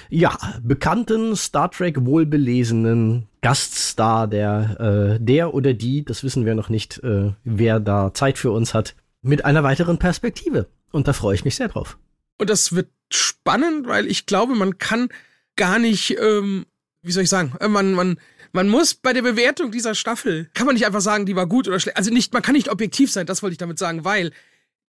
[0.09, 6.69] ja, bekannten Star Trek wohlbelesenen Gaststar, der, äh, der oder die, das wissen wir noch
[6.69, 10.67] nicht, äh, wer da Zeit für uns hat, mit einer weiteren Perspektive.
[10.91, 11.97] Und da freue ich mich sehr drauf.
[12.37, 15.09] Und das wird spannend, weil ich glaube, man kann
[15.55, 16.65] gar nicht, ähm,
[17.05, 18.19] wie soll ich sagen, äh, man, man,
[18.51, 21.67] man muss bei der Bewertung dieser Staffel, kann man nicht einfach sagen, die war gut
[21.67, 21.97] oder schlecht.
[21.97, 24.31] Also nicht, man kann nicht objektiv sein, das wollte ich damit sagen, weil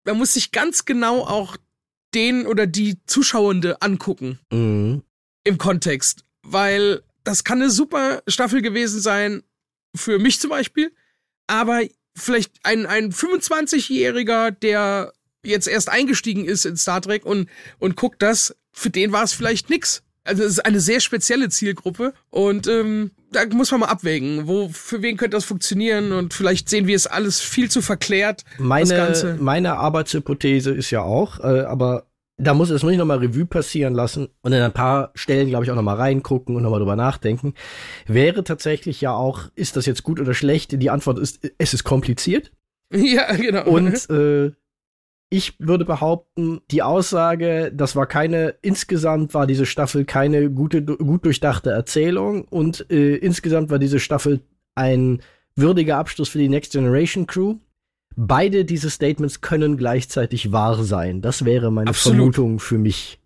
[0.05, 1.57] man muss sich ganz genau auch
[2.15, 4.39] den oder die Zuschauende angucken.
[4.51, 5.03] Mhm.
[5.45, 6.25] Im Kontext.
[6.43, 9.43] Weil das kann eine super Staffel gewesen sein,
[9.95, 10.93] für mich zum Beispiel.
[11.47, 11.83] Aber
[12.17, 15.13] vielleicht ein, ein 25-Jähriger, der
[15.45, 19.33] jetzt erst eingestiegen ist in Star Trek und, und guckt das, für den war es
[19.33, 20.03] vielleicht nix.
[20.27, 24.69] Also es ist eine sehr spezielle Zielgruppe und ähm, da muss man mal abwägen, wo
[24.69, 28.45] für wen könnte das funktionieren und vielleicht sehen wir es alles viel zu verklärt.
[28.59, 32.07] Meine, meine Arbeitshypothese ist ja auch, äh, aber
[32.39, 35.65] da muss es muss ich nochmal Revue passieren lassen und in ein paar Stellen, glaube
[35.65, 37.55] ich, auch nochmal reingucken und nochmal drüber nachdenken.
[38.07, 40.81] Wäre tatsächlich ja auch, ist das jetzt gut oder schlecht?
[40.81, 42.53] Die Antwort ist, es ist kompliziert.
[42.93, 43.65] Ja, genau.
[43.65, 44.53] Und äh,
[45.29, 51.25] ich würde behaupten, die Aussage, das war keine, insgesamt war diese Staffel keine gute, gut
[51.25, 54.41] durchdachte Erzählung und äh, insgesamt war diese Staffel
[54.75, 55.21] ein
[55.57, 57.57] würdiger Abschluss für die Next Generation Crew.
[58.15, 61.23] Beide diese Statements können gleichzeitig wahr sein.
[61.23, 62.35] Das wäre meine Absolut.
[62.35, 63.19] Vermutung für mich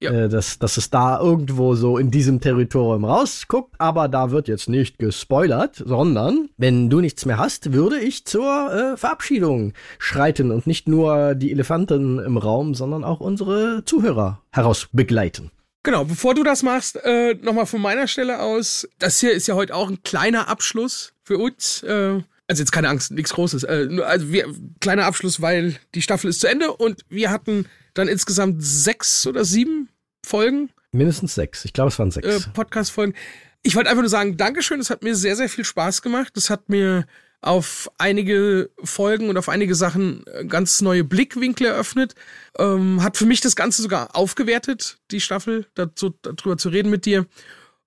[0.00, 0.10] ja.
[0.10, 4.68] äh, dass, dass es da irgendwo so in diesem Territorium rausguckt, aber da wird jetzt
[4.68, 10.66] nicht gespoilert, sondern wenn du nichts mehr hast, würde ich zur äh, Verabschiedung schreiten und
[10.66, 15.50] nicht nur die Elefanten im Raum, sondern auch unsere Zuhörer herausbegleiten.
[15.84, 19.54] Genau, bevor du das machst, äh, nochmal von meiner Stelle aus, das hier ist ja
[19.54, 21.82] heute auch ein kleiner Abschluss für uns.
[21.82, 23.64] Äh, also jetzt keine Angst, nichts Großes.
[23.64, 27.66] Äh, also wir, kleiner Abschluss, weil die Staffel ist zu Ende und wir hatten
[27.98, 29.88] dann insgesamt sechs oder sieben
[30.24, 30.70] Folgen.
[30.92, 31.64] Mindestens sechs.
[31.64, 32.26] Ich glaube, es waren sechs.
[32.26, 33.14] Äh, Podcast-Folgen.
[33.62, 34.80] Ich wollte einfach nur sagen, Dankeschön.
[34.80, 36.36] Es hat mir sehr, sehr viel Spaß gemacht.
[36.36, 37.06] Es hat mir
[37.40, 42.14] auf einige Folgen und auf einige Sachen äh, ganz neue Blickwinkel eröffnet.
[42.58, 47.04] Ähm, hat für mich das Ganze sogar aufgewertet, die Staffel, dazu, darüber zu reden mit
[47.04, 47.26] dir.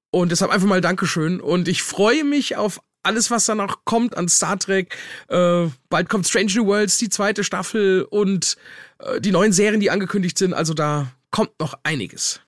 [0.09, 1.41] Und deshalb einfach mal Dankeschön.
[1.41, 4.95] Und ich freue mich auf alles, was da noch kommt an Star Trek.
[5.27, 8.57] Äh, bald kommt Strange New Worlds, die zweite Staffel und
[8.99, 10.53] äh, die neuen Serien, die angekündigt sind.
[10.53, 12.41] Also da kommt noch einiges.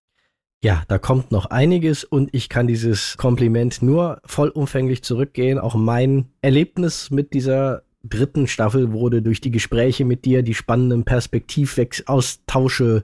[0.64, 5.59] Ja, da kommt noch einiges und ich kann dieses Kompliment nur vollumfänglich zurückgehen.
[5.59, 11.03] Auch mein Erlebnis mit dieser dritten Staffel wurde durch die Gespräche mit dir, die spannenden
[11.03, 13.03] Perspektivaustausche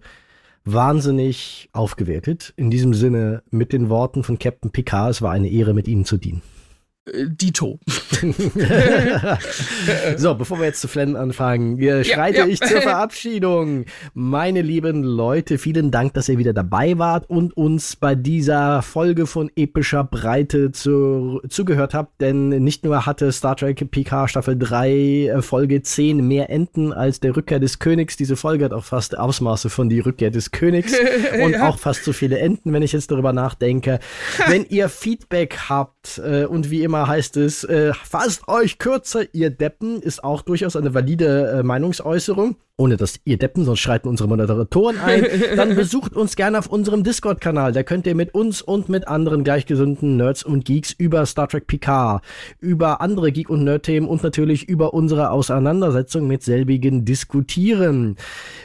[0.64, 2.53] wahnsinnig aufgewertet.
[2.56, 6.06] In diesem Sinne mit den Worten von Captain Picard, es war eine Ehre, mit Ihnen
[6.06, 6.42] zu dienen.
[7.08, 7.80] Dito.
[10.18, 12.52] so, bevor wir jetzt zu flennen anfangen, schreite ja, ja.
[12.52, 13.86] ich zur Verabschiedung.
[14.14, 19.26] Meine lieben Leute, vielen Dank, dass ihr wieder dabei wart und uns bei dieser Folge
[19.26, 24.90] von epischer Breite zu, zugehört habt, denn nicht nur hatte Star Trek PK Staffel 3
[24.90, 28.18] äh, Folge 10 mehr Enden als der Rückkehr des Königs.
[28.18, 30.94] Diese Folge hat auch fast Ausmaße von die Rückkehr des Königs
[31.44, 31.68] und ja.
[31.68, 34.00] auch fast so viele Enden, wenn ich jetzt darüber nachdenke.
[34.48, 39.32] wenn ihr Feedback habt äh, und wie immer Thema heißt es, äh, fasst euch kürzer,
[39.32, 44.08] ihr Deppen, ist auch durchaus eine valide äh, Meinungsäußerung ohne dass ihr Deppen, sonst schreiten
[44.08, 45.25] unsere Moderatoren ein,
[45.58, 47.74] dann besucht uns gerne auf unserem Discord-Kanal.
[47.74, 51.67] Da könnt ihr mit uns und mit anderen gleichgesinnten Nerds und Geeks über Star Trek
[51.67, 52.22] PK,
[52.61, 58.16] über andere Geek- und Nerd-Themen und natürlich über unsere Auseinandersetzung mit selbigen diskutieren.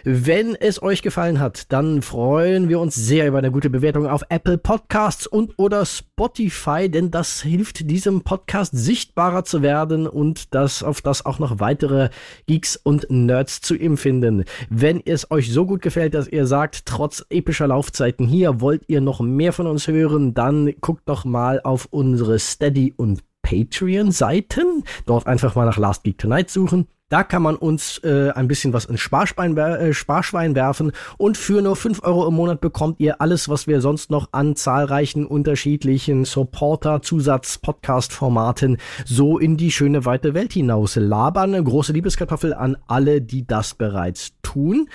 [0.05, 4.23] Wenn es euch gefallen hat, dann freuen wir uns sehr über eine gute Bewertung auf
[4.29, 10.85] Apple Podcasts und oder Spotify, denn das hilft diesem Podcast sichtbarer zu werden und das
[10.85, 12.11] auf das auch noch weitere
[12.47, 14.45] Geeks und Nerds zu empfehlen finden.
[14.69, 19.01] Wenn es euch so gut gefällt, dass ihr sagt, trotz epischer Laufzeiten hier wollt ihr
[19.01, 24.85] noch mehr von uns hören, dann guckt doch mal auf unsere Steady und Patreon-Seiten.
[25.07, 26.87] Dort einfach mal nach Last Geek Tonight suchen.
[27.11, 31.61] Da kann man uns äh, ein bisschen was ins Sparschwein, äh, Sparschwein werfen und für
[31.61, 36.25] nur 5 Euro im Monat bekommt ihr alles, was wir sonst noch an zahlreichen unterschiedlichen
[36.25, 41.63] Supporter-Zusatz-Podcast-Formaten so in die schöne weite Welt hinaus labern.
[41.63, 44.89] große Liebeskartoffel an alle, die das bereits tun.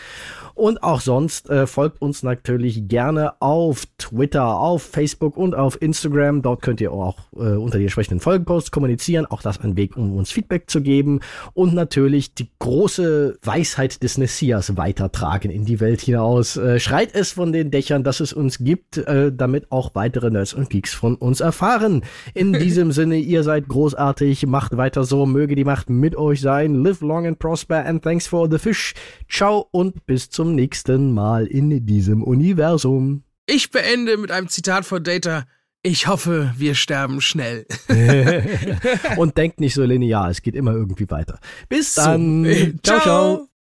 [0.56, 6.42] Und auch sonst äh, folgt uns natürlich gerne auf Twitter, auf Facebook und auf Instagram.
[6.42, 9.28] Dort könnt ihr auch äh, unter die entsprechenden Folgenposts kommunizieren.
[9.28, 11.20] Auch das ein Weg, um uns Feedback zu geben.
[11.54, 16.56] Und natürlich natürlich die große Weisheit des Messias weitertragen in die Welt hinaus.
[16.56, 20.54] Äh, schreit es von den Dächern, dass es uns gibt, äh, damit auch weitere Nerds
[20.54, 22.04] und Geeks von uns erfahren.
[22.34, 26.74] In diesem Sinne, ihr seid großartig, macht weiter so, möge die Macht mit euch sein.
[26.76, 28.94] Live long and prosper and thanks for the fish.
[29.30, 33.24] Ciao und bis zum nächsten Mal in diesem Universum.
[33.46, 35.44] Ich beende mit einem Zitat von Data.
[35.82, 37.66] Ich hoffe, wir sterben schnell.
[39.18, 41.40] und denkt nicht so linear, es geht immer irgendwie weiter.
[41.70, 42.44] Bis dann.
[42.44, 43.49] So, ciao, ciao.